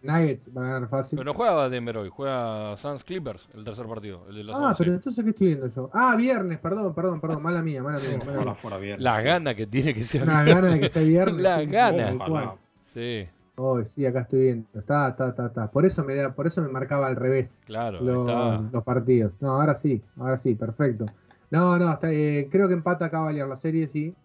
Nuggets 0.02 0.49
va 0.56 0.62
a 0.62 0.74
ganar 0.74 0.89
fácil. 0.89 1.18
Pero 1.18 1.32
no 1.32 1.38
juega 1.38 1.70
Denver 1.70 1.97
hoy, 1.97 2.10
juega 2.10 2.76
Suns 2.78 3.04
Clippers, 3.04 3.47
el 3.54 3.64
tercer 3.64 3.86
partido, 3.86 4.26
el 4.30 4.36
de 4.36 4.43
las 4.43 4.56
ah, 4.56 4.70
11. 4.70 4.76
pero 4.78 4.95
entonces, 4.95 5.24
¿qué 5.24 5.30
estoy 5.30 5.47
viendo 5.47 5.68
yo? 5.68 5.89
Ah, 5.93 6.16
viernes, 6.18 6.60
perdón, 6.60 6.93
perdón, 6.93 7.22
perdón, 7.22 7.43
mala 7.43 7.62
mía, 7.62 7.84
mala 7.84 7.99
mía. 7.99 8.20
mala 8.26 8.43
mía. 8.43 8.56
fuera. 8.56 8.97
La 8.97 9.22
gana 9.22 9.56
que 9.56 9.68
tiene 9.68 9.93
que 9.93 10.06
ser. 10.06 10.24
Una 10.24 10.43
gana 10.43 10.70
de 10.70 10.80
que 10.80 10.89
sea 10.89 11.04
viernes. 11.04 11.41
La 11.41 11.60
sí, 11.60 11.66
sí, 11.66 11.72
gana. 11.72 12.12
Ojalá. 12.16 12.56
Sí. 12.93 13.28
Oh, 13.56 13.84
sí, 13.84 14.06
acá 14.06 14.22
estoy 14.22 14.39
viendo. 14.39 14.68
Está, 14.80 15.10
está, 15.10 15.30
está, 15.30 15.45
está. 15.47 15.72
Por 15.72 15.86
eso 15.86 16.04
me 16.04 16.16
da, 16.16 16.34
por 16.34 16.47
eso 16.47 16.62
me 16.62 16.70
marcaba 16.70 17.08
al 17.08 17.16
revés 17.16 17.62
Claro, 17.66 18.02
los, 18.02 18.72
los 18.72 18.84
partidos. 18.84 19.41
No, 19.41 19.52
ahora 19.52 19.76
sí, 19.76 20.02
ahora 20.18 20.38
sí, 20.38 20.56
perfecto. 20.56 21.06
No, 21.52 21.78
no, 21.78 21.91
está, 21.91 22.12
eh, 22.12 22.47
creo 22.49 22.68
que 22.68 22.74
empata 22.74 23.12
Cavalier 23.12 23.45
la 23.47 23.58
serie, 23.58 23.88
sí. 23.88 24.16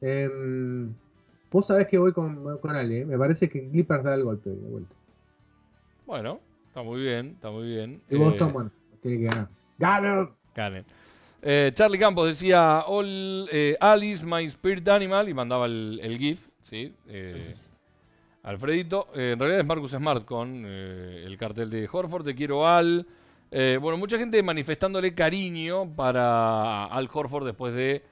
Em, 0.00 0.94
vos 1.56 1.66
sabés 1.68 1.86
que 1.86 1.96
voy 1.96 2.12
con, 2.12 2.58
con 2.58 2.76
Ale, 2.76 2.98
¿eh? 2.98 3.04
me 3.06 3.16
parece 3.16 3.48
que 3.48 3.66
Clippers 3.70 4.04
da 4.04 4.14
el 4.14 4.24
golpe 4.24 4.50
de 4.50 4.68
vuelta. 4.68 4.94
Bueno, 6.04 6.38
está 6.68 6.82
muy 6.82 7.00
bien, 7.00 7.28
está 7.28 7.50
muy 7.50 7.66
bien. 7.66 8.02
Y 8.10 8.16
Boston, 8.16 8.48
Eh, 8.48 8.52
bueno, 8.52 8.70
tiene 9.00 9.16
que 9.16 9.24
ganar. 9.24 9.48
Ganen. 10.54 10.84
Eh, 11.40 11.70
Charlie 11.72 11.98
Campos 11.98 12.28
decía, 12.28 12.84
All, 12.86 13.48
eh, 13.50 13.74
Alice, 13.80 14.22
my 14.26 14.44
spirit 14.44 14.86
animal, 14.88 15.30
y 15.30 15.32
mandaba 15.32 15.64
el, 15.64 15.98
el 16.02 16.18
GIF, 16.18 16.46
¿sí? 16.62 16.94
Alfredito. 18.42 19.08
En 19.14 19.38
realidad 19.38 19.60
es 19.60 19.66
Marcus 19.66 19.92
Smart 19.92 20.26
con 20.26 20.66
el 20.66 21.38
cartel 21.38 21.70
de 21.70 21.88
Horford, 21.90 22.26
te 22.26 22.34
quiero 22.34 22.66
Al. 22.68 23.06
Bueno, 23.50 23.96
mucha 23.96 24.18
gente 24.18 24.42
manifestándole 24.42 25.14
cariño 25.14 25.88
para 25.96 26.84
Al 26.84 27.08
Horford 27.10 27.46
después 27.46 27.72
de 27.72 28.02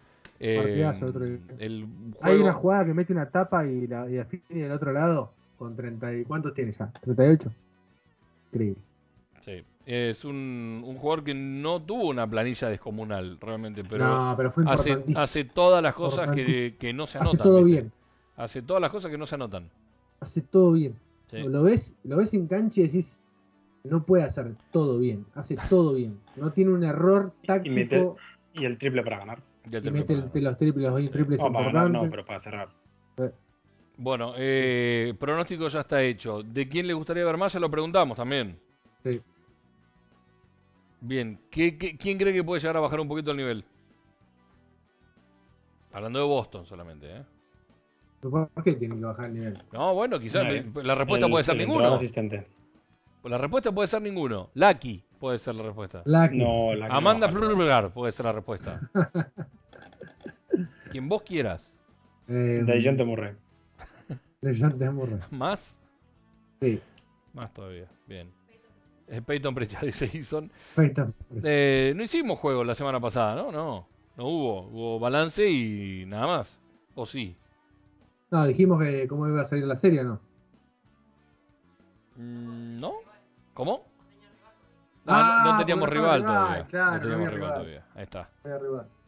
eh, 0.40 0.92
otro 1.02 1.24
el 1.58 1.86
Hay 2.20 2.36
una 2.36 2.52
jugada 2.52 2.84
que 2.84 2.94
mete 2.94 3.12
una 3.12 3.30
tapa 3.30 3.66
y 3.66 3.86
la, 3.86 4.08
y 4.08 4.58
del 4.58 4.72
otro 4.72 4.92
lado 4.92 5.32
con 5.58 5.76
30 5.76 6.14
y... 6.16 6.24
¿Cuántos 6.24 6.54
tiene 6.54 6.72
ya? 6.72 6.92
¿38? 7.04 7.50
Increíble. 8.52 8.82
Sí. 9.44 9.64
Es 9.86 10.24
un, 10.24 10.82
un 10.84 10.96
jugador 10.96 11.24
que 11.24 11.34
no 11.34 11.82
tuvo 11.82 12.08
una 12.08 12.28
planilla 12.28 12.68
descomunal, 12.68 13.38
realmente, 13.40 13.84
pero 13.84 14.06
no, 14.06 14.34
pero 14.36 14.50
fue 14.50 14.64
hace, 14.66 15.04
hace 15.16 15.44
todas 15.44 15.82
las 15.82 15.94
cosas 15.94 16.30
que, 16.34 16.92
no 16.94 17.06
se 17.06 17.18
anotan. 17.18 17.34
Hace 17.34 17.42
todo 17.42 17.64
¿viste? 17.64 17.82
bien. 17.82 17.92
Hace 18.36 18.62
todas 18.62 18.80
las 18.80 18.90
cosas 18.90 19.10
que 19.10 19.18
no 19.18 19.26
se 19.26 19.34
anotan. 19.34 19.68
Hace 20.20 20.40
todo 20.40 20.72
bien. 20.72 20.94
Sí. 21.30 21.42
Lo 21.42 21.62
ves, 21.62 21.94
lo 22.02 22.16
ves 22.16 22.32
en 22.32 22.46
cancha 22.46 22.80
y 22.80 22.84
decís, 22.84 23.20
no 23.84 24.04
puede 24.04 24.24
hacer 24.24 24.54
todo 24.70 24.98
bien. 24.98 25.26
Hace 25.34 25.56
todo 25.68 25.94
bien. 25.94 26.18
No 26.36 26.50
tiene 26.50 26.72
un 26.72 26.82
error 26.82 27.32
táctico 27.46 28.16
Y 28.54 28.64
el 28.64 28.78
triple 28.78 29.02
para 29.02 29.18
ganar. 29.18 29.42
Y, 29.66 29.70
te 29.80 29.90
mete 29.90 30.12
el- 30.12 30.20
los 30.20 30.56
triples, 30.56 30.90
los 30.90 31.10
triples 31.10 31.40
No, 31.40 31.52
para 31.52 31.66
ganar 31.66 31.86
importantes. 31.86 32.02
no, 32.02 32.10
pero 32.10 32.24
para 32.24 32.40
cerrar. 32.40 32.68
Bueno, 33.96 34.34
eh, 34.36 35.14
pronóstico 35.18 35.68
ya 35.68 35.80
está 35.80 36.02
hecho. 36.02 36.42
¿De 36.42 36.68
quién 36.68 36.86
le 36.86 36.94
gustaría 36.94 37.24
ver 37.24 37.36
más? 37.36 37.52
Ya 37.52 37.60
lo 37.60 37.70
preguntamos 37.70 38.16
también. 38.16 38.58
Sí. 39.04 39.20
Bien, 41.00 41.38
¿qué- 41.50 41.78
qué- 41.78 41.96
quién 41.96 42.18
cree 42.18 42.32
que 42.32 42.42
puede 42.42 42.60
llegar 42.60 42.76
a 42.76 42.80
bajar 42.80 42.98
un 43.00 43.06
poquito 43.08 43.30
el 43.30 43.36
nivel? 43.36 43.64
Hablando 45.92 46.18
de 46.18 46.24
Boston 46.24 46.66
solamente, 46.66 47.18
¿eh? 47.18 47.22
¿Por 48.20 48.48
qué 48.64 48.72
tienen 48.72 48.98
que 48.98 49.04
bajar 49.04 49.26
el 49.26 49.34
nivel? 49.34 49.62
No, 49.72 49.94
bueno, 49.94 50.18
quizás 50.18 50.44
Eh, 50.46 50.64
la 50.82 50.94
respuesta 50.94 51.26
El- 51.26 51.32
puede 51.32 51.44
ser 51.44 51.56
ninguno. 51.56 51.94
asistente. 51.94 52.46
La 53.24 53.38
respuesta 53.38 53.72
puede 53.72 53.88
ser 53.88 54.02
ninguno. 54.02 54.50
Lucky 54.54 55.02
puede 55.18 55.38
ser 55.38 55.54
la 55.54 55.62
respuesta. 55.62 56.02
Lucky. 56.04 56.38
No, 56.38 56.74
no 56.74 56.84
Amanda. 56.94 57.30
Flurgar 57.30 57.92
puede 57.92 58.12
ser 58.12 58.26
la 58.26 58.32
respuesta. 58.32 58.80
Quien 60.90 61.08
vos 61.08 61.22
quieras. 61.22 61.62
Eh, 62.28 62.62
Dejounte 62.64 63.04
Murray. 63.04 63.34
Dejounte 64.42 64.90
Murray. 64.90 65.18
¿Más? 65.30 65.74
Sí. 66.60 66.80
Más 67.32 67.52
todavía. 67.52 67.88
Bien. 68.06 68.30
Eh, 69.08 69.22
Peyton 69.22 69.54
Pritchard 69.54 69.86
dice 69.86 70.10
Eason. 70.12 70.50
Peyton. 70.76 71.14
Eh, 71.42 71.92
no 71.96 72.02
hicimos 72.02 72.38
juego 72.38 72.62
la 72.62 72.74
semana 72.74 73.00
pasada, 73.00 73.34
¿no? 73.34 73.50
No. 73.50 73.88
No 74.16 74.24
hubo. 74.26 74.68
Hubo 74.68 74.98
balance 74.98 75.48
y 75.48 76.04
nada 76.06 76.26
más. 76.26 76.58
¿O 76.94 77.06
sí? 77.06 77.36
No, 78.30 78.46
dijimos 78.46 78.82
que 78.82 79.08
cómo 79.08 79.26
iba 79.28 79.40
a 79.40 79.44
salir 79.44 79.64
la 79.64 79.76
serie, 79.76 80.04
¿no? 80.04 80.20
Mm, 82.16 82.76
¿No? 82.80 82.92
¿Cómo? 83.54 83.86
Ah, 85.06 85.42
Ah, 85.42 85.42
no, 85.44 85.52
no 85.52 85.58
teníamos 85.58 85.88
rival 85.88 86.20
estaba 86.20 86.38
todavía. 86.38 86.54
rival, 86.56 86.70
claro, 86.70 86.92
no 86.96 87.00
teníamos 87.00 87.26
rival 87.26 87.34
rival. 87.34 87.52
todavía. 87.54 87.86
Ahí 87.94 88.02
está. 88.04 88.30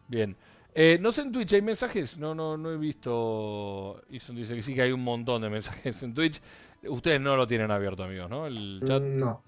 Bien. 0.08 0.36
Eh, 0.78 0.98
no 1.00 1.10
sé 1.10 1.22
en 1.22 1.32
Twitch, 1.32 1.54
¿hay 1.54 1.62
mensajes? 1.62 2.18
No, 2.18 2.34
no, 2.34 2.56
no 2.58 2.70
he 2.70 2.76
visto. 2.76 4.02
Ison 4.10 4.36
dice 4.36 4.54
que 4.54 4.62
sí, 4.62 4.74
que 4.74 4.82
hay 4.82 4.92
un 4.92 5.02
montón 5.02 5.40
de 5.42 5.48
mensajes 5.48 6.02
en 6.02 6.12
Twitch. 6.12 6.40
Ustedes 6.86 7.18
no 7.20 7.34
lo 7.34 7.46
tienen 7.46 7.70
abierto, 7.70 8.04
amigos, 8.04 8.28
¿no? 8.28 8.46
El 8.46 8.82
chat. 8.86 9.02
Mm, 9.02 9.16
No. 9.16 9.42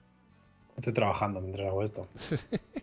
Estoy 0.76 0.92
trabajando 0.94 1.40
mientras 1.40 1.66
hago 1.68 1.82
esto. 1.82 2.08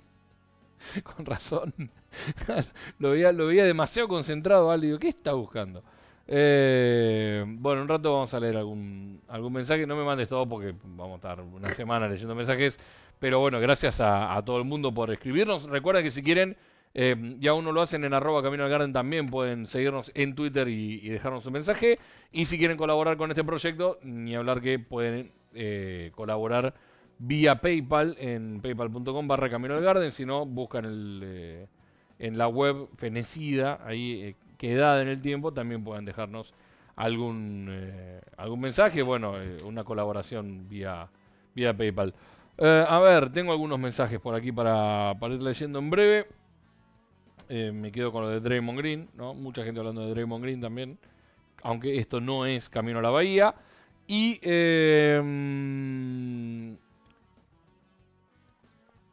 Con 1.04 1.26
razón. 1.26 1.74
lo, 3.00 3.12
veía, 3.12 3.32
lo 3.32 3.48
veía 3.48 3.66
demasiado 3.66 4.08
concentrado. 4.08 4.78
Digo, 4.78 5.00
¿qué 5.00 5.10
está 5.10 5.34
buscando? 5.34 5.84
Eh, 6.28 7.44
bueno, 7.48 7.82
un 7.84 7.88
rato 7.88 8.14
vamos 8.14 8.34
a 8.34 8.40
leer 8.40 8.58
algún, 8.58 9.22
algún 9.28 9.54
mensaje. 9.54 9.86
No 9.86 9.96
me 9.96 10.04
mandes 10.04 10.28
todo 10.30 10.48
porque 10.48 10.74
vamos 10.84 11.14
a 11.14 11.16
estar 11.16 11.42
una 11.42 11.70
semana 11.70 12.08
leyendo 12.08 12.36
mensajes. 12.36 12.80
Pero 13.20 13.40
bueno, 13.40 13.60
gracias 13.60 14.02
a, 14.02 14.42
todo 14.46 14.58
el 14.58 14.66
mundo 14.66 14.94
por 14.94 15.12
escribirnos. 15.12 15.70
Recuerda 15.70 16.04
que 16.04 16.12
si 16.12 16.22
quieren, 16.22 16.58
eh, 16.94 17.16
ya 17.40 17.54
uno 17.54 17.72
lo 17.72 17.82
hacen 17.82 18.04
en 18.04 18.14
arroba 18.14 18.44
Camino 18.44 18.64
al 18.64 18.70
Garden, 18.70 18.92
también 18.92 19.28
pueden 19.28 19.68
seguirnos 19.68 20.12
en 20.16 20.36
Twitter 20.36 20.68
y, 20.68 21.00
y 21.02 21.10
dejarnos 21.10 21.46
un 21.46 21.54
mensaje. 21.54 21.98
Y 22.32 22.46
si 22.46 22.58
quieren 22.58 22.78
colaborar 22.78 23.16
con 23.16 23.32
este 23.32 23.44
proyecto, 23.44 24.00
ni 24.04 24.36
hablar 24.36 24.62
que 24.62 24.80
pueden 24.80 25.32
eh, 25.58 26.12
colaborar 26.16 26.74
vía 27.18 27.62
PayPal 27.62 28.18
en 28.20 28.60
paypal.com 28.62 29.26
barra 29.26 29.50
Camino 29.50 29.76
al 29.76 29.84
Garden. 29.84 30.12
Si 30.12 30.26
no, 30.26 30.46
buscan 30.46 30.84
el, 30.84 31.22
eh, 31.24 31.68
en 32.20 32.38
la 32.38 32.50
web 32.50 32.90
fenecida, 32.98 33.80
ahí 33.86 34.36
quedada 34.58 35.02
en 35.02 35.08
el 35.08 35.22
tiempo, 35.22 35.54
también 35.54 35.84
pueden 35.84 36.06
dejarnos 36.06 36.54
algún, 36.96 37.68
eh, 37.70 38.22
algún 38.38 38.62
mensaje. 38.62 39.02
Bueno, 39.02 39.42
eh, 39.42 39.58
una 39.66 39.84
colaboración 39.84 40.68
vía, 40.70 41.10
vía 41.54 41.76
PayPal. 41.76 42.14
Eh, 42.58 42.86
a 42.88 43.00
ver, 43.00 43.32
tengo 43.32 43.52
algunos 43.52 43.80
mensajes 43.80 44.20
por 44.20 44.36
aquí 44.36 44.52
para, 44.52 45.16
para 45.20 45.34
ir 45.34 45.42
leyendo 45.42 45.80
en 45.80 45.90
breve. 45.90 46.28
Me 47.48 47.92
quedo 47.92 48.12
con 48.12 48.24
lo 48.24 48.30
de 48.30 48.40
Draymond 48.40 48.80
Green, 48.80 49.10
¿no? 49.14 49.36
Mucha 49.36 49.64
gente 49.64 49.80
hablando 49.80 50.02
de 50.02 50.10
Draymond 50.10 50.44
Green 50.44 50.62
también. 50.62 50.98
Aunque 51.62 52.00
esto 52.00 52.20
no 52.20 52.46
es 52.46 52.70
Camino 52.70 53.00
a 53.00 53.02
la 53.04 53.12
Bahía. 53.12 53.54
Y 54.08 54.40
mm, 54.44 56.76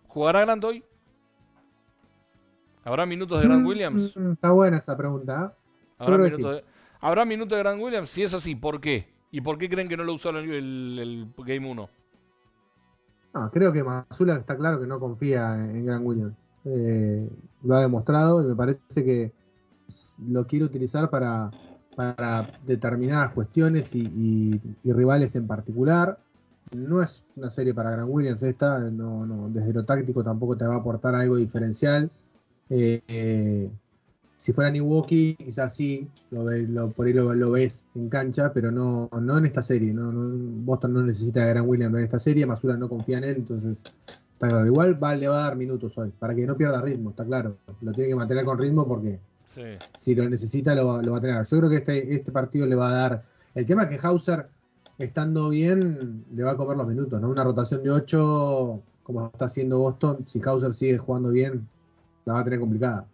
¿Jugará 0.09 0.41
Grant 0.43 0.65
hoy? 0.65 0.85
¿Habrá 2.85 3.07
minutos 3.07 3.41
de 3.41 3.47
Grant 3.49 3.67
Williams? 3.67 4.13
Mm, 4.17 4.33
Está 4.33 4.51
buena 4.53 4.77
esa 4.79 4.97
pregunta. 4.97 5.55
¿eh? 5.55 5.85
¿Habrá 5.99 6.19
minutos, 6.19 6.55
de, 6.57 6.65
¿Habrá 7.01 7.25
minutos 7.25 7.57
de 7.57 7.63
Grant 7.63 7.81
Williams? 7.83 8.09
Si 8.11 8.23
es 8.23 8.35
así, 8.35 8.55
¿por 8.55 8.81
qué? 8.81 9.09
¿Y 9.31 9.41
por 9.41 9.57
qué 9.59 9.69
creen 9.69 9.89
que 9.89 9.97
no 9.97 10.05
lo 10.05 10.15
usó 10.15 10.31
el, 10.31 10.37
el- 10.51 10.99
el 10.99 11.33
Game 11.45 11.71
1? 11.71 11.89
No, 13.35 13.51
creo 13.51 13.73
que 13.73 13.83
Masula 13.83 14.35
está 14.35 14.57
claro 14.57 14.81
que 14.81 14.87
no 14.87 15.01
confía 15.01 15.55
en 15.55 15.87
Grant 15.87 16.05
Williams. 16.05 16.35
Eh, 16.65 17.31
lo 17.63 17.75
ha 17.77 17.81
demostrado 17.81 18.43
y 18.43 18.47
me 18.47 18.55
parece 18.57 18.81
que 19.05 19.33
lo 20.29 20.47
quiere 20.47 20.65
utilizar 20.67 21.09
para, 21.09 21.51
para 21.97 22.59
determinadas 22.67 23.33
cuestiones 23.33 23.95
y, 23.95 24.01
y- 24.07 24.61
y 24.85 24.93
rivales 24.93 25.35
en 25.37 25.47
particular. 25.47 26.19
No 26.77 27.03
es 27.03 27.23
una 27.37 27.49
serie 27.51 27.75
para 27.75 27.91
Grant 27.91 28.11
Williams 28.11 28.43
esta, 28.43 28.79
no, 28.79 29.25
no, 29.27 29.49
desde 29.49 29.73
lo 29.73 29.85
táctico 29.85 30.23
tampoco 30.23 30.57
te 30.57 30.67
va 30.67 30.75
a 30.75 30.79
aportar 30.79 31.15
algo 31.15 31.37
diferencial. 31.37 32.11
Eh, 32.75 33.71
si 34.39 34.53
fuera 34.53 34.71
Milwaukee, 34.73 35.37
quizás 35.37 35.75
sí, 35.75 36.09
lo, 36.31 36.91
por 36.91 37.07
ahí 37.07 37.13
lo, 37.13 37.35
lo 37.35 37.51
ves 37.53 37.87
en 37.95 38.09
cancha, 38.09 38.53
pero 38.53 38.73
no, 38.73 39.09
no 39.21 39.39
en 39.39 39.45
esta 39.47 39.63
serie. 39.63 39.93
No, 39.93 40.11
no- 40.11 40.65
Boston 40.65 40.95
no 40.95 41.03
necesita 41.03 41.45
a 41.45 41.47
Grant 41.49 41.69
Williams 41.69 41.97
en 41.99 42.05
esta 42.05 42.19
serie, 42.19 42.47
Masura 42.47 42.77
no 42.77 42.89
confía 42.89 43.19
en 43.19 43.25
él, 43.25 43.35
entonces 43.37 43.85
está 44.33 44.49
claro. 44.49 44.67
Igual 44.67 45.01
va, 45.03 45.15
le 45.15 45.29
va 45.29 45.37
a 45.41 45.43
dar 45.45 45.57
minutos 45.57 45.97
hoy, 45.99 46.13
para 46.19 46.35
que 46.35 46.47
no 46.47 46.57
pierda 46.57 46.81
ritmo, 46.83 47.11
está 47.11 47.25
claro. 47.25 47.57
Lo 47.83 47.93
tiene 47.93 48.09
que 48.11 48.17
mantener 48.17 48.45
con 48.45 48.59
ritmo 48.59 48.87
porque 48.89 49.21
Sí. 49.55 49.61
si 49.99 50.15
lo 50.15 50.27
necesita 50.29 50.75
lo, 50.75 50.87
va- 50.87 51.03
lo 51.03 51.13
va 51.13 51.19
a 51.19 51.21
tener. 51.21 51.45
Yo 51.45 51.59
creo 51.59 51.69
que 51.71 51.77
este, 51.77 52.15
este 52.15 52.33
partido 52.33 52.67
le 52.67 52.75
va 52.75 52.89
a 52.89 52.93
dar. 52.95 53.25
El 53.55 53.67
tema 53.67 53.83
es 53.85 53.91
que 53.91 53.99
Hauser, 54.07 54.49
estando 54.99 55.51
bien, 55.51 56.25
le 56.35 56.43
va 56.43 56.53
a 56.53 56.57
comer 56.57 56.77
los 56.79 56.89
minutos, 56.89 57.21
¿no? 57.21 57.29
Una 57.29 57.45
rotación 57.45 57.83
de 57.85 57.91
8, 57.91 58.81
como 59.03 59.27
está 59.27 59.45
haciendo 59.45 59.79
Boston, 59.79 60.25
si 60.27 60.41
Hauser 60.45 60.73
sigue 60.73 60.97
jugando 60.99 61.29
bien, 61.31 61.69
la 62.25 62.35
va 62.35 62.41
a 62.41 62.45
tener 62.45 62.61
complicada. 62.61 63.07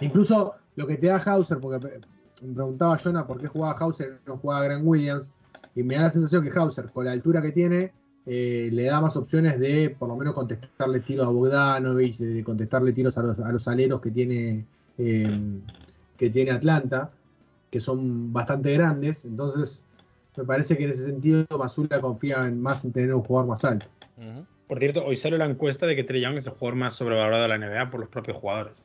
Incluso 0.00 0.54
lo 0.76 0.86
que 0.86 0.96
te 0.96 1.06
da 1.06 1.16
Hauser, 1.18 1.58
porque 1.58 2.00
me 2.42 2.54
preguntaba 2.54 2.98
Jonah 2.98 3.26
por 3.26 3.40
qué 3.40 3.46
jugaba 3.46 3.78
Hauser 3.78 4.20
y 4.24 4.28
no 4.28 4.36
jugaba 4.38 4.64
Grant 4.64 4.84
Williams, 4.84 5.30
y 5.74 5.82
me 5.82 5.96
da 5.96 6.02
la 6.02 6.10
sensación 6.10 6.44
que 6.44 6.58
Hauser, 6.58 6.90
con 6.90 7.04
la 7.04 7.12
altura 7.12 7.40
que 7.40 7.52
tiene, 7.52 7.92
eh, 8.24 8.68
le 8.72 8.84
da 8.84 9.00
más 9.00 9.16
opciones 9.16 9.58
de 9.58 9.96
por 9.98 10.08
lo 10.08 10.16
menos 10.16 10.34
contestarle 10.34 11.00
tiros 11.00 11.26
a 11.26 11.30
Bogdanovich, 11.30 12.18
de 12.18 12.44
contestarle 12.44 12.92
tiros 12.92 13.18
a 13.18 13.22
los, 13.22 13.38
a 13.38 13.50
los 13.50 13.66
aleros 13.66 14.00
que 14.00 14.10
tiene, 14.10 14.64
eh, 14.98 15.60
que 16.16 16.30
tiene 16.30 16.52
Atlanta, 16.52 17.10
que 17.70 17.80
son 17.80 18.32
bastante 18.32 18.72
grandes. 18.74 19.24
Entonces, 19.24 19.82
me 20.36 20.44
parece 20.44 20.76
que 20.76 20.84
en 20.84 20.90
ese 20.90 21.04
sentido 21.06 21.44
Masula 21.58 22.00
confía 22.00 22.46
en 22.46 22.60
más 22.60 22.84
en 22.84 22.92
tener 22.92 23.14
un 23.14 23.22
jugador 23.22 23.48
más 23.48 23.64
alto. 23.64 23.86
Por 24.72 24.78
cierto, 24.78 25.04
hoy 25.04 25.16
sale 25.16 25.36
la 25.36 25.44
encuesta 25.44 25.84
de 25.84 25.94
que 25.94 26.02
Trey 26.02 26.22
Young 26.22 26.38
es 26.38 26.46
el 26.46 26.54
jugador 26.54 26.76
más 26.76 26.94
sobrevalorado 26.94 27.42
de 27.42 27.48
la 27.50 27.58
NBA 27.58 27.90
por 27.90 28.00
los 28.00 28.08
propios 28.08 28.38
jugadores. 28.38 28.82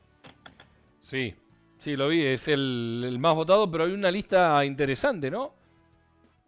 Sí, 1.01 1.33
sí, 1.79 1.95
lo 1.95 2.09
vi, 2.09 2.23
es 2.23 2.49
el, 2.49 3.05
el 3.07 3.17
más 3.19 3.33
votado, 3.35 3.71
pero 3.71 3.85
hay 3.85 3.93
una 3.93 4.11
lista 4.11 4.65
interesante, 4.65 5.31
¿no? 5.31 5.53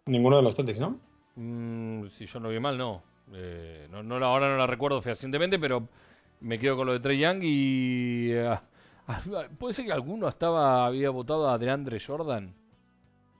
Ninguno 0.04 0.36
de 0.36 0.42
los 0.42 0.54
Celtics, 0.54 0.78
¿no? 0.78 1.00
Mm, 1.36 2.08
si 2.08 2.26
yo 2.26 2.38
no 2.38 2.50
vi 2.50 2.60
mal, 2.60 2.76
no. 2.76 3.02
Eh, 3.32 3.88
no, 3.90 4.02
no 4.02 4.16
ahora 4.16 4.50
no 4.50 4.58
la 4.58 4.66
recuerdo 4.66 5.00
fehacientemente, 5.00 5.58
pero 5.58 5.88
me 6.40 6.58
quedo 6.58 6.76
con 6.76 6.88
lo 6.88 6.92
de 6.92 7.00
Trey 7.00 7.18
Young 7.18 7.40
y... 7.42 8.32
eh, 8.32 8.58
puede 9.58 9.72
ser 9.72 9.86
que 9.86 9.92
alguno 9.92 10.28
estaba 10.28 10.84
había 10.84 11.08
votado 11.08 11.48
a 11.48 11.56
DeAndre 11.56 11.98
Jordan. 11.98 12.52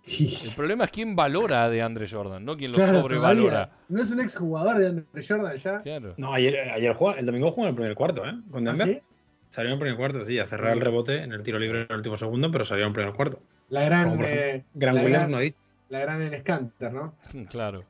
El 0.09 0.55
problema 0.57 0.85
es 0.85 0.91
quién 0.91 1.15
valora 1.15 1.65
a 1.65 1.69
DeAndre 1.71 2.09
Jordan, 2.09 2.45
no 2.45 2.57
quién 2.57 2.73
lo 2.73 2.77
Claro, 2.79 3.01
sobrevalora. 3.03 3.71
No 3.89 4.03
es 4.03 4.11
un 4.11 4.21
exjugador 4.21 4.79
de 4.79 4.89
Andre 4.89 5.27
Jordan 5.27 5.57
ya. 5.59 5.83
Claro. 5.83 6.15
No, 6.17 6.33
ayer, 6.33 6.59
ayer 6.71 6.95
jugó- 6.95 7.15
el 7.15 7.27
domingo 7.27 7.51
jugó 7.53 7.67
en 7.67 7.71
el 7.71 7.75
primer 7.77 7.95
cuarto, 7.95 8.25
¿eh? 8.25 8.33
Con 8.51 8.67
¿Ah, 8.67 8.73
Denver. 8.73 8.89
sí? 8.89 9.01
Salió 9.49 9.71
en 9.71 9.75
el 9.75 9.81
primer 9.81 9.97
cuarto, 9.99 10.25
sí, 10.25 10.39
a 10.39 10.47
cerrar 10.47 10.73
el 10.75 10.81
rebote 10.81 11.23
en 11.23 11.33
el 11.33 11.43
tiro 11.43 11.59
libre 11.59 11.81
en 11.83 11.87
el 11.91 11.97
último 11.97 12.17
segundo, 12.17 12.51
pero 12.51 12.65
salió 12.65 12.85
en 12.85 12.89
el 12.89 12.95
primer 12.95 13.15
cuarto. 13.15 13.41
La 13.69 13.83
gran, 13.85 14.17
por 14.17 14.25
ejemplo, 14.25 14.45
eh, 14.47 14.65
Gran 14.75 14.95
la 14.95 15.01
Williams 15.03 15.21
gran- 15.23 15.31
no 15.33 15.37
ha 15.37 15.41
dicho. 15.41 15.57
la 15.89 15.99
gran 16.01 16.23
en 16.23 16.41
Scanter, 16.41 16.93
¿no? 16.93 17.15
Claro. 17.51 17.85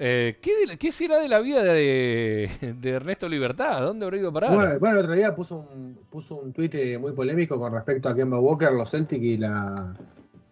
Eh, 0.00 0.38
¿qué, 0.40 0.66
de- 0.66 0.78
qué 0.78 0.92
será 0.92 1.18
de 1.18 1.28
la 1.28 1.40
vida 1.40 1.62
de, 1.62 2.48
de 2.80 2.90
Ernesto 2.90 3.28
Libertad? 3.28 3.80
¿Dónde 3.82 4.04
habrá 4.04 4.16
ido 4.16 4.28
a 4.28 4.32
parar? 4.32 4.54
Bueno, 4.54 4.78
bueno, 4.78 4.98
el 4.98 5.04
otro 5.04 5.14
día 5.16 5.34
puso 5.34 5.58
un, 5.72 5.98
puso 6.08 6.36
un 6.36 6.52
tuit 6.52 6.72
eh, 6.76 6.98
muy 6.98 7.12
polémico 7.12 7.58
con 7.58 7.72
respecto 7.72 8.08
a 8.08 8.14
Kemba 8.14 8.38
Walker, 8.40 8.70
los 8.72 8.90
Celtics 8.90 9.24
y 9.24 9.36
la, 9.38 9.92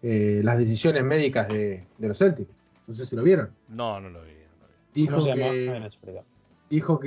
eh, 0.01 0.41
las 0.43 0.57
decisiones 0.57 1.03
médicas 1.03 1.47
de, 1.47 1.85
de 1.97 2.07
los 2.07 2.17
Celtics. 2.17 2.49
No 2.87 2.93
sé 2.95 3.05
si 3.05 3.15
lo 3.15 3.23
vieron. 3.23 3.49
No, 3.69 3.99
no 3.99 4.09
lo 4.09 4.21
vi. 4.23 4.31
no 4.31 4.61
lo 4.61 4.67
vi. 4.67 4.73
Dijo 4.93 5.17
que, 5.35 5.71
dijo 6.69 6.99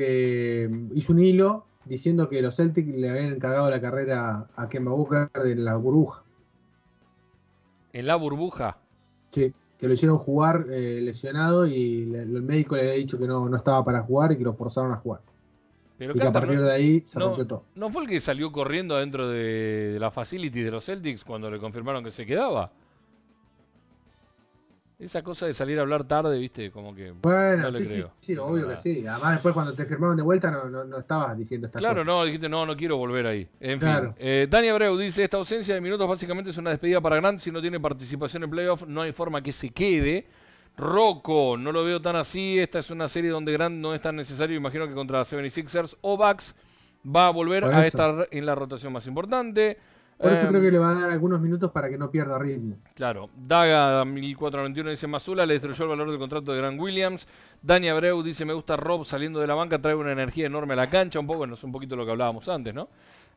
mm, 0.70 0.90
hizo 0.94 1.12
un 1.12 1.20
hilo 1.20 1.66
diciendo 1.84 2.28
que 2.28 2.42
los 2.42 2.56
Celtics 2.56 2.88
le 2.94 3.08
habían 3.10 3.38
cagado 3.38 3.70
la 3.70 3.80
carrera 3.80 4.48
a 4.56 4.68
Kemba 4.68 4.92
Walker 4.92 5.42
de 5.42 5.56
la 5.56 5.76
burbuja. 5.76 6.22
En 7.92 8.06
la 8.06 8.16
burbuja. 8.16 8.78
Sí, 9.30 9.52
que 9.78 9.88
lo 9.88 9.94
hicieron 9.94 10.18
jugar 10.18 10.66
eh, 10.70 11.00
lesionado 11.00 11.66
y 11.66 12.04
le- 12.06 12.22
el 12.22 12.42
médico 12.42 12.76
le 12.76 12.82
había 12.82 12.92
dicho 12.94 13.18
que 13.18 13.26
no, 13.26 13.48
no 13.48 13.56
estaba 13.56 13.84
para 13.84 14.02
jugar 14.02 14.32
y 14.32 14.36
que 14.36 14.44
lo 14.44 14.52
forzaron 14.52 14.92
a 14.92 14.96
jugar. 14.96 15.22
Pero 16.00 16.14
y 16.16 16.18
que 16.18 16.26
a 16.26 16.32
partir 16.32 16.56
¿no, 16.56 16.64
de 16.64 16.72
ahí 16.72 17.02
se 17.04 17.18
no- 17.18 17.26
rompió 17.26 17.46
todo. 17.46 17.64
¿no 17.74 17.90
fue 17.90 18.04
el 18.04 18.08
que 18.08 18.20
salió 18.22 18.50
corriendo 18.50 18.96
adentro 18.96 19.28
de, 19.28 19.98
la 20.00 20.10
facility 20.10 20.62
de 20.62 20.70
los 20.70 20.86
Celtics 20.86 21.22
cuando 21.24 21.50
le 21.50 21.58
confirmaron 21.58 22.02
que 22.02 22.10
se 22.10 22.24
quedaba? 22.24 22.72
Esa 24.98 25.22
cosa 25.22 25.46
de 25.46 25.52
salir 25.54 25.78
a 25.78 25.82
hablar 25.82 26.04
tarde, 26.04 26.38
viste, 26.38 26.70
como 26.70 26.94
que... 26.94 27.12
Bueno, 27.22 27.64
no 27.64 27.70
le 27.70 27.78
sí, 27.80 27.84
sí, 27.86 27.92
creo. 27.94 28.12
sí, 28.20 28.36
obvio 28.36 28.66
Ah. 28.66 28.70
que 28.70 28.76
sí. 28.78 29.06
Además, 29.06 29.32
después 29.32 29.52
cuando 29.54 29.74
te 29.74 29.84
firmaron 29.86 30.16
de 30.16 30.22
vuelta 30.22 30.50
no, 30.50 30.70
no, 30.70 30.84
no 30.84 30.98
estabas 30.98 31.36
diciendo 31.38 31.66
estas 31.66 31.80
Claro, 31.80 31.96
cosas. 31.96 32.06
no, 32.06 32.24
dijiste, 32.24 32.48
no, 32.50 32.64
no 32.66 32.76
quiero 32.76 32.96
volver 32.98 33.26
ahí. 33.26 33.48
En 33.60 33.78
Claro. 33.78 34.08
fin. 34.12 34.14
Eh, 34.18 34.46
Dani 34.50 34.68
Abreu 34.68 34.96
dice, 34.98 35.24
esta 35.24 35.36
ausencia 35.38 35.74
de 35.74 35.80
minutos 35.82 36.06
básicamente 36.06 36.50
es 36.50 36.56
una 36.58 36.70
despedida 36.70 37.00
para 37.00 37.16
Grant. 37.16 37.40
Si 37.40 37.50
no 37.50 37.60
tiene 37.62 37.80
participación 37.80 38.42
en 38.44 38.50
playoff, 38.50 38.82
no 38.86 39.00
hay 39.02 39.12
forma 39.12 39.42
que 39.42 39.52
se 39.52 39.70
quede. 39.70 40.26
Rocco, 40.76 41.56
no 41.58 41.72
lo 41.72 41.84
veo 41.84 42.00
tan 42.00 42.16
así. 42.16 42.58
Esta 42.58 42.78
es 42.78 42.90
una 42.90 43.08
serie 43.08 43.30
donde 43.30 43.52
Grant 43.52 43.76
no 43.76 43.94
es 43.94 44.00
tan 44.00 44.16
necesario. 44.16 44.56
Imagino 44.56 44.88
que 44.88 44.94
contra 44.94 45.20
76ers 45.22 45.96
o 46.00 46.16
Bucks 46.16 46.54
va 47.04 47.28
a 47.28 47.30
volver 47.30 47.64
a 47.64 47.86
estar 47.86 48.28
en 48.30 48.46
la 48.46 48.54
rotación 48.54 48.92
más 48.92 49.06
importante. 49.06 49.78
Por 50.18 50.32
eso 50.32 50.42
Em, 50.42 50.48
creo 50.50 50.60
que 50.60 50.70
le 50.70 50.78
va 50.78 50.90
a 50.90 50.94
dar 50.94 51.10
algunos 51.10 51.40
minutos 51.40 51.70
para 51.70 51.88
que 51.88 51.96
no 51.96 52.10
pierda 52.10 52.38
ritmo. 52.38 52.76
Claro, 52.94 53.30
Daga 53.34 54.04
1491 54.04 54.90
dice 54.90 55.06
Mazula 55.06 55.46
le 55.46 55.54
destruyó 55.54 55.84
el 55.84 55.90
valor 55.90 56.10
del 56.10 56.18
contrato 56.18 56.52
de 56.52 56.58
Grant 56.58 56.78
Williams. 56.78 57.26
Dani 57.62 57.88
Abreu 57.88 58.22
dice 58.22 58.44
me 58.44 58.52
gusta 58.52 58.76
Rob 58.76 59.04
saliendo 59.06 59.40
de 59.40 59.46
la 59.46 59.54
banca, 59.54 59.80
trae 59.80 59.94
una 59.94 60.12
energía 60.12 60.46
enorme 60.46 60.74
a 60.74 60.76
la 60.76 60.90
cancha, 60.90 61.18
un 61.18 61.26
poco, 61.26 61.38
bueno, 61.38 61.54
es 61.54 61.64
un 61.64 61.72
poquito 61.72 61.96
lo 61.96 62.04
que 62.04 62.10
hablábamos 62.12 62.46
antes, 62.50 62.74
¿no? 62.74 62.88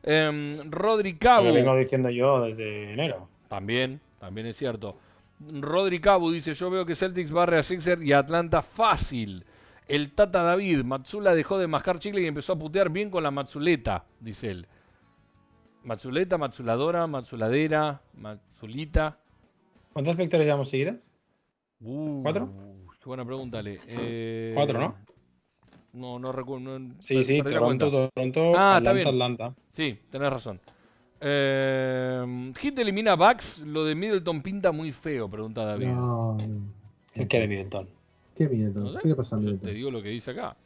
Em, 0.02 0.70
Rodri 0.70 1.14
Cabo, 1.16 1.48
Lo 1.48 1.54
vengo 1.54 1.74
diciendo 1.74 2.10
yo 2.10 2.42
desde 2.44 2.92
enero. 2.92 3.28
también, 3.48 3.98
también 4.20 4.46
es 4.46 4.56
cierto. 4.56 4.94
Rodri 5.40 6.00
Cabo 6.00 6.30
dice 6.30 6.54
yo 6.54 6.70
veo 6.70 6.86
que 6.86 6.94
Celtics 6.94 7.30
barre 7.30 7.58
a 7.58 7.62
Sixer 7.62 8.02
y 8.02 8.12
Atlanta 8.12 8.62
fácil. 8.62 9.44
El 9.86 10.12
Tata 10.12 10.42
David, 10.42 10.82
Matsula 10.84 11.34
dejó 11.34 11.58
de 11.58 11.66
mascar 11.66 11.98
chicle 11.98 12.22
y 12.22 12.26
empezó 12.26 12.54
a 12.54 12.58
putear 12.58 12.88
bien 12.90 13.10
con 13.10 13.22
la 13.22 13.30
Matsuleta, 13.30 14.06
dice 14.20 14.50
él. 14.50 14.66
Matsuleta, 15.82 16.38
Matsuladora, 16.38 17.06
Matsuladera, 17.06 18.00
Matsulita. 18.14 19.18
¿Cuántas 19.92 20.16
victorias 20.16 20.46
llevamos 20.46 20.70
seguidas? 20.70 21.10
Uh, 21.80 22.22
¿Cuatro? 22.22 22.50
Qué 22.98 23.04
buena 23.04 23.24
pregunta, 23.26 23.58
Ale. 23.58 23.80
Eh, 23.86 24.52
Cuatro, 24.54 24.78
¿no? 24.80 24.96
No, 25.92 26.18
no 26.18 26.32
recuerdo. 26.32 26.78
no- 26.78 26.94
Sí, 27.00 27.22
sí, 27.22 27.42
Toronto. 27.42 28.10
Toronto, 28.14 28.52
Ah, 28.56 28.76
Atlanta. 28.76 29.08
Atlanta. 29.10 29.54
Sí, 29.72 29.98
tenés 30.10 30.30
razón. 30.32 30.58
Eh, 31.26 32.52
Hit 32.58 32.78
elimina 32.78 33.12
a 33.12 33.16
Bucks. 33.16 33.60
Lo 33.60 33.84
de 33.84 33.94
Middleton 33.94 34.42
pinta 34.42 34.72
muy 34.72 34.92
feo, 34.92 35.28
pregunta 35.28 35.64
David. 35.64 35.86
No, 35.86 36.34
no. 36.36 36.68
¿Qué 37.28 37.40
de 37.40 37.48
Middleton? 37.48 37.88
¿Qué 38.36 38.48
Middleton? 38.48 38.84
No 38.84 38.92
sé. 38.92 38.98
¿Qué 39.02 39.08
le 39.08 39.14
pasó 39.14 39.36
a 39.36 39.38
Middleton? 39.38 39.68
Te 39.68 39.74
digo 39.74 39.90
lo 39.90 40.02
que 40.02 40.10
dice 40.10 40.32
acá. 40.32 40.56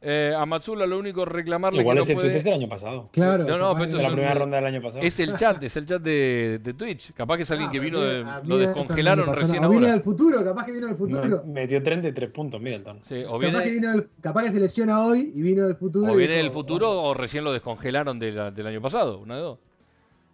Eh, 0.00 0.32
a 0.36 0.46
Matsula 0.46 0.86
lo 0.86 0.96
único 0.96 1.24
reclamarle 1.24 1.80
Igual 1.80 1.96
que 1.96 2.02
ese 2.02 2.14
no 2.14 2.20
tweet 2.20 2.28
puede... 2.30 2.38
es 2.38 2.44
del 2.44 2.54
año 2.54 2.68
pasado. 2.68 3.08
Claro, 3.12 3.44
No, 3.44 3.58
no, 3.58 3.74
pero 3.74 3.96
De 3.96 4.02
la 4.04 4.08
primera 4.10 4.34
ronda 4.34 4.56
del 4.58 4.66
año 4.66 4.80
pasado. 4.82 5.02
Es 5.04 5.18
el 5.18 5.36
chat, 5.36 5.60
es 5.64 5.74
el 5.76 5.86
chat 5.86 6.00
de, 6.00 6.60
de 6.62 6.74
Twitch. 6.74 7.12
Capaz 7.14 7.36
que 7.36 7.42
es 7.42 7.50
alguien 7.50 7.68
Ah, 7.68 7.72
que 7.72 7.80
vino 7.80 8.00
de, 8.00 8.24
lo 8.44 8.58
descongelaron 8.58 9.34
recién. 9.34 9.64
O 9.64 9.68
viene 9.70 9.86
ahora. 9.86 9.92
del 9.94 10.02
futuro, 10.02 10.44
capaz 10.44 10.66
que 10.66 10.72
vino 10.72 10.86
del 10.86 10.96
futuro. 10.96 11.26
No, 11.28 11.42
metió 11.52 11.82
33 11.82 12.30
puntos 12.30 12.60
Middleton. 12.60 13.00
Sí, 13.08 13.24
o 13.26 13.40
capaz, 13.40 13.40
que 13.40 13.70
viene, 13.70 13.70
vino 13.72 13.90
del- 13.90 14.08
capaz 14.20 14.42
que 14.44 14.52
se 14.52 14.60
lesiona 14.60 15.04
hoy 15.04 15.32
y 15.34 15.42
vino 15.42 15.64
del 15.66 15.74
futuro. 15.74 16.12
o 16.12 16.14
viene 16.16 16.34
dijo, 16.34 16.44
del 16.44 16.52
futuro 16.52 17.02
o 17.02 17.14
recién 17.14 17.42
lo 17.42 17.52
descongelaron 17.52 18.20
de 18.20 18.30
la- 18.30 18.50
del 18.52 18.66
año 18.68 18.80
pasado. 18.80 19.18
Una 19.18 19.34
de 19.34 19.40
dos. 19.42 19.58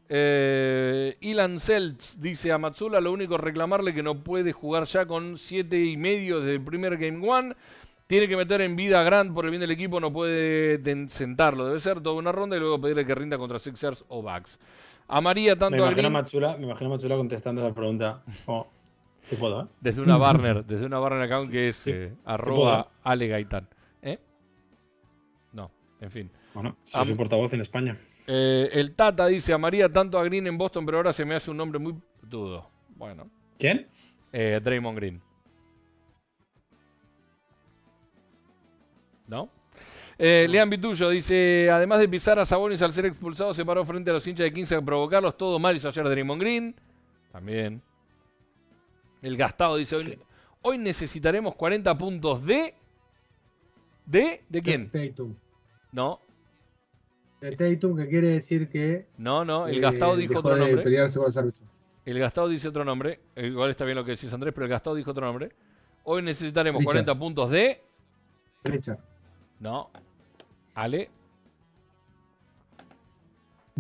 Eh, 0.09 1.16
Ilan 1.20 1.60
Seltz 1.60 2.20
dice 2.20 2.52
a 2.52 2.59
Matsula 2.59 3.01
lo 3.01 3.10
único 3.12 3.39
reclamarle 3.39 3.94
que 3.94 4.02
no 4.02 4.22
puede 4.22 4.52
jugar 4.52 4.85
ya 4.85 5.06
con 5.06 5.39
siete 5.39 5.82
y 5.82 5.97
medio 5.97 6.40
desde 6.40 6.55
el 6.55 6.62
primer 6.62 6.97
Game 6.98 7.26
One. 7.26 7.55
Tiene 8.06 8.28
que 8.28 8.36
meter 8.36 8.60
en 8.60 8.76
vida 8.76 9.01
a 9.01 9.02
Grant 9.02 9.32
por 9.32 9.47
el 9.47 9.51
bien 9.51 9.62
del 9.62 9.70
equipo, 9.70 9.98
no 9.98 10.12
puede 10.12 11.09
sentarlo. 11.09 11.64
Debe 11.64 11.81
ser 11.81 12.02
toda 12.02 12.16
una 12.16 12.32
ronda 12.32 12.56
y 12.56 12.60
luego 12.60 12.78
pedirle 12.81 13.06
que 13.06 13.14
rinda 13.14 13.39
contra 13.39 13.59
Sixers 13.59 14.05
o 14.09 14.20
Bucks. 14.20 14.59
A 15.09 15.20
María 15.20 15.55
Me 15.55 15.60
tanto 15.60 15.76
a 15.76 15.78
imagino, 15.78 15.86
a 15.86 16.02
Green 16.02 16.12
Matsula, 16.12 16.56
me 16.59 16.66
imagino 16.66 16.90
a 16.90 16.93
Matsula 16.94 17.16
contestando 17.16 17.64
esa 17.64 17.74
pregunta. 17.74 18.22
Oh, 18.47 18.66
puedo, 19.39 19.62
¿eh? 19.62 19.66
desde 19.81 20.02
una 20.02 20.16
Barner, 20.18 20.64
desde 20.66 20.85
una 20.85 20.98
Barner 20.98 21.22
account 21.22 21.51
que 21.51 21.70
es 21.70 21.76
Sí, 21.76 21.93
eh, 21.93 22.10
sí 22.12 22.20
arroba 22.26 22.85
puedo. 22.85 22.90
Ale 23.05 23.28
Gaitán. 23.28 23.68
¿Eh? 24.02 24.18
No, 25.52 25.70
en 26.01 26.10
fin. 26.10 26.31
Bueno, 26.52 26.76
soy 26.82 27.06
su 27.06 27.16
portavoz 27.16 27.55
en 27.55 27.60
España. 27.62 27.98
Eh, 28.26 28.70
el 28.72 28.94
Tata 28.94 29.26
dice 29.26 29.52
a 29.52 29.59
María 29.59 29.88
tanto 29.90 30.18
a 30.18 30.24
Green 30.24 30.46
en 30.46 30.56
Boston, 30.56 30.86
pero 30.86 30.96
ahora 30.98 31.12
se 31.12 31.24
me 31.24 31.34
hace 31.34 31.51
un 31.51 31.56
nombre 31.59 31.78
muy 31.78 31.94
dudo. 32.22 32.70
Bueno, 32.96 33.28
¿Quién? 33.59 33.86
eh, 34.32 34.60
Draymond 34.62 34.96
Green. 34.96 35.22
¿No? 39.26 39.48
Eh, 40.18 40.46
Lean 40.48 40.70
Vitullo 40.70 41.09
dice, 41.10 41.68
además 41.72 41.98
de 41.98 42.09
pisar 42.09 42.38
a 42.38 42.46
Sabonis 42.46 42.80
al 42.82 42.92
ser 42.92 43.06
expulsado, 43.06 43.52
se 43.52 43.64
paró 43.64 43.84
frente 43.84 44.10
a 44.10 44.14
los 44.14 44.26
hinchas 44.26 44.44
de 44.44 44.52
15 44.52 44.76
a 44.76 44.82
provocarlos. 44.82 45.36
Todo 45.36 45.59
mal 45.59 45.76
hizo 45.76 45.88
ayer 45.88 46.09
Draymond 46.09 46.40
Green. 46.40 46.74
También. 47.32 47.82
El 49.22 49.36
gastado 49.36 49.76
dice, 49.76 49.96
hoy, 49.96 50.02
Sí. 50.05 50.18
hoy 50.62 50.78
necesitaremos 50.78 51.55
40 51.56 51.96
puntos 51.98 52.44
de... 52.44 52.74
¿De? 54.06 54.44
¿De 54.48 54.60
quién? 54.60 54.90
Tatum. 54.90 55.34
No, 55.90 56.20
De 57.50 57.56
Tatum, 57.56 57.96
que 57.96 58.08
quiere 58.08 58.28
decir 58.28 58.68
que. 58.68 59.06
no, 59.18 59.44
no. 59.44 59.66
El 59.66 59.76
eh, 59.76 59.80
gastado 59.80 60.16
dijo 60.16 60.34
dejó 60.34 60.48
otro 60.48 60.54
de 60.54 60.60
nombre. 60.60 60.82
pelearse 60.82 61.18
con 61.18 61.26
los 61.26 61.36
árbitros. 61.36 61.68
El 62.04 62.18
Gastado 62.18 62.48
dice 62.48 62.68
otro 62.68 62.84
nombre. 62.84 63.20
Eh, 63.34 63.46
Igual 63.46 63.70
está 63.70 63.84
bien 63.84 63.96
lo 63.96 64.04
que 64.04 64.12
decís 64.12 64.32
Andrés, 64.32 64.52
pero 64.54 64.66
el 64.66 64.70
Gastado 64.70 64.96
dijo 64.96 65.10
otro 65.10 65.24
nombre. 65.26 65.52
Hoy 66.04 66.22
necesitaremos 66.22 66.80
Richard. 66.80 66.92
40 67.04 67.18
puntos 67.18 67.50
de. 67.50 67.82
Richard. 68.62 68.98
No. 69.60 69.90
Ale. 70.74 71.10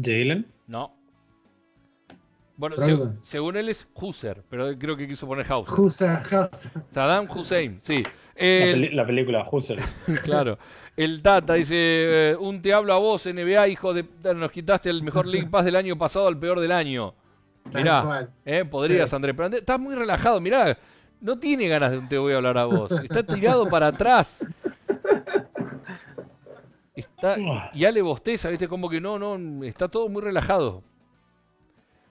Jalen. 0.02 0.46
No. 0.66 0.94
Bueno, 2.56 2.76
según 3.22 3.56
él 3.56 3.68
es 3.68 3.86
Husser, 3.94 4.42
pero 4.48 4.68
él 4.68 4.78
creo 4.78 4.96
que 4.96 5.08
quiso 5.08 5.26
poner 5.26 5.44
House. 5.46 5.76
Husa, 5.76 6.22
House. 6.22 6.68
Saddam 6.92 7.28
Hussein, 7.28 7.80
sí. 7.82 8.02
La, 8.36 8.44
El- 8.46 8.72
peli- 8.72 8.94
la 8.94 9.06
película, 9.06 9.44
Husserl. 9.50 9.80
claro. 10.24 10.58
El 10.96 11.22
Tata 11.22 11.54
dice: 11.54 11.74
eh, 11.76 12.36
Un 12.38 12.60
te 12.62 12.72
hablo 12.72 12.92
a 12.94 12.98
vos, 12.98 13.26
NBA, 13.26 13.68
hijo 13.68 13.94
de. 13.94 14.04
Nos 14.34 14.50
quitaste 14.50 14.90
el 14.90 15.02
mejor 15.02 15.26
League 15.26 15.48
Pass 15.48 15.64
del 15.64 15.76
año 15.76 15.96
pasado 15.96 16.26
al 16.28 16.38
peor 16.38 16.60
del 16.60 16.72
año. 16.72 17.14
Mirá, 17.72 18.28
eh, 18.44 18.64
podrías, 18.64 19.08
Sí. 19.10 19.16
Andrés. 19.16 19.34
Pero 19.34 19.46
Andrés, 19.46 19.60
estás 19.62 19.80
muy 19.80 19.94
relajado, 19.94 20.40
mirá. 20.40 20.76
No 21.20 21.38
tiene 21.38 21.66
ganas 21.68 21.90
de 21.92 21.98
un 21.98 22.08
te 22.08 22.18
voy 22.18 22.32
a 22.34 22.36
hablar 22.36 22.58
a 22.58 22.64
vos. 22.66 22.90
Está 22.92 23.22
tirado 23.22 23.68
para 23.68 23.86
atrás. 23.88 24.36
Está, 26.94 27.36
y 27.72 27.84
Ale 27.84 28.02
bosteza, 28.02 28.48
¿viste? 28.50 28.68
Como 28.68 28.88
que 28.88 29.00
no, 29.00 29.18
no, 29.18 29.64
está 29.64 29.88
todo 29.88 30.08
muy 30.08 30.22
relajado. 30.22 30.82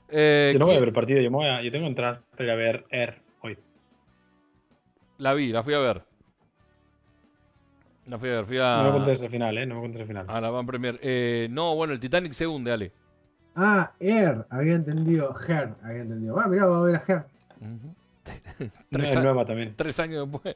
Eh, 0.10 0.50
Yo 0.54 0.60
no 0.60 0.66
voy 0.66 0.74
a 0.74 0.76
¿quién- 0.76 0.82
ver 0.82 0.90
el 0.90 0.94
partido, 0.94 1.22
yo, 1.22 1.32
me 1.32 1.38
voy 1.38 1.46
a- 1.48 1.62
yo 1.62 1.72
tengo 1.72 1.88
entradas 1.88 2.20
para 2.32 2.44
ir 2.44 2.50
a 2.52 2.56
ver 2.56 2.86
Air 2.90 3.22
hoy. 3.42 3.58
La 5.18 5.34
vi, 5.34 5.52
la 5.54 5.64
fui 5.64 5.74
a 5.74 5.80
ver. 5.80 6.04
La 8.08 8.18
fui 8.20 8.30
a 8.30 8.34
ver, 8.34 8.46
fui 8.46 8.58
a, 8.58 8.78
No 8.78 8.84
me 8.86 8.92
contes 8.92 9.22
el 9.24 9.30
final, 9.30 9.58
¿eh? 9.58 9.66
No 9.66 9.76
me 9.76 9.82
contes 9.82 10.02
el 10.02 10.08
final. 10.08 10.26
a 10.28 10.42
la 10.42 10.50
Van 10.50 10.66
Premier. 10.66 11.00
Eh, 11.02 11.48
no, 11.52 11.74
bueno, 11.76 11.94
el 11.94 12.00
Titanic 12.00 12.34
se 12.34 12.46
hunde, 12.48 12.72
Ale. 12.72 12.92
Ah, 13.56 13.94
Air. 14.00 14.46
Había 14.50 14.76
entendido. 14.76 15.34
Her. 15.48 15.74
Había 15.84 16.02
entendido. 16.02 16.40
Ah, 16.40 16.48
mirá, 16.48 16.66
va 16.66 16.80
a 16.80 16.82
ver 16.82 16.96
a 16.96 17.04
Her. 17.08 17.26
Es 18.92 19.16
nueva 19.16 19.44
también. 19.46 19.74
tres 19.76 20.00
años 20.00 20.30
después. 20.32 20.56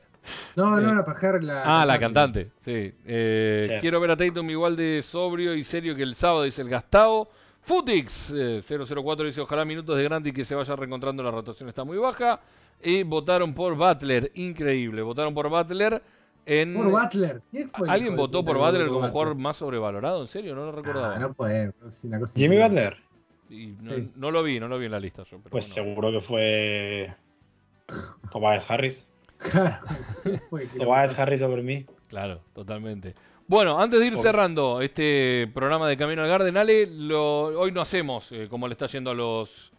No, 0.55 0.77
Eh, 0.77 0.81
no, 0.81 0.93
la 0.93 1.03
Pajer, 1.05 1.43
la. 1.43 1.81
Ah, 1.81 1.85
la 1.85 1.99
cantante, 1.99 2.51
sí. 2.61 2.93
Eh, 3.05 3.61
Sí. 3.65 3.71
Quiero 3.81 3.99
ver 3.99 4.11
a 4.11 4.17
Tatum 4.17 4.49
igual 4.49 4.75
de 4.75 5.01
sobrio 5.03 5.53
y 5.53 5.63
serio 5.63 5.95
que 5.95 6.03
el 6.03 6.15
sábado, 6.15 6.43
dice 6.43 6.61
el 6.61 6.69
Gastao. 6.69 7.29
Futix 7.61 8.31
eh, 8.33 8.61
004 8.65 9.25
dice, 9.25 9.41
ojalá 9.41 9.65
minutos 9.65 9.97
de 9.97 10.03
Grant 10.03 10.25
y 10.27 10.31
que 10.31 10.45
se 10.45 10.55
vaya 10.55 10.75
reencontrando, 10.75 11.21
la 11.23 11.31
rotación 11.31 11.67
está 11.67 11.83
muy 11.83 11.97
baja. 11.97 12.39
Y 12.81 13.03
votaron 13.03 13.53
por 13.53 13.75
Butler, 13.75 14.31
increíble. 14.35 15.01
Votaron 15.01 15.33
por 15.33 15.49
Butler 15.49 16.01
en... 16.47 16.73
Por 16.73 16.89
Butler. 16.89 17.41
¿Quién 17.51 17.69
fue 17.69 17.87
el 17.87 17.93
¿Alguien 17.93 18.15
votó 18.15 18.43
por 18.43 18.57
Butler 18.57 18.87
como 18.87 19.07
jugador 19.07 19.35
más 19.35 19.57
sobrevalorado? 19.57 20.21
¿En 20.21 20.27
serio? 20.27 20.55
No 20.55 20.65
lo 20.65 20.71
recordaba. 20.71 21.15
Ah, 21.15 21.19
no 21.19 21.33
puede. 21.33 21.73
es 21.87 22.03
una 22.03 22.19
cosa 22.19 22.39
Jimmy 22.39 22.55
increíble. 22.55 22.85
Butler. 22.85 23.07
Y 23.49 23.67
no, 23.81 23.93
Sí. 23.95 24.11
no 24.15 24.31
lo 24.31 24.43
vi, 24.43 24.59
no 24.59 24.67
lo 24.67 24.77
vi 24.79 24.85
en 24.87 24.91
la 24.91 24.99
lista 24.99 25.23
yo. 25.23 25.37
Pero 25.37 25.49
Pues 25.51 25.73
bueno. 25.75 25.89
seguro 25.91 26.11
que 26.11 26.19
fue. 26.19 27.15
Tobias 28.31 28.69
Harris. 28.69 29.07
Claro. 29.37 29.77
¿quién 30.23 30.41
fue 30.49 30.67
que 30.67 30.77
lo 30.79 30.85
Tobias? 30.85 31.17
Harris 31.19 31.39
sobre 31.39 31.61
mí. 31.61 31.85
Claro, 32.07 32.41
totalmente. 32.53 33.13
Bueno, 33.47 33.79
antes 33.79 33.99
de 33.99 34.07
ir 34.07 34.17
cerrando 34.17 34.81
este 34.81 35.49
programa 35.53 35.87
de 35.87 35.95
Camino 35.95 36.21
al 36.21 36.27
Garden, 36.27 36.57
Ale, 36.57 36.85
lo- 36.87 37.43
hoy 37.59 37.71
no 37.71 37.79
hacemos 37.81 38.29
eh, 38.33 38.47
como 38.49 38.67
le 38.67 38.73
está 38.73 38.87
yendo 38.87 39.11
a 39.11 39.13
los 39.13 39.71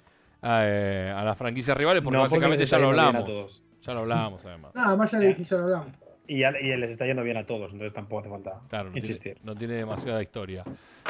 eh, 0.42 1.12
a 1.14 1.22
las 1.24 1.36
franquicias 1.36 1.76
rivales, 1.76 2.02
porque 2.02 2.16
No, 2.16 2.22
básicamente 2.22 2.64
ya 2.64 2.78
lo 2.78 2.88
hablamos. 2.88 3.62
Ya 3.82 3.92
lo 3.94 4.00
hablamos, 4.00 4.44
además. 4.44 4.72
Nada, 4.74 4.96
más 4.96 5.10
ya 5.10 5.18
le 5.18 5.28
dije, 5.28 5.44
ya 5.44 5.56
lo 5.58 5.64
hablamos. 5.64 5.88
Y, 6.28 6.40
ya- 6.40 6.54
y 6.60 6.76
les 6.76 6.90
está 6.90 7.06
yendo 7.06 7.22
bien 7.22 7.38
a 7.38 7.46
todos, 7.46 7.72
entonces 7.72 7.92
tampoco 7.94 8.20
hace 8.20 8.28
falta 8.30 8.60
Claro, 8.68 8.84
no 8.90 8.92
tiene, 8.92 9.08
insistir. 9.08 9.38
no 9.42 9.56
tiene 9.56 9.74
demasiada 9.74 10.22
historia. 10.22 10.62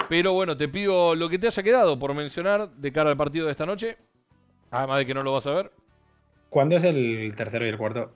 Pero 0.08 0.32
bueno, 0.32 0.56
te 0.56 0.68
pido 0.68 1.14
lo 1.16 1.28
que 1.28 1.38
te 1.38 1.48
haya 1.48 1.62
quedado 1.62 1.98
por 1.98 2.14
mencionar 2.14 2.70
de 2.70 2.92
cara 2.92 3.10
al 3.10 3.16
partido 3.16 3.46
de 3.46 3.52
esta 3.52 3.66
noche. 3.66 3.96
Además 4.70 4.98
de 4.98 5.06
que 5.06 5.14
no 5.14 5.22
lo 5.24 5.32
vas 5.32 5.46
a 5.46 5.52
ver. 5.54 5.72
¿Cuándo 6.50 6.76
es 6.76 6.84
el 6.84 7.32
tercero 7.36 7.66
y 7.66 7.68
el 7.68 7.76
cuarto? 7.76 8.14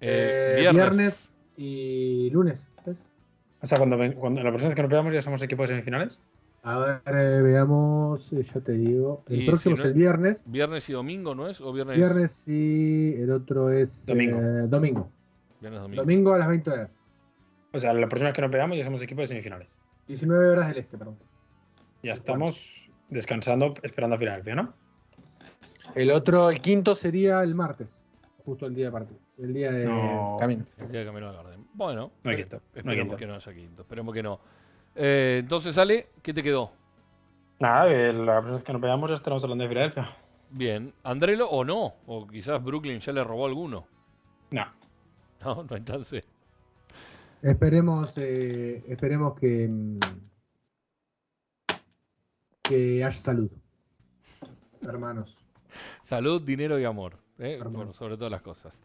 Eh, 0.00 0.54
Eh, 0.56 0.60
viernes. 0.60 0.74
viernes. 0.74 1.34
y 1.60 2.30
lunes. 2.30 2.70
¿ves? 2.86 3.04
O 3.60 3.66
sea, 3.66 3.78
cuando, 3.78 3.98
ven- 3.98 4.12
cuando 4.12 4.40
la 4.42 4.50
próxima 4.50 4.68
vez 4.68 4.76
que 4.76 4.82
nos 4.82 4.90
veamos 4.90 5.12
ya 5.12 5.20
somos 5.22 5.42
equipo 5.42 5.62
de 5.62 5.68
semifinales. 5.68 6.20
A 6.62 6.78
ver, 6.78 7.02
eh, 7.06 7.42
veamos, 7.42 8.30
ya 8.30 8.60
te 8.60 8.72
digo. 8.72 9.22
El 9.28 9.42
Y 9.42 9.46
próximo 9.46 9.74
si 9.76 9.82
es 9.82 9.88
el 9.88 9.94
viernes. 9.94 10.50
Viernes 10.50 10.88
y 10.88 10.92
domingo, 10.92 11.34
¿no 11.34 11.48
es? 11.48 11.60
¿O 11.60 11.72
viernes? 11.72 11.96
Viernes 11.96 12.48
y 12.48 13.14
el 13.20 13.30
otro 13.32 13.70
es 13.70 14.06
Domingo. 14.06 14.38
eh, 14.38 14.68
domingo. 14.68 15.10
Viernes, 15.60 15.80
domingo. 15.82 16.02
Domingo 16.02 16.34
a 16.34 16.38
las 16.38 16.48
20 16.48 16.70
horas. 16.70 17.00
O 17.72 17.78
sea, 17.78 17.92
la 17.92 18.06
próxima 18.08 18.28
vez 18.30 18.34
que 18.36 18.42
nos 18.42 18.50
veamos 18.50 18.76
ya 18.76 18.84
somos 18.84 19.02
equipo 19.02 19.20
de 19.20 19.26
semifinales. 19.26 19.78
19 20.06 20.48
horas 20.50 20.68
del 20.68 20.78
este, 20.78 20.96
perdón. 20.96 21.18
Ya 22.02 22.12
estamos 22.12 22.88
descansando, 23.08 23.74
esperando 23.82 24.16
a 24.16 24.18
Filadelfia, 24.18 24.54
¿no? 24.54 24.72
El 25.94 26.10
otro, 26.10 26.50
el 26.50 26.60
quinto 26.60 26.94
sería 26.94 27.42
el 27.42 27.54
martes. 27.54 28.08
Justo 28.44 28.66
el 28.66 28.74
día 28.74 28.86
de 28.86 28.92
partido. 28.92 29.18
El 29.38 29.52
día 29.54 29.70
de 29.72 29.84
No. 29.86 30.36
camino. 30.38 30.64
El 30.78 30.90
día 30.90 31.00
de 31.00 31.06
Camino 31.06 31.28
al 31.28 31.36
Garden. 31.36 31.66
Bueno, 31.74 32.10
No 32.22 32.30
hay 32.30 32.36
eh, 32.36 32.40
quinto, 32.40 32.56
no 32.56 32.62
hay 32.62 32.78
esperemos 32.78 33.00
quinto. 33.02 33.16
que 33.16 33.26
no 33.26 33.34
haya 33.34 33.54
quinto. 33.54 33.82
Esperemos 33.82 34.14
que 34.14 34.22
no. 34.22 34.40
Eh, 34.94 35.36
entonces, 35.40 35.76
Ale, 35.78 36.08
¿qué 36.22 36.32
te 36.32 36.42
quedó? 36.42 36.72
Nada, 37.60 37.88
que 37.88 38.12
la 38.12 38.32
próxima 38.34 38.54
vez 38.56 38.62
que 38.64 38.72
nos 38.72 38.82
veamos 38.82 39.10
ya 39.10 39.14
estaremos 39.16 39.42
hablando 39.44 39.64
de 39.64 39.68
Filadelfia. 39.68 40.16
Bien. 40.50 40.92
¿Andrelo 41.02 41.48
o 41.50 41.64
no? 41.64 41.94
O 42.06 42.26
quizás 42.26 42.62
Brooklyn 42.62 43.00
ya 43.00 43.12
le 43.12 43.22
robó 43.24 43.46
alguno. 43.46 43.86
No. 44.50 44.64
No, 45.44 45.62
no 45.64 45.76
hay 45.76 45.84
chance. 45.84 46.24
Esperemos, 47.42 48.16
eh, 48.18 48.82
esperemos 48.88 49.34
que, 49.38 49.68
mm, 49.68 49.98
que 52.62 53.04
haya 53.04 53.10
salud. 53.10 53.50
Hermanos. 54.82 55.44
Salud, 56.04 56.42
dinero 56.42 56.78
y 56.78 56.84
amor. 56.84 57.18
¿eh? 57.38 57.60
Por 57.62 57.94
sobre 57.94 58.16
todas 58.16 58.32
las 58.32 58.42
cosas. 58.42 58.78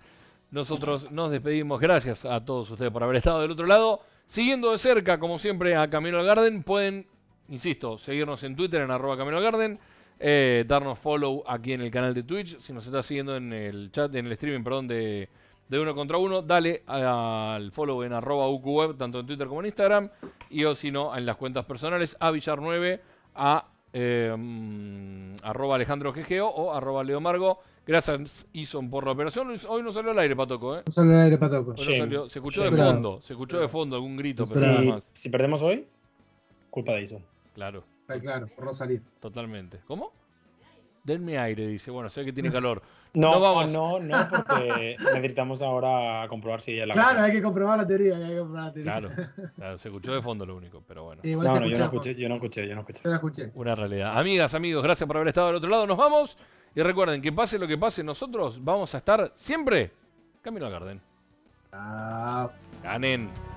Nosotros 0.51 1.11
nos 1.11 1.31
despedimos. 1.31 1.79
Gracias 1.81 2.25
a 2.25 2.45
todos 2.45 2.69
ustedes 2.69 2.91
por 2.91 3.03
haber 3.03 3.17
estado 3.17 3.41
del 3.41 3.51
otro 3.51 3.65
lado. 3.65 4.01
Siguiendo 4.27 4.71
de 4.71 4.77
cerca, 4.77 5.19
como 5.19 5.39
siempre, 5.39 5.75
a 5.75 5.89
Camino 5.89 6.19
al 6.19 6.25
Garden. 6.25 6.63
Pueden, 6.63 7.07
insisto, 7.49 7.97
seguirnos 7.97 8.43
en 8.43 8.55
Twitter 8.55 8.81
en 8.81 8.91
arroba 8.91 9.17
Camino 9.17 9.37
al 9.37 9.43
Garden. 9.43 9.79
eh, 10.19 10.63
darnos 10.67 10.99
follow 10.99 11.43
aquí 11.47 11.73
en 11.73 11.81
el 11.81 11.91
canal 11.91 12.13
de 12.13 12.23
Twitch. 12.23 12.59
Si 12.59 12.71
nos 12.73 12.85
estás 12.85 13.05
siguiendo 13.05 13.35
en 13.35 13.51
el 13.51 13.91
chat, 13.91 14.13
en 14.15 14.27
el 14.27 14.31
streaming, 14.33 14.63
perdón, 14.63 14.87
de, 14.87 15.29
de 15.69 15.79
uno 15.79 15.95
contra 15.95 16.17
uno, 16.17 16.41
dale 16.41 16.83
al 16.87 17.71
follow 17.71 18.03
en 18.03 18.13
arroba 18.13 18.47
UQWeb, 18.49 18.97
tanto 18.97 19.19
en 19.19 19.25
Twitter 19.27 19.47
como 19.47 19.61
en 19.61 19.67
Instagram. 19.67 20.09
Y 20.49 20.63
o 20.65 20.75
si 20.75 20.91
no, 20.91 21.15
en 21.17 21.25
las 21.25 21.37
cuentas 21.37 21.65
personales, 21.65 22.15
a 22.19 22.31
Villar9, 22.31 22.99
a 23.35 23.67
eh, 23.93 24.35
mm, 24.37 25.35
arroba 25.43 25.75
Alejandro 25.75 26.13
GGO 26.13 26.47
o 26.47 26.73
arroba 26.73 27.03
Leo 27.03 27.19
Margo. 27.21 27.59
Gracias, 27.85 28.45
Ison, 28.53 28.89
por 28.89 29.05
la 29.05 29.11
operación. 29.11 29.53
Hoy 29.67 29.83
no 29.83 29.91
salió 29.91 30.11
al 30.11 30.19
aire, 30.19 30.35
Patoco, 30.35 30.77
¿eh? 30.77 30.83
Un 30.87 30.93
saludo 30.93 31.15
al 31.15 31.21
aire, 31.23 31.37
Patoco. 31.37 31.71
No 31.71 31.77
salió- 31.77 32.29
Se 32.29 32.39
escuchó 32.39 32.63
Sí. 32.63 32.69
de 32.75 32.77
fondo, 32.83 33.21
se 33.21 33.33
escuchó 33.33 33.59
de 33.59 33.67
fondo 33.67 33.95
algún 33.95 34.15
grito, 34.15 34.45
pero 34.45 34.59
Sí. 34.59 34.65
nada 34.65 34.79
Si, 34.81 34.87
más. 34.87 35.03
si 35.13 35.29
perdemos 35.29 35.61
hoy, 35.61 35.85
culpa 36.69 36.93
de 36.93 37.01
Ison. 37.03 37.23
Claro, 37.53 37.83
Está 38.01 38.19
claro, 38.19 38.47
por 38.55 38.65
no 38.65 38.73
salir. 38.73 39.01
totalmente. 39.19 39.79
¿Cómo? 39.85 40.11
Denme 41.03 41.37
aire, 41.37 41.67
dice. 41.67 41.91
Bueno, 41.91 42.09
sé 42.09 42.23
que 42.23 42.31
tiene 42.31 42.51
calor. 42.51 42.81
No, 43.15 43.33
No 43.33 43.39
vamos. 43.39 43.71
no, 43.71 43.99
no, 43.99 44.27
porque 44.27 44.97
necesitamos 45.13 45.61
ahora 45.61 46.27
comprobar 46.27 46.61
si 46.61 46.75
la 46.77 46.93
Claro, 46.93 47.21
hay 47.21 47.31
que 47.31 47.43
comprobar 47.43 47.77
la 47.77 47.85
teoría. 47.85 48.17
Hay 48.17 48.29
que 48.33 48.39
comprobar 48.39 48.65
la 48.65 48.73
teoría. 48.73 48.91
Claro, 48.91 49.11
claro, 49.55 49.77
se 49.77 49.87
escuchó 49.87 50.13
de 50.13 50.21
fondo 50.21 50.45
lo 50.47 50.55
único, 50.55 50.83
pero 50.87 51.03
bueno. 51.03 51.21
Sí, 51.23 51.35
No, 51.35 51.59
no, 51.59 51.67
yo 51.67 51.77
no 51.77 51.83
escuché, 51.85 52.15
yo 52.15 52.27
no 52.27 52.35
escuché, 52.35 52.67
yo 52.67 52.73
no 52.73 52.81
escuché. 52.81 53.01
Yo 53.03 53.09
la 53.09 53.15
escuché. 53.17 53.51
Una 53.53 53.75
realidad. 53.75 54.17
Amigas, 54.17 54.55
amigos, 54.55 54.83
gracias 54.83 55.05
por 55.05 55.17
haber 55.17 55.27
estado 55.27 55.47
del 55.47 55.57
otro 55.57 55.69
lado. 55.69 55.85
Nos 55.85 55.97
vamos. 55.97 56.37
Y 56.75 56.81
recuerden 56.81 57.21
que 57.21 57.31
pase 57.31 57.59
lo 57.59 57.67
que 57.67 57.77
pase, 57.77 58.03
nosotros 58.03 58.63
vamos 58.63 58.95
a 58.95 58.97
estar 58.97 59.31
siempre 59.35 59.91
Camino 60.41 60.65
al 60.65 60.71
Garden. 60.71 61.01
Ganen. 62.83 63.52